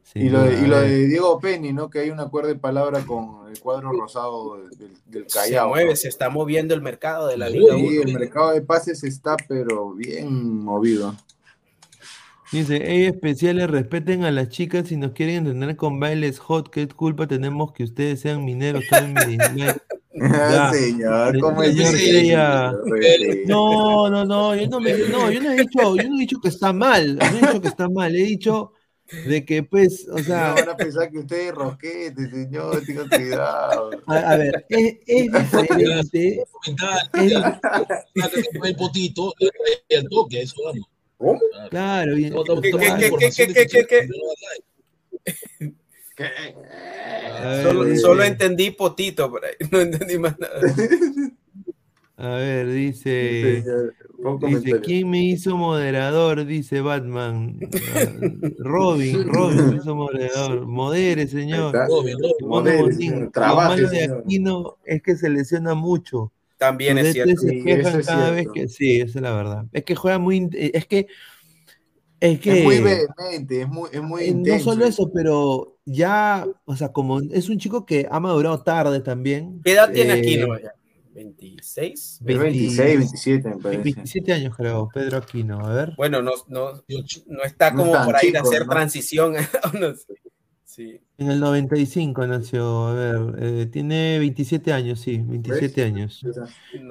[0.03, 1.89] Sin Y lo, de, y lo a de Diego Penny, ¿no?
[1.89, 5.69] Que hay un acuerdo de palabra con el cuadro rosado del, del Se Callao.
[5.69, 5.95] mueve, ¿no?
[5.95, 8.01] se está moviendo el mercado de la Liga Sí, 1.
[8.09, 11.15] el mercado de pases está, pero bien movido.
[12.53, 16.87] Dice, hey, especiales, respeten a las chicas si nos quieren entrenar con bailes hot, ¿qué
[16.87, 18.83] culpa tenemos que ustedes sean mineros?
[20.13, 20.69] Ya.
[20.71, 21.75] Señor, ¿cómo es.
[23.47, 26.39] No, no, no, yo no, me, no, yo no he dicho, yo no he dicho
[26.39, 28.73] que está mal, no he dicho que está mal, he dicho
[29.25, 33.89] de que pues, o sea, van a pensar que usted es roquete, señor, tenga cuidado.
[34.05, 36.43] a, a ver, es, es diferente,
[38.63, 39.49] El potito, y
[39.95, 40.92] el toque, eso vamos.
[41.23, 41.39] ¿Cómo?
[41.69, 44.07] claro, y- Otra- ¿Qué, otra qué, qué, qué, información qué, de qué, qué, que-
[46.17, 46.25] qué?
[47.41, 50.59] a ver, Solo, solo entendí potito por ahí, no entendí más nada.
[52.17, 53.93] a ver, dice, Señor,
[54.41, 54.81] dice.
[54.81, 56.45] ¿quién me hizo moderador?
[56.45, 57.57] Dice Batman,
[58.59, 61.73] Robin, Robin me hizo moderador, modere, señor.
[61.73, 62.47] Robin, Robin.
[62.47, 64.19] Modere, señor, trabaje, malo de señor.
[64.25, 66.31] Aquino es que se lesiona mucho.
[66.67, 67.41] También es cierto.
[67.41, 68.53] se Sí, eso es cada vez cierto.
[68.53, 69.65] que sí, esa es la verdad.
[69.73, 71.07] Es que juega muy, eh, es que,
[72.19, 74.71] es que Es muy vehemente, es muy, es muy eh, no intenso.
[74.71, 79.61] solo eso, pero ya, o sea, como es un chico que ha madurado tarde también.
[79.63, 80.57] ¿Qué edad tiene eh, Aquino?
[80.59, 80.73] ya?
[81.13, 81.91] ¿26?
[81.93, 83.83] Es 26, 27, me parece.
[83.83, 85.93] 27 años creo, Pedro Aquino, a ver.
[85.97, 86.71] Bueno, no, no,
[87.27, 88.71] no está No como tan para ir a chico, hacer ¿no?
[88.71, 89.33] transición.
[89.79, 90.13] no sé.
[90.75, 90.99] Sí.
[91.19, 96.25] En el 95 nació, a ver, eh, tiene 27 años, sí, 27 años.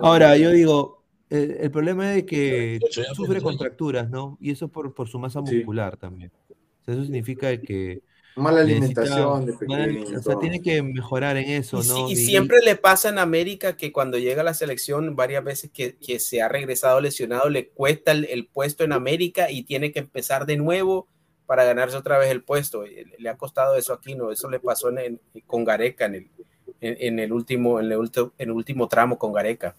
[0.01, 3.43] Ahora, yo digo, el, el problema es que 28 ya, sufre 28 años.
[3.43, 4.39] contracturas, ¿no?
[4.41, 5.57] Y eso por, por su masa Sí.
[5.57, 6.31] muscular también.
[6.51, 8.02] O sea, eso significa que
[8.36, 10.17] Mala alimentación de pequeño.
[10.19, 12.09] o sea, tiene que mejorar en eso, Y, ¿no?
[12.09, 15.70] y Y- siempre le pasa en América que cuando llega a la selección, varias veces
[15.75, 19.91] que, que se ha regresado lesionado, le cuesta el, el puesto en América y tiene
[19.93, 21.09] que empezar de nuevo
[21.53, 22.87] para ganarse otra vez el puesto.
[22.87, 24.31] Y Le, ha costado eso aquí, ¿no?
[24.33, 26.31] Eso le pasó en, en- con Gareca en el,
[26.81, 29.77] en, en el último, en el, ulti- en el último tramo con Gareca.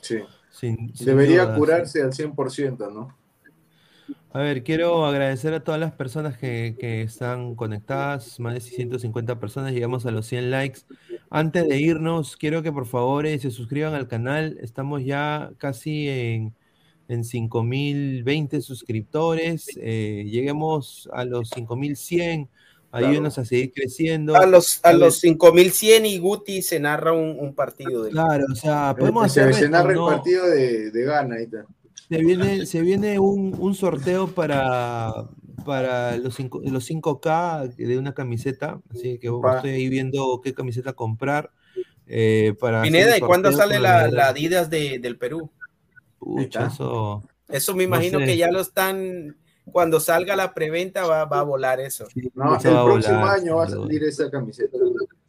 [0.00, 0.20] Sí.
[0.50, 3.14] sin- sin Debería duda, curarse al 100%, ¿no?
[4.32, 9.38] A ver, quiero agradecer a todas las personas que, que están conectadas, más de 650
[9.38, 10.80] personas, llegamos a los 100 likes.
[11.28, 16.08] Antes de irnos, quiero que por favor eh, se suscriban al canal, estamos ya casi
[16.08, 16.54] en,
[17.10, 22.48] en 5020 suscriptores, eh, lleguemos a los 5100,
[22.92, 24.36] ayúdenos a seguir creciendo.
[24.36, 28.04] A los, a los 5100 y Guti se narra un, un partido.
[28.04, 30.08] del- Claro, o sea, podemos se, hacer se esto, narra ¿no?
[30.08, 31.66] el partido de, de Ghana ahí está.
[32.08, 35.12] Se viene, se viene un, un sorteo para,
[35.64, 39.56] para los, cinco, los 5K de una camiseta, así que Pa.
[39.56, 41.50] estoy ahí viendo qué camiseta comprar.
[42.06, 45.50] eh, para Pineda, ¿y cuándo sale la, la Adidas de, del Perú?
[46.20, 47.22] Pucha, eso.
[47.48, 48.26] Eso me No imagino sé.
[48.26, 52.06] que ya lo están, cuando salga la preventa va, va a volar eso.
[52.34, 53.86] No, Eso el va próximo volar, año va a sin duda.
[53.86, 54.78] salir esa camiseta.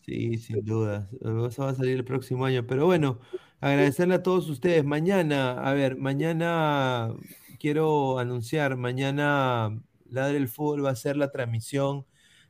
[0.06, 1.10] Sí, sin duda.
[1.22, 2.66] Eso va a salir el próximo año.
[2.68, 3.20] Pero bueno,
[3.60, 4.84] agradecerle a todos ustedes.
[4.84, 7.14] Mañana, a ver, mañana
[7.60, 9.80] quiero anunciar, mañana
[10.10, 12.06] Ladre el Fútbol va a ser la transmisión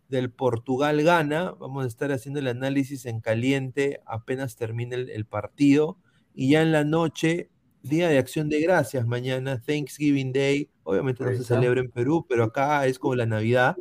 [0.09, 1.51] del Portugal-Gana.
[1.59, 5.97] Vamos a estar haciendo el análisis en caliente apenas termine el, el partido.
[6.33, 7.50] Y ya en la noche,
[7.83, 10.69] Día de Acción de Gracias, mañana, Thanksgiving Day.
[10.83, 13.75] Obviamente no se celebra en Perú, pero acá es como la Navidad.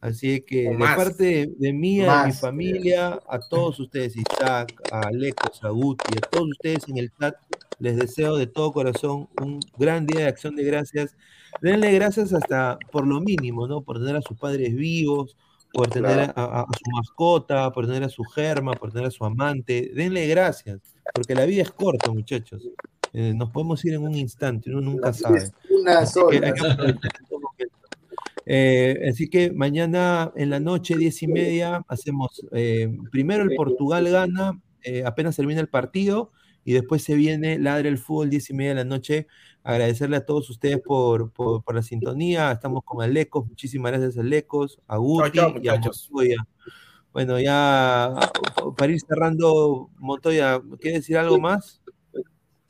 [0.00, 5.62] Así que de parte de, mí, de mi familia, a todos ustedes, Isaac, a Alecos,
[5.62, 7.36] a Guti, a todos ustedes en el chat,
[7.78, 11.16] les deseo de todo corazón un gran día de acción de gracias.
[11.60, 13.82] Denle gracias hasta por lo mínimo, ¿no?
[13.82, 15.36] Por tener a sus padres vivos,
[15.72, 16.32] por tener Claro.
[16.36, 19.90] a, a- a su mascota, por tener a su germa, por tener a su amante.
[19.94, 20.80] Denle gracias,
[21.14, 22.68] porque la vida es corta, muchachos.
[23.12, 25.50] Eh, nos podemos ir en un instante, uno nunca sabe.
[25.70, 26.54] Una Así que sola.
[27.56, 27.66] que.
[28.44, 34.08] Eh, así que mañana en la noche, diez y media, hacemos eh, primero el Portugal
[34.10, 34.60] gana,
[35.04, 36.32] apenas termina el partido,
[36.64, 39.26] y después se viene Ladre el Fútbol, diez y media de la noche.
[39.64, 42.50] Agradecerle a todos ustedes por, por, por la sintonía.
[42.50, 45.78] Estamos con Alecos, muchísimas gracias Alecos, a Guti y a.
[45.78, 46.36] Montoya.
[47.12, 48.14] Bueno, ya
[48.76, 51.81] para ir cerrando, Montoya, ¿quiere decir algo más?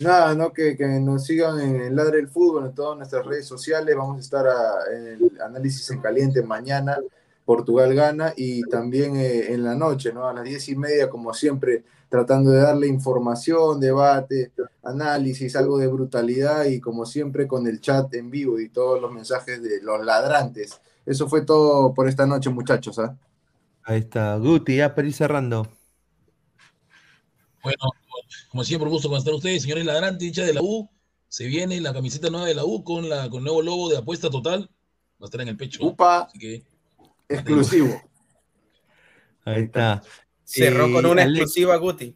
[0.02, 0.52] Nada, ¿no?
[0.52, 3.94] Que, que nos sigan en el Ladre del Fútbol, en todas nuestras redes sociales.
[3.96, 6.98] Vamos a estar a- en el análisis en caliente mañana.
[7.44, 10.28] Portugal gana y también eh, en la noche, ¿no?
[10.28, 14.52] A las diez y media, como siempre, tratando de darle información, debate,
[14.84, 19.10] análisis, algo de brutalidad y como siempre con el chat en vivo y todos los
[19.12, 20.80] mensajes de los ladrantes.
[21.04, 22.98] Eso fue todo por esta noche, muchachos.
[23.00, 23.16] ¿ah?
[23.84, 25.66] Ahí está, Guti, ya para ir cerrando.
[27.62, 27.78] Bueno,
[28.50, 30.88] como siempre, un gusto con estar ustedes, señores ladrantes, hinchas de la U.
[31.28, 33.96] Se viene la camiseta nueva de la U con, la, con el nuevo logo de
[33.98, 34.68] apuesta total.
[35.20, 35.84] Va a estar en el pecho.
[35.84, 36.62] Upa, Así que,
[37.28, 38.02] exclusivo.
[39.44, 40.02] Ahí está.
[40.44, 42.14] Cerró con Eh, una Ale- exclusiva, Guti.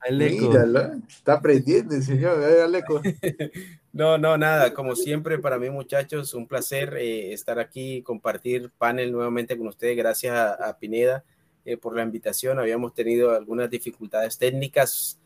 [0.00, 0.48] Aleco.
[0.50, 2.42] Míralo, está aprendiendo el señor.
[2.42, 3.00] eh, Aleco.
[3.90, 9.10] No, no, nada, como siempre, para mí, muchachos, un placer eh, estar aquí, compartir panel
[9.10, 9.96] nuevamente con ustedes.
[9.96, 11.24] Gracias a, a Pineda
[11.64, 12.60] eh, por la invitación.
[12.60, 15.17] Habíamos tenido algunas dificultades técnicas,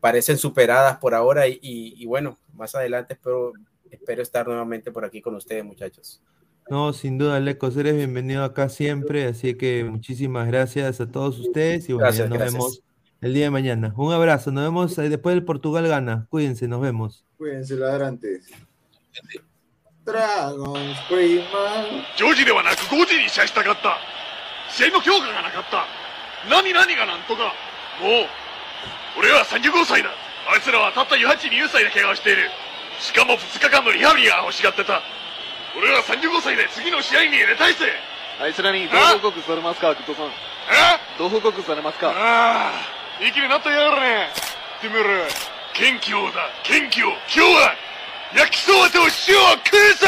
[0.00, 3.52] parecen superadas por ahora y, y- y bueno, más adelante espero,
[3.90, 6.20] espero estar nuevamente por aquí con ustedes, muchachos.
[6.68, 11.88] No, sin duda, Lecos, eres bienvenido acá siempre, así que muchísimas gracias a todos ustedes
[11.88, 12.52] y bueno, Gracias, ya nos gracias.
[12.54, 12.82] vemos
[13.20, 13.94] el día de mañana.
[13.96, 16.26] Un abrazo, nos vemos eh, después del Portugal gana.
[16.28, 17.24] Cuídense, nos vemos.
[17.38, 18.50] Cuídense, ladrantes.
[20.04, 22.04] Dragon Screamer.
[22.16, 23.96] 4時ではなく5時に試合したかった
[24.70, 25.84] 試合の強化がなかった
[26.48, 27.52] 何何がなんとか
[28.00, 28.26] もう
[29.17, 30.09] 俺は35歳だ。
[30.47, 32.49] あいつらはたった42歳で怪我をしている。
[32.99, 35.01] しかも2日間のリハビリが欲しがってた。
[35.77, 37.91] 俺は35歳で次の試合に入れたいぜ。
[38.39, 40.25] あいつらにどう報告されますか、グッドさん。
[40.27, 40.31] え？
[41.17, 42.09] どう報告されますか？
[42.09, 42.71] ああ
[43.19, 44.29] 息になったやがるね
[44.81, 45.09] てめえら
[45.73, 46.49] 元気をだ。
[46.63, 47.75] 元気を今日は
[48.35, 50.07] 焼きそばと塩を食うぞ